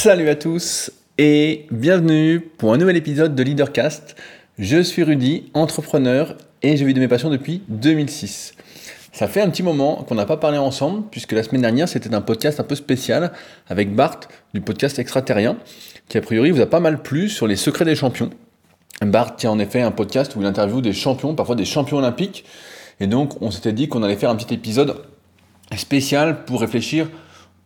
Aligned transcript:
Salut 0.00 0.28
à 0.28 0.36
tous 0.36 0.92
et 1.18 1.66
bienvenue 1.72 2.38
pour 2.38 2.72
un 2.72 2.76
nouvel 2.76 2.96
épisode 2.96 3.34
de 3.34 3.42
Leadercast. 3.42 4.14
Je 4.56 4.80
suis 4.80 5.02
Rudy, 5.02 5.50
entrepreneur 5.54 6.36
et 6.62 6.76
je 6.76 6.84
vis 6.84 6.94
de 6.94 7.00
mes 7.00 7.08
passions 7.08 7.30
depuis 7.30 7.64
2006. 7.66 8.54
Ça 9.12 9.26
fait 9.26 9.40
un 9.40 9.50
petit 9.50 9.64
moment 9.64 10.04
qu'on 10.04 10.14
n'a 10.14 10.24
pas 10.24 10.36
parlé 10.36 10.56
ensemble, 10.56 11.08
puisque 11.10 11.32
la 11.32 11.42
semaine 11.42 11.62
dernière 11.62 11.88
c'était 11.88 12.14
un 12.14 12.20
podcast 12.20 12.60
un 12.60 12.62
peu 12.62 12.76
spécial 12.76 13.32
avec 13.66 13.92
Bart 13.92 14.20
du 14.54 14.60
podcast 14.60 15.00
Extraterrien, 15.00 15.56
qui 16.08 16.16
a 16.16 16.20
priori 16.20 16.52
vous 16.52 16.60
a 16.60 16.66
pas 16.66 16.78
mal 16.78 17.02
plu 17.02 17.28
sur 17.28 17.48
les 17.48 17.56
secrets 17.56 17.84
des 17.84 17.96
champions. 17.96 18.30
Bart 19.02 19.34
tient 19.34 19.50
en 19.50 19.58
effet 19.58 19.82
un 19.82 19.90
podcast 19.90 20.36
où 20.36 20.40
il 20.40 20.46
interviewe 20.46 20.80
des 20.80 20.92
champions, 20.92 21.34
parfois 21.34 21.56
des 21.56 21.64
champions 21.64 21.96
olympiques, 21.96 22.44
et 23.00 23.08
donc 23.08 23.42
on 23.42 23.50
s'était 23.50 23.72
dit 23.72 23.88
qu'on 23.88 24.04
allait 24.04 24.14
faire 24.14 24.30
un 24.30 24.36
petit 24.36 24.54
épisode 24.54 25.02
spécial 25.76 26.44
pour 26.44 26.60
réfléchir 26.60 27.08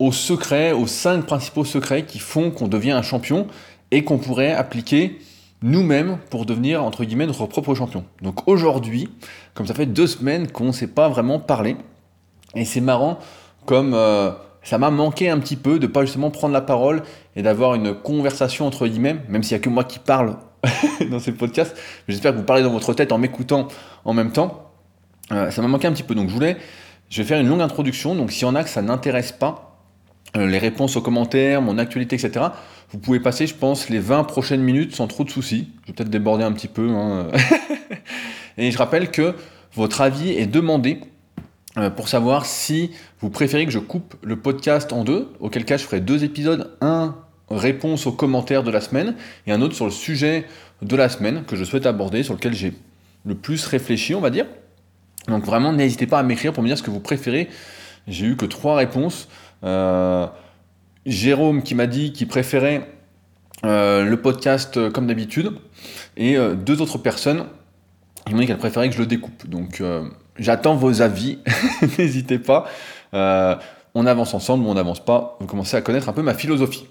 aux 0.03 0.11
secrets, 0.11 0.73
aux 0.73 0.89
cinq 0.89 1.27
principaux 1.27 1.65
secrets 1.65 2.05
qui 2.05 2.19
font 2.19 2.51
qu'on 2.51 2.67
devient 2.67 2.91
un 2.91 3.03
champion 3.03 3.47
et 3.93 4.03
qu'on 4.03 4.19
pourrait 4.19 4.51
appliquer 4.51 5.21
nous-mêmes 5.63 6.19
pour 6.29 6.45
devenir, 6.45 6.83
entre 6.83 7.05
guillemets, 7.05 7.29
notre 7.29 7.47
propre 7.47 7.73
champion. 7.77 8.05
Donc 8.21 8.49
aujourd'hui, 8.49 9.09
comme 9.55 9.65
ça 9.65 9.75
fait 9.75 9.87
deux 9.87 10.09
semaines 10.09 10.51
qu'on 10.51 10.65
ne 10.65 10.73
s'est 10.73 10.89
pas 10.89 11.09
vraiment 11.09 11.39
parlé, 11.39 11.77
et 12.57 12.65
c'est 12.65 12.81
marrant 12.81 13.21
comme 13.65 13.95
euh, 13.95 14.33
ça 14.65 14.77
m'a 14.77 14.91
manqué 14.91 15.31
un 15.31 15.39
petit 15.39 15.55
peu 15.55 15.79
de 15.79 15.87
pas 15.87 16.01
justement 16.01 16.33
prendre 16.33 16.53
la 16.53 16.63
parole 16.63 17.05
et 17.37 17.43
d'avoir 17.43 17.77
une 17.77 17.95
conversation 17.95 18.67
entre 18.67 18.89
guillemets, 18.89 19.19
même 19.29 19.45
s'il 19.45 19.57
n'y 19.57 19.61
a 19.61 19.65
que 19.65 19.71
moi 19.71 19.85
qui 19.85 20.01
parle 20.01 20.37
dans 21.13 21.21
ces 21.21 21.31
podcasts, 21.31 21.77
j'espère 22.09 22.33
que 22.33 22.39
vous 22.39 22.45
parlez 22.45 22.65
dans 22.65 22.73
votre 22.73 22.93
tête 22.93 23.13
en 23.13 23.19
m'écoutant 23.19 23.69
en 24.05 24.15
même 24.15 24.33
temps. 24.33 24.73
Euh, 25.31 25.53
ça 25.53 25.63
m'a 25.63 25.69
manqué 25.69 25.87
un 25.87 25.93
petit 25.93 26.03
peu, 26.03 26.17
donc 26.17 26.29
je 26.29 26.35
voulais, 26.35 26.57
je 27.09 27.23
vais 27.23 27.29
faire 27.29 27.41
une 27.41 27.49
longue 27.49 27.61
introduction, 27.61 28.17
donc 28.17 28.33
s'il 28.33 28.43
y 28.43 28.51
en 28.51 28.57
a 28.57 28.65
que 28.65 28.71
ça 28.71 28.83
n'intéresse 28.83 29.31
pas, 29.31 29.69
les 30.35 30.59
réponses 30.59 30.97
aux 30.97 31.03
commentaires, 31.03 31.61
mon 31.61 31.79
actualité, 31.79 32.17
etc. 32.17 32.47
Vous 32.91 32.99
pouvez 32.99 33.21
passer, 33.21 33.47
je 33.47 33.55
pense, 33.55 33.89
les 33.89 33.99
20 33.99 34.25
prochaines 34.25 34.63
minutes 34.63 34.95
sans 34.95 35.07
trop 35.07 35.25
de 35.25 35.31
soucis. 35.31 35.69
Je 35.83 35.89
vais 35.89 35.93
peut-être 35.95 36.11
déborder 36.11 36.45
un 36.45 36.53
petit 36.53 36.69
peu. 36.69 36.91
Hein. 36.91 37.29
Et 38.59 38.71
je 38.71 38.79
rappelle 38.79 39.11
que 39.11 39.35
votre 39.75 40.01
avis 40.01 40.31
est 40.31 40.47
demandé 40.47 41.01
euh, 41.79 41.89
pour 41.89 42.09
savoir 42.09 42.45
si 42.45 42.91
vous 43.21 43.31
préférez 43.31 43.65
que 43.65 43.73
je 43.73 43.79
coupe 43.79 44.15
le 44.23 44.37
podcast 44.37 44.93
en 44.93 45.05
deux, 45.05 45.33
auquel 45.41 45.65
cas 45.65 45.79
je 45.79 45.85
ferai 45.85 46.01
deux 46.01 46.23
épisodes, 46.23 46.77
un 46.83 47.17
réponse 47.51 48.07
aux 48.07 48.13
commentaires 48.13 48.63
de 48.63 48.71
la 48.71 48.83
semaine 48.83 49.15
et 49.47 49.53
un 49.53 49.63
autre 49.63 49.75
sur 49.75 49.87
le 49.87 49.91
sujet 49.91 50.47
de 50.83 50.97
la 50.97 51.09
semaine 51.09 51.45
que 51.45 51.57
je 51.57 51.65
souhaite 51.65 51.87
aborder, 51.87 52.23
sur 52.23 52.35
lequel 52.35 52.55
j'ai 52.55 52.75
le 53.25 53.35
plus 53.35 53.65
réfléchi, 53.67 54.15
on 54.15 54.21
va 54.21 54.31
dire. 54.31 54.47
Donc 55.29 55.45
vraiment, 55.45 55.73
n'hésitez 55.73 56.07
pas 56.07 56.19
à 56.19 56.23
m'écrire 56.23 56.53
pour 56.53 56.63
me 56.63 56.69
dire 56.69 56.77
ce 56.77 56.83
que 56.83 56.91
vous 56.91 57.01
préférez. 57.01 57.49
J'ai 58.09 58.27
eu 58.27 58.37
que 58.37 58.47
trois 58.47 58.77
réponses. 58.77 59.29
Euh, 59.65 60.27
Jérôme 61.07 61.63
qui 61.63 61.75
m'a 61.75 61.87
dit 61.87 62.13
qu'il 62.13 62.29
préférait 62.29 62.89
euh, 63.65 64.05
le 64.05 64.21
podcast 64.21 64.77
euh, 64.77 64.91
comme 64.91 65.07
d'habitude, 65.07 65.53
et 66.17 66.37
deux 66.57 66.81
autres 66.83 66.99
personnes 66.99 67.47
qui 68.27 68.35
m'ont 68.35 68.41
dit 68.41 68.47
qu'elles 68.47 68.59
préféraient 68.59 68.89
que 68.89 68.95
je 68.95 69.01
le 69.01 69.07
découpe. 69.07 69.49
Donc 69.49 69.83
j'attends 70.39 70.77
vos 70.77 71.03
avis, 71.03 71.39
n'hésitez 71.99 72.39
pas. 72.39 72.67
on 73.13 74.07
avance 74.07 74.35
ensemble 74.35 74.65
ou 74.65 74.69
on 74.69 74.75
n'avance 74.75 75.05
pas. 75.05 75.37
Vous 75.41 75.47
commencez 75.47 75.77
à 75.77 75.81
connaître 75.81 76.09
un 76.09 76.13
peu 76.13 76.23
ma 76.23 76.35
philosophie. 76.35 76.87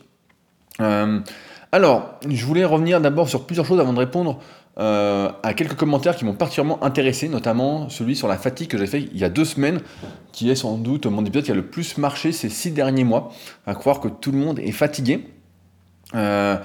alors, 1.72 2.19
je 2.27 2.45
voulais 2.45 2.66
revenir 2.66 2.99
d'abord 2.99 3.30
sur 3.30 3.45
plusieurs 3.45 3.66
choses 3.66 3.80
avant 3.80 3.94
de 3.94 3.99
répondre 3.99 4.39
euh, 4.80 5.30
à 5.44 5.53
quelques 5.53 5.75
commentaires 5.75 6.16
qui 6.16 6.23
m'ont 6.23 6.33
particulièrement 6.33 6.81
intéressé, 6.81 7.27
notamment 7.27 7.89
celui 7.89 8.16
sur 8.16 8.30
la 8.30 8.38
fatigue 8.38 8.69
que 8.69 8.77
j'ai 8.77 8.88
fait 8.88 9.02
il 9.02 9.17
y 9.17 9.25
a 9.25 9.30
deux 9.30 9.44
semaines, 9.44 9.81
qui 10.31 10.50
est 10.50 10.55
sans 10.55 10.77
doute 10.77 11.05
mon 11.08 11.25
épisode 11.25 11.44
qui 11.44 11.52
a 11.52 11.55
le 11.55 11.66
plus 11.66 11.97
marché 11.97 12.31
ces 12.31 12.50
six 12.50 12.72
derniers 12.72 13.03
mois, 13.03 13.31
à 13.67 13.75
croire 13.75 13.99
que 13.99 14.08
tout 14.08 14.31
le 14.31 14.38
monde 14.38 14.59
est 14.59 14.72
fatigué. 14.72 15.27
Euh, 16.16 16.58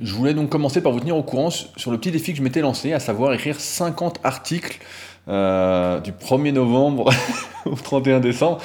je 0.00 0.12
voulais 0.14 0.34
donc 0.34 0.50
commencer 0.50 0.80
par 0.80 0.90
vous 0.90 0.98
tenir 0.98 1.16
au 1.16 1.22
courant 1.22 1.50
sur 1.50 1.92
le 1.92 1.98
petit 1.98 2.10
défi 2.10 2.32
que 2.32 2.38
je 2.38 2.42
m'étais 2.42 2.60
lancé, 2.60 2.92
à 2.92 2.98
savoir 2.98 3.32
écrire 3.32 3.60
50 3.60 4.18
articles 4.24 4.80
euh, 5.28 6.00
du 6.00 6.10
1er 6.10 6.52
novembre 6.52 7.12
au 7.66 7.76
31 7.76 8.18
décembre. 8.18 8.58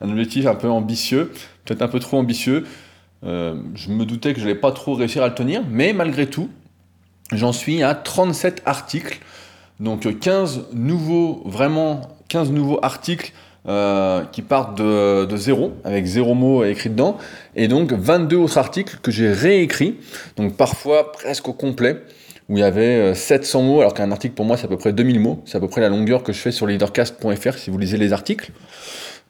Un 0.00 0.10
objectif 0.10 0.46
un 0.46 0.56
peu 0.56 0.68
ambitieux, 0.68 1.30
peut-être 1.64 1.82
un 1.82 1.88
peu 1.88 2.00
trop 2.00 2.18
ambitieux. 2.18 2.66
je 3.22 3.88
me 3.88 4.04
doutais 4.04 4.34
que 4.34 4.40
je 4.40 4.46
n'allais 4.46 4.58
pas 4.58 4.72
trop 4.72 4.94
réussir 4.94 5.22
à 5.22 5.28
le 5.28 5.34
tenir, 5.34 5.62
mais 5.70 5.92
malgré 5.92 6.26
tout, 6.26 6.50
j'en 7.36 7.52
suis 7.52 7.82
à 7.82 7.94
37 7.94 8.62
articles. 8.66 9.18
Donc 9.80 10.18
15 10.18 10.66
nouveaux, 10.72 11.42
vraiment 11.44 12.02
15 12.28 12.50
nouveaux 12.50 12.78
articles 12.82 13.32
euh, 13.68 14.24
qui 14.32 14.42
partent 14.42 14.76
de, 14.76 15.36
zéro, 15.36 15.74
avec 15.84 16.04
zéro 16.04 16.34
mot 16.34 16.64
écrit 16.64 16.90
dedans, 16.90 17.16
et 17.54 17.68
donc 17.68 17.92
22 17.92 18.36
autres 18.36 18.58
articles 18.58 18.98
que 19.00 19.12
j'ai 19.12 19.30
réécrits, 19.30 20.00
donc 20.36 20.56
parfois 20.56 21.12
presque 21.12 21.46
au 21.46 21.52
complet, 21.52 22.02
où 22.48 22.56
il 22.56 22.60
y 22.60 22.64
avait 22.64 23.14
700 23.14 23.60
euh, 23.60 23.62
mots, 23.62 23.80
alors 23.80 23.94
qu'un 23.94 24.10
article 24.10 24.34
pour 24.34 24.46
moi 24.46 24.56
c'est 24.56 24.64
à 24.64 24.68
peu 24.68 24.78
près 24.78 24.92
2000 24.92 25.20
mots, 25.20 25.42
c'est 25.44 25.58
à 25.58 25.60
peu 25.60 25.68
près 25.68 25.80
la 25.80 25.90
longueur 25.90 26.24
que 26.24 26.32
je 26.32 26.38
fais 26.38 26.50
sur 26.50 26.66
leadercast.fr 26.66 27.56
si 27.56 27.70
vous 27.70 27.78
lisez 27.78 27.98
les 27.98 28.12
articles. 28.12 28.50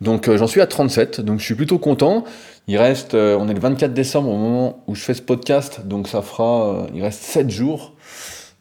Donc 0.01 0.29
euh, 0.29 0.39
j'en 0.39 0.47
suis 0.47 0.63
à 0.63 0.67
37, 0.67 1.21
donc 1.21 1.39
je 1.39 1.45
suis 1.45 1.55
plutôt 1.55 1.79
content. 1.79 2.25
Il 2.69 2.79
reste, 2.79 3.13
on 3.13 3.49
est 3.51 3.55
le 3.55 3.61
24 3.61 3.93
décembre 3.93 4.31
au 4.31 4.39
moment 4.39 4.83
où 4.87 4.95
je 4.95 5.03
fais 5.03 5.13
ce 5.13 5.21
podcast, 5.21 5.83
donc 5.85 6.09
ça 6.09 6.23
fera, 6.23 6.87
il 6.95 7.03
reste 7.03 7.21
7 7.21 7.51
jours 7.51 7.92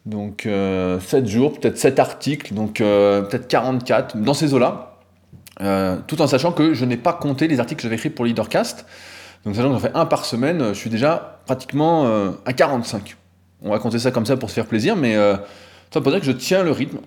donc 0.04 0.46
euh, 0.46 0.98
7 1.00 1.26
jours, 1.26 1.58
peut-être 1.58 1.78
7 1.78 1.98
articles, 1.98 2.54
donc 2.54 2.80
euh, 2.80 3.22
peut-être 3.22 3.48
44, 3.48 4.16
dans 4.16 4.34
ces 4.34 4.54
eaux-là. 4.54 4.98
Euh, 5.60 5.98
tout 6.06 6.20
en 6.22 6.26
sachant 6.26 6.50
que 6.50 6.74
je 6.74 6.84
n'ai 6.84 6.96
pas 6.96 7.12
compté 7.12 7.46
les 7.46 7.60
articles 7.60 7.78
que 7.78 7.82
j'avais 7.82 7.96
écrits 7.96 8.10
pour 8.10 8.24
Leadercast. 8.24 8.86
Donc 9.44 9.54
sachant 9.54 9.68
que 9.68 9.74
j'en 9.74 9.80
fais 9.80 9.94
un 9.94 10.06
par 10.06 10.24
semaine, 10.24 10.68
je 10.68 10.78
suis 10.78 10.90
déjà 10.90 11.40
pratiquement 11.46 12.06
euh, 12.06 12.32
à 12.46 12.52
45. 12.52 13.16
On 13.62 13.70
va 13.70 13.78
compter 13.78 13.98
ça 13.98 14.10
comme 14.10 14.26
ça 14.26 14.36
pour 14.36 14.48
se 14.48 14.54
faire 14.54 14.66
plaisir, 14.66 14.96
mais 14.96 15.14
ça 15.14 16.00
veut 16.00 16.10
dire 16.10 16.18
que 16.18 16.26
je 16.26 16.32
tiens 16.32 16.64
le 16.64 16.72
rythme 16.72 16.98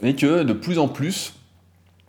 et 0.00 0.14
que 0.14 0.42
de 0.42 0.52
plus 0.54 0.78
en 0.78 0.88
plus, 0.88 1.34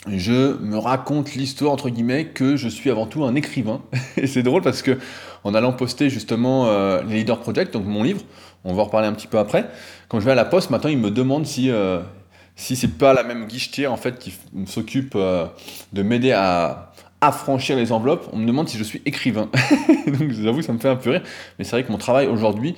je 0.07 0.57
me 0.61 0.77
raconte 0.77 1.33
l'histoire 1.33 1.73
entre 1.73 1.89
guillemets 1.89 2.27
que 2.27 2.55
je 2.55 2.69
suis 2.69 2.89
avant 2.89 3.07
tout 3.07 3.25
un 3.25 3.35
écrivain. 3.35 3.81
et 4.17 4.25
c'est 4.25 4.43
drôle 4.43 4.61
parce 4.61 4.81
que 4.81 4.97
en 5.43 5.53
allant 5.53 5.73
poster 5.73 6.09
justement 6.09 6.69
les 7.01 7.15
Leader 7.15 7.41
Project, 7.41 7.73
donc 7.73 7.85
mon 7.85 8.03
livre, 8.03 8.21
on 8.63 8.73
va 8.73 8.81
en 8.81 8.85
reparler 8.85 9.07
un 9.07 9.13
petit 9.13 9.27
peu 9.27 9.39
après. 9.39 9.69
Quand 10.07 10.19
je 10.19 10.25
vais 10.25 10.31
à 10.31 10.35
la 10.35 10.45
poste, 10.45 10.69
maintenant, 10.69 10.89
ils 10.89 10.97
me 10.97 11.11
demandent 11.11 11.45
si, 11.45 11.69
euh, 11.69 12.01
si 12.55 12.75
c'est 12.75 12.97
pas 12.97 13.13
la 13.13 13.23
même 13.23 13.45
guichetière 13.45 13.91
en 13.93 13.97
fait 13.97 14.19
qui 14.19 14.33
s'occupe 14.65 15.13
euh, 15.15 15.45
de 15.93 16.03
m'aider 16.03 16.31
à 16.31 16.91
affranchir 17.21 17.75
les 17.75 17.91
enveloppes. 17.91 18.29
On 18.33 18.37
me 18.37 18.45
demande 18.45 18.67
si 18.67 18.77
je 18.77 18.83
suis 18.83 19.01
écrivain. 19.05 19.49
Donc 20.07 20.31
j'avoue, 20.31 20.61
ça 20.61 20.73
me 20.73 20.79
fait 20.79 20.89
un 20.89 20.95
peu 20.95 21.11
rire. 21.11 21.23
Mais 21.57 21.65
c'est 21.65 21.71
vrai 21.71 21.83
que 21.83 21.91
mon 21.91 21.97
travail 21.97 22.27
aujourd'hui, 22.27 22.75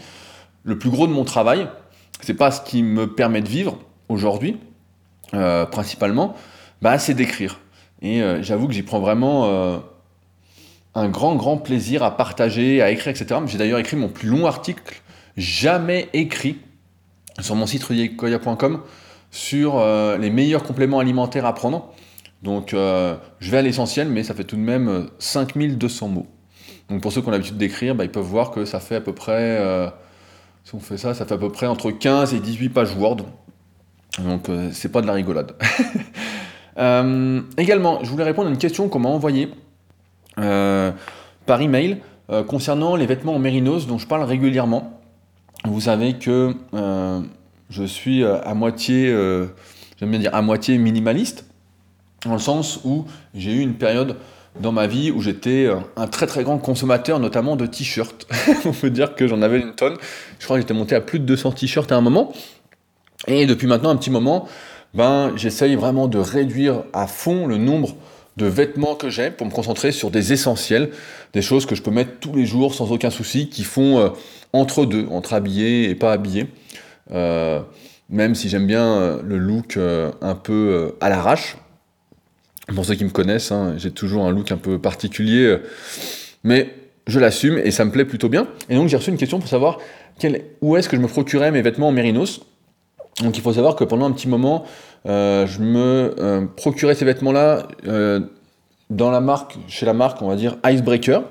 le 0.64 0.78
plus 0.78 0.90
gros 0.90 1.08
de 1.08 1.14
mon 1.14 1.24
travail, 1.24 1.68
c'est 2.22 2.36
pas 2.36 2.52
ce 2.52 2.62
qui 2.62 2.84
me 2.84 3.08
permet 3.08 3.42
de 3.42 3.50
vivre 3.50 3.78
aujourd'hui, 4.09 4.58
euh, 5.34 5.66
principalement, 5.66 6.36
bah, 6.81 6.98
c'est 7.00 7.13
d'écrire. 7.13 7.59
Et 8.03 8.24
j'avoue 8.42 8.68
que 8.68 8.74
j'y 8.74 8.81
prends 8.81 9.00
vraiment 9.00 9.80
un 10.96 11.09
grand, 11.09 11.36
grand 11.36 11.58
plaisir 11.58 12.02
à 12.02 12.18
partager, 12.18 12.81
à 12.81 12.90
écrire, 12.90 13.09
etc. 13.09 13.40
J'ai 13.46 13.59
d'ailleurs 13.59 13.78
écrit 13.78 13.96
mon 13.96 14.09
plus 14.09 14.28
long 14.28 14.48
article 14.48 15.03
jamais 15.38 16.09
écrit 16.14 16.59
sur 17.40 17.56
mon 17.56 17.66
site 17.66 17.84
rudiekoya.com 17.84 18.81
sur 19.31 19.78
euh, 19.78 20.18
les 20.18 20.30
meilleurs 20.30 20.64
compléments 20.64 21.00
alimentaires 21.00 21.46
à 21.46 21.56
prendre. 21.56 21.94
Donc 22.44 22.74
euh, 22.74 23.16
je 23.40 23.50
vais 23.50 23.58
à 23.58 23.62
l'essentiel, 23.62 24.09
mais 24.09 24.24
ça 24.24 24.34
fait 24.34 24.44
tout 24.44 24.58
de 24.58 24.62
même 24.62 25.08
5200 25.19 26.06
euh, 26.06 26.09
mots. 26.09 26.28
Donc 26.90 27.02
pour 27.02 27.12
ceux 27.12 27.22
qui 27.22 27.30
ont 27.30 27.31
l'habitude 27.31 27.58
d'écrire, 27.58 27.96
bah, 27.96 28.03
ils 28.03 28.12
peuvent 28.12 28.24
voir 28.24 28.52
que 28.52 28.66
ça 28.66 28.80
fait 28.80 28.96
à 28.96 29.02
peu 29.02 29.14
près, 29.14 29.58
si 30.66 30.75
on 30.75 30.80
fait 30.81 30.97
ça, 30.97 31.14
ça 31.14 31.25
fait 31.25 31.36
à 31.36 31.38
peu 31.38 31.50
près 31.50 31.68
entre 31.68 31.90
15 31.92 32.34
et 32.34 32.40
18 32.40 32.69
pages 32.69 32.96
Word. 32.98 33.18
Donc 34.19 34.50
c'est 34.74 34.92
pas 34.92 35.02
de 35.02 35.08
la 35.08 35.13
rigolade. 35.13 35.53
également, 37.58 38.03
je 38.03 38.09
voulais 38.09 38.25
répondre 38.25 38.50
à 38.50 38.52
une 38.52 38.58
question 38.58 38.90
qu'on 38.90 39.00
m'a 39.00 39.09
envoyée 39.09 39.53
par 40.36 41.62
email 41.62 42.02
concernant 42.48 42.98
les 42.98 43.06
vêtements 43.06 43.36
en 43.36 43.40
mérinos 43.40 43.88
dont 43.88 43.98
je 43.98 44.07
parle 44.07 44.24
régulièrement 44.24 45.00
vous 45.66 45.81
savez 45.81 46.13
que 46.13 46.56
euh, 46.74 47.22
je 47.69 47.84
suis 47.84 48.24
euh, 48.24 48.42
à 48.42 48.54
moitié, 48.54 49.10
euh, 49.10 49.48
j'aime 50.00 50.10
bien 50.10 50.19
dire 50.19 50.34
à 50.34 50.42
moitié 50.42 50.78
minimaliste, 50.78 51.46
dans 52.25 52.34
le 52.34 52.40
sens 52.40 52.80
où 52.84 53.06
j'ai 53.36 53.54
eu 53.54 53.60
une 53.60 53.75
période 53.75 54.18
dans 54.60 54.72
ma 54.72 54.88
vie 54.88 55.12
où 55.12 55.22
j'étais 55.22 55.69
un 55.96 56.08
très 56.08 56.28
très 56.28 56.44
grand 56.44 56.58
consommateur, 56.58 57.19
notamment 57.19 57.56
de 57.56 57.66
t-shirts. 57.66 58.28
On 58.66 58.74
peut 58.74 58.90
dire 58.90 59.16
que 59.16 59.28
j'en 59.28 59.42
avais 59.42 59.60
une 59.60 59.74
tonne. 59.74 59.96
Je 60.40 60.46
crois 60.46 60.58
que 60.58 60.62
j'étais 60.62 60.74
monté 60.74 60.94
à 60.94 61.02
plus 61.02 61.19
de 61.19 61.25
200 61.25 61.54
t-shirts 61.54 61.92
à 61.92 61.96
un 61.96 62.02
moment. 62.02 62.34
Et 63.28 63.46
depuis 63.46 63.66
maintenant 63.66 63.92
un 63.92 63.96
petit 63.96 64.10
moment, 64.10 64.50
ben, 64.94 65.31
j'essaye 65.38 65.75
vraiment 65.75 66.08
de 66.08 66.18
réduire 66.18 66.84
à 66.92 67.08
fond 67.08 67.48
le 67.48 67.58
nombre 67.58 67.96
de 68.38 68.45
vêtements 68.45 68.95
que 68.95 69.10
j'ai 69.10 69.30
pour 69.30 69.45
me 69.45 69.51
concentrer 69.51 69.92
sur 69.92 70.12
des 70.12 70.33
essentiels, 70.33 70.92
des 71.33 71.42
choses 71.42 71.66
que 71.66 71.75
je 71.75 71.81
peux 71.81 71.92
mettre 71.92 72.12
tous 72.19 72.33
les 72.33 72.45
jours 72.45 72.74
sans 72.74 72.92
aucun 72.92 73.10
souci, 73.10 73.50
qui 73.50 73.63
font 73.63 74.13
entre 74.54 74.86
deux, 74.86 75.06
entre 75.12 75.33
habillé 75.33 75.89
et 75.89 75.95
pas 75.95 76.13
habillé. 76.13 76.48
Euh, 77.12 77.62
même 78.10 78.36
si 78.36 78.50
j'aime 78.50 78.68
bien 78.68 78.86
euh, 78.86 79.22
le 79.24 79.38
look 79.38 79.78
euh, 79.78 80.12
un 80.22 80.36
peu 80.36 80.94
à 81.00 81.10
l'arrache. 81.10 81.57
Pour 82.74 82.86
ceux 82.86 82.95
qui 82.95 83.04
me 83.04 83.10
connaissent, 83.10 83.51
hein, 83.51 83.74
j'ai 83.78 83.92
toujours 83.92 84.25
un 84.25 84.31
look 84.31 84.51
un 84.51 84.57
peu 84.57 84.80
particulier. 84.80 85.57
mais 86.44 86.74
je 87.07 87.19
l'assume 87.19 87.57
et 87.57 87.72
ça 87.72 87.84
me 87.84 87.92
plaît 87.92 88.06
plutôt 88.06 88.30
bien. 88.30 88.48
Et 88.69 88.75
donc 88.75 88.88
j'ai 88.88 88.95
reçu 88.95 89.10
une 89.10 89.18
question 89.18 89.39
pour 89.39 89.50
savoir 89.50 89.80
où 90.62 90.77
est-ce 90.77 90.88
que 90.88 90.95
je 90.95 91.01
me 91.01 91.07
procurais 91.07 91.51
mes 91.51 91.62
vêtements 91.62 91.88
en 91.88 91.92
mérinos. 91.92 92.42
Donc 93.19 93.38
il 93.38 93.42
faut 93.42 93.54
savoir 93.54 93.75
que 93.75 93.84
pendant 93.84 94.06
un 94.06 94.12
petit 94.12 94.28
moment, 94.28 94.66
euh, 95.08 95.48
je 95.48 95.62
me 95.62 96.16
euh, 96.19 96.46
procurais 96.56 96.96
ces 96.96 97.06
vêtements-là 97.06 97.68
euh, 97.88 98.19
dans 98.90 99.12
la 99.12 99.22
marque, 99.22 99.58
chez 99.68 99.86
la 99.86 99.94
marque, 99.94 100.22
on 100.22 100.28
va 100.28 100.36
dire 100.36 100.58
Icebreaker, 100.66 101.24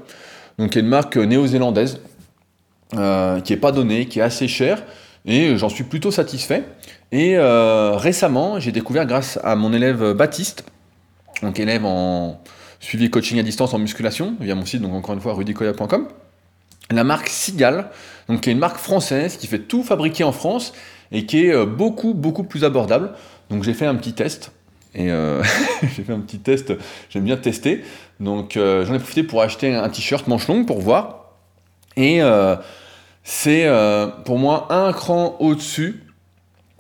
donc 0.59 0.71
qui 0.71 0.79
est 0.79 0.82
une 0.82 0.88
marque 0.88 1.17
néo-zélandaise, 1.17 2.00
qui 2.93 2.97
n'est 3.53 3.59
pas 3.61 3.73
donnée, 3.73 4.06
qui 4.06 4.19
est 4.19 4.23
assez 4.23 4.49
chère, 4.49 4.82
et 5.25 5.56
j'en 5.56 5.69
suis 5.69 5.85
plutôt 5.85 6.11
satisfait. 6.11 6.65
Et 7.12 7.37
récemment, 7.38 8.59
j'ai 8.59 8.73
découvert 8.73 9.06
grâce 9.06 9.38
à 9.44 9.56
mon 9.56 9.73
élève 9.73 10.12
Baptiste, 10.12 10.65
donc 11.43 11.61
élève 11.61 11.85
en 11.85 12.41
suivi 12.81 13.11
coaching 13.11 13.38
à 13.38 13.43
distance 13.43 13.75
en 13.75 13.79
musculation, 13.79 14.35
via 14.41 14.55
mon 14.55 14.65
site, 14.65 14.81
donc 14.81 14.94
encore 14.94 15.15
une 15.15 15.21
fois, 15.21 15.35
rudicoya.com, 15.35 16.09
la 16.91 17.05
marque 17.05 17.29
Sigal, 17.29 17.91
donc 18.29 18.41
qui 18.41 18.49
est 18.49 18.53
une 18.53 18.59
marque 18.59 18.79
française 18.79 19.37
qui 19.37 19.47
fait 19.47 19.61
tout 19.61 19.82
fabriquer 19.82 20.25
en 20.25 20.32
France 20.32 20.73
et 21.12 21.26
qui 21.26 21.46
est 21.46 21.52
euh, 21.52 21.66
beaucoup, 21.66 22.14
beaucoup 22.14 22.44
plus 22.44 22.64
abordable. 22.64 23.12
Donc 23.50 23.64
j'ai 23.64 23.74
fait 23.74 23.86
un 23.86 23.94
petit 23.94 24.12
test. 24.12 24.52
Euh, 24.98 25.42
j'ai 25.82 26.02
fait 26.02 26.12
un 26.12 26.20
petit 26.20 26.38
test, 26.38 26.72
j'aime 27.10 27.24
bien 27.24 27.36
tester. 27.36 27.82
Donc 28.18 28.56
euh, 28.56 28.84
j'en 28.84 28.94
ai 28.94 28.98
profité 28.98 29.22
pour 29.22 29.42
acheter 29.42 29.74
un 29.74 29.88
t-shirt 29.88 30.26
manche 30.26 30.48
longue 30.48 30.66
pour 30.66 30.80
voir. 30.80 31.34
Et 31.96 32.20
c'est 33.24 33.68
pour 34.24 34.38
moi 34.38 34.68
un 34.70 34.92
cran 34.92 35.36
au-dessus 35.40 36.02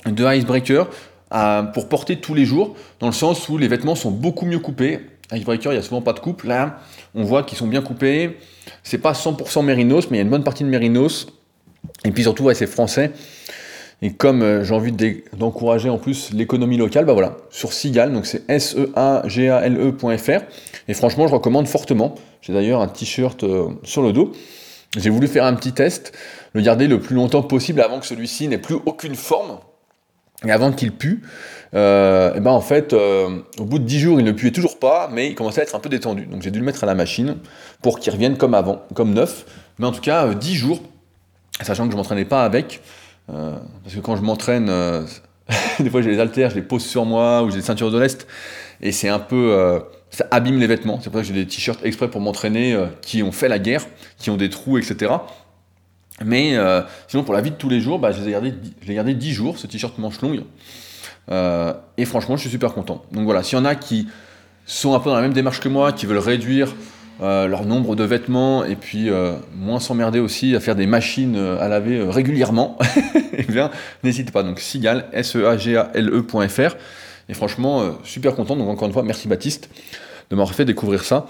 de 0.06 0.24
Icebreaker 0.24 0.88
pour 1.74 1.88
porter 1.88 2.20
tous 2.20 2.32
les 2.32 2.46
jours, 2.46 2.74
dans 3.00 3.08
le 3.08 3.12
sens 3.12 3.48
où 3.50 3.58
les 3.58 3.68
vêtements 3.68 3.96
sont 3.96 4.10
beaucoup 4.10 4.46
mieux 4.46 4.60
coupés. 4.60 5.00
Icebreaker, 5.30 5.72
il 5.72 5.74
n'y 5.74 5.80
a 5.80 5.82
souvent 5.82 6.00
pas 6.00 6.14
de 6.14 6.20
coupe. 6.20 6.44
Là, 6.44 6.78
on 7.14 7.24
voit 7.24 7.42
qu'ils 7.42 7.58
sont 7.58 7.66
bien 7.66 7.82
coupés. 7.82 8.38
C'est 8.82 8.98
pas 8.98 9.12
100% 9.12 9.62
mérinos, 9.62 10.10
mais 10.10 10.16
il 10.16 10.20
y 10.20 10.22
a 10.22 10.24
une 10.24 10.30
bonne 10.30 10.44
partie 10.44 10.64
de 10.64 10.68
mérinos. 10.68 11.26
Et 12.04 12.12
puis 12.12 12.22
surtout, 12.22 12.50
c'est 12.54 12.66
français. 12.66 13.12
Et 14.02 14.12
comme 14.12 14.42
euh, 14.42 14.64
j'ai 14.64 14.74
envie 14.74 14.92
d'encourager 15.36 15.90
en 15.90 15.98
plus 15.98 16.32
l'économie 16.32 16.78
locale, 16.78 17.04
bah 17.04 17.12
voilà, 17.12 17.36
sur 17.50 17.72
Sigal, 17.72 18.12
donc 18.12 18.26
c'est 18.26 18.48
S-E-A-G-A-L-E.fr. 18.48 20.42
Et 20.88 20.94
franchement, 20.94 21.28
je 21.28 21.34
recommande 21.34 21.68
fortement. 21.68 22.14
J'ai 22.40 22.54
d'ailleurs 22.54 22.80
un 22.80 22.88
t-shirt 22.88 23.44
euh, 23.44 23.68
sur 23.82 24.02
le 24.02 24.12
dos. 24.12 24.32
J'ai 24.96 25.10
voulu 25.10 25.28
faire 25.28 25.44
un 25.44 25.54
petit 25.54 25.72
test, 25.72 26.12
le 26.54 26.62
garder 26.62 26.88
le 26.88 26.98
plus 26.98 27.14
longtemps 27.14 27.42
possible 27.42 27.80
avant 27.80 28.00
que 28.00 28.06
celui-ci 28.06 28.48
n'ait 28.48 28.58
plus 28.58 28.76
aucune 28.86 29.14
forme. 29.14 29.58
Et 30.46 30.50
avant 30.50 30.72
qu'il 30.72 30.92
pue, 30.92 31.20
euh, 31.74 32.34
et 32.34 32.40
ben 32.40 32.50
en 32.50 32.62
fait, 32.62 32.94
au 32.94 33.64
bout 33.64 33.78
de 33.78 33.84
10 33.84 34.00
jours, 34.00 34.18
il 34.18 34.24
ne 34.24 34.32
puait 34.32 34.50
toujours 34.50 34.78
pas, 34.78 35.10
mais 35.12 35.28
il 35.28 35.34
commençait 35.34 35.60
à 35.60 35.64
être 35.64 35.76
un 35.76 35.80
peu 35.80 35.90
détendu. 35.90 36.24
Donc 36.24 36.40
j'ai 36.40 36.50
dû 36.50 36.58
le 36.58 36.64
mettre 36.64 36.82
à 36.82 36.86
la 36.86 36.94
machine 36.94 37.36
pour 37.82 38.00
qu'il 38.00 38.10
revienne 38.10 38.38
comme 38.38 38.54
avant, 38.54 38.80
comme 38.94 39.12
neuf. 39.12 39.44
Mais 39.78 39.86
en 39.86 39.92
tout 39.92 40.00
cas, 40.00 40.32
10 40.32 40.54
jours, 40.54 40.80
sachant 41.60 41.84
que 41.84 41.90
je 41.90 41.96
ne 41.96 41.98
m'entraînais 41.98 42.24
pas 42.24 42.42
avec, 42.42 42.80
euh, 43.32 43.56
parce 43.82 43.94
que 43.94 44.00
quand 44.00 44.16
je 44.16 44.22
m'entraîne, 44.22 44.68
euh, 44.68 45.02
des 45.80 45.90
fois 45.90 46.02
j'ai 46.02 46.10
les 46.10 46.20
haltères, 46.20 46.50
je 46.50 46.56
les 46.56 46.62
pose 46.62 46.84
sur 46.84 47.04
moi, 47.04 47.42
ou 47.42 47.50
j'ai 47.50 47.56
des 47.56 47.62
ceintures 47.62 47.90
de 47.90 47.98
l'Est, 47.98 48.26
et 48.80 48.92
c'est 48.92 49.08
un 49.08 49.18
peu. 49.18 49.52
Euh, 49.52 49.80
ça 50.10 50.26
abîme 50.30 50.58
les 50.58 50.66
vêtements. 50.66 50.98
C'est 51.00 51.10
pour 51.10 51.20
ça 51.20 51.22
que 51.22 51.28
j'ai 51.28 51.44
des 51.44 51.46
t-shirts 51.46 51.84
exprès 51.84 52.08
pour 52.08 52.20
m'entraîner 52.20 52.76
qui 53.00 53.22
ont 53.22 53.30
fait 53.30 53.48
la 53.48 53.60
guerre, 53.60 53.86
qui 54.18 54.28
ont 54.30 54.36
des 54.36 54.50
trous, 54.50 54.76
etc. 54.76 55.12
Mais 56.24 56.56
sinon, 57.06 57.22
pour 57.22 57.32
la 57.32 57.40
vie 57.40 57.52
de 57.52 57.56
tous 57.56 57.68
les 57.68 57.80
jours, 57.80 58.00
bah, 58.00 58.10
je 58.10 58.20
l'ai 58.20 58.32
gardé, 58.32 58.52
gardé 58.88 59.14
10 59.14 59.32
jours, 59.32 59.56
ce 59.56 59.68
t-shirt 59.68 59.96
manche 59.98 60.20
longue. 60.20 60.42
et 61.30 62.04
franchement, 62.06 62.34
je 62.34 62.40
suis 62.40 62.50
super 62.50 62.74
content. 62.74 63.04
Donc 63.12 63.22
voilà, 63.22 63.44
s'il 63.44 63.56
y 63.56 63.60
en 63.60 63.64
a 63.64 63.76
qui 63.76 64.08
sont 64.66 64.94
un 64.94 64.98
peu 64.98 65.10
dans 65.10 65.16
la 65.16 65.22
même 65.22 65.32
démarche 65.32 65.60
que 65.60 65.68
moi, 65.68 65.92
qui 65.92 66.06
veulent 66.06 66.18
réduire 66.18 66.74
euh, 67.22 67.46
leur 67.48 67.66
nombre 67.66 67.96
de 67.96 68.04
vêtements 68.04 68.64
et 68.64 68.76
puis 68.76 69.10
euh, 69.10 69.34
moins 69.54 69.78
s'emmerder 69.78 70.20
aussi 70.20 70.56
à 70.56 70.60
faire 70.60 70.74
des 70.74 70.86
machines 70.86 71.36
euh, 71.36 71.60
à 71.60 71.68
laver 71.68 72.02
régulièrement, 72.02 72.78
eh 73.36 73.42
bien 73.42 73.70
n'hésitez 74.02 74.32
pas. 74.32 74.42
Donc 74.42 74.58
Sigal, 74.58 75.06
S-E-A-G-A-L-E.fr. 75.12 76.76
Et 77.28 77.34
franchement, 77.34 77.94
super 78.02 78.34
content. 78.34 78.56
Donc 78.56 78.68
encore 78.68 78.88
une 78.88 78.94
fois, 78.94 79.04
merci 79.04 79.28
Baptiste 79.28 79.70
de 80.30 80.36
m'avoir 80.36 80.54
fait 80.54 80.64
découvrir 80.64 81.04
ça. 81.04 81.26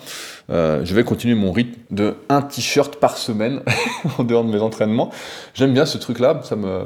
je 0.48 0.94
vais 0.94 1.04
continuer 1.04 1.34
mon 1.34 1.52
rythme 1.52 1.78
de 1.90 2.14
un 2.28 2.40
t-shirt 2.40 2.96
par 2.96 3.18
semaine 3.18 3.60
en 4.18 4.24
dehors 4.24 4.44
de 4.44 4.50
mes 4.50 4.60
entraînements. 4.60 5.10
J'aime 5.52 5.74
bien 5.74 5.84
ce 5.84 5.98
truc-là. 5.98 6.40
Ça 6.44 6.56
me, 6.56 6.84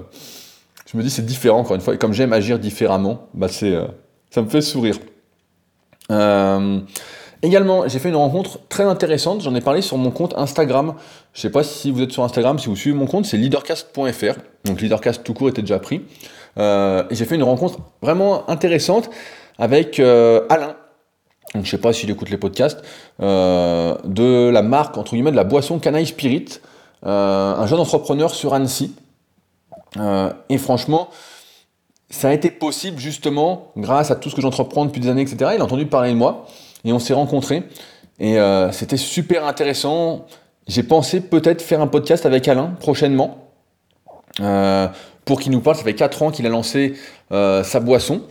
je 0.91 0.97
me 0.97 1.03
dis 1.03 1.11
c'est 1.11 1.27
différent 1.27 1.61
encore 1.61 1.77
une 1.77 1.83
fois. 1.83 1.95
Et 1.95 1.99
comme 1.99 2.13
j'aime 2.13 2.33
agir 2.33 2.59
différemment, 2.59 3.29
bah 3.35 3.49
c'est, 3.49 3.79
ça 4.31 4.43
me 4.43 4.49
fait 4.49 4.63
sourire. 4.63 4.97
Euh, 6.11 6.81
Également, 7.45 7.87
j'ai 7.87 7.99
fait 7.99 8.09
une 8.09 8.17
rencontre 8.17 8.59
très 8.71 8.85
intéressante, 8.85 9.43
j'en 9.43 9.55
ai 9.55 9.61
parlé 9.61 9.83
sur 9.83 9.99
mon 9.99 10.11
compte 10.11 10.33
Instagram. 10.39 10.95
Je 11.35 11.41
ne 11.41 11.43
sais 11.43 11.51
pas 11.51 11.63
si 11.63 11.91
vous 11.91 12.01
êtes 12.01 12.11
sur 12.11 12.25
Instagram, 12.25 12.59
si 12.59 12.69
vous 12.69 12.77
suivez 12.77 12.97
mon 12.97 13.05
compte, 13.05 13.27
c'est 13.27 13.37
leadercast.fr. 13.37 14.39
Donc 14.65 14.81
leadercast 14.81 15.23
tout 15.25 15.35
court 15.35 15.51
était 15.51 15.61
déjà 15.61 15.79
pris. 15.79 16.01
Euh, 16.57 17.05
j'ai 17.11 17.27
fait 17.27 17.35
une 17.35 17.43
rencontre 17.43 17.81
vraiment 18.01 18.49
intéressante 18.49 19.11
avec 19.59 20.01
euh, 20.01 20.47
Alain. 20.49 20.69
Donc, 20.69 20.77
je 21.53 21.59
ne 21.59 21.67
sais 21.67 21.79
pas 21.79 21.93
s'il 21.93 22.11
écoute 22.11 22.31
les 22.31 22.39
podcasts, 22.39 22.83
euh, 23.21 23.95
de 24.05 24.49
la 24.49 24.63
marque, 24.63 24.97
entre 24.97 25.13
guillemets, 25.13 25.31
de 25.31 25.37
la 25.37 25.45
boisson 25.45 25.79
Canaille 25.79 26.07
Spirit, 26.07 26.61
un 27.03 27.67
jeune 27.67 27.79
entrepreneur 27.79 28.35
sur 28.35 28.55
Annecy. 28.55 28.95
et 30.49 30.57
franchement, 30.57 31.11
ça 32.09 32.31
a 32.31 32.33
été 32.33 32.51
possible 32.51 32.99
justement 32.99 33.73
grâce 33.77 34.11
à 34.11 34.17
tout 34.17 34.31
ce 34.31 34.35
que 34.35 34.41
j'entreprends 34.41 34.87
depuis 34.87 35.03
des 35.03 35.09
années, 35.09 35.23
etc. 35.23 35.51
Il 35.55 35.61
a 35.61 35.65
entendu 35.65 35.85
parler 35.85 36.09
de 36.09 36.17
moi 36.17 36.47
et 36.85 36.93
on 36.93 36.99
s'est 36.99 37.15
rencontrés. 37.15 37.63
Et 38.21 38.39
euh, 38.39 38.71
c'était 38.73 38.97
super 38.97 39.47
intéressant. 39.47 40.27
J'ai 40.67 40.83
pensé 40.83 41.21
peut-être 41.21 41.63
faire 41.63 41.81
un 41.81 41.87
podcast 41.87 42.27
avec 42.27 42.47
Alain 42.49 42.75
prochainement 42.79 43.49
euh, 44.41 44.89
pour 45.25 45.41
qu'il 45.41 45.53
nous 45.53 45.61
parle. 45.61 45.77
Ça 45.77 45.83
fait 45.83 45.95
4 45.95 46.23
ans 46.23 46.31
qu'il 46.31 46.47
a 46.47 46.49
lancé 46.49 46.95
euh, 47.33 47.65
sa 47.65 47.81
boisson. 47.81 48.23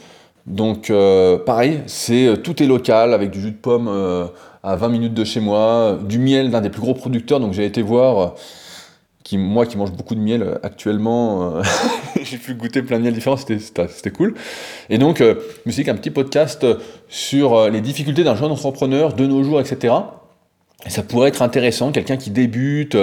Donc 0.46 0.92
pareil, 1.46 1.84
c'est 1.88 2.34
tout 2.44 2.62
est 2.62 2.66
local 2.66 3.14
avec 3.14 3.32
du 3.32 3.40
jus 3.40 3.52
de 3.52 3.56
pomme 3.56 3.88
à 4.62 4.76
20 4.76 4.90
minutes 4.90 5.14
de 5.14 5.24
chez 5.24 5.40
moi, 5.40 5.98
du 6.04 6.20
miel 6.20 6.52
d'un 6.52 6.60
des 6.60 6.70
plus 6.70 6.82
gros 6.82 6.94
producteurs. 6.94 7.40
Donc 7.40 7.54
j'ai 7.54 7.64
été 7.64 7.82
voir 7.82 8.36
qui, 9.24 9.38
moi 9.38 9.66
qui 9.66 9.78
mange 9.78 9.92
beaucoup 9.92 10.16
de 10.16 10.20
miel 10.20 10.44
euh, 10.44 10.56
actuellement, 10.64 11.58
euh, 11.58 11.64
j'ai 12.22 12.38
pu 12.38 12.54
goûter 12.56 12.82
plein 12.82 12.98
de 12.98 13.04
miel 13.04 13.14
différents, 13.14 13.38
c'était 13.38 14.12
cool. 14.12 14.36
Et 14.90 14.98
donc, 14.98 15.22
euh, 15.22 15.36
je 15.36 15.62
me 15.66 15.72
suis 15.72 15.84
dit 15.84 15.86
qu'un 15.86 15.96
petit 15.96 16.12
podcast 16.12 16.66
sur 17.08 17.70
les 17.70 17.82
difficultés 17.82 18.24
d'un 18.24 18.36
jeune 18.36 18.52
entrepreneur 18.52 19.14
de 19.14 19.26
nos 19.26 19.44
jours, 19.44 19.62
etc. 19.62 19.94
Et 20.86 20.90
ça 20.90 21.04
pourrait 21.04 21.30
être 21.30 21.42
intéressant, 21.42 21.92
quelqu'un 21.92 22.18
qui 22.18 22.30
débute, 22.30 22.98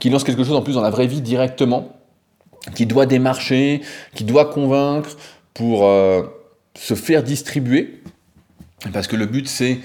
qui 0.00 0.10
lance 0.10 0.24
quelque 0.24 0.42
chose 0.42 0.56
en 0.56 0.62
plus 0.62 0.74
dans 0.74 0.80
la 0.80 0.90
vraie 0.90 1.06
vie 1.06 1.20
directement, 1.20 1.92
qui 2.74 2.86
doit 2.86 3.06
démarcher, 3.06 3.82
qui 4.14 4.24
doit 4.24 4.46
convaincre 4.46 5.10
pour 5.54 5.88
se 6.74 6.94
faire 6.94 7.22
distribuer. 7.22 8.02
Parce 8.92 9.06
que 9.06 9.14
le 9.14 9.26
but, 9.26 9.46
c'est 9.46 9.78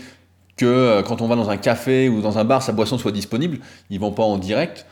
que 0.55 1.01
quand 1.01 1.21
on 1.21 1.27
va 1.27 1.35
dans 1.35 1.51
un 1.51 1.57
café 1.57 2.09
ou 2.09 2.21
dans 2.21 2.39
un 2.39 2.43
bar, 2.43 2.63
sa 2.63 2.71
boisson 2.71 2.97
soit 2.97 3.11
disponible. 3.11 3.59
Ils 3.91 3.97
ne 3.97 4.01
vont 4.01 4.13
pas 4.13 4.23
en 4.23 4.39
direct. 4.39 4.87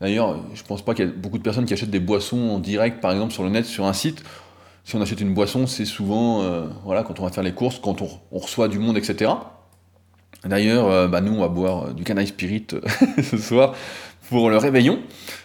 D'ailleurs, 0.00 0.36
je 0.54 0.62
pense 0.62 0.82
pas 0.82 0.94
qu'il 0.94 1.06
y 1.06 1.08
ait 1.08 1.12
beaucoup 1.12 1.38
de 1.38 1.42
personnes 1.42 1.64
qui 1.64 1.72
achètent 1.72 1.90
des 1.90 2.00
boissons 2.00 2.50
en 2.50 2.58
direct, 2.58 3.00
par 3.00 3.12
exemple, 3.12 3.32
sur 3.32 3.42
le 3.42 3.50
net, 3.50 3.66
sur 3.66 3.84
un 3.84 3.92
site. 3.92 4.22
Si 4.84 4.96
on 4.96 5.02
achète 5.02 5.20
une 5.20 5.34
boisson, 5.34 5.66
c'est 5.66 5.84
souvent 5.84 6.40
euh, 6.42 6.66
voilà, 6.84 7.02
quand 7.02 7.20
on 7.20 7.24
va 7.24 7.30
faire 7.30 7.42
les 7.42 7.52
courses, 7.52 7.78
quand 7.78 8.00
on, 8.00 8.08
reçoit 8.38 8.68
du 8.68 8.78
monde, 8.78 8.96
etc. 8.96 9.32
D'ailleurs, 10.44 10.86
euh, 10.86 11.08
bah, 11.08 11.20
nous, 11.20 11.34
on 11.34 11.40
va 11.40 11.48
boire 11.48 11.88
euh, 11.88 11.92
du 11.92 12.04
canaille 12.04 12.28
spirit 12.28 12.66
ce 13.22 13.36
soir 13.36 13.74
pour 14.30 14.48
le 14.48 14.56
réveillon. 14.56 15.00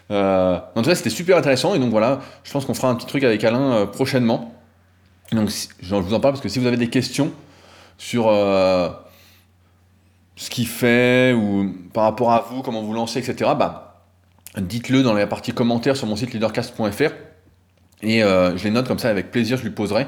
en 0.10 0.62
tout 0.75 0.83
cas, 0.83 0.95
c'était 0.95 1.10
super 1.10 1.38
intéressant. 1.38 1.74
Et 1.74 1.79
donc 1.79 1.89
voilà, 1.89 2.22
je 2.43 2.51
pense 2.51 2.65
qu'on 2.65 2.74
fera 2.74 2.89
un 2.89 2.95
petit 2.95 3.07
truc 3.07 3.24
avec 3.24 3.43
Alain 3.43 3.86
prochainement. 3.88 4.53
Donc, 5.31 5.50
je 5.81 5.95
vous 5.95 6.13
en 6.13 6.19
parle 6.19 6.36
parce 6.36 6.41
que 6.41 6.50
si 6.50 6.60
vous 6.60 6.67
avez 6.67 6.77
des 6.77 6.89
questions 6.89 7.31
sur 7.98 8.25
ce 10.36 10.50
qu'il 10.50 10.67
fait 10.67 11.33
ou 11.33 11.74
par 11.93 12.03
rapport 12.03 12.31
à 12.31 12.45
vous, 12.50 12.62
comment 12.62 12.81
vous 12.81 12.93
lancez, 12.93 13.19
etc., 13.19 13.51
bah, 13.57 13.92
dites-le 14.57 15.03
dans 15.03 15.13
la 15.13 15.27
partie 15.27 15.51
commentaires 15.51 15.95
sur 15.95 16.07
mon 16.07 16.15
site 16.15 16.33
leadercast.fr 16.33 17.12
et 18.03 18.22
euh, 18.22 18.55
je 18.57 18.63
les 18.65 18.72
note 18.72 18.88
comme 18.88 19.00
ça 19.00 19.10
avec 19.10 19.31
plaisir, 19.31 19.57
je 19.57 19.63
lui 19.63 19.69
poserai 19.69 20.07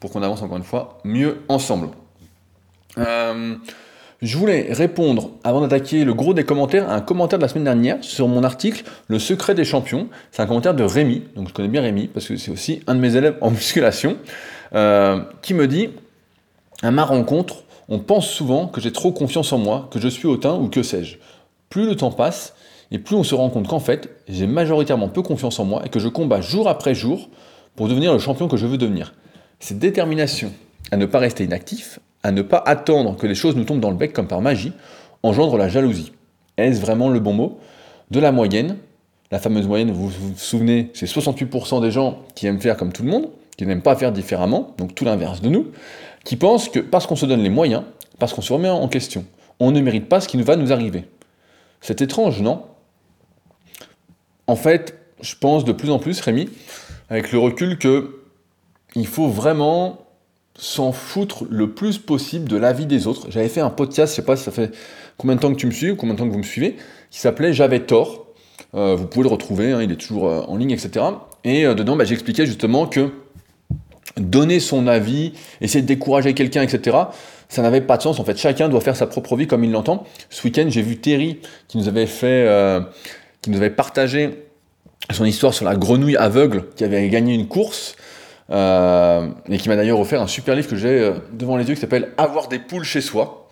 pour 0.00 0.10
qu'on 0.10 0.22
avance 0.22 0.42
encore 0.42 0.56
une 0.56 0.64
fois 0.64 0.98
mieux 1.04 1.42
ensemble. 1.48 1.88
Euh, 2.98 3.56
je 4.22 4.38
voulais 4.38 4.68
répondre, 4.70 5.32
avant 5.44 5.60
d'attaquer 5.60 6.04
le 6.04 6.14
gros 6.14 6.32
des 6.32 6.44
commentaires, 6.44 6.88
à 6.88 6.94
un 6.94 7.00
commentaire 7.00 7.38
de 7.38 7.42
la 7.42 7.48
semaine 7.48 7.64
dernière 7.64 7.98
sur 8.02 8.26
mon 8.26 8.42
article 8.42 8.84
Le 9.08 9.18
secret 9.18 9.54
des 9.54 9.64
champions. 9.64 10.08
C'est 10.30 10.40
un 10.40 10.46
commentaire 10.46 10.74
de 10.74 10.82
Rémi, 10.82 11.24
donc 11.36 11.48
je 11.48 11.52
connais 11.52 11.68
bien 11.68 11.82
Rémi 11.82 12.08
parce 12.08 12.26
que 12.26 12.36
c'est 12.36 12.50
aussi 12.50 12.80
un 12.86 12.94
de 12.94 13.00
mes 13.00 13.16
élèves 13.16 13.36
en 13.40 13.50
musculation, 13.50 14.16
euh, 14.74 15.20
qui 15.42 15.52
me 15.52 15.68
dit 15.68 15.90
À 16.82 16.90
ma 16.90 17.04
rencontre, 17.04 17.64
on 17.88 17.98
pense 17.98 18.28
souvent 18.28 18.66
que 18.66 18.80
j'ai 18.80 18.92
trop 18.92 19.12
confiance 19.12 19.52
en 19.52 19.58
moi, 19.58 19.88
que 19.90 20.00
je 20.00 20.08
suis 20.08 20.26
hautain 20.26 20.54
ou 20.54 20.68
que 20.68 20.82
sais-je. 20.82 21.18
Plus 21.68 21.86
le 21.86 21.96
temps 21.96 22.10
passe, 22.10 22.53
et 22.94 22.98
plus 23.00 23.16
on 23.16 23.24
se 23.24 23.34
rend 23.34 23.50
compte 23.50 23.66
qu'en 23.66 23.80
fait, 23.80 24.08
j'ai 24.28 24.46
majoritairement 24.46 25.08
peu 25.08 25.20
confiance 25.20 25.58
en 25.58 25.64
moi 25.64 25.82
et 25.84 25.88
que 25.88 25.98
je 25.98 26.06
combats 26.06 26.40
jour 26.40 26.68
après 26.68 26.94
jour 26.94 27.28
pour 27.74 27.88
devenir 27.88 28.12
le 28.12 28.20
champion 28.20 28.46
que 28.46 28.56
je 28.56 28.66
veux 28.66 28.78
devenir. 28.78 29.14
Cette 29.58 29.80
détermination 29.80 30.52
à 30.92 30.96
ne 30.96 31.04
pas 31.04 31.18
rester 31.18 31.42
inactif, 31.42 31.98
à 32.22 32.30
ne 32.30 32.40
pas 32.40 32.62
attendre 32.64 33.16
que 33.16 33.26
les 33.26 33.34
choses 33.34 33.56
nous 33.56 33.64
tombent 33.64 33.80
dans 33.80 33.90
le 33.90 33.96
bec 33.96 34.12
comme 34.12 34.28
par 34.28 34.40
magie, 34.40 34.72
engendre 35.24 35.56
la 35.56 35.68
jalousie. 35.68 36.12
est-ce 36.56 36.80
vraiment 36.80 37.08
le 37.08 37.18
bon 37.18 37.32
mot? 37.32 37.58
De 38.12 38.20
la 38.20 38.30
moyenne, 38.30 38.76
la 39.32 39.40
fameuse 39.40 39.66
moyenne, 39.66 39.90
vous 39.90 40.08
vous 40.08 40.34
souvenez, 40.36 40.92
c'est 40.94 41.06
68% 41.06 41.82
des 41.82 41.90
gens 41.90 42.20
qui 42.36 42.46
aiment 42.46 42.60
faire 42.60 42.76
comme 42.76 42.92
tout 42.92 43.02
le 43.02 43.10
monde, 43.10 43.28
qui 43.56 43.66
n'aiment 43.66 43.82
pas 43.82 43.96
faire 43.96 44.12
différemment, 44.12 44.72
donc 44.78 44.94
tout 44.94 45.04
l'inverse 45.04 45.40
de 45.40 45.48
nous, 45.48 45.72
qui 46.24 46.36
pensent 46.36 46.68
que 46.68 46.78
parce 46.78 47.08
qu'on 47.08 47.16
se 47.16 47.26
donne 47.26 47.42
les 47.42 47.50
moyens, 47.50 47.82
parce 48.20 48.32
qu'on 48.32 48.40
se 48.40 48.52
remet 48.52 48.68
en 48.68 48.86
question, 48.86 49.24
on 49.58 49.72
ne 49.72 49.80
mérite 49.80 50.08
pas 50.08 50.20
ce 50.20 50.28
qui 50.28 50.40
va 50.40 50.54
nous 50.54 50.72
arriver. 50.72 51.06
C'est 51.80 52.00
étrange, 52.00 52.40
non? 52.40 52.62
En 54.46 54.56
fait, 54.56 54.98
je 55.20 55.34
pense 55.36 55.64
de 55.64 55.72
plus 55.72 55.90
en 55.90 55.98
plus, 55.98 56.20
Rémi, 56.20 56.48
avec 57.08 57.32
le 57.32 57.38
recul, 57.38 57.78
que 57.78 58.20
il 58.94 59.06
faut 59.06 59.28
vraiment 59.28 60.04
s'en 60.56 60.92
foutre 60.92 61.44
le 61.50 61.70
plus 61.70 61.98
possible 61.98 62.48
de 62.48 62.56
la 62.56 62.72
vie 62.72 62.86
des 62.86 63.06
autres. 63.06 63.26
J'avais 63.30 63.48
fait 63.48 63.60
un 63.60 63.70
podcast, 63.70 64.12
je 64.12 64.16
sais 64.16 64.24
pas 64.24 64.36
si 64.36 64.44
ça 64.44 64.52
fait 64.52 64.70
combien 65.16 65.36
de 65.36 65.40
temps 65.40 65.52
que 65.52 65.58
tu 65.58 65.66
me 65.66 65.72
suis 65.72 65.90
ou 65.90 65.96
combien 65.96 66.14
de 66.14 66.18
temps 66.18 66.26
que 66.26 66.32
vous 66.32 66.38
me 66.38 66.44
suivez, 66.44 66.76
qui 67.10 67.18
s'appelait 67.18 67.52
J'avais 67.52 67.80
tort. 67.80 68.26
Euh, 68.74 68.94
vous 68.94 69.06
pouvez 69.06 69.24
le 69.24 69.30
retrouver, 69.30 69.72
hein, 69.72 69.82
il 69.82 69.90
est 69.90 69.96
toujours 69.96 70.28
euh, 70.28 70.42
en 70.42 70.56
ligne, 70.56 70.70
etc. 70.70 71.04
Et 71.44 71.66
euh, 71.66 71.74
dedans, 71.74 71.96
bah, 71.96 72.04
j'expliquais 72.04 72.46
justement 72.46 72.86
que 72.86 73.10
donner 74.16 74.60
son 74.60 74.86
avis, 74.86 75.32
essayer 75.60 75.82
de 75.82 75.86
décourager 75.86 76.34
quelqu'un, 76.34 76.62
etc., 76.62 76.96
ça 77.48 77.62
n'avait 77.62 77.80
pas 77.80 77.96
de 77.96 78.02
sens. 78.02 78.20
En 78.20 78.24
fait, 78.24 78.36
chacun 78.36 78.68
doit 78.68 78.80
faire 78.80 78.96
sa 78.96 79.06
propre 79.06 79.36
vie 79.36 79.46
comme 79.46 79.64
il 79.64 79.72
l'entend. 79.72 80.04
Ce 80.30 80.44
week-end, 80.44 80.66
j'ai 80.68 80.82
vu 80.82 80.96
Terry 80.96 81.40
qui 81.68 81.78
nous 81.78 81.88
avait 81.88 82.06
fait, 82.06 82.48
qui 83.44 83.50
nous 83.50 83.58
avait 83.58 83.70
partagé 83.70 84.46
son 85.10 85.26
histoire 85.26 85.52
sur 85.52 85.66
la 85.66 85.76
grenouille 85.76 86.16
aveugle 86.16 86.64
qui 86.76 86.84
avait 86.84 87.06
gagné 87.10 87.34
une 87.34 87.46
course. 87.46 87.94
Euh, 88.50 89.28
et 89.48 89.56
qui 89.56 89.70
m'a 89.70 89.76
d'ailleurs 89.76 89.98
offert 89.98 90.20
un 90.20 90.26
super 90.26 90.54
livre 90.54 90.68
que 90.68 90.76
j'ai 90.76 91.00
euh, 91.00 91.14
devant 91.32 91.56
les 91.56 91.66
yeux 91.66 91.74
qui 91.74 91.80
s'appelle 91.80 92.12
Avoir 92.18 92.48
des 92.48 92.58
poules 92.58 92.84
chez 92.84 93.00
soi. 93.00 93.48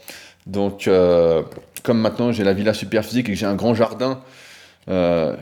Donc, 0.46 0.86
euh, 0.86 1.42
comme 1.82 1.98
maintenant 1.98 2.30
j'ai 2.30 2.44
la 2.44 2.52
villa 2.52 2.74
super 2.74 3.02
physique 3.02 3.28
et 3.30 3.32
que 3.32 3.38
j'ai 3.38 3.46
un 3.46 3.54
grand 3.54 3.74
jardin, 3.74 4.20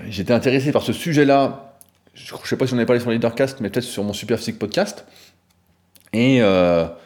j'étais 0.08 0.32
intéressé 0.32 0.72
par 0.72 0.82
ce 0.82 0.92
sujet-là. 0.92 1.74
Je 2.14 2.34
ne 2.34 2.38
sais 2.44 2.56
pas 2.56 2.66
si 2.66 2.74
on 2.74 2.76
avait 2.76 2.86
parlé 2.86 3.00
sur 3.00 3.10
Leadercast, 3.10 3.60
mais 3.60 3.70
peut-être 3.70 3.84
sur 3.84 4.04
mon 4.04 4.12
super 4.12 4.38
physique 4.38 4.58
podcast. 4.58 5.04
Et 6.12 6.40
bah, 6.40 6.96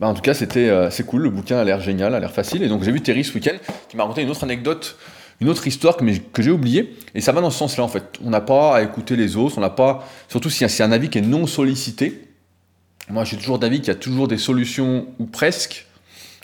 en 0.00 0.14
tout 0.14 0.22
cas, 0.22 0.34
c'était 0.34 0.70
c'est 0.90 1.04
cool. 1.04 1.22
Le 1.22 1.30
bouquin 1.30 1.58
a 1.58 1.64
l'air 1.64 1.80
génial, 1.80 2.14
a 2.14 2.20
l'air 2.20 2.32
facile. 2.32 2.62
Et 2.62 2.68
donc, 2.68 2.82
j'ai 2.84 2.92
vu 2.92 3.02
Terry 3.02 3.24
ce 3.24 3.34
week-end 3.34 3.56
qui 3.88 3.96
m'a 3.96 4.04
raconté 4.04 4.22
une 4.22 4.30
autre 4.30 4.44
anecdote 4.44 4.96
une 5.40 5.48
autre 5.48 5.66
histoire 5.66 5.96
que, 5.96 6.42
j'ai 6.42 6.50
oubliée, 6.50 6.96
et 7.14 7.20
ça 7.20 7.32
va 7.32 7.40
dans 7.40 7.50
ce 7.50 7.58
sens-là 7.58 7.84
en 7.84 7.88
fait. 7.88 8.04
On 8.24 8.30
n'a 8.30 8.40
pas 8.40 8.76
à 8.76 8.82
écouter 8.82 9.16
les 9.16 9.36
autres, 9.36 9.58
on 9.58 9.60
n'a 9.60 9.70
pas, 9.70 10.06
surtout 10.28 10.50
si 10.50 10.66
c'est 10.68 10.82
un 10.82 10.92
avis 10.92 11.10
qui 11.10 11.18
est 11.18 11.22
non 11.22 11.46
sollicité. 11.46 12.28
Moi, 13.10 13.24
j'ai 13.24 13.36
toujours 13.36 13.58
d'avis 13.58 13.80
qu'il 13.80 13.88
y 13.88 13.96
a 13.96 13.96
toujours 13.96 14.28
des 14.28 14.38
solutions, 14.38 15.06
ou 15.18 15.26
presque, 15.26 15.86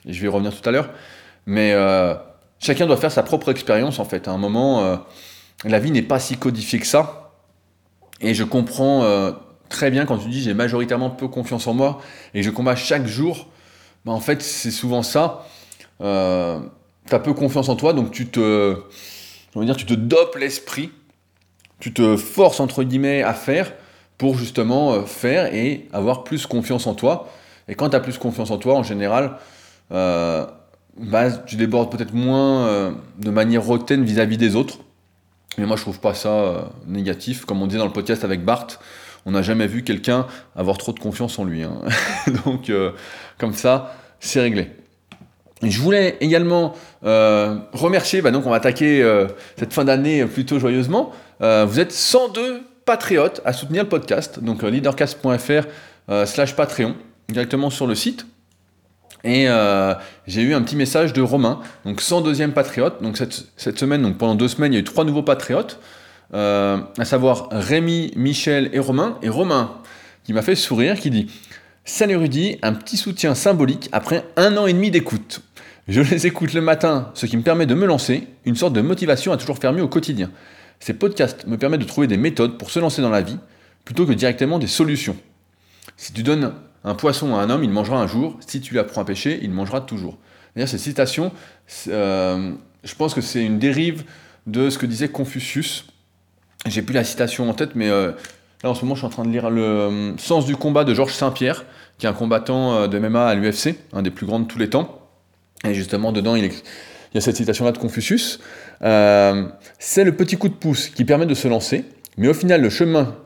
et 0.06 0.12
je 0.12 0.20
vais 0.20 0.28
revenir 0.28 0.54
tout 0.54 0.68
à 0.68 0.72
l'heure, 0.72 0.90
mais 1.46 1.72
euh, 1.72 2.14
chacun 2.58 2.86
doit 2.86 2.98
faire 2.98 3.12
sa 3.12 3.22
propre 3.22 3.50
expérience 3.50 3.98
en 3.98 4.04
fait. 4.04 4.28
À 4.28 4.32
un 4.32 4.38
moment, 4.38 4.84
euh, 4.84 4.96
la 5.64 5.78
vie 5.78 5.90
n'est 5.90 6.02
pas 6.02 6.18
si 6.18 6.36
codifiée 6.36 6.78
que 6.78 6.86
ça, 6.86 7.32
et 8.20 8.34
je 8.34 8.44
comprends 8.44 9.04
euh, 9.04 9.32
très 9.70 9.90
bien 9.90 10.04
quand 10.04 10.18
tu 10.18 10.28
dis 10.28 10.42
j'ai 10.42 10.54
majoritairement 10.54 11.10
peu 11.10 11.28
confiance 11.28 11.66
en 11.66 11.72
moi, 11.72 12.00
et 12.34 12.42
je 12.42 12.50
combats 12.50 12.76
chaque 12.76 13.06
jour, 13.06 13.48
bah, 14.04 14.12
en 14.12 14.20
fait, 14.20 14.42
c'est 14.42 14.70
souvent 14.70 15.02
ça 15.02 15.46
tu 17.08 17.14
as 17.14 17.18
peu 17.18 17.32
confiance 17.32 17.68
en 17.68 17.76
toi, 17.76 17.92
donc 17.92 18.10
tu 18.10 18.26
te, 18.26 18.76
dire, 19.56 19.76
tu 19.76 19.86
te 19.86 19.94
dopes 19.94 20.36
l'esprit, 20.36 20.90
tu 21.80 21.92
te 21.92 22.16
forces 22.16 22.60
entre 22.60 22.84
guillemets 22.84 23.22
à 23.22 23.34
faire 23.34 23.72
pour 24.18 24.38
justement 24.38 24.92
euh, 24.92 25.02
faire 25.02 25.52
et 25.52 25.88
avoir 25.92 26.24
plus 26.24 26.46
confiance 26.46 26.86
en 26.86 26.94
toi. 26.94 27.28
Et 27.68 27.74
quand 27.74 27.90
tu 27.90 27.96
as 27.96 28.00
plus 28.00 28.18
confiance 28.18 28.50
en 28.50 28.58
toi, 28.58 28.74
en 28.74 28.82
général, 28.82 29.36
euh, 29.90 30.46
bah, 30.96 31.30
tu 31.30 31.56
débordes 31.56 31.90
peut-être 31.90 32.14
moins 32.14 32.66
euh, 32.66 32.92
de 33.18 33.30
manière 33.30 33.68
hautaine 33.68 34.04
vis-à-vis 34.04 34.36
des 34.36 34.54
autres. 34.54 34.78
Mais 35.58 35.66
moi, 35.66 35.76
je 35.76 35.82
trouve 35.82 36.00
pas 36.00 36.14
ça 36.14 36.70
négatif. 36.86 37.44
Comme 37.44 37.60
on 37.60 37.66
disait 37.66 37.78
dans 37.78 37.86
le 37.86 37.92
podcast 37.92 38.24
avec 38.24 38.44
Bart, 38.44 38.68
on 39.26 39.32
n'a 39.32 39.42
jamais 39.42 39.66
vu 39.66 39.82
quelqu'un 39.82 40.26
avoir 40.56 40.78
trop 40.78 40.92
de 40.92 41.00
confiance 41.00 41.38
en 41.38 41.44
lui. 41.44 41.62
Hein. 41.62 41.80
Donc, 42.46 42.72
comme 43.38 43.52
ça, 43.52 43.94
c'est 44.18 44.40
réglé. 44.40 44.70
Je 45.62 45.80
voulais 45.80 46.16
également 46.20 46.74
euh, 47.04 47.56
remercier, 47.72 48.20
bah 48.20 48.32
donc 48.32 48.46
on 48.46 48.50
va 48.50 48.56
attaquer 48.56 49.00
euh, 49.02 49.28
cette 49.56 49.72
fin 49.72 49.84
d'année 49.84 50.24
plutôt 50.24 50.58
joyeusement. 50.58 51.12
Euh, 51.40 51.64
vous 51.64 51.78
êtes 51.78 51.92
102 51.92 52.62
patriotes 52.84 53.40
à 53.44 53.52
soutenir 53.52 53.84
le 53.84 53.88
podcast, 53.88 54.40
donc 54.40 54.62
leadercast.fr 54.62 56.26
slash 56.26 56.56
Patreon, 56.56 56.96
directement 57.28 57.70
sur 57.70 57.86
le 57.86 57.94
site. 57.94 58.26
Et 59.22 59.46
j'ai 60.26 60.42
eu 60.42 60.52
un 60.52 60.62
petit 60.62 60.74
message 60.74 61.12
de 61.12 61.22
Romain, 61.22 61.60
donc 61.84 62.02
102e 62.02 62.50
patriote. 62.50 63.00
Donc 63.00 63.16
cette, 63.16 63.78
semaine, 63.78 64.02
donc 64.02 64.18
pendant 64.18 64.34
deux 64.34 64.48
semaines, 64.48 64.72
il 64.72 64.76
y 64.76 64.78
a 64.78 64.80
eu 64.80 64.84
trois 64.84 65.04
nouveaux 65.04 65.22
patriotes, 65.22 65.78
à 66.32 67.04
savoir 67.04 67.48
Rémi, 67.52 68.10
Michel 68.16 68.68
et 68.72 68.80
Romain. 68.80 69.16
Et 69.22 69.28
Romain, 69.28 69.74
qui 70.24 70.32
m'a 70.32 70.42
fait 70.42 70.56
sourire, 70.56 70.98
qui 70.98 71.10
dit 71.10 71.30
Salut 71.84 72.16
Rudy, 72.16 72.58
un 72.62 72.72
petit 72.74 72.96
soutien 72.96 73.36
symbolique 73.36 73.88
après 73.92 74.24
un 74.36 74.56
an 74.56 74.66
et 74.66 74.72
demi 74.72 74.90
d'écoute. 74.90 75.40
Je 75.88 76.00
les 76.00 76.28
écoute 76.28 76.52
le 76.52 76.60
matin, 76.60 77.10
ce 77.14 77.26
qui 77.26 77.36
me 77.36 77.42
permet 77.42 77.66
de 77.66 77.74
me 77.74 77.86
lancer, 77.86 78.28
une 78.44 78.54
sorte 78.54 78.72
de 78.72 78.80
motivation 78.80 79.32
à 79.32 79.36
toujours 79.36 79.58
faire 79.58 79.72
mieux 79.72 79.82
au 79.82 79.88
quotidien. 79.88 80.30
Ces 80.78 80.94
podcasts 80.94 81.44
me 81.48 81.58
permettent 81.58 81.80
de 81.80 81.86
trouver 81.86 82.06
des 82.06 82.16
méthodes 82.16 82.56
pour 82.56 82.70
se 82.70 82.78
lancer 82.78 83.02
dans 83.02 83.10
la 83.10 83.20
vie, 83.20 83.36
plutôt 83.84 84.06
que 84.06 84.12
directement 84.12 84.60
des 84.60 84.68
solutions. 84.68 85.16
Si 85.96 86.12
tu 86.12 86.22
donnes 86.22 86.52
un 86.84 86.94
poisson 86.94 87.34
à 87.34 87.40
un 87.40 87.50
homme, 87.50 87.64
il 87.64 87.70
mangera 87.70 88.00
un 88.00 88.06
jour. 88.06 88.38
Si 88.46 88.60
tu 88.60 88.72
lui 88.72 88.78
apprends 88.78 89.02
à 89.02 89.04
pêcher, 89.04 89.40
il 89.42 89.50
mangera 89.50 89.80
toujours. 89.80 90.18
D'ailleurs, 90.54 90.68
cette 90.68 90.80
citation, 90.80 91.32
euh, 91.88 92.52
je 92.84 92.94
pense 92.94 93.12
que 93.12 93.20
c'est 93.20 93.44
une 93.44 93.58
dérive 93.58 94.04
de 94.46 94.70
ce 94.70 94.78
que 94.78 94.86
disait 94.86 95.08
Confucius. 95.08 95.86
J'ai 96.66 96.82
plus 96.82 96.94
la 96.94 97.02
citation 97.02 97.50
en 97.50 97.54
tête, 97.54 97.74
mais 97.74 97.90
euh, 97.90 98.12
là 98.62 98.70
en 98.70 98.74
ce 98.76 98.84
moment, 98.84 98.94
je 98.94 99.00
suis 99.00 99.06
en 99.06 99.10
train 99.10 99.24
de 99.24 99.30
lire 99.30 99.50
Le 99.50 99.62
euh, 99.62 100.16
Sens 100.16 100.46
du 100.46 100.54
combat 100.54 100.84
de 100.84 100.94
Georges 100.94 101.14
Saint-Pierre, 101.14 101.64
qui 101.98 102.06
est 102.06 102.08
un 102.08 102.12
combattant 102.12 102.86
de 102.86 102.98
MMA 103.00 103.26
à 103.26 103.34
l'UFC, 103.34 103.74
un 103.92 104.02
des 104.02 104.12
plus 104.12 104.26
grands 104.26 104.38
de 104.38 104.46
tous 104.46 104.60
les 104.60 104.70
temps. 104.70 105.01
Et 105.64 105.74
justement, 105.74 106.12
dedans, 106.12 106.34
il, 106.36 106.44
y 106.44 107.18
a 107.18 107.20
cette 107.20 107.36
citation-là 107.36 107.72
de 107.72 107.78
Confucius. 107.78 108.40
Euh, 108.82 109.46
c'est 109.78 110.04
le 110.04 110.16
petit 110.16 110.36
coup 110.36 110.48
de 110.48 110.54
pouce 110.54 110.88
qui 110.88 111.04
permet 111.04 111.26
de 111.26 111.34
se 111.34 111.48
lancer, 111.48 111.84
mais 112.16 112.28
au 112.28 112.34
final, 112.34 112.60
le 112.60 112.70
chemin 112.70 113.16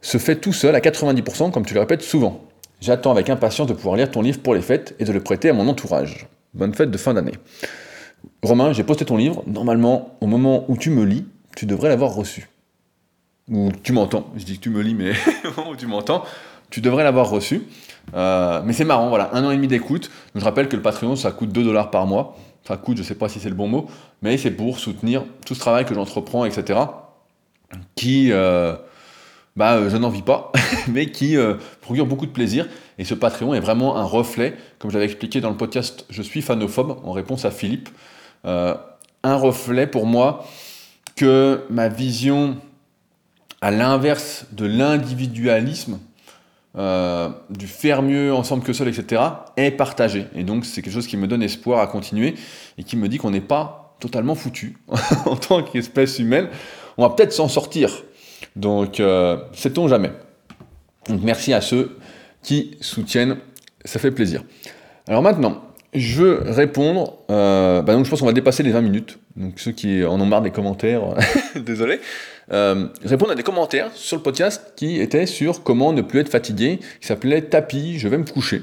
se 0.00 0.18
fait 0.18 0.36
tout 0.36 0.52
seul 0.52 0.74
à 0.74 0.80
90%, 0.80 1.50
comme 1.50 1.66
tu 1.66 1.74
le 1.74 1.80
répètes 1.80 2.02
souvent. 2.02 2.44
J'attends 2.80 3.10
avec 3.10 3.28
impatience 3.28 3.68
de 3.68 3.74
pouvoir 3.74 3.96
lire 3.96 4.10
ton 4.10 4.22
livre 4.22 4.40
pour 4.40 4.54
les 4.54 4.62
fêtes 4.62 4.94
et 4.98 5.04
de 5.04 5.12
le 5.12 5.20
prêter 5.20 5.50
à 5.50 5.52
mon 5.52 5.68
entourage. 5.68 6.28
Bonne 6.54 6.74
fête 6.74 6.90
de 6.90 6.96
fin 6.96 7.12
d'année. 7.12 7.34
Romain, 8.42 8.72
j'ai 8.72 8.84
posté 8.84 9.04
ton 9.04 9.16
livre. 9.16 9.44
Normalement, 9.46 10.16
au 10.20 10.26
moment 10.26 10.64
où 10.68 10.76
tu 10.76 10.90
me 10.90 11.04
lis, 11.04 11.26
tu 11.56 11.66
devrais 11.66 11.90
l'avoir 11.90 12.14
reçu. 12.14 12.48
Ou 13.50 13.70
tu 13.82 13.92
m'entends. 13.92 14.30
Je 14.36 14.44
dis 14.44 14.56
que 14.56 14.62
tu 14.62 14.70
me 14.70 14.80
lis, 14.80 14.94
mais 14.94 15.10
au 15.44 15.60
moment 15.60 15.70
où 15.72 15.76
tu 15.76 15.86
m'entends, 15.86 16.24
tu 16.70 16.80
devrais 16.80 17.04
l'avoir 17.04 17.28
reçu. 17.28 17.62
Euh, 18.14 18.62
mais 18.64 18.72
c'est 18.72 18.84
marrant, 18.84 19.08
voilà, 19.08 19.30
un 19.32 19.44
an 19.44 19.50
et 19.50 19.56
demi 19.56 19.68
d'écoute. 19.68 20.10
Je 20.34 20.44
rappelle 20.44 20.68
que 20.68 20.76
le 20.76 20.82
Patreon, 20.82 21.16
ça 21.16 21.30
coûte 21.30 21.50
2 21.50 21.62
dollars 21.62 21.90
par 21.90 22.06
mois. 22.06 22.36
Ça 22.66 22.76
coûte, 22.76 22.98
je 22.98 23.02
sais 23.02 23.14
pas 23.14 23.28
si 23.28 23.40
c'est 23.40 23.48
le 23.48 23.54
bon 23.54 23.68
mot, 23.68 23.88
mais 24.22 24.36
c'est 24.36 24.50
pour 24.50 24.78
soutenir 24.78 25.24
tout 25.46 25.54
ce 25.54 25.60
travail 25.60 25.84
que 25.86 25.94
j'entreprends, 25.94 26.44
etc. 26.44 26.78
Qui, 27.94 28.32
euh, 28.32 28.74
bah, 29.56 29.74
euh, 29.76 29.90
je 29.90 29.96
n'en 29.96 30.10
vis 30.10 30.22
pas, 30.22 30.52
mais 30.88 31.06
qui 31.06 31.36
procure 31.80 32.06
beaucoup 32.06 32.26
de 32.26 32.32
plaisir. 32.32 32.68
Et 32.98 33.04
ce 33.04 33.14
Patreon 33.14 33.54
est 33.54 33.60
vraiment 33.60 33.96
un 33.96 34.04
reflet, 34.04 34.56
comme 34.78 34.90
j'avais 34.90 35.06
expliqué 35.06 35.40
dans 35.40 35.50
le 35.50 35.56
podcast 35.56 36.04
Je 36.10 36.22
suis 36.22 36.42
fanophobe, 36.42 36.98
en 37.04 37.12
réponse 37.12 37.44
à 37.44 37.50
Philippe, 37.50 37.88
un 38.44 39.36
reflet 39.36 39.86
pour 39.86 40.06
moi 40.06 40.44
que 41.16 41.64
ma 41.70 41.88
vision, 41.88 42.56
à 43.60 43.70
l'inverse 43.70 44.46
de 44.52 44.66
l'individualisme, 44.66 45.98
euh, 46.76 47.28
du 47.50 47.66
faire 47.66 48.02
mieux 48.02 48.32
ensemble 48.32 48.62
que 48.62 48.72
seul, 48.72 48.88
etc., 48.88 49.22
est 49.56 49.72
partagé. 49.72 50.26
Et 50.34 50.44
donc 50.44 50.64
c'est 50.64 50.82
quelque 50.82 50.94
chose 50.94 51.06
qui 51.06 51.16
me 51.16 51.26
donne 51.26 51.42
espoir 51.42 51.80
à 51.80 51.86
continuer 51.86 52.34
et 52.78 52.84
qui 52.84 52.96
me 52.96 53.08
dit 53.08 53.18
qu'on 53.18 53.30
n'est 53.30 53.40
pas 53.40 53.96
totalement 54.00 54.34
foutu 54.34 54.78
en 55.26 55.36
tant 55.36 55.62
qu'espèce 55.62 56.18
humaine. 56.18 56.48
On 56.96 57.02
va 57.02 57.14
peut-être 57.14 57.32
s'en 57.32 57.48
sortir. 57.48 58.04
Donc, 58.56 59.00
euh, 59.00 59.38
sait-on 59.52 59.88
jamais. 59.88 60.10
Donc 61.08 61.20
merci 61.22 61.52
à 61.52 61.60
ceux 61.60 61.98
qui 62.42 62.76
soutiennent, 62.80 63.38
ça 63.84 63.98
fait 63.98 64.10
plaisir. 64.10 64.44
Alors 65.08 65.22
maintenant, 65.22 65.62
je 65.92 66.22
veux 66.22 66.42
répondre, 66.44 67.18
euh, 67.30 67.82
bah 67.82 67.94
donc 67.94 68.04
je 68.04 68.10
pense 68.10 68.20
qu'on 68.20 68.26
va 68.26 68.32
dépasser 68.32 68.62
les 68.62 68.70
20 68.70 68.80
minutes, 68.80 69.18
donc 69.36 69.58
ceux 69.58 69.72
qui 69.72 70.04
en 70.04 70.20
ont 70.20 70.26
marre 70.26 70.42
des 70.42 70.50
commentaires, 70.50 71.02
désolé, 71.56 72.00
euh, 72.52 72.86
répondre 73.04 73.32
à 73.32 73.34
des 73.34 73.42
commentaires 73.42 73.90
sur 73.94 74.16
le 74.16 74.22
podcast 74.22 74.72
qui 74.76 75.00
étaient 75.00 75.26
sur 75.26 75.62
comment 75.62 75.92
ne 75.92 76.02
plus 76.02 76.20
être 76.20 76.28
fatigué, 76.28 76.78
qui 77.00 77.06
s'appelait 77.06 77.42
Tapis, 77.42 77.98
je 77.98 78.08
vais 78.08 78.18
me 78.18 78.24
coucher. 78.24 78.62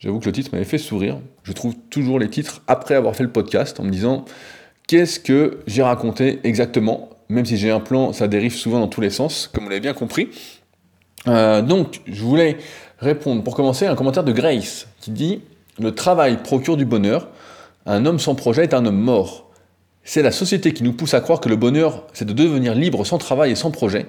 J'avoue 0.00 0.20
que 0.20 0.26
le 0.26 0.32
titre 0.32 0.50
m'avait 0.52 0.64
fait 0.64 0.78
sourire. 0.78 1.18
Je 1.42 1.52
trouve 1.52 1.74
toujours 1.90 2.18
les 2.18 2.28
titres 2.28 2.62
après 2.68 2.94
avoir 2.94 3.16
fait 3.16 3.24
le 3.24 3.32
podcast 3.32 3.80
en 3.80 3.84
me 3.84 3.90
disant 3.90 4.24
qu'est-ce 4.86 5.18
que 5.18 5.58
j'ai 5.66 5.82
raconté 5.82 6.40
exactement, 6.44 7.10
même 7.28 7.44
si 7.44 7.56
j'ai 7.56 7.70
un 7.70 7.80
plan, 7.80 8.12
ça 8.12 8.28
dérive 8.28 8.54
souvent 8.54 8.80
dans 8.80 8.88
tous 8.88 9.00
les 9.00 9.10
sens, 9.10 9.50
comme 9.52 9.64
vous 9.64 9.70
l'avez 9.70 9.80
bien 9.80 9.94
compris. 9.94 10.28
Euh, 11.26 11.62
donc, 11.62 12.00
je 12.06 12.22
voulais 12.22 12.58
répondre 13.00 13.42
pour 13.42 13.56
commencer 13.56 13.86
à 13.86 13.92
un 13.92 13.96
commentaire 13.96 14.24
de 14.24 14.32
Grace 14.32 14.86
qui 15.00 15.10
dit 15.10 15.40
le 15.78 15.94
travail 15.94 16.42
procure 16.42 16.76
du 16.76 16.84
bonheur. 16.84 17.28
Un 17.86 18.06
homme 18.06 18.18
sans 18.18 18.34
projet 18.34 18.64
est 18.64 18.74
un 18.74 18.84
homme 18.84 19.00
mort. 19.00 19.50
C'est 20.04 20.22
la 20.22 20.32
société 20.32 20.72
qui 20.72 20.82
nous 20.82 20.92
pousse 20.92 21.14
à 21.14 21.20
croire 21.20 21.40
que 21.40 21.48
le 21.48 21.56
bonheur, 21.56 22.06
c'est 22.12 22.24
de 22.24 22.32
devenir 22.32 22.74
libre 22.74 23.04
sans 23.04 23.18
travail 23.18 23.52
et 23.52 23.54
sans 23.54 23.70
projet, 23.70 24.06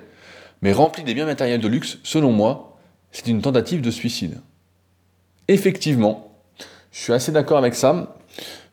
mais 0.61 0.71
rempli 0.71 1.03
des 1.03 1.13
biens 1.13 1.25
matériels 1.25 1.59
de 1.59 1.67
luxe, 1.67 1.97
selon 2.03 2.31
moi, 2.31 2.77
c'est 3.11 3.27
une 3.27 3.41
tentative 3.41 3.81
de 3.81 3.91
suicide. 3.91 4.39
Effectivement, 5.47 6.31
je 6.91 6.99
suis 6.99 7.13
assez 7.13 7.31
d'accord 7.31 7.57
avec 7.57 7.75
ça. 7.75 8.15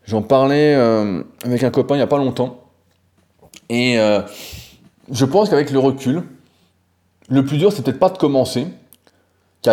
J'en 0.06 0.22
parlais 0.22 0.74
euh, 0.74 1.22
avec 1.44 1.64
un 1.64 1.70
copain 1.70 1.94
il 1.94 1.98
n'y 1.98 2.04
a 2.04 2.06
pas 2.06 2.18
longtemps. 2.18 2.64
Et 3.68 3.98
euh, 3.98 4.22
je 5.10 5.24
pense 5.24 5.50
qu'avec 5.50 5.70
le 5.70 5.78
recul, 5.78 6.22
le 7.28 7.44
plus 7.44 7.58
dur, 7.58 7.72
c'est 7.72 7.82
peut-être 7.82 7.98
pas 7.98 8.10
de 8.10 8.18
commencer, 8.18 8.68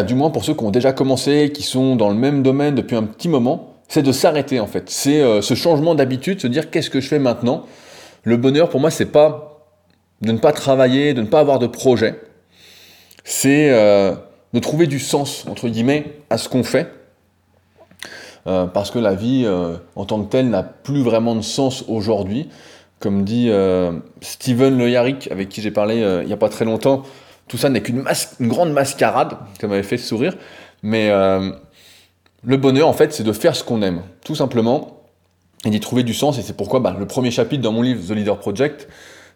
du 0.01 0.15
moins 0.15 0.31
pour 0.31 0.43
ceux 0.43 0.55
qui 0.55 0.63
ont 0.63 0.71
déjà 0.71 0.93
commencé, 0.93 1.51
qui 1.53 1.61
sont 1.61 1.95
dans 1.95 2.09
le 2.09 2.15
même 2.15 2.41
domaine 2.41 2.73
depuis 2.73 2.95
un 2.95 3.03
petit 3.03 3.29
moment, 3.29 3.75
c'est 3.87 4.01
de 4.01 4.11
s'arrêter 4.11 4.59
en 4.59 4.65
fait. 4.65 4.89
C'est 4.89 5.21
euh, 5.21 5.41
ce 5.43 5.53
changement 5.53 5.93
d'habitude, 5.93 6.41
se 6.41 6.47
dire 6.47 6.71
qu'est-ce 6.71 6.89
que 6.89 6.99
je 6.99 7.07
fais 7.07 7.19
maintenant? 7.19 7.65
Le 8.23 8.37
bonheur 8.37 8.69
pour 8.69 8.79
moi, 8.79 8.89
c'est 8.89 9.11
pas 9.11 9.61
de 10.21 10.31
ne 10.31 10.39
pas 10.39 10.53
travailler, 10.53 11.13
de 11.13 11.21
ne 11.21 11.27
pas 11.27 11.41
avoir 11.41 11.59
de 11.59 11.67
projet. 11.67 12.19
C'est 13.25 13.69
de 13.69 14.59
trouver 14.59 14.87
du 14.87 14.99
sens, 14.99 15.45
entre 15.49 15.67
guillemets, 15.67 16.13
à 16.29 16.37
ce 16.37 16.47
qu'on 16.47 16.63
fait. 16.63 16.89
Euh, 18.45 18.65
parce 18.65 18.91
que 18.91 18.99
la 18.99 19.15
vie 19.15 19.43
euh, 19.45 19.77
en 19.95 20.03
tant 20.03 20.21
que 20.21 20.29
telle 20.29 20.49
n'a 20.49 20.63
plus 20.63 21.01
vraiment 21.01 21.35
de 21.35 21.41
sens 21.41 21.85
aujourd'hui. 21.87 22.49
Comme 22.99 23.23
dit 23.23 23.47
euh, 23.49 23.93
Steven 24.21 24.77
Le 24.77 24.89
Yarrick, 24.89 25.31
avec 25.31 25.49
qui 25.49 25.61
j'ai 25.61 25.71
parlé 25.71 25.97
il 26.21 26.27
n'y 26.27 26.33
a 26.33 26.37
pas 26.37 26.49
très 26.49 26.65
longtemps, 26.65 27.03
tout 27.47 27.57
ça 27.57 27.69
n'est 27.69 27.81
qu'une 27.81 28.03
une 28.39 28.47
grande 28.47 28.71
mascarade, 28.71 29.37
ça 29.59 29.67
m'avait 29.67 29.83
fait 29.83 29.97
sourire. 29.97 30.35
Mais 30.81 31.09
le 31.09 32.57
bonheur, 32.57 32.87
en 32.87 32.93
fait, 32.93 33.13
c'est 33.13 33.23
de 33.23 33.31
faire 33.31 33.55
ce 33.55 33.63
qu'on 33.63 33.81
aime, 33.81 34.01
tout 34.25 34.35
simplement, 34.35 35.03
et 35.65 35.69
d'y 35.69 35.79
trouver 35.79 36.03
du 36.03 36.13
sens. 36.13 36.37
Et 36.39 36.41
c'est 36.41 36.57
pourquoi 36.57 36.79
bah, 36.79 36.95
le 36.97 37.05
premier 37.05 37.31
chapitre 37.31 37.61
dans 37.61 37.71
mon 37.71 37.81
livre, 37.81 38.01
The 38.05 38.15
Leader 38.15 38.39
Project, 38.39 38.87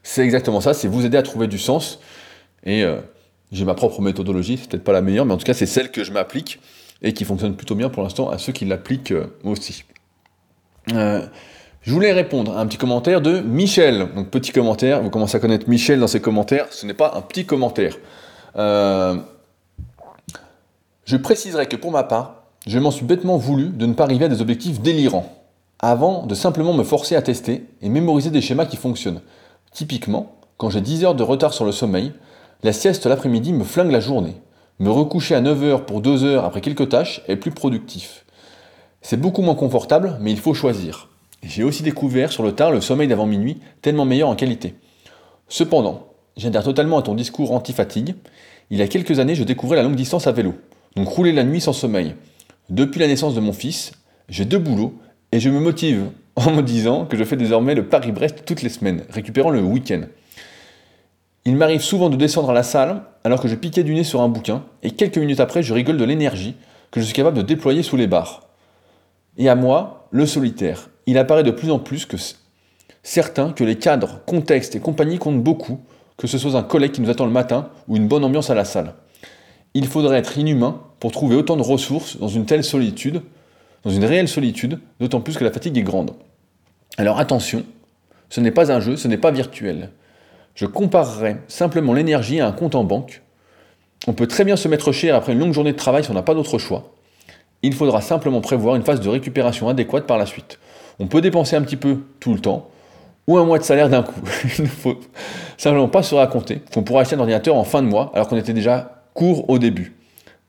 c'est 0.03 0.23
exactement 0.23 0.61
ça, 0.61 0.73
c'est 0.73 0.87
vous 0.87 1.05
aider 1.05 1.17
à 1.17 1.23
trouver 1.23 1.47
du 1.47 1.59
sens. 1.59 1.99
Et 2.65 2.83
j'ai 3.51 3.65
ma 3.65 3.75
propre 3.75 4.01
méthodologie, 4.01 4.57
c'est 4.57 4.69
peut-être 4.69 4.83
pas 4.83 4.93
la 4.93 5.01
meilleure, 5.01 5.25
mais 5.25 5.33
en 5.33 5.37
tout 5.37 5.45
cas 5.45 5.53
c'est 5.53 5.65
celle 5.65 5.91
que 5.91 6.03
je 6.03 6.11
m'applique 6.11 6.59
et 7.01 7.13
qui 7.13 7.23
fonctionne 7.23 7.55
plutôt 7.55 7.75
bien 7.75 7.89
pour 7.89 8.03
l'instant 8.03 8.29
à 8.29 8.37
ceux 8.37 8.51
qui 8.51 8.65
l'appliquent 8.65 9.11
euh, 9.11 9.27
aussi. 9.43 9.83
Euh, 10.93 11.25
je 11.87 11.93
voulais 11.93 12.11
répondre 12.11 12.57
à 12.57 12.59
un 12.59 12.67
petit 12.67 12.77
commentaire 12.77 13.21
de 13.21 13.39
Michel. 13.39 14.09
Donc 14.13 14.27
petit 14.27 14.51
commentaire, 14.51 15.01
vous 15.01 15.09
commencez 15.09 15.37
à 15.37 15.39
connaître 15.39 15.69
Michel 15.69 16.01
dans 16.01 16.07
ses 16.07 16.19
commentaires, 16.19 16.67
ce 16.71 16.85
n'est 16.85 16.93
pas 16.93 17.13
un 17.15 17.21
petit 17.21 17.45
commentaire. 17.45 17.95
Euh, 18.57 19.15
je 21.05 21.15
préciserai 21.15 21.67
que 21.67 21.77
pour 21.77 21.91
ma 21.91 22.03
part, 22.03 22.43
je 22.67 22.77
m'en 22.77 22.91
suis 22.91 23.05
bêtement 23.05 23.37
voulu 23.37 23.69
de 23.69 23.85
ne 23.85 23.93
pas 23.93 24.03
arriver 24.03 24.25
à 24.25 24.27
des 24.27 24.41
objectifs 24.41 24.81
délirants, 24.81 25.33
avant 25.79 26.25
de 26.25 26.35
simplement 26.35 26.73
me 26.73 26.83
forcer 26.83 27.15
à 27.15 27.21
tester 27.21 27.63
et 27.81 27.87
mémoriser 27.87 28.31
des 28.31 28.41
schémas 28.41 28.65
qui 28.65 28.75
fonctionnent. 28.75 29.21
Typiquement, 29.71 30.35
quand 30.57 30.69
j'ai 30.69 30.81
10 30.81 31.05
heures 31.05 31.15
de 31.15 31.23
retard 31.23 31.53
sur 31.53 31.63
le 31.63 31.71
sommeil, 31.71 32.11
la 32.63 32.73
sieste 32.73 33.05
l'après-midi 33.05 33.53
me 33.53 33.63
flingue 33.63 33.91
la 33.91 34.01
journée. 34.01 34.35
Me 34.79 34.89
recoucher 34.89 35.35
à 35.35 35.39
9 35.39 35.63
heures 35.63 35.85
pour 35.85 36.01
2 36.01 36.25
heures 36.25 36.43
après 36.43 36.59
quelques 36.59 36.89
tâches 36.89 37.21
est 37.29 37.37
plus 37.37 37.51
productif. 37.51 38.25
C'est 39.01 39.15
beaucoup 39.15 39.41
moins 39.41 39.55
confortable, 39.55 40.17
mais 40.19 40.31
il 40.31 40.39
faut 40.39 40.53
choisir. 40.53 41.07
J'ai 41.43 41.63
aussi 41.63 41.83
découvert 41.83 42.31
sur 42.31 42.43
le 42.43 42.53
tard 42.53 42.71
le 42.71 42.81
sommeil 42.81 43.07
d'avant 43.07 43.25
minuit, 43.25 43.57
tellement 43.81 44.05
meilleur 44.05 44.29
en 44.29 44.35
qualité. 44.35 44.75
Cependant, 45.47 46.07
j'adhère 46.35 46.63
totalement 46.63 46.97
à 46.97 47.01
ton 47.01 47.15
discours 47.15 47.51
anti-fatigue. 47.51 48.15
Il 48.69 48.77
y 48.77 48.81
a 48.81 48.87
quelques 48.87 49.19
années, 49.19 49.35
je 49.35 49.43
découvrais 49.43 49.77
la 49.77 49.83
longue 49.83 49.95
distance 49.95 50.27
à 50.27 50.31
vélo, 50.31 50.55
donc 50.95 51.07
rouler 51.07 51.31
la 51.31 51.43
nuit 51.43 51.61
sans 51.61 51.73
sommeil. 51.73 52.15
Depuis 52.69 52.99
la 52.99 53.07
naissance 53.07 53.35
de 53.35 53.39
mon 53.39 53.53
fils, 53.53 53.93
j'ai 54.29 54.45
deux 54.45 54.59
boulots 54.59 54.93
et 55.31 55.39
je 55.39 55.49
me 55.49 55.59
motive 55.59 56.09
en 56.35 56.51
me 56.51 56.61
disant 56.61 57.05
que 57.05 57.17
je 57.17 57.23
fais 57.23 57.37
désormais 57.37 57.75
le 57.75 57.87
Paris-Brest 57.87 58.43
toutes 58.45 58.61
les 58.61 58.69
semaines, 58.69 59.03
récupérant 59.09 59.49
le 59.49 59.61
week-end. 59.61 60.01
Il 61.45 61.55
m'arrive 61.55 61.81
souvent 61.81 62.09
de 62.09 62.17
descendre 62.17 62.49
à 62.49 62.53
la 62.53 62.63
salle 62.63 63.03
alors 63.23 63.39
que 63.39 63.47
je 63.47 63.55
piquais 63.55 63.83
du 63.83 63.93
nez 63.93 64.03
sur 64.03 64.21
un 64.21 64.27
bouquin, 64.27 64.65
et 64.83 64.91
quelques 64.91 65.17
minutes 65.17 65.39
après, 65.39 65.63
je 65.63 65.73
rigole 65.73 65.97
de 65.97 66.03
l'énergie 66.03 66.55
que 66.91 66.99
je 66.99 67.05
suis 67.05 67.13
capable 67.13 67.37
de 67.37 67.41
déployer 67.41 67.83
sous 67.83 67.95
les 67.95 68.07
barres. 68.07 68.47
Et 69.37 69.49
à 69.49 69.55
moi, 69.55 70.07
le 70.11 70.25
solitaire, 70.25 70.89
il 71.07 71.17
apparaît 71.17 71.43
de 71.43 71.51
plus 71.51 71.71
en 71.71 71.79
plus 71.79 72.05
que 72.05 72.17
certains 73.01 73.53
que 73.53 73.63
les 73.63 73.77
cadres, 73.77 74.19
contextes 74.25 74.75
et 74.75 74.79
compagnie 74.79 75.17
comptent 75.17 75.41
beaucoup, 75.41 75.79
que 76.17 76.27
ce 76.27 76.37
soit 76.37 76.55
un 76.55 76.63
collègue 76.63 76.91
qui 76.91 77.01
nous 77.01 77.09
attend 77.09 77.25
le 77.25 77.31
matin 77.31 77.69
ou 77.87 77.95
une 77.95 78.07
bonne 78.07 78.23
ambiance 78.23 78.49
à 78.49 78.55
la 78.55 78.65
salle. 78.65 78.93
Il 79.73 79.87
faudrait 79.87 80.19
être 80.19 80.37
inhumain 80.37 80.81
pour 80.99 81.11
trouver 81.11 81.35
autant 81.35 81.55
de 81.55 81.61
ressources 81.61 82.17
dans 82.17 82.27
une 82.27 82.45
telle 82.45 82.63
solitude, 82.63 83.21
dans 83.83 83.91
une 83.91 84.03
réelle 84.03 84.27
solitude, 84.27 84.79
d'autant 84.99 85.21
plus 85.21 85.37
que 85.37 85.43
la 85.43 85.51
fatigue 85.51 85.77
est 85.77 85.83
grande. 85.83 86.11
Alors 86.97 87.19
attention, 87.19 87.63
ce 88.29 88.41
n'est 88.41 88.51
pas 88.51 88.71
un 88.71 88.81
jeu, 88.81 88.97
ce 88.97 89.07
n'est 89.07 89.17
pas 89.17 89.31
virtuel. 89.31 89.91
Je 90.55 90.65
comparerai 90.65 91.37
simplement 91.47 91.93
l'énergie 91.93 92.41
à 92.41 92.47
un 92.47 92.51
compte 92.51 92.75
en 92.75 92.83
banque. 92.83 93.21
On 94.07 94.13
peut 94.13 94.27
très 94.27 94.43
bien 94.43 94.55
se 94.55 94.67
mettre 94.67 94.91
cher 94.91 95.15
après 95.15 95.33
une 95.33 95.39
longue 95.39 95.53
journée 95.53 95.71
de 95.71 95.77
travail 95.77 96.03
si 96.03 96.11
on 96.11 96.15
n'a 96.15 96.23
pas 96.23 96.33
d'autre 96.33 96.57
choix. 96.57 96.93
Il 97.61 97.73
faudra 97.73 98.01
simplement 98.01 98.41
prévoir 98.41 98.75
une 98.75 98.83
phase 98.83 98.99
de 98.99 99.09
récupération 99.09 99.69
adéquate 99.69 100.07
par 100.07 100.17
la 100.17 100.25
suite. 100.25 100.59
On 100.99 101.07
peut 101.07 101.21
dépenser 101.21 101.55
un 101.55 101.61
petit 101.61 101.75
peu 101.75 101.99
tout 102.19 102.33
le 102.33 102.39
temps, 102.39 102.69
ou 103.27 103.37
un 103.37 103.45
mois 103.45 103.59
de 103.59 103.63
salaire 103.63 103.89
d'un 103.89 104.03
coup. 104.03 104.19
Il 104.57 104.63
ne 104.63 104.69
faut 104.69 104.99
simplement 105.57 105.89
pas 105.89 106.03
se 106.03 106.15
raconter 106.15 106.61
qu'on 106.73 106.83
pourra 106.83 107.01
acheter 107.01 107.15
un 107.15 107.19
ordinateur 107.19 107.55
en 107.55 107.63
fin 107.63 107.81
de 107.81 107.87
mois 107.87 108.11
alors 108.13 108.27
qu'on 108.27 108.37
était 108.37 108.53
déjà 108.53 109.03
court 109.13 109.49
au 109.49 109.59
début. 109.59 109.95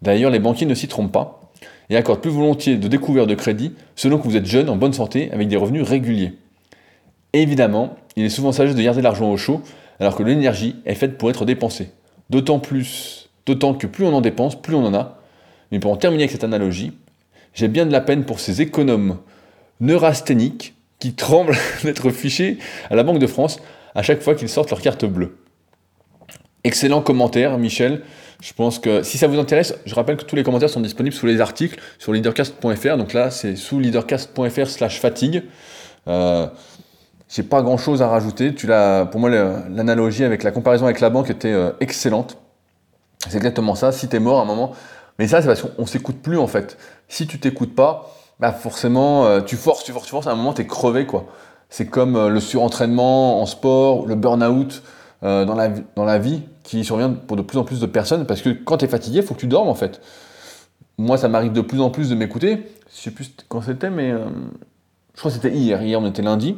D'ailleurs, 0.00 0.30
les 0.30 0.38
banquiers 0.38 0.66
ne 0.66 0.74
s'y 0.74 0.88
trompent 0.88 1.12
pas 1.12 1.52
et 1.90 1.96
accordent 1.96 2.20
plus 2.20 2.30
volontiers 2.30 2.76
de 2.76 2.88
découvert 2.88 3.26
de 3.26 3.34
crédit 3.34 3.74
selon 3.96 4.18
que 4.18 4.24
vous 4.24 4.36
êtes 4.36 4.46
jeune, 4.46 4.68
en 4.68 4.76
bonne 4.76 4.92
santé, 4.92 5.30
avec 5.32 5.48
des 5.48 5.56
revenus 5.56 5.82
réguliers. 5.82 6.34
évidemment, 7.32 7.96
il 8.16 8.24
est 8.24 8.30
souvent 8.30 8.52
sagesse 8.52 8.74
de 8.74 8.82
garder 8.82 9.02
l'argent 9.02 9.30
au 9.30 9.36
chaud 9.36 9.62
alors 10.00 10.16
que 10.16 10.22
l'énergie 10.22 10.76
est 10.86 10.94
faite 10.94 11.18
pour 11.18 11.30
être 11.30 11.44
dépensée. 11.44 11.90
D'autant 12.30 12.58
plus, 12.58 13.30
d'autant 13.46 13.74
que 13.74 13.86
plus 13.86 14.04
on 14.04 14.14
en 14.14 14.20
dépense, 14.20 14.60
plus 14.60 14.74
on 14.74 14.84
en 14.84 14.94
a. 14.94 15.18
Mais 15.72 15.80
pour 15.80 15.90
en 15.90 15.96
terminer 15.96 16.24
avec 16.24 16.30
cette 16.30 16.44
analogie, 16.44 16.92
j'ai 17.54 17.68
bien 17.68 17.86
de 17.86 17.92
la 17.92 18.00
peine 18.00 18.24
pour 18.24 18.38
ces 18.38 18.62
économes 18.62 19.18
neurasthéniques 19.80 20.74
qui 20.98 21.14
tremblent 21.14 21.56
d'être 21.84 22.10
fichés 22.10 22.58
à 22.90 22.96
la 22.96 23.02
Banque 23.02 23.18
de 23.18 23.26
France 23.26 23.60
à 23.94 24.02
chaque 24.02 24.22
fois 24.22 24.34
qu'ils 24.34 24.48
sortent 24.48 24.70
leur 24.70 24.80
carte 24.80 25.04
bleue. 25.04 25.36
Excellent 26.64 27.00
commentaire, 27.00 27.56
Michel. 27.58 28.02
Je 28.40 28.52
pense 28.52 28.78
que 28.78 29.02
si 29.02 29.18
ça 29.18 29.26
vous 29.26 29.38
intéresse, 29.38 29.74
je 29.84 29.94
rappelle 29.94 30.16
que 30.16 30.24
tous 30.24 30.36
les 30.36 30.44
commentaires 30.44 30.70
sont 30.70 30.80
disponibles 30.80 31.14
sous 31.14 31.26
les 31.26 31.40
articles 31.40 31.80
sur 31.98 32.12
leadercast.fr. 32.12 32.96
Donc 32.96 33.12
là, 33.12 33.30
c'est 33.30 33.56
sous 33.56 33.80
leadercast.fr 33.80 34.66
slash 34.68 35.00
fatigue. 35.00 35.42
Euh, 36.06 36.46
j'ai 37.28 37.42
pas 37.42 37.62
grand 37.62 37.78
chose 37.78 38.00
à 38.00 38.08
rajouter. 38.08 38.54
Tu 38.54 38.68
pour 39.10 39.20
moi, 39.20 39.30
l'analogie 39.30 40.24
avec 40.24 40.42
la 40.42 40.50
comparaison 40.50 40.84
avec 40.84 41.00
la 41.00 41.10
banque 41.10 41.30
était 41.30 41.52
euh, 41.52 41.72
excellente. 41.80 42.38
C'est 43.28 43.36
exactement 43.36 43.74
ça. 43.74 43.90
Si 43.90 44.08
tu 44.08 44.16
es 44.16 44.20
mort 44.20 44.38
à 44.38 44.42
un 44.42 44.46
moment, 44.46 44.72
mais 45.18 45.26
ça, 45.26 45.40
c'est 45.40 45.48
parce 45.48 45.62
qu'on 45.62 45.86
s'écoute 45.86 46.22
plus 46.22 46.38
en 46.38 46.46
fait. 46.46 46.78
Si 47.08 47.26
tu 47.26 47.40
t'écoutes 47.40 47.74
pas, 47.74 48.14
bah 48.40 48.52
forcément, 48.52 49.26
euh, 49.26 49.40
tu 49.40 49.56
forces, 49.56 49.84
tu 49.84 49.92
forces, 49.92 50.06
tu 50.06 50.10
forces. 50.10 50.26
À 50.26 50.32
un 50.32 50.36
moment, 50.36 50.52
tu 50.52 50.62
es 50.62 50.66
crevé 50.66 51.06
quoi. 51.06 51.26
C'est 51.70 51.86
comme 51.86 52.16
euh, 52.16 52.28
le 52.28 52.40
surentraînement 52.40 53.42
en 53.42 53.46
sport, 53.46 54.06
le 54.06 54.14
burn-out 54.14 54.82
dans, 55.20 55.56
la, 55.56 55.68
dans 55.96 56.04
la 56.04 56.18
vie 56.20 56.42
qui 56.62 56.84
survient 56.84 57.10
pour 57.10 57.36
de 57.36 57.42
plus 57.42 57.58
en 57.58 57.64
plus 57.64 57.80
de 57.80 57.86
personnes 57.86 58.24
parce 58.24 58.40
que 58.40 58.50
quand 58.50 58.78
tu 58.78 58.84
es 58.84 58.88
fatigué, 58.88 59.18
il 59.18 59.24
faut 59.24 59.34
que 59.34 59.40
tu 59.40 59.48
dormes 59.48 59.68
en 59.68 59.74
fait. 59.74 60.00
Moi, 60.96 61.18
ça 61.18 61.28
m'arrive 61.28 61.52
de 61.52 61.60
plus 61.60 61.80
en 61.80 61.90
plus 61.90 62.08
de 62.08 62.14
m'écouter. 62.14 62.68
Je 62.94 63.02
sais 63.02 63.10
plus 63.10 63.32
quand 63.48 63.62
c'était, 63.62 63.90
mais 63.90 64.10
je 64.10 65.18
crois 65.18 65.32
que 65.32 65.36
c'était 65.36 65.50
hier. 65.50 65.82
Hier, 65.82 66.00
on 66.00 66.06
était 66.06 66.22
lundi 66.22 66.56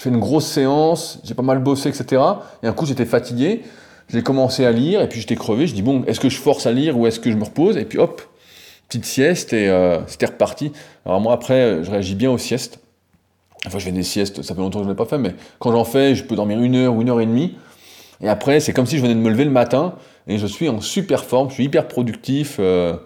je 0.00 0.04
fais 0.04 0.08
une 0.08 0.18
grosse 0.20 0.46
séance, 0.46 1.20
j'ai 1.24 1.34
pas 1.34 1.42
mal 1.42 1.58
bossé, 1.58 1.90
etc. 1.90 2.22
Et 2.62 2.66
un 2.66 2.72
coup, 2.72 2.86
j'étais 2.86 3.04
fatigué, 3.04 3.64
j'ai 4.08 4.22
commencé 4.22 4.64
à 4.64 4.72
lire, 4.72 5.02
et 5.02 5.08
puis 5.10 5.20
j'étais 5.20 5.36
crevé. 5.36 5.66
Je 5.66 5.74
dis, 5.74 5.82
bon, 5.82 6.04
est-ce 6.06 6.18
que 6.20 6.30
je 6.30 6.38
force 6.38 6.64
à 6.64 6.72
lire 6.72 6.98
ou 6.98 7.06
est-ce 7.06 7.20
que 7.20 7.30
je 7.30 7.36
me 7.36 7.44
repose? 7.44 7.76
Et 7.76 7.84
puis 7.84 7.98
hop, 7.98 8.22
petite 8.90 9.04
sieste, 9.04 9.52
et 9.52 9.68
euh, 9.68 10.04
c'était 10.08 10.26
reparti. 10.26 10.72
Alors 11.06 11.20
moi, 11.20 11.32
après, 11.32 11.84
je 11.84 11.90
réagis 11.90 12.16
bien 12.16 12.30
aux 12.30 12.38
siestes. 12.38 12.80
Enfin, 13.66 13.78
je 13.78 13.84
fais 13.84 13.92
des 13.92 14.02
siestes, 14.02 14.42
ça 14.42 14.54
fait 14.54 14.60
longtemps 14.60 14.80
que 14.80 14.84
je 14.84 14.88
ne 14.88 14.94
l'ai 14.94 14.96
pas 14.96 15.04
fait, 15.04 15.18
mais 15.18 15.34
quand 15.60 15.70
j'en 15.70 15.84
fais, 15.84 16.14
je 16.14 16.24
peux 16.24 16.34
dormir 16.34 16.60
une 16.60 16.74
heure 16.74 16.94
ou 16.94 17.02
une 17.02 17.08
heure 17.08 17.20
et 17.20 17.26
demie. 17.26 17.56
Et 18.20 18.28
après, 18.28 18.58
c'est 18.58 18.72
comme 18.72 18.86
si 18.86 18.96
je 18.96 19.02
venais 19.02 19.14
de 19.14 19.20
me 19.20 19.30
lever 19.30 19.44
le 19.44 19.50
matin, 19.50 19.94
et 20.26 20.38
je 20.38 20.46
suis 20.46 20.68
en 20.68 20.80
super 20.80 21.24
forme, 21.24 21.50
je 21.50 21.54
suis 21.54 21.64
hyper 21.64 21.86
productif. 21.86 22.56
Euh. 22.58 22.96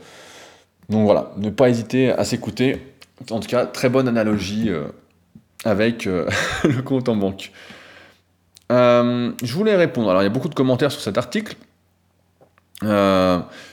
donc 0.88 1.04
voilà, 1.04 1.32
ne 1.36 1.50
pas 1.50 1.68
hésiter 1.68 2.10
à 2.10 2.24
s'écouter. 2.24 2.80
En 3.30 3.40
tout 3.40 3.48
cas, 3.48 3.66
très 3.66 3.88
bonne 3.88 4.08
analogie. 4.08 4.70
Euh, 4.70 4.84
avec 5.66 6.04
le 6.64 6.82
compte 6.82 7.08
en 7.08 7.16
banque. 7.16 7.50
Je 8.70 9.52
voulais 9.54 9.76
répondre. 9.76 10.10
Alors, 10.10 10.20
il 10.20 10.26
y 10.26 10.28
a 10.28 10.30
beaucoup 10.30 10.50
de 10.50 10.54
commentaires 10.54 10.92
sur 10.92 11.00
cet 11.00 11.16
article. 11.16 11.56
Je 12.82 12.86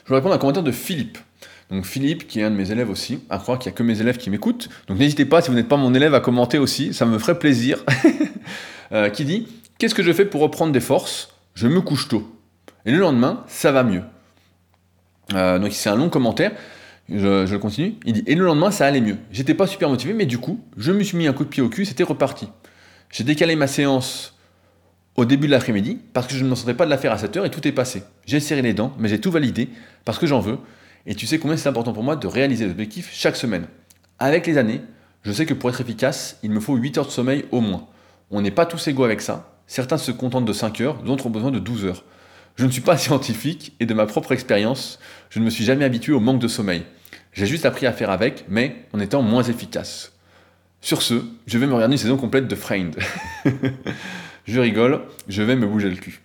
voulais 0.06 0.19
répondre 0.19 0.32
à 0.32 0.36
un 0.36 0.39
commentaire 0.39 0.63
de 0.63 0.71
Philippe. 0.71 1.17
Donc, 1.71 1.86
Philippe, 1.86 2.27
qui 2.27 2.41
est 2.41 2.43
un 2.43 2.51
de 2.51 2.55
mes 2.55 2.71
élèves 2.71 2.89
aussi, 2.89 3.21
à 3.29 3.38
croire 3.38 3.57
qu'il 3.57 3.69
n'y 3.69 3.75
a 3.75 3.77
que 3.77 3.84
mes 3.84 4.01
élèves 4.01 4.17
qui 4.17 4.29
m'écoutent. 4.29 4.69
Donc, 4.88 4.99
n'hésitez 4.99 5.25
pas, 5.25 5.41
si 5.41 5.49
vous 5.49 5.55
n'êtes 5.55 5.69
pas 5.69 5.77
mon 5.77 5.93
élève, 5.93 6.13
à 6.13 6.19
commenter 6.19 6.57
aussi. 6.57 6.93
Ça 6.93 7.05
me 7.05 7.17
ferait 7.17 7.39
plaisir. 7.39 7.84
qui 9.13 9.23
dit 9.23 9.47
Qu'est-ce 9.77 9.95
que 9.95 10.03
je 10.03 10.12
fais 10.12 10.25
pour 10.25 10.41
reprendre 10.41 10.73
des 10.73 10.81
forces? 10.81 11.34
Je 11.55 11.67
me 11.67 11.81
couche 11.81 12.10
tôt. 12.10 12.29
Et 12.86 12.91
le 12.91 12.97
lendemain, 12.97 13.43
ça 13.47 13.71
va 13.71 13.84
mieux. 13.84 14.03
donc, 15.29 15.71
c'est 15.71 15.89
un 15.89 15.95
long 15.95 16.10
commentaire. 16.10 16.51
Je, 17.10 17.49
le 17.49 17.60
continue. 17.60 17.95
Il 18.05 18.13
dit 18.13 18.23
Et 18.27 18.36
le 18.36 18.45
lendemain, 18.45 18.71
ça 18.71 18.86
allait 18.86 19.01
mieux. 19.01 19.17
J'étais 19.31 19.53
pas 19.53 19.67
super 19.67 19.89
motivé, 19.89 20.13
mais 20.13 20.25
du 20.25 20.38
coup, 20.38 20.60
je 20.77 20.91
me 20.91 21.03
suis 21.03 21.17
mis 21.17 21.27
un 21.27 21.34
coup 21.34 21.43
de 21.43 21.49
pied 21.49 21.62
au 21.62 21.69
cul, 21.69 21.86
c'était 21.86 22.03
reparti. 22.03 22.47
J'ai 23.12 23.23
décalé 23.23 23.55
ma 23.55 23.67
séance 23.67 24.38
au 25.15 25.25
début 25.25 25.47
de 25.47 25.51
l'après-midi 25.51 25.99
parce 26.13 26.27
que 26.27 26.36
je 26.36 26.43
ne 26.43 26.49
me 26.49 26.55
sentais 26.55 26.73
pas 26.73 26.86
de 26.86 26.89
la 26.89 26.97
faire 26.97 27.12
à 27.12 27.17
7 27.17 27.38
heures 27.38 27.45
et 27.45 27.51
tout 27.51 27.67
est 27.67 27.73
passé. 27.73 28.03
J'ai 28.25 28.39
serré 28.39 28.62
les 28.62 28.73
dents, 28.73 28.93
mais 28.97 29.10
j'ai 29.10 29.19
tout 29.19 29.31
validé 29.31 29.69
parce 30.05 30.17
que 30.17 30.27
j'en 30.27 30.39
veux. 30.39 30.57
Et 31.05 31.15
tu 31.15 31.25
sais 31.25 31.39
combien 31.39 31.57
c'est 31.57 31.69
important 31.69 31.93
pour 31.93 32.03
moi 32.03 32.15
de 32.15 32.27
réaliser 32.27 32.67
l'objectif 32.67 33.09
chaque 33.11 33.35
semaine. 33.35 33.67
Avec 34.19 34.45
les 34.45 34.57
années, 34.57 34.81
je 35.23 35.31
sais 35.31 35.45
que 35.45 35.53
pour 35.53 35.69
être 35.69 35.81
efficace, 35.81 36.37
il 36.43 36.51
me 36.51 36.59
faut 36.59 36.75
8 36.75 36.97
heures 36.97 37.05
de 37.05 37.11
sommeil 37.11 37.45
au 37.51 37.61
moins. 37.61 37.87
On 38.29 38.41
n'est 38.41 38.51
pas 38.51 38.65
tous 38.65 38.87
égaux 38.87 39.03
avec 39.03 39.21
ça. 39.21 39.53
Certains 39.67 39.97
se 39.97 40.11
contentent 40.11 40.45
de 40.45 40.53
5 40.53 40.81
heures, 40.81 41.03
d'autres 41.03 41.27
ont 41.27 41.31
besoin 41.31 41.51
de 41.51 41.59
12 41.59 41.85
heures. 41.85 42.03
Je 42.55 42.65
ne 42.65 42.71
suis 42.71 42.81
pas 42.81 42.97
scientifique 42.97 43.73
et 43.79 43.85
de 43.85 43.93
ma 43.93 44.05
propre 44.05 44.31
expérience, 44.31 44.99
je 45.29 45.39
ne 45.39 45.45
me 45.45 45.49
suis 45.49 45.63
jamais 45.63 45.85
habitué 45.85 46.13
au 46.13 46.19
manque 46.19 46.39
de 46.39 46.47
sommeil. 46.47 46.83
J'ai 47.33 47.45
juste 47.45 47.65
appris 47.65 47.85
à 47.85 47.93
faire 47.93 48.09
avec, 48.09 48.45
mais 48.49 48.85
en 48.93 48.99
étant 48.99 49.21
moins 49.21 49.43
efficace. 49.43 50.11
Sur 50.81 51.01
ce, 51.01 51.23
je 51.45 51.57
vais 51.57 51.67
me 51.67 51.73
regarder 51.73 51.93
une 51.93 51.99
saison 51.99 52.17
complète 52.17 52.47
de 52.47 52.55
Framed. 52.55 52.97
je 54.45 54.59
rigole, 54.59 55.01
je 55.27 55.43
vais 55.43 55.55
me 55.55 55.67
bouger 55.67 55.89
le 55.89 55.95
cul. 55.95 56.21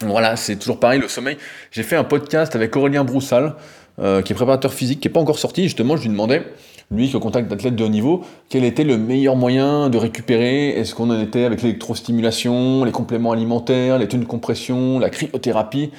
Voilà, 0.00 0.36
c'est 0.36 0.56
toujours 0.56 0.78
pareil, 0.78 1.00
le 1.00 1.08
sommeil. 1.08 1.38
J'ai 1.72 1.82
fait 1.82 1.96
un 1.96 2.04
podcast 2.04 2.54
avec 2.54 2.76
Aurélien 2.76 3.02
Broussal, 3.02 3.54
euh, 3.98 4.22
qui 4.22 4.32
est 4.32 4.36
préparateur 4.36 4.72
physique, 4.72 5.00
qui 5.00 5.08
n'est 5.08 5.12
pas 5.12 5.18
encore 5.18 5.40
sorti. 5.40 5.64
Justement, 5.64 5.96
je 5.96 6.02
lui 6.02 6.08
demandais, 6.10 6.44
lui 6.92 7.06
qui 7.08 7.14
est 7.14 7.16
au 7.16 7.20
contact 7.20 7.48
d'athlètes 7.48 7.74
de 7.74 7.82
haut 7.82 7.88
niveau, 7.88 8.22
quel 8.48 8.62
était 8.62 8.84
le 8.84 8.96
meilleur 8.96 9.34
moyen 9.34 9.90
de 9.90 9.98
récupérer? 9.98 10.68
Est-ce 10.68 10.94
qu'on 10.94 11.10
en 11.10 11.20
était 11.20 11.44
avec 11.44 11.62
l'électrostimulation, 11.62 12.84
les 12.84 12.92
compléments 12.92 13.32
alimentaires, 13.32 13.98
les 13.98 14.06
tenues 14.06 14.22
de 14.22 14.28
compression, 14.28 15.00
la 15.00 15.10
cryothérapie? 15.10 15.90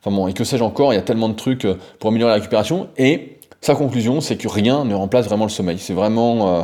Enfin 0.00 0.14
bon, 0.14 0.28
et 0.28 0.32
que 0.32 0.44
sais-je 0.44 0.62
encore, 0.62 0.92
il 0.92 0.96
y 0.96 1.00
a 1.00 1.02
tellement 1.02 1.28
de 1.28 1.34
trucs 1.34 1.64
euh, 1.64 1.74
pour 1.98 2.10
améliorer 2.10 2.30
la 2.30 2.36
récupération. 2.36 2.86
Et 2.98 3.40
sa 3.60 3.74
conclusion, 3.74 4.20
c'est 4.20 4.36
que 4.36 4.46
rien 4.46 4.84
ne 4.84 4.94
remplace 4.94 5.26
vraiment 5.26 5.44
le 5.44 5.50
sommeil. 5.50 5.80
C'est 5.80 5.92
vraiment. 5.92 6.60
Euh, 6.60 6.62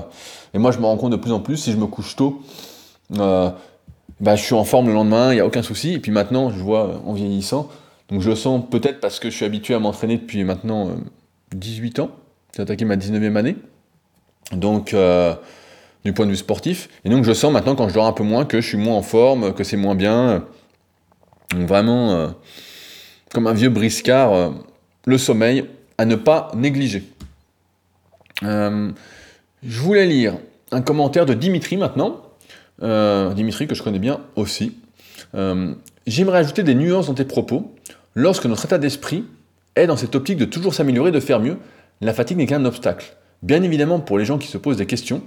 et 0.54 0.58
moi, 0.58 0.70
je 0.70 0.78
me 0.78 0.84
rends 0.84 0.96
compte 0.96 1.10
de 1.10 1.16
plus 1.16 1.32
en 1.32 1.40
plus, 1.40 1.56
si 1.56 1.72
je 1.72 1.78
me 1.78 1.86
couche 1.86 2.14
tôt, 2.14 2.40
bah, 4.20 4.36
je 4.36 4.42
suis 4.42 4.54
en 4.54 4.64
forme 4.64 4.88
le 4.88 4.94
lendemain, 4.94 5.32
il 5.32 5.36
n'y 5.36 5.40
a 5.40 5.46
aucun 5.46 5.62
souci. 5.62 5.94
Et 5.94 5.98
puis 5.98 6.10
maintenant, 6.10 6.50
je 6.50 6.58
vois 6.58 7.02
en 7.04 7.12
vieillissant, 7.12 7.68
donc 8.08 8.20
je 8.20 8.30
le 8.30 8.36
sens 8.36 8.62
peut-être 8.70 9.00
parce 9.00 9.18
que 9.18 9.30
je 9.30 9.36
suis 9.36 9.44
habitué 9.44 9.74
à 9.74 9.78
m'entraîner 9.78 10.16
depuis 10.16 10.44
maintenant 10.44 10.90
18 11.54 11.98
ans. 12.00 12.10
J'ai 12.54 12.62
attaqué 12.62 12.84
ma 12.84 12.96
19e 12.96 13.36
année. 13.36 13.56
Donc, 14.52 14.94
du 16.04 16.12
point 16.12 16.24
de 16.24 16.30
vue 16.30 16.36
sportif. 16.36 16.88
Et 17.04 17.10
donc, 17.10 17.24
je 17.24 17.32
sens 17.32 17.52
maintenant, 17.52 17.74
quand 17.74 17.88
je 17.88 17.94
dors 17.94 18.06
un 18.06 18.12
peu 18.12 18.22
moins, 18.22 18.44
que 18.44 18.60
je 18.60 18.68
suis 18.68 18.78
moins 18.78 18.94
en 18.94 19.02
forme, 19.02 19.52
que 19.52 19.64
c'est 19.64 19.76
moins 19.76 19.96
bien. 19.96 20.44
Donc, 21.50 21.66
vraiment 21.66 22.32
comme 23.32 23.46
un 23.46 23.52
vieux 23.52 23.68
briscard, 23.68 24.32
euh, 24.32 24.50
le 25.04 25.18
sommeil 25.18 25.66
à 25.98 26.04
ne 26.04 26.16
pas 26.16 26.50
négliger. 26.54 27.04
Euh, 28.42 28.90
je 29.62 29.80
voulais 29.80 30.06
lire 30.06 30.38
un 30.70 30.82
commentaire 30.82 31.26
de 31.26 31.34
Dimitri 31.34 31.76
maintenant. 31.76 32.22
Euh, 32.82 33.32
Dimitri 33.34 33.66
que 33.66 33.74
je 33.74 33.82
connais 33.82 33.98
bien 33.98 34.20
aussi. 34.36 34.76
J'aimerais 36.06 36.38
ajouter 36.38 36.62
des 36.62 36.74
nuances 36.74 37.08
dans 37.08 37.14
tes 37.14 37.24
propos. 37.24 37.74
Lorsque 38.14 38.46
notre 38.46 38.64
état 38.64 38.78
d'esprit 38.78 39.24
est 39.74 39.86
dans 39.86 39.96
cette 39.96 40.14
optique 40.14 40.38
de 40.38 40.44
toujours 40.44 40.72
s'améliorer, 40.72 41.10
de 41.10 41.20
faire 41.20 41.40
mieux, 41.40 41.58
la 42.00 42.14
fatigue 42.14 42.38
n'est 42.38 42.46
qu'un 42.46 42.64
obstacle. 42.64 43.16
Bien 43.42 43.62
évidemment, 43.62 44.00
pour 44.00 44.18
les 44.18 44.24
gens 44.24 44.38
qui 44.38 44.48
se 44.48 44.56
posent 44.56 44.76
des 44.76 44.86
questions, 44.86 45.22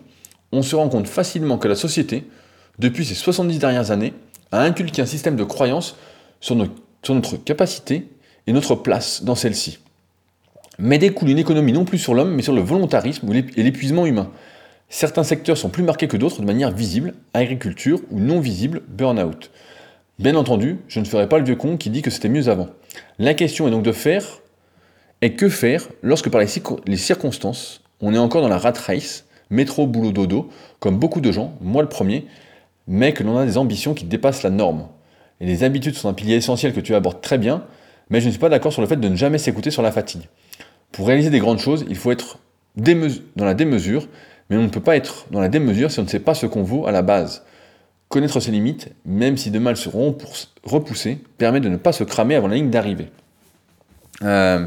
on 0.51 0.61
se 0.61 0.75
rend 0.75 0.89
compte 0.89 1.07
facilement 1.07 1.57
que 1.57 1.67
la 1.67 1.75
société, 1.75 2.25
depuis 2.79 3.05
ces 3.05 3.13
70 3.13 3.59
dernières 3.59 3.91
années, 3.91 4.13
a 4.51 4.61
inculqué 4.61 5.01
un 5.01 5.05
système 5.05 5.35
de 5.35 5.43
croyance 5.43 5.95
sur 6.39 6.55
nos 6.55 6.67
sur 7.03 7.15
notre 7.15 7.37
capacité 7.37 8.07
et 8.47 8.53
notre 8.53 8.75
place 8.75 9.23
dans 9.23 9.35
celle-ci. 9.35 9.79
Mais 10.77 10.97
découle 10.97 11.29
une 11.29 11.39
économie 11.39 11.73
non 11.73 11.85
plus 11.85 11.97
sur 11.97 12.13
l'homme, 12.13 12.33
mais 12.33 12.41
sur 12.41 12.53
le 12.53 12.61
volontarisme 12.61 13.29
et 13.33 13.63
l'épuisement 13.63 14.05
humain. 14.05 14.29
Certains 14.89 15.23
secteurs 15.23 15.57
sont 15.57 15.69
plus 15.69 15.83
marqués 15.83 16.07
que 16.07 16.17
d'autres 16.17 16.41
de 16.41 16.45
manière 16.45 16.71
visible, 16.71 17.13
agriculture 17.33 17.99
ou 18.09 18.19
non 18.19 18.39
visible, 18.39 18.81
burn-out. 18.87 19.51
Bien 20.17 20.35
entendu, 20.35 20.79
je 20.87 20.99
ne 20.99 21.05
ferai 21.05 21.29
pas 21.29 21.37
le 21.37 21.45
vieux 21.45 21.55
con 21.55 21.77
qui 21.77 21.91
dit 21.91 22.01
que 22.01 22.09
c'était 22.09 22.27
mieux 22.27 22.49
avant. 22.49 22.67
La 23.19 23.35
question 23.35 23.67
est 23.67 23.71
donc 23.71 23.83
de 23.83 23.91
faire, 23.91 24.41
et 25.21 25.35
que 25.35 25.49
faire 25.49 25.87
lorsque 26.01 26.29
par 26.29 26.41
les, 26.41 26.97
circonstances, 26.97 27.81
on 28.01 28.13
est 28.13 28.17
encore 28.17 28.41
dans 28.41 28.49
la 28.49 28.57
rat 28.57 28.73
race, 28.85 29.25
métro, 29.49 29.85
boulot, 29.85 30.11
dodo, 30.11 30.49
comme 30.79 30.97
beaucoup 30.97 31.21
de 31.21 31.31
gens, 31.31 31.53
moi 31.61 31.81
le 31.81 31.89
premier, 31.89 32.25
mais 32.87 33.13
que 33.13 33.23
l'on 33.23 33.37
a 33.37 33.45
des 33.45 33.57
ambitions 33.57 33.93
qui 33.93 34.05
dépassent 34.05 34.43
la 34.43 34.49
norme. 34.49 34.87
Et 35.41 35.45
les 35.45 35.63
habitudes 35.63 35.95
sont 35.95 36.09
un 36.09 36.13
pilier 36.13 36.35
essentiel 36.35 36.73
que 36.73 36.79
tu 36.79 36.95
abordes 36.95 37.21
très 37.21 37.37
bien, 37.37 37.65
mais 38.09 38.21
je 38.21 38.25
ne 38.25 38.31
suis 38.31 38.39
pas 38.39 38.49
d'accord 38.49 38.73
sur 38.73 38.81
le 38.81 38.87
fait 38.87 38.97
de 38.97 39.07
ne 39.07 39.15
jamais 39.15 39.37
s'écouter 39.37 39.71
sur 39.71 39.81
la 39.81 39.91
fatigue. 39.91 40.23
Pour 40.91 41.07
réaliser 41.07 41.29
des 41.29 41.39
grandes 41.39 41.59
choses, 41.59 41.85
il 41.87 41.95
faut 41.95 42.11
être 42.11 42.39
dans 42.75 43.45
la 43.45 43.53
démesure, 43.53 44.07
mais 44.49 44.57
on 44.57 44.63
ne 44.63 44.69
peut 44.69 44.81
pas 44.81 44.95
être 44.95 45.25
dans 45.31 45.39
la 45.39 45.49
démesure 45.49 45.91
si 45.91 45.99
on 45.99 46.03
ne 46.03 46.07
sait 46.07 46.19
pas 46.19 46.33
ce 46.33 46.45
qu'on 46.45 46.63
vaut 46.63 46.87
à 46.87 46.91
la 46.91 47.01
base. 47.01 47.43
Connaître 48.07 48.39
ses 48.39 48.51
limites, 48.51 48.89
même 49.05 49.37
si 49.37 49.51
demain 49.51 49.71
elles 49.71 49.77
seront 49.77 50.17
repoussées, 50.63 51.19
permet 51.37 51.59
de 51.59 51.69
ne 51.69 51.77
pas 51.77 51.91
se 51.91 52.03
cramer 52.03 52.35
avant 52.35 52.47
la 52.47 52.55
ligne 52.55 52.71
d'arrivée. 52.71 53.09
Euh, 54.23 54.65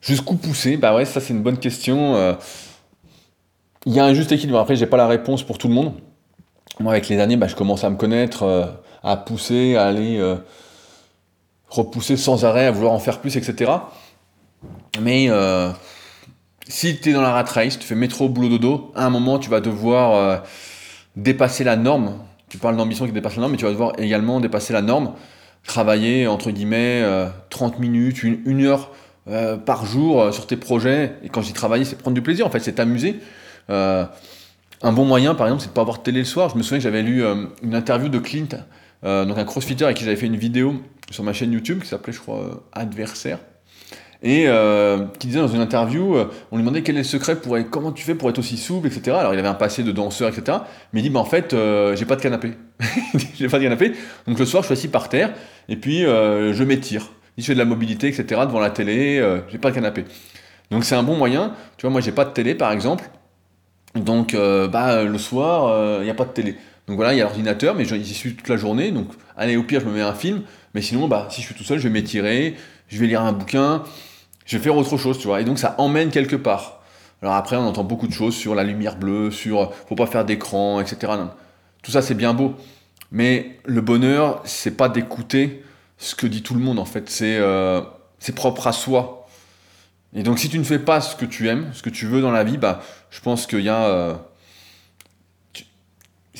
jusqu'où 0.00 0.36
pousser? 0.36 0.78
Bah 0.78 0.94
ouais, 0.94 1.04
ça 1.04 1.20
c'est 1.20 1.34
une 1.34 1.42
bonne 1.42 1.58
question. 1.58 2.16
Euh, 2.16 2.32
il 3.84 3.92
y 3.92 4.00
a 4.00 4.04
un 4.04 4.14
juste 4.14 4.32
équilibre. 4.32 4.58
Après, 4.58 4.76
j'ai 4.76 4.86
pas 4.86 4.96
la 4.96 5.06
réponse 5.06 5.42
pour 5.42 5.58
tout 5.58 5.68
le 5.68 5.74
monde. 5.74 5.92
Moi, 6.80 6.92
avec 6.92 7.08
les 7.08 7.20
années, 7.20 7.36
bah, 7.36 7.48
je 7.48 7.54
commence 7.54 7.84
à 7.84 7.90
me 7.90 7.96
connaître. 7.96 8.44
Euh, 8.44 8.66
à 9.04 9.16
pousser, 9.16 9.76
à 9.76 9.86
aller 9.86 10.20
repousser 11.68 12.16
sans 12.16 12.44
arrêt, 12.44 12.66
à 12.66 12.72
vouloir 12.72 12.92
en 12.92 12.98
faire 12.98 13.20
plus, 13.20 13.36
etc. 13.36 13.70
Mais 15.00 15.28
si 16.68 17.00
tu 17.00 17.10
es 17.10 17.12
dans 17.12 17.22
la 17.22 17.32
rat 17.32 17.44
race, 17.44 17.78
tu 17.78 17.86
fais 17.86 17.94
métro, 17.94 18.28
boulot, 18.28 18.48
dodo, 18.48 18.92
à 18.94 19.06
un 19.06 19.10
moment, 19.10 19.38
tu 19.38 19.50
vas 19.50 19.60
devoir 19.60 20.14
euh, 20.14 20.36
dépasser 21.16 21.64
la 21.64 21.76
norme. 21.76 22.18
Tu 22.48 22.58
parles 22.58 22.76
d'ambition 22.76 23.06
qui 23.06 23.12
dépasse 23.12 23.36
la 23.36 23.40
norme, 23.40 23.52
mais 23.52 23.58
tu 23.58 23.64
vas 23.64 23.70
devoir 23.70 23.92
également 23.98 24.40
dépasser 24.40 24.72
la 24.72 24.82
norme. 24.82 25.12
Travailler, 25.64 26.26
entre 26.26 26.50
guillemets, 26.50 27.04
30 27.50 27.78
minutes, 27.78 28.22
une, 28.22 28.64
heure 28.64 28.90
par 29.66 29.84
jour 29.84 30.32
sur 30.32 30.46
tes 30.46 30.56
projets. 30.56 31.16
Et 31.22 31.28
quand 31.28 31.42
je 31.42 31.48
dis 31.48 31.52
travailler, 31.52 31.84
c'est 31.84 31.96
prendre 31.96 32.14
du 32.14 32.22
plaisir, 32.22 32.46
en 32.46 32.50
fait, 32.50 32.60
c'est 32.60 32.72
t'amuser. 32.72 33.20
un 33.68 34.08
bon 34.82 35.04
moyen, 35.04 35.34
par 35.34 35.46
exemple, 35.46 35.60
c'est 35.62 35.68
de 35.68 35.74
pas 35.74 35.82
avoir 35.82 35.98
de 35.98 36.02
télé 36.04 36.20
le 36.20 36.24
soir. 36.24 36.48
Je 36.48 36.56
me 36.56 36.62
souviens 36.62 36.78
que 36.78 36.84
j'avais 36.84 37.02
lu 37.02 37.22
une 37.62 37.74
interview 37.74 38.08
de 38.08 38.18
Clint 38.18 38.48
euh, 39.04 39.24
donc 39.24 39.38
un 39.38 39.44
crossfitter 39.44 39.84
avec 39.84 39.96
qui 39.96 40.04
j'avais 40.04 40.16
fait 40.16 40.26
une 40.26 40.36
vidéo 40.36 40.74
sur 41.10 41.22
ma 41.22 41.32
chaîne 41.32 41.52
YouTube 41.52 41.82
qui 41.82 41.88
s'appelait, 41.88 42.12
je 42.12 42.20
crois, 42.20 42.40
euh, 42.40 42.54
Adversaire. 42.72 43.38
Et 44.22 44.44
euh, 44.48 45.06
qui 45.18 45.28
disait 45.28 45.38
dans 45.38 45.48
une 45.48 45.60
interview, 45.60 46.16
on 46.50 46.56
lui 46.56 46.64
demandait 46.64 46.82
quel 46.82 46.96
est 46.96 47.00
le 47.00 47.04
secret 47.04 47.36
pour 47.36 47.56
être, 47.56 47.70
comment 47.70 47.92
tu 47.92 48.04
fais 48.04 48.16
pour 48.16 48.28
être 48.28 48.38
aussi 48.38 48.56
souple, 48.56 48.88
etc. 48.88 49.16
Alors 49.16 49.32
il 49.32 49.38
avait 49.38 49.48
un 49.48 49.54
passé 49.54 49.84
de 49.84 49.92
danseur, 49.92 50.28
etc. 50.28 50.58
Mais 50.92 51.00
il 51.00 51.02
dit, 51.04 51.10
bah 51.10 51.20
en 51.20 51.24
fait, 51.24 51.54
j'ai 51.94 52.04
pas 52.04 52.16
de 52.16 52.20
canapé. 52.20 52.54
j'ai 53.34 53.48
pas 53.48 53.58
de 53.58 53.64
canapé. 53.64 53.92
Donc 54.26 54.38
le 54.38 54.44
soir, 54.44 54.62
je 54.64 54.66
suis 54.68 54.72
assis 54.72 54.88
par 54.88 55.08
terre 55.08 55.32
et 55.68 55.76
puis 55.76 56.00
je 56.02 56.64
m'étire. 56.64 57.10
Je 57.36 57.44
fais 57.44 57.54
de 57.54 57.58
la 57.58 57.64
mobilité, 57.64 58.08
etc. 58.08 58.40
devant 58.44 58.58
la 58.58 58.70
télé, 58.70 59.24
j'ai 59.48 59.58
pas 59.58 59.70
de 59.70 59.76
canapé. 59.76 60.04
Donc 60.72 60.84
c'est 60.84 60.96
un 60.96 61.04
bon 61.04 61.16
moyen. 61.16 61.52
Tu 61.76 61.82
vois, 61.82 61.90
moi 61.90 62.00
j'ai 62.00 62.10
pas 62.10 62.24
de 62.24 62.30
télé 62.30 62.56
par 62.56 62.72
exemple. 62.72 63.08
Donc 63.94 64.34
bah, 64.34 65.04
le 65.04 65.18
soir, 65.18 66.00
il 66.00 66.04
n'y 66.04 66.10
a 66.10 66.14
pas 66.14 66.24
de 66.24 66.32
télé. 66.32 66.56
Donc 66.88 66.96
voilà, 66.96 67.12
il 67.12 67.18
y 67.18 67.20
a 67.20 67.24
l'ordinateur, 67.24 67.74
mais 67.74 67.84
j'y 67.84 68.14
suis 68.14 68.34
toute 68.34 68.48
la 68.48 68.56
journée. 68.56 68.90
Donc, 68.90 69.08
allez, 69.36 69.56
au 69.56 69.62
pire, 69.62 69.80
je 69.80 69.86
me 69.86 69.92
mets 69.92 70.00
un 70.00 70.14
film. 70.14 70.42
Mais 70.74 70.80
sinon, 70.80 71.06
bah, 71.06 71.28
si 71.30 71.42
je 71.42 71.46
suis 71.46 71.54
tout 71.54 71.62
seul, 71.62 71.78
je 71.78 71.84
vais 71.84 71.92
m'étirer, 71.92 72.56
je 72.88 72.98
vais 72.98 73.06
lire 73.06 73.22
un 73.22 73.32
bouquin, 73.32 73.82
je 74.48 74.56
vais 74.56 74.62
faire 74.62 74.76
autre 74.76 74.96
chose, 74.96 75.18
tu 75.18 75.26
vois. 75.26 75.42
Et 75.42 75.44
donc, 75.44 75.58
ça 75.58 75.74
emmène 75.78 76.10
quelque 76.10 76.34
part. 76.34 76.80
Alors 77.20 77.34
après, 77.34 77.56
on 77.56 77.66
entend 77.66 77.84
beaucoup 77.84 78.08
de 78.08 78.12
choses 78.12 78.34
sur 78.34 78.54
la 78.54 78.64
lumière 78.64 78.96
bleue, 78.96 79.30
sur 79.30 79.72
faut 79.88 79.94
pas 79.94 80.06
faire 80.06 80.24
d'écran, 80.24 80.80
etc. 80.80 81.12
Tout 81.82 81.90
ça, 81.90 82.00
c'est 82.00 82.14
bien 82.14 82.32
beau. 82.32 82.54
Mais 83.12 83.58
le 83.66 83.82
bonheur, 83.82 84.40
c'est 84.44 84.76
pas 84.76 84.88
d'écouter 84.88 85.62
ce 85.98 86.14
que 86.14 86.26
dit 86.26 86.42
tout 86.42 86.54
le 86.54 86.60
monde, 86.60 86.78
en 86.78 86.86
fait. 86.86 87.10
C'est 87.10 87.36
euh, 87.36 87.82
propre 88.34 88.66
à 88.66 88.72
soi. 88.72 89.26
Et 90.14 90.22
donc, 90.22 90.38
si 90.38 90.48
tu 90.48 90.58
ne 90.58 90.64
fais 90.64 90.78
pas 90.78 91.02
ce 91.02 91.14
que 91.14 91.26
tu 91.26 91.48
aimes, 91.48 91.70
ce 91.74 91.82
que 91.82 91.90
tu 91.90 92.06
veux 92.06 92.22
dans 92.22 92.30
la 92.30 92.42
vie, 92.42 92.56
bah, 92.56 92.80
je 93.10 93.20
pense 93.20 93.46
qu'il 93.46 93.60
y 93.60 93.68
a. 93.68 93.84
Euh, 93.84 94.14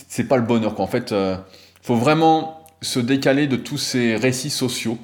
c'est 0.08 0.24
pas 0.24 0.38
le 0.38 0.44
bonheur. 0.44 0.74
Quoi. 0.74 0.86
En 0.86 0.88
fait, 0.88 1.12
euh, 1.12 1.36
faut 1.82 1.96
vraiment 1.96 2.66
se 2.80 3.00
décaler 3.00 3.46
de 3.48 3.56
tous 3.56 3.76
ces 3.76 4.16
récits 4.16 4.48
sociaux 4.48 4.98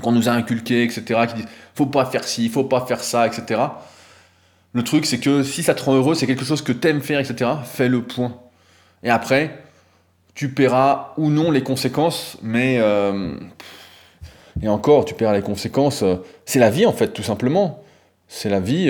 qu'on 0.00 0.12
nous 0.12 0.28
a 0.28 0.32
inculqués, 0.32 0.84
etc., 0.84 1.20
qui 1.28 1.34
disent 1.34 1.48
faut 1.74 1.86
pas 1.86 2.04
faire 2.04 2.24
ci, 2.24 2.48
faut 2.48 2.64
pas 2.64 2.84
faire 2.86 3.00
ça, 3.00 3.26
etc. 3.26 3.60
Le 4.72 4.82
truc, 4.82 5.04
c'est 5.04 5.18
que 5.18 5.42
si 5.42 5.62
ça 5.62 5.74
te 5.74 5.82
rend 5.82 5.94
heureux, 5.94 6.14
c'est 6.14 6.26
quelque 6.26 6.44
chose 6.44 6.62
que 6.62 6.72
t'aimes 6.72 7.02
faire, 7.02 7.20
etc., 7.20 7.50
fais 7.64 7.88
le 7.88 8.02
point. 8.02 8.34
Et 9.02 9.10
après, 9.10 9.62
tu 10.34 10.50
paieras 10.50 11.12
ou 11.18 11.28
non 11.28 11.50
les 11.50 11.62
conséquences, 11.62 12.38
mais. 12.42 12.78
Euh, 12.80 13.34
et 14.62 14.68
encore, 14.68 15.04
tu 15.04 15.14
paieras 15.14 15.34
les 15.34 15.42
conséquences. 15.42 16.02
Euh, 16.02 16.16
c'est 16.46 16.58
la 16.58 16.70
vie, 16.70 16.86
en 16.86 16.92
fait, 16.92 17.08
tout 17.08 17.22
simplement. 17.22 17.82
C'est 18.28 18.48
la 18.48 18.60
vie. 18.60 18.86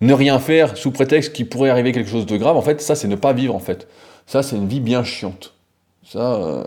ne 0.00 0.12
rien 0.12 0.38
faire 0.40 0.76
sous 0.76 0.90
prétexte 0.90 1.32
qu'il 1.32 1.48
pourrait 1.48 1.70
arriver 1.70 1.92
quelque 1.92 2.10
chose 2.10 2.26
de 2.26 2.36
grave, 2.36 2.56
en 2.56 2.62
fait, 2.62 2.80
ça, 2.80 2.94
c'est 2.94 3.08
ne 3.08 3.16
pas 3.16 3.32
vivre, 3.32 3.54
en 3.54 3.60
fait. 3.60 3.86
Ça, 4.26 4.42
c'est 4.42 4.56
une 4.56 4.66
vie 4.66 4.80
bien 4.80 5.04
chiante. 5.04 5.54
Ça, 6.04 6.34
euh, 6.34 6.64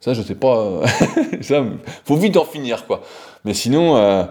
ça 0.00 0.14
je 0.14 0.22
sais 0.22 0.34
pas. 0.34 0.58
Euh, 0.58 0.86
ça, 1.40 1.64
faut 2.04 2.16
vite 2.16 2.36
en 2.36 2.44
finir, 2.44 2.86
quoi. 2.86 3.02
Mais 3.44 3.54
sinon, 3.54 3.96
euh, 3.96 4.24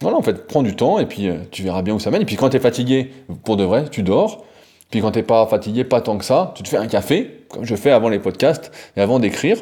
voilà, 0.00 0.16
en 0.16 0.22
fait, 0.22 0.46
prends 0.46 0.62
du 0.62 0.74
temps 0.76 0.98
et 0.98 1.06
puis 1.06 1.28
tu 1.50 1.62
verras 1.62 1.82
bien 1.82 1.94
où 1.94 2.00
ça 2.00 2.10
mène. 2.10 2.22
Et 2.22 2.26
puis 2.26 2.36
quand 2.36 2.50
tu 2.50 2.56
es 2.56 2.60
fatigué, 2.60 3.12
pour 3.44 3.56
de 3.56 3.64
vrai, 3.64 3.88
tu 3.90 4.02
dors. 4.02 4.44
Puis 4.90 5.00
quand 5.00 5.10
t'es 5.10 5.22
pas 5.22 5.46
fatigué, 5.46 5.84
pas 5.84 6.00
tant 6.00 6.16
que 6.16 6.24
ça, 6.24 6.52
tu 6.54 6.62
te 6.62 6.68
fais 6.68 6.76
un 6.76 6.86
café. 6.86 7.44
comme 7.48 7.64
je 7.64 7.74
fais 7.74 7.90
avant 7.90 8.08
les 8.08 8.18
podcasts 8.18 8.70
et 8.96 9.00
avant 9.00 9.18
d'écrire. 9.18 9.58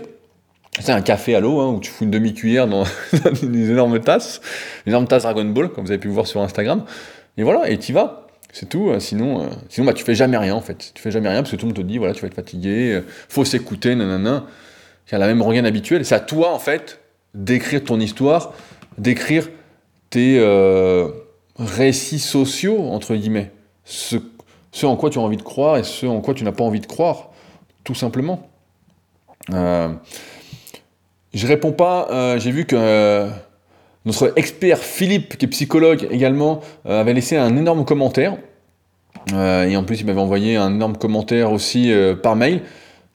C'est 0.80 0.92
un 0.92 1.02
café 1.02 1.36
à 1.36 1.40
l'eau 1.40 1.60
hein, 1.60 1.68
où 1.68 1.78
tu 1.78 1.90
fous 1.90 2.02
une 2.04 2.10
demi-cuillère 2.10 2.66
dans, 2.66 2.82
une 3.42 3.70
énorme 3.70 4.00
tasse, 4.00 4.40
une 4.86 4.90
énorme 4.90 5.06
tasse 5.06 5.22
Dragon 5.22 5.44
Ball, 5.44 5.68
comme 5.68 5.84
vous 5.84 5.92
avez 5.92 6.00
pu 6.00 6.08
voir 6.08 6.26
sur 6.26 6.40
Instagram. 6.40 6.84
Et 7.36 7.44
voilà, 7.44 7.70
et 7.70 7.78
tu 7.78 7.92
vas. 7.92 8.26
C'est 8.52 8.68
tout. 8.68 8.90
Euh, 8.90 9.00
sinon, 9.00 9.42
euh, 9.42 9.46
sinon 9.68 9.86
bah, 9.86 9.92
tu 9.92 10.04
fais 10.04 10.14
jamais 10.14 10.36
rien 10.36 10.54
en 10.54 10.60
fait. 10.60 10.92
Tu 10.94 11.02
fais 11.02 11.10
jamais 11.10 11.28
rien 11.28 11.42
parce 11.42 11.50
que 11.50 11.56
tout 11.56 11.66
le 11.66 11.68
monde 11.68 11.76
te 11.76 11.82
dit 11.82 11.98
voilà, 11.98 12.12
tu 12.14 12.22
vas 12.22 12.28
être 12.28 12.34
fatigué, 12.34 12.92
euh, 12.92 13.00
faut 13.28 13.44
s'écouter, 13.44 13.94
nanana. 13.94 14.46
Y 15.12 15.14
a 15.14 15.18
la 15.18 15.26
même 15.26 15.42
rengaine 15.42 15.66
habituelle. 15.66 16.04
C'est 16.04 16.14
à 16.14 16.20
toi 16.20 16.52
en 16.52 16.58
fait 16.58 17.00
d'écrire 17.34 17.84
ton 17.84 18.00
histoire, 18.00 18.54
d'écrire 18.98 19.50
tes 20.10 20.40
récits 21.58 22.18
sociaux, 22.18 22.88
entre 22.90 23.14
guillemets. 23.14 23.50
Ce, 23.84 24.16
en 24.82 24.96
quoi 24.96 25.10
tu 25.10 25.18
as 25.18 25.22
envie 25.22 25.36
de 25.36 25.42
croire 25.42 25.76
et 25.76 25.84
ce 25.84 26.06
en 26.06 26.20
quoi 26.20 26.34
tu 26.34 26.44
n'as 26.44 26.52
pas 26.52 26.64
envie 26.64 26.80
de 26.80 26.86
croire, 26.86 27.30
tout 27.82 27.94
simplement. 27.94 28.48
Euh, 29.52 29.92
je 31.32 31.46
réponds 31.46 31.72
pas, 31.72 32.38
j'ai 32.38 32.50
vu 32.50 32.64
que 32.64 33.30
notre 34.04 34.34
expert 34.36 34.78
Philippe, 34.78 35.38
qui 35.38 35.46
est 35.46 35.48
psychologue 35.48 36.06
également, 36.10 36.60
euh, 36.86 37.00
avait 37.00 37.14
laissé 37.14 37.36
un 37.36 37.56
énorme 37.56 37.84
commentaire. 37.84 38.36
Euh, 39.32 39.64
et 39.64 39.76
en 39.76 39.84
plus, 39.84 40.00
il 40.00 40.06
m'avait 40.06 40.20
envoyé 40.20 40.56
un 40.56 40.74
énorme 40.74 40.96
commentaire 40.96 41.52
aussi 41.52 41.90
euh, 41.90 42.14
par 42.14 42.36
mail. 42.36 42.62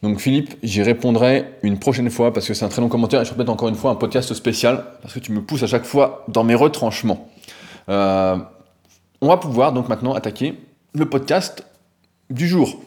Donc 0.01 0.19
Philippe, 0.19 0.55
j'y 0.63 0.81
répondrai 0.81 1.45
une 1.61 1.77
prochaine 1.77 2.09
fois 2.09 2.31
parce 2.33 2.47
que 2.47 2.53
c'est 2.53 2.63
un 2.63 2.69
très 2.69 2.81
long 2.81 2.87
commentaire 2.87 3.21
et 3.21 3.25
je 3.25 3.31
répète 3.31 3.49
encore 3.49 3.67
une 3.67 3.75
fois 3.75 3.91
un 3.91 3.95
podcast 3.95 4.33
spécial 4.33 4.85
parce 5.01 5.13
que 5.13 5.19
tu 5.19 5.31
me 5.31 5.41
pousses 5.41 5.63
à 5.63 5.67
chaque 5.67 5.85
fois 5.85 6.23
dans 6.29 6.43
mes 6.43 6.55
retranchements. 6.55 7.29
on 7.87 8.41
va 9.21 9.37
pouvoir 9.37 9.73
donc 9.73 9.89
maintenant 9.89 10.13
attaquer 10.13 10.55
le 10.93 11.05
podcast 11.05 11.65
du 12.29 12.47
jour. 12.47 12.79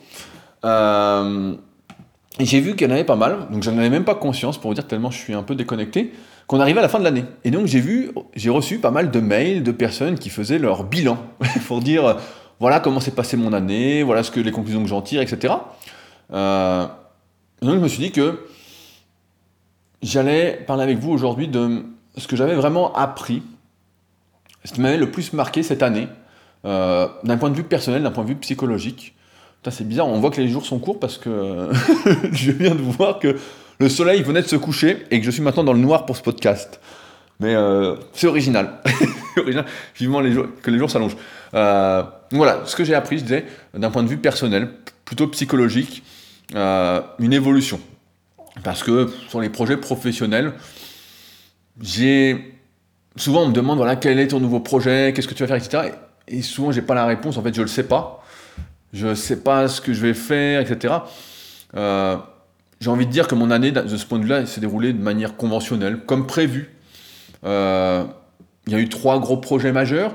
j'ai 0.65 2.61
vu 2.61 2.77
qu'il 2.77 2.89
y 2.89 2.91
en 2.91 2.95
avait 2.95 3.05
pas 3.05 3.17
mal, 3.17 3.49
donc 3.51 3.63
j'en 3.63 3.77
avais 3.77 3.91
même 3.91 4.05
pas 4.05 4.15
conscience 4.15 4.57
pour 4.57 4.71
vous 4.71 4.75
dire 4.75 4.87
tellement 4.87 5.11
je 5.11 5.19
suis 5.19 5.35
un 5.35 5.43
peu 5.43 5.55
déconnecté 5.55 6.13
qu'on 6.47 6.61
arrivait 6.61 6.81
à 6.81 6.83
la 6.83 6.89
fin 6.89 6.99
de 6.99 7.05
l'année. 7.05 7.25
Et 7.45 7.51
donc 7.51 7.67
j'ai 7.67 7.81
vu, 7.81 8.13
j'ai 8.35 8.51
reçu 8.51 8.79
pas 8.79 8.91
mal 8.91 9.11
de 9.11 9.21
mails 9.21 9.63
de 9.63 9.73
personnes 9.73 10.19
qui 10.19 10.31
faisaient 10.31 10.59
leur 10.59 10.85
bilan 10.85 11.19
pour 11.67 11.81
dire 11.81 12.07
euh, 12.07 12.15
voilà 12.61 12.81
comment 12.81 13.01
s'est 13.01 13.13
passé 13.13 13.37
mon 13.37 13.53
année, 13.53 14.03
voilà 14.03 14.23
ce 14.23 14.31
que 14.31 14.41
les 14.41 14.53
conclusions 14.53 14.83
que 14.83 14.89
j'en 14.89 15.03
tire, 15.03 15.21
etc. 15.21 15.55
Euh, 16.33 16.87
donc 17.63 17.77
je 17.77 17.81
me 17.81 17.89
suis 17.89 18.03
dit 18.03 18.11
que 18.11 18.41
j'allais 20.03 20.63
parler 20.67 20.83
avec 20.83 20.99
vous 20.99 21.11
aujourd'hui 21.11 21.49
de 21.49 21.85
ce 22.17 22.27
que 22.27 22.37
j'avais 22.37 22.55
vraiment 22.55 22.93
appris, 22.95 23.43
ce 24.65 24.73
qui 24.73 24.81
m'avait 24.81 24.97
le 24.97 25.11
plus 25.11 25.33
marqué 25.33 25.63
cette 25.63 25.83
année, 25.83 26.09
euh, 26.65 27.09
d'un 27.25 27.39
point 27.39 27.51
de 27.51 27.57
vue 27.57 27.63
personnel, 27.63 28.03
d'un 28.03 28.11
point 28.11 28.25
de 28.25 28.29
vue 28.31 28.37
psychologique. 28.37 29.15
C'est 29.71 29.87
bizarre, 29.87 30.09
on 30.09 30.19
voit 30.19 30.31
que 30.31 30.41
les 30.41 30.49
jours 30.49 30.67
sont 30.67 30.81
courts 30.81 30.99
parce 30.99 31.19
que 31.19 31.71
je 32.33 32.51
viens 32.51 32.75
de 32.75 32.81
voir 32.81 33.21
que 33.21 33.37
le 33.79 33.89
soleil 33.89 34.23
venait 34.23 34.43
de 34.43 34.49
se 34.49 34.57
coucher 34.57 35.05
et 35.13 35.21
que 35.21 35.25
je 35.25 35.31
suis 35.31 35.43
maintenant 35.43 35.63
dans 35.63 35.73
le 35.73 35.79
noir 35.79 36.05
pour 36.05 36.17
ce 36.17 36.23
podcast. 36.23 36.81
Mais 37.39 37.55
euh, 37.55 37.95
c'est 38.13 38.27
original. 38.27 38.81
original. 39.37 39.65
Vivement 39.97 40.21
les 40.21 40.33
jours, 40.33 40.47
que 40.63 40.71
les 40.71 40.79
jours 40.79 40.91
s'allongent. 40.91 41.17
Euh, 41.55 42.03
voilà, 42.33 42.63
ce 42.65 42.75
que 42.75 42.83
j'ai 42.83 42.95
appris, 42.95 43.19
je 43.19 43.23
disais, 43.23 43.45
d'un 43.75 43.91
point 43.91 44.03
de 44.03 44.09
vue 44.09 44.19
personnel, 44.19 44.69
plutôt 45.05 45.29
psychologique, 45.29 46.03
euh, 46.03 46.12
une 46.55 47.33
évolution. 47.33 47.81
Parce 48.63 48.83
que 48.83 49.11
sur 49.29 49.41
les 49.41 49.49
projets 49.49 49.77
professionnels, 49.77 50.53
j'ai. 51.81 52.59
Souvent, 53.17 53.43
on 53.43 53.49
me 53.49 53.53
demande 53.53 53.77
voilà, 53.77 53.97
quel 53.97 54.19
est 54.19 54.29
ton 54.29 54.41
nouveau 54.41 54.61
projet, 54.61 55.13
qu'est-ce 55.15 55.29
que 55.29 55.35
tu 55.35 55.43
vas 55.43 55.47
faire, 55.47 55.57
etc. 55.57 55.95
Et, 56.29 56.43
souvent, 56.43 56.73
j'ai 56.73 56.83
pas 56.83 56.95
la 56.95 57.05
réponse. 57.05 57.37
En 57.37 57.43
fait, 57.43 57.55
je 57.55 57.63
le 57.63 57.69
sais 57.69 57.83
pas. 57.85 58.25
Je 58.93 59.15
sais 59.15 59.41
pas 59.41 59.69
ce 59.69 59.81
que 59.81 59.93
je 59.93 60.01
vais 60.01 60.15
faire, 60.15 60.61
etc. 60.61 60.95
Euh, 61.77 62.17
j'ai 62.81 62.91
envie 62.91 63.07
de 63.07 63.11
dire 63.11 63.27
que 63.27 63.35
mon 63.35 63.51
année, 63.51 63.71
de 63.71 63.97
ce 63.97 64.05
point 64.07 64.19
de 64.19 64.25
vue-là, 64.25 64.47
s'est 64.47 64.61
déroulée 64.61 64.93
de 64.93 65.03
manière 65.03 65.37
conventionnelle, 65.37 66.01
comme 66.07 66.27
prévu. 66.27 66.71
Euh, 67.45 68.05
il 68.67 68.73
y 68.73 68.77
a 68.77 68.79
eu 68.79 68.89
trois 68.89 69.19
gros 69.19 69.37
projets 69.37 69.73
majeurs. 69.73 70.15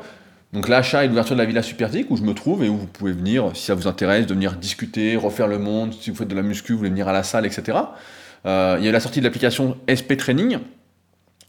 Donc 0.54 0.70
l'achat 0.70 1.04
et 1.04 1.08
l'ouverture 1.08 1.36
de 1.36 1.42
la 1.42 1.46
Villa 1.46 1.62
Supertique, 1.62 2.10
où 2.10 2.18
je 2.18 2.24
me 2.24 2.34
trouve 2.34 2.64
et 2.64 2.70
où 2.70 2.78
vous 2.78 2.88
pouvez 2.88 3.12
venir, 3.12 3.52
si 3.54 3.64
ça 3.64 3.76
vous 3.76 3.88
intéresse, 3.88 4.28
de 4.28 4.34
venir 4.34 4.54
discuter, 4.54 5.16
refaire 5.16 5.48
le 5.48 5.60
monde, 5.60 5.94
si 5.94 6.10
vous 6.10 6.16
faites 6.16 6.28
de 6.28 6.36
la 6.36 6.42
muscu, 6.42 6.72
vous 6.72 6.80
voulez 6.80 6.90
venir 6.90 7.08
à 7.08 7.14
la 7.14 7.24
salle, 7.24 7.46
etc. 7.46 7.78
Euh, 8.46 8.78
il 8.80 8.84
y 8.84 8.88
a 8.88 8.90
eu 8.90 8.94
la 8.94 9.00
sortie 9.00 9.20
de 9.20 9.26
l'application 9.26 9.78
SP 9.92 10.16
Training 10.18 10.60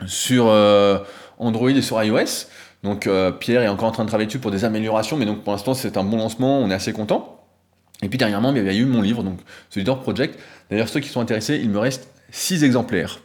sur 0.07 0.49
euh, 0.49 0.99
Android 1.39 1.71
et 1.71 1.83
sur 1.83 2.03
iOS. 2.03 2.47
Donc 2.83 3.09
Pierre 3.41 3.63
est 3.63 3.69
encore 3.69 3.89
en 3.89 3.93
train 3.93 4.05
de 4.05 4.09
travailler 4.09 4.27
dessus 4.27 4.39
pour 4.39 4.53
des 4.53 4.65
améliorations, 4.65 5.17
mais 5.17 5.27
donc 5.27 5.43
pour 5.43 5.53
l'instant 5.53 5.75
c'est 5.75 5.97
un 5.97 6.05
bon 6.05 6.17
lancement, 6.17 6.61
on 6.61 6.71
est 6.71 6.75
assez 6.75 6.93
content. 6.93 7.39
Et 8.03 8.09
puis 8.09 8.19
dernièrement, 8.19 8.55
il 8.55 8.65
y 8.65 8.69
a 8.69 8.73
eu 8.73 8.85
mon 8.85 9.03
livre, 9.03 9.23
donc 9.23 9.41
The 9.71 9.77
Leader 9.77 10.01
Project. 10.01 10.39
D'ailleurs, 10.71 10.89
ceux 10.89 11.01
qui 11.01 11.09
sont 11.09 11.21
intéressés, 11.21 11.59
il 11.63 11.71
me 11.71 11.79
reste 11.79 12.09
6 12.31 12.63
exemplaires. 12.63 13.21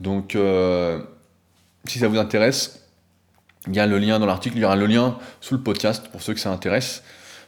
Donc, 0.00 0.36
euh, 0.36 1.00
si 1.86 1.98
ça 1.98 2.08
vous 2.08 2.18
intéresse, 2.18 2.83
il 3.66 3.74
y 3.74 3.80
a 3.80 3.86
le 3.86 3.98
lien 3.98 4.18
dans 4.18 4.26
l'article, 4.26 4.56
il 4.56 4.62
y 4.62 4.64
aura 4.64 4.76
le 4.76 4.86
lien 4.86 5.16
sous 5.40 5.54
le 5.54 5.60
podcast 5.60 6.08
pour 6.08 6.22
ceux 6.22 6.34
que 6.34 6.40
ça 6.40 6.50
intéresse. 6.50 7.02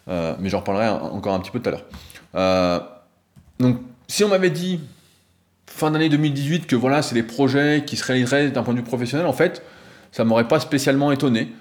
Euh, 0.08 0.34
mais 0.38 0.48
j'en 0.48 0.60
reparlerai 0.60 0.88
encore 0.88 1.34
un 1.34 1.40
petit 1.40 1.50
peu 1.50 1.60
tout 1.60 1.68
à 1.68 1.72
l'heure. 1.72 1.84
Euh, 2.36 2.80
donc, 3.58 3.80
si 4.06 4.22
on 4.22 4.28
m'avait 4.28 4.50
dit 4.50 4.80
fin 5.66 5.90
d'année 5.90 6.08
2018 6.08 6.66
que 6.66 6.76
voilà, 6.76 7.02
c'est 7.02 7.14
des 7.14 7.24
projets 7.24 7.84
qui 7.84 7.96
se 7.96 8.04
réaliseraient 8.04 8.50
d'un 8.50 8.62
point 8.62 8.74
de 8.74 8.78
vue 8.78 8.84
professionnel, 8.84 9.26
en 9.26 9.32
fait, 9.32 9.62
ça 10.12 10.24
m'aurait 10.24 10.48
pas 10.48 10.60
spécialement 10.60 11.10
étonné 11.12 11.52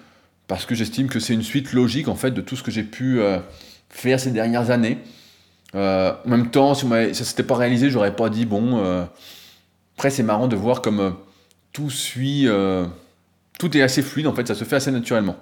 parce 0.47 0.65
que 0.65 0.75
j'estime 0.75 1.07
que 1.07 1.19
c'est 1.19 1.33
une 1.33 1.41
suite 1.41 1.73
logique 1.73 2.07
en 2.07 2.15
fait 2.15 2.29
de 2.29 2.41
tout 2.41 2.55
ce 2.55 2.61
que 2.61 2.69
j'ai 2.69 2.83
pu 2.83 3.19
faire 3.89 4.19
ces 4.19 4.31
dernières 4.31 4.69
années. 4.69 4.99
Euh, 5.75 6.13
en 6.25 6.29
même 6.29 6.51
temps, 6.51 6.73
si 6.73 6.87
ça 6.87 7.07
ne 7.07 7.13
s'était 7.13 7.43
pas 7.43 7.55
réalisé, 7.55 7.89
j'aurais 7.89 8.15
pas 8.15 8.29
dit 8.29 8.45
bon. 8.45 8.79
Euh, 8.83 9.03
après, 9.97 10.09
c'est 10.09 10.23
marrant 10.23 10.47
de 10.47 10.55
voir 10.55 10.81
comme 10.81 10.99
euh, 10.99 11.11
tout 11.73 11.89
suit, 11.89 12.47
tout 13.59 13.75
est 13.77 13.81
assez 13.81 14.01
fluide 14.01 14.27
en 14.27 14.33
fait, 14.33 14.47
ça 14.47 14.55
se 14.55 14.63
fait 14.63 14.75
assez 14.75 14.91
naturellement. 14.91 15.37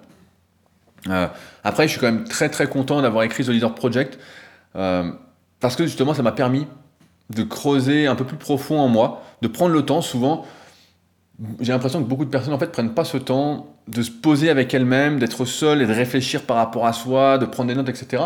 après, 1.64 1.88
je 1.88 1.92
suis 1.92 2.00
quand 2.00 2.12
même 2.12 2.24
très 2.24 2.50
très 2.50 2.68
content 2.68 3.02
d'avoir 3.02 3.24
écrit 3.24 3.44
The 3.44 3.50
Leader 3.50 3.76
Project 3.76 4.20
parce 4.74 5.78
que 5.78 5.86
justement, 5.86 6.14
ça 6.14 6.24
m'a 6.24 6.34
permis 6.34 6.68
de 7.30 7.44
creuser 7.44 8.06
un 8.06 8.16
peu 8.16 8.26
plus 8.26 8.36
profond 8.36 8.80
en 8.80 8.90
moi, 8.90 9.24
de 9.42 9.48
prendre 9.48 9.74
le 9.74 9.84
temps. 9.84 10.02
Souvent, 10.02 10.46
j'ai 11.62 11.72
l'impression 11.72 12.04
que 12.04 12.08
beaucoup 12.08 12.26
de 12.26 12.30
personnes 12.30 12.54
en 12.54 12.60
fait 12.60 12.72
prennent 12.72 12.94
pas 12.94 13.06
ce 13.06 13.18
temps 13.18 13.74
de 13.88 14.02
se 14.02 14.12
poser 14.12 14.50
avec 14.50 14.74
elles-mêmes, 14.74 15.20
d'être 15.20 15.46
seul 15.46 15.82
et 15.82 15.86
de 15.86 15.94
réfléchir 15.94 16.44
par 16.44 16.58
rapport 16.58 16.86
à 16.86 16.92
soi, 16.92 17.38
de 17.38 17.46
prendre 17.46 17.70
des 17.70 17.76
notes, 17.76 17.88
etc. 17.88 18.24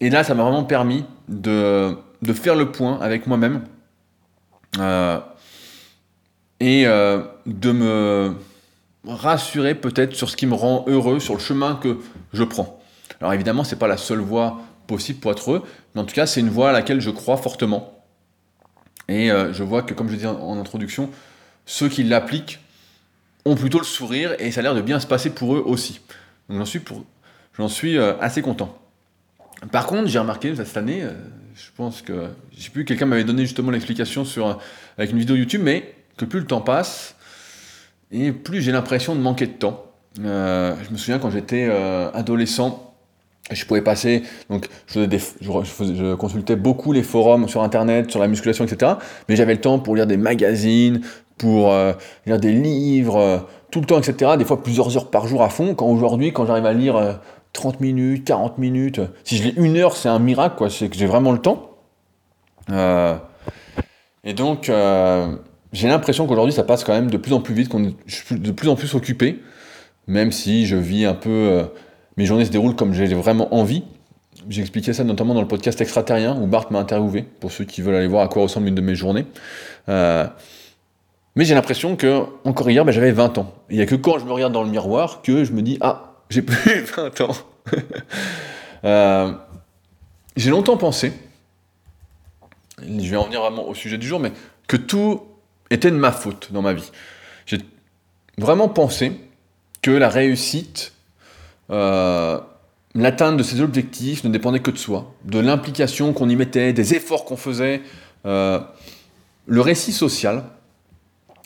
Et 0.00 0.10
là, 0.10 0.24
ça 0.24 0.34
m'a 0.34 0.42
vraiment 0.42 0.64
permis 0.64 1.04
de, 1.28 1.94
faire 2.32 2.54
le 2.54 2.72
point 2.72 2.98
avec 3.00 3.26
moi-même 3.26 3.62
euh, 4.78 5.18
et 6.58 6.86
euh, 6.86 7.22
de 7.44 7.72
me 7.72 8.34
rassurer 9.06 9.74
peut-être 9.74 10.14
sur 10.14 10.28
ce 10.28 10.36
qui 10.36 10.46
me 10.46 10.54
rend 10.54 10.84
heureux, 10.86 11.20
sur 11.20 11.34
le 11.34 11.40
chemin 11.40 11.76
que 11.76 11.98
je 12.32 12.44
prends. 12.44 12.80
Alors 13.20 13.32
évidemment, 13.32 13.64
c'est 13.64 13.78
pas 13.78 13.88
la 13.88 13.96
seule 13.96 14.20
voie 14.20 14.60
possible 14.86 15.20
pour 15.20 15.30
être 15.32 15.50
heureux, 15.50 15.64
mais 15.94 16.00
en 16.00 16.04
tout 16.04 16.14
cas, 16.14 16.26
c'est 16.26 16.40
une 16.40 16.50
voie 16.50 16.70
à 16.70 16.72
laquelle 16.72 17.00
je 17.00 17.10
crois 17.10 17.36
fortement. 17.36 18.04
Et 19.08 19.30
euh, 19.30 19.52
je 19.52 19.62
vois 19.62 19.82
que, 19.82 19.94
comme 19.94 20.08
je 20.08 20.14
disais 20.14 20.26
en 20.26 20.58
introduction, 20.58 21.10
ceux 21.66 21.88
qui 21.88 22.02
l'appliquent 22.04 22.60
ont 23.44 23.54
plutôt 23.54 23.78
le 23.78 23.84
sourire 23.84 24.34
et 24.38 24.50
ça 24.50 24.60
a 24.60 24.62
l'air 24.62 24.74
de 24.74 24.82
bien 24.82 25.00
se 25.00 25.06
passer 25.06 25.30
pour 25.30 25.54
eux 25.54 25.62
aussi. 25.64 26.00
Donc 26.48 26.58
j'en 26.58 26.64
suis, 26.64 26.80
j'en 27.56 27.68
suis 27.68 27.96
euh, 27.96 28.18
assez 28.20 28.42
content. 28.42 28.76
Par 29.72 29.86
contre, 29.86 30.08
j'ai 30.08 30.18
remarqué 30.18 30.54
cette 30.54 30.76
année, 30.76 31.02
euh, 31.02 31.12
je 31.54 31.68
pense 31.76 32.02
que, 32.02 32.28
je 32.56 32.62
sais 32.62 32.70
plus, 32.70 32.84
quelqu'un 32.84 33.06
m'avait 33.06 33.24
donné 33.24 33.42
justement 33.42 33.70
l'explication 33.70 34.24
sur, 34.24 34.58
avec 34.96 35.10
une 35.12 35.18
vidéo 35.18 35.36
YouTube, 35.36 35.62
mais 35.62 35.94
que 36.16 36.24
plus 36.24 36.40
le 36.40 36.46
temps 36.46 36.60
passe, 36.60 37.14
et 38.12 38.32
plus 38.32 38.60
j'ai 38.60 38.72
l'impression 38.72 39.14
de 39.14 39.20
manquer 39.20 39.46
de 39.46 39.52
temps. 39.52 39.84
je 40.16 40.90
me 40.90 40.96
souviens 40.96 41.18
quand 41.18 41.30
j'étais 41.30 41.70
adolescent, 42.14 42.90
je 43.50 43.64
pouvais 43.64 43.82
passer, 43.82 44.22
donc 44.48 44.68
je, 44.86 46.14
consultais 46.14 46.56
beaucoup 46.56 46.92
les 46.92 47.02
forums 47.02 47.48
sur 47.48 47.62
internet, 47.62 48.10
sur 48.10 48.20
la 48.20 48.28
musculation, 48.28 48.64
etc. 48.64 48.92
Mais 49.28 49.36
j'avais 49.36 49.54
le 49.54 49.60
temps 49.60 49.78
pour 49.78 49.96
lire 49.96 50.06
des 50.06 50.16
magazines, 50.16 51.00
pour 51.38 51.72
euh, 51.72 51.92
lire 52.26 52.38
des 52.38 52.52
livres, 52.52 53.16
euh, 53.16 53.38
tout 53.70 53.80
le 53.80 53.86
temps, 53.86 53.98
etc. 53.98 54.32
Des 54.38 54.44
fois 54.44 54.62
plusieurs 54.62 54.96
heures 54.96 55.10
par 55.10 55.26
jour 55.26 55.42
à 55.42 55.48
fond. 55.48 55.74
Quand 55.74 55.86
aujourd'hui, 55.86 56.32
quand 56.32 56.46
j'arrive 56.46 56.66
à 56.66 56.72
lire 56.72 57.20
30 57.52 57.74
euh, 57.74 57.78
minutes, 57.80 58.24
40 58.26 58.58
minutes, 58.58 59.00
si 59.24 59.36
je 59.36 59.44
lis 59.44 59.54
une 59.56 59.76
heure, 59.76 59.96
c'est 59.96 60.08
un 60.08 60.18
miracle, 60.18 60.56
quoi. 60.56 60.70
C'est 60.70 60.88
que 60.88 60.96
j'ai 60.96 61.06
vraiment 61.06 61.32
le 61.32 61.38
temps. 61.38 61.70
et 64.24 64.34
donc, 64.34 64.70
j'ai 65.72 65.88
l'impression 65.88 66.26
qu'aujourd'hui, 66.26 66.52
ça 66.52 66.64
passe 66.64 66.84
quand 66.84 66.92
même 66.92 67.10
de 67.10 67.16
plus 67.16 67.32
en 67.32 67.40
plus 67.40 67.54
vite, 67.54 67.68
qu'on 67.68 67.84
est 67.84 67.94
de 68.32 68.50
plus 68.50 68.68
en 68.68 68.76
plus 68.76 68.94
occupé, 68.94 69.40
même 70.06 70.32
si 70.32 70.66
je 70.66 70.76
vis 70.76 71.04
un 71.04 71.14
peu. 71.14 71.64
mes 72.16 72.26
journées 72.26 72.44
se 72.44 72.50
déroulent 72.50 72.76
comme 72.76 72.92
j'ai 72.92 73.06
vraiment 73.14 73.54
envie. 73.54 73.84
J'ai 74.48 74.62
expliqué 74.62 74.92
ça 74.92 75.04
notamment 75.04 75.34
dans 75.34 75.42
le 75.42 75.48
podcast 75.48 75.80
Extraterrien 75.80 76.36
où 76.40 76.46
Bart 76.46 76.66
m'a 76.70 76.78
interviewé, 76.78 77.22
pour 77.22 77.52
ceux 77.52 77.64
qui 77.64 77.82
veulent 77.82 77.96
aller 77.96 78.06
voir 78.06 78.24
à 78.24 78.28
quoi 78.28 78.42
ressemble 78.42 78.68
une 78.68 78.74
de 78.74 78.80
mes 78.80 78.94
journées. 78.94 79.26
Mais 81.36 81.44
j'ai 81.44 81.54
l'impression 81.54 81.96
que, 81.96 82.24
encore 82.44 82.68
hier, 82.70 82.84
ben, 82.84 82.92
j'avais 82.92 83.12
20 83.12 83.38
ans. 83.38 83.54
Il 83.70 83.76
n'y 83.76 83.82
a 83.82 83.86
que 83.86 83.94
quand 83.94 84.18
je 84.18 84.24
me 84.24 84.32
regarde 84.32 84.52
dans 84.52 84.64
le 84.64 84.70
miroir 84.70 85.22
que 85.22 85.44
je 85.44 85.52
me 85.52 85.62
dis 85.62 85.78
Ah, 85.80 86.14
j'ai 86.28 86.42
plus 86.42 86.80
20 86.96 87.20
ans. 87.20 87.36
euh, 88.84 89.32
j'ai 90.36 90.50
longtemps 90.50 90.76
pensé 90.76 91.12
je 92.82 93.10
vais 93.10 93.16
en 93.16 93.24
venir 93.24 93.42
au 93.42 93.74
sujet 93.74 93.98
du 93.98 94.06
jour, 94.06 94.20
mais 94.20 94.32
que 94.66 94.76
tout 94.76 95.20
était 95.70 95.90
de 95.90 95.96
ma 95.96 96.12
faute 96.12 96.52
dans 96.52 96.62
ma 96.62 96.72
vie. 96.72 96.90
J'ai 97.46 97.58
vraiment 98.38 98.68
pensé 98.68 99.12
que 99.82 99.90
la 99.90 100.08
réussite, 100.08 100.92
euh, 101.70 102.38
l'atteinte 102.94 103.36
de 103.36 103.42
ses 103.42 103.60
objectifs 103.60 104.24
ne 104.24 104.28
dépendait 104.28 104.60
que 104.60 104.70
de 104.70 104.78
soi, 104.78 105.14
de 105.24 105.38
l'implication 105.38 106.12
qu'on 106.12 106.28
y 106.28 106.36
mettait, 106.36 106.72
des 106.72 106.94
efforts 106.94 107.24
qu'on 107.24 107.36
faisait. 107.36 107.82
Euh, 108.26 108.60
le 109.46 109.60
récit 109.60 109.92
social 109.92 110.44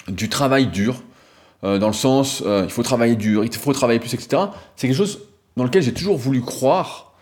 du 0.08 0.28
travail 0.28 0.66
dur, 0.66 1.02
euh, 1.62 1.78
dans 1.78 1.86
le 1.86 1.94
sens 1.94 2.42
il 2.44 2.70
faut 2.70 2.82
travailler 2.82 3.16
dur, 3.16 3.44
il 3.44 3.54
faut 3.54 3.72
travailler 3.72 4.00
plus, 4.00 4.14
etc., 4.14 4.42
c'est 4.76 4.88
quelque 4.88 4.96
chose 4.96 5.20
dans 5.56 5.64
lequel 5.64 5.82
j'ai 5.82 5.94
toujours 5.94 6.18
voulu 6.18 6.42
croire, 6.42 7.12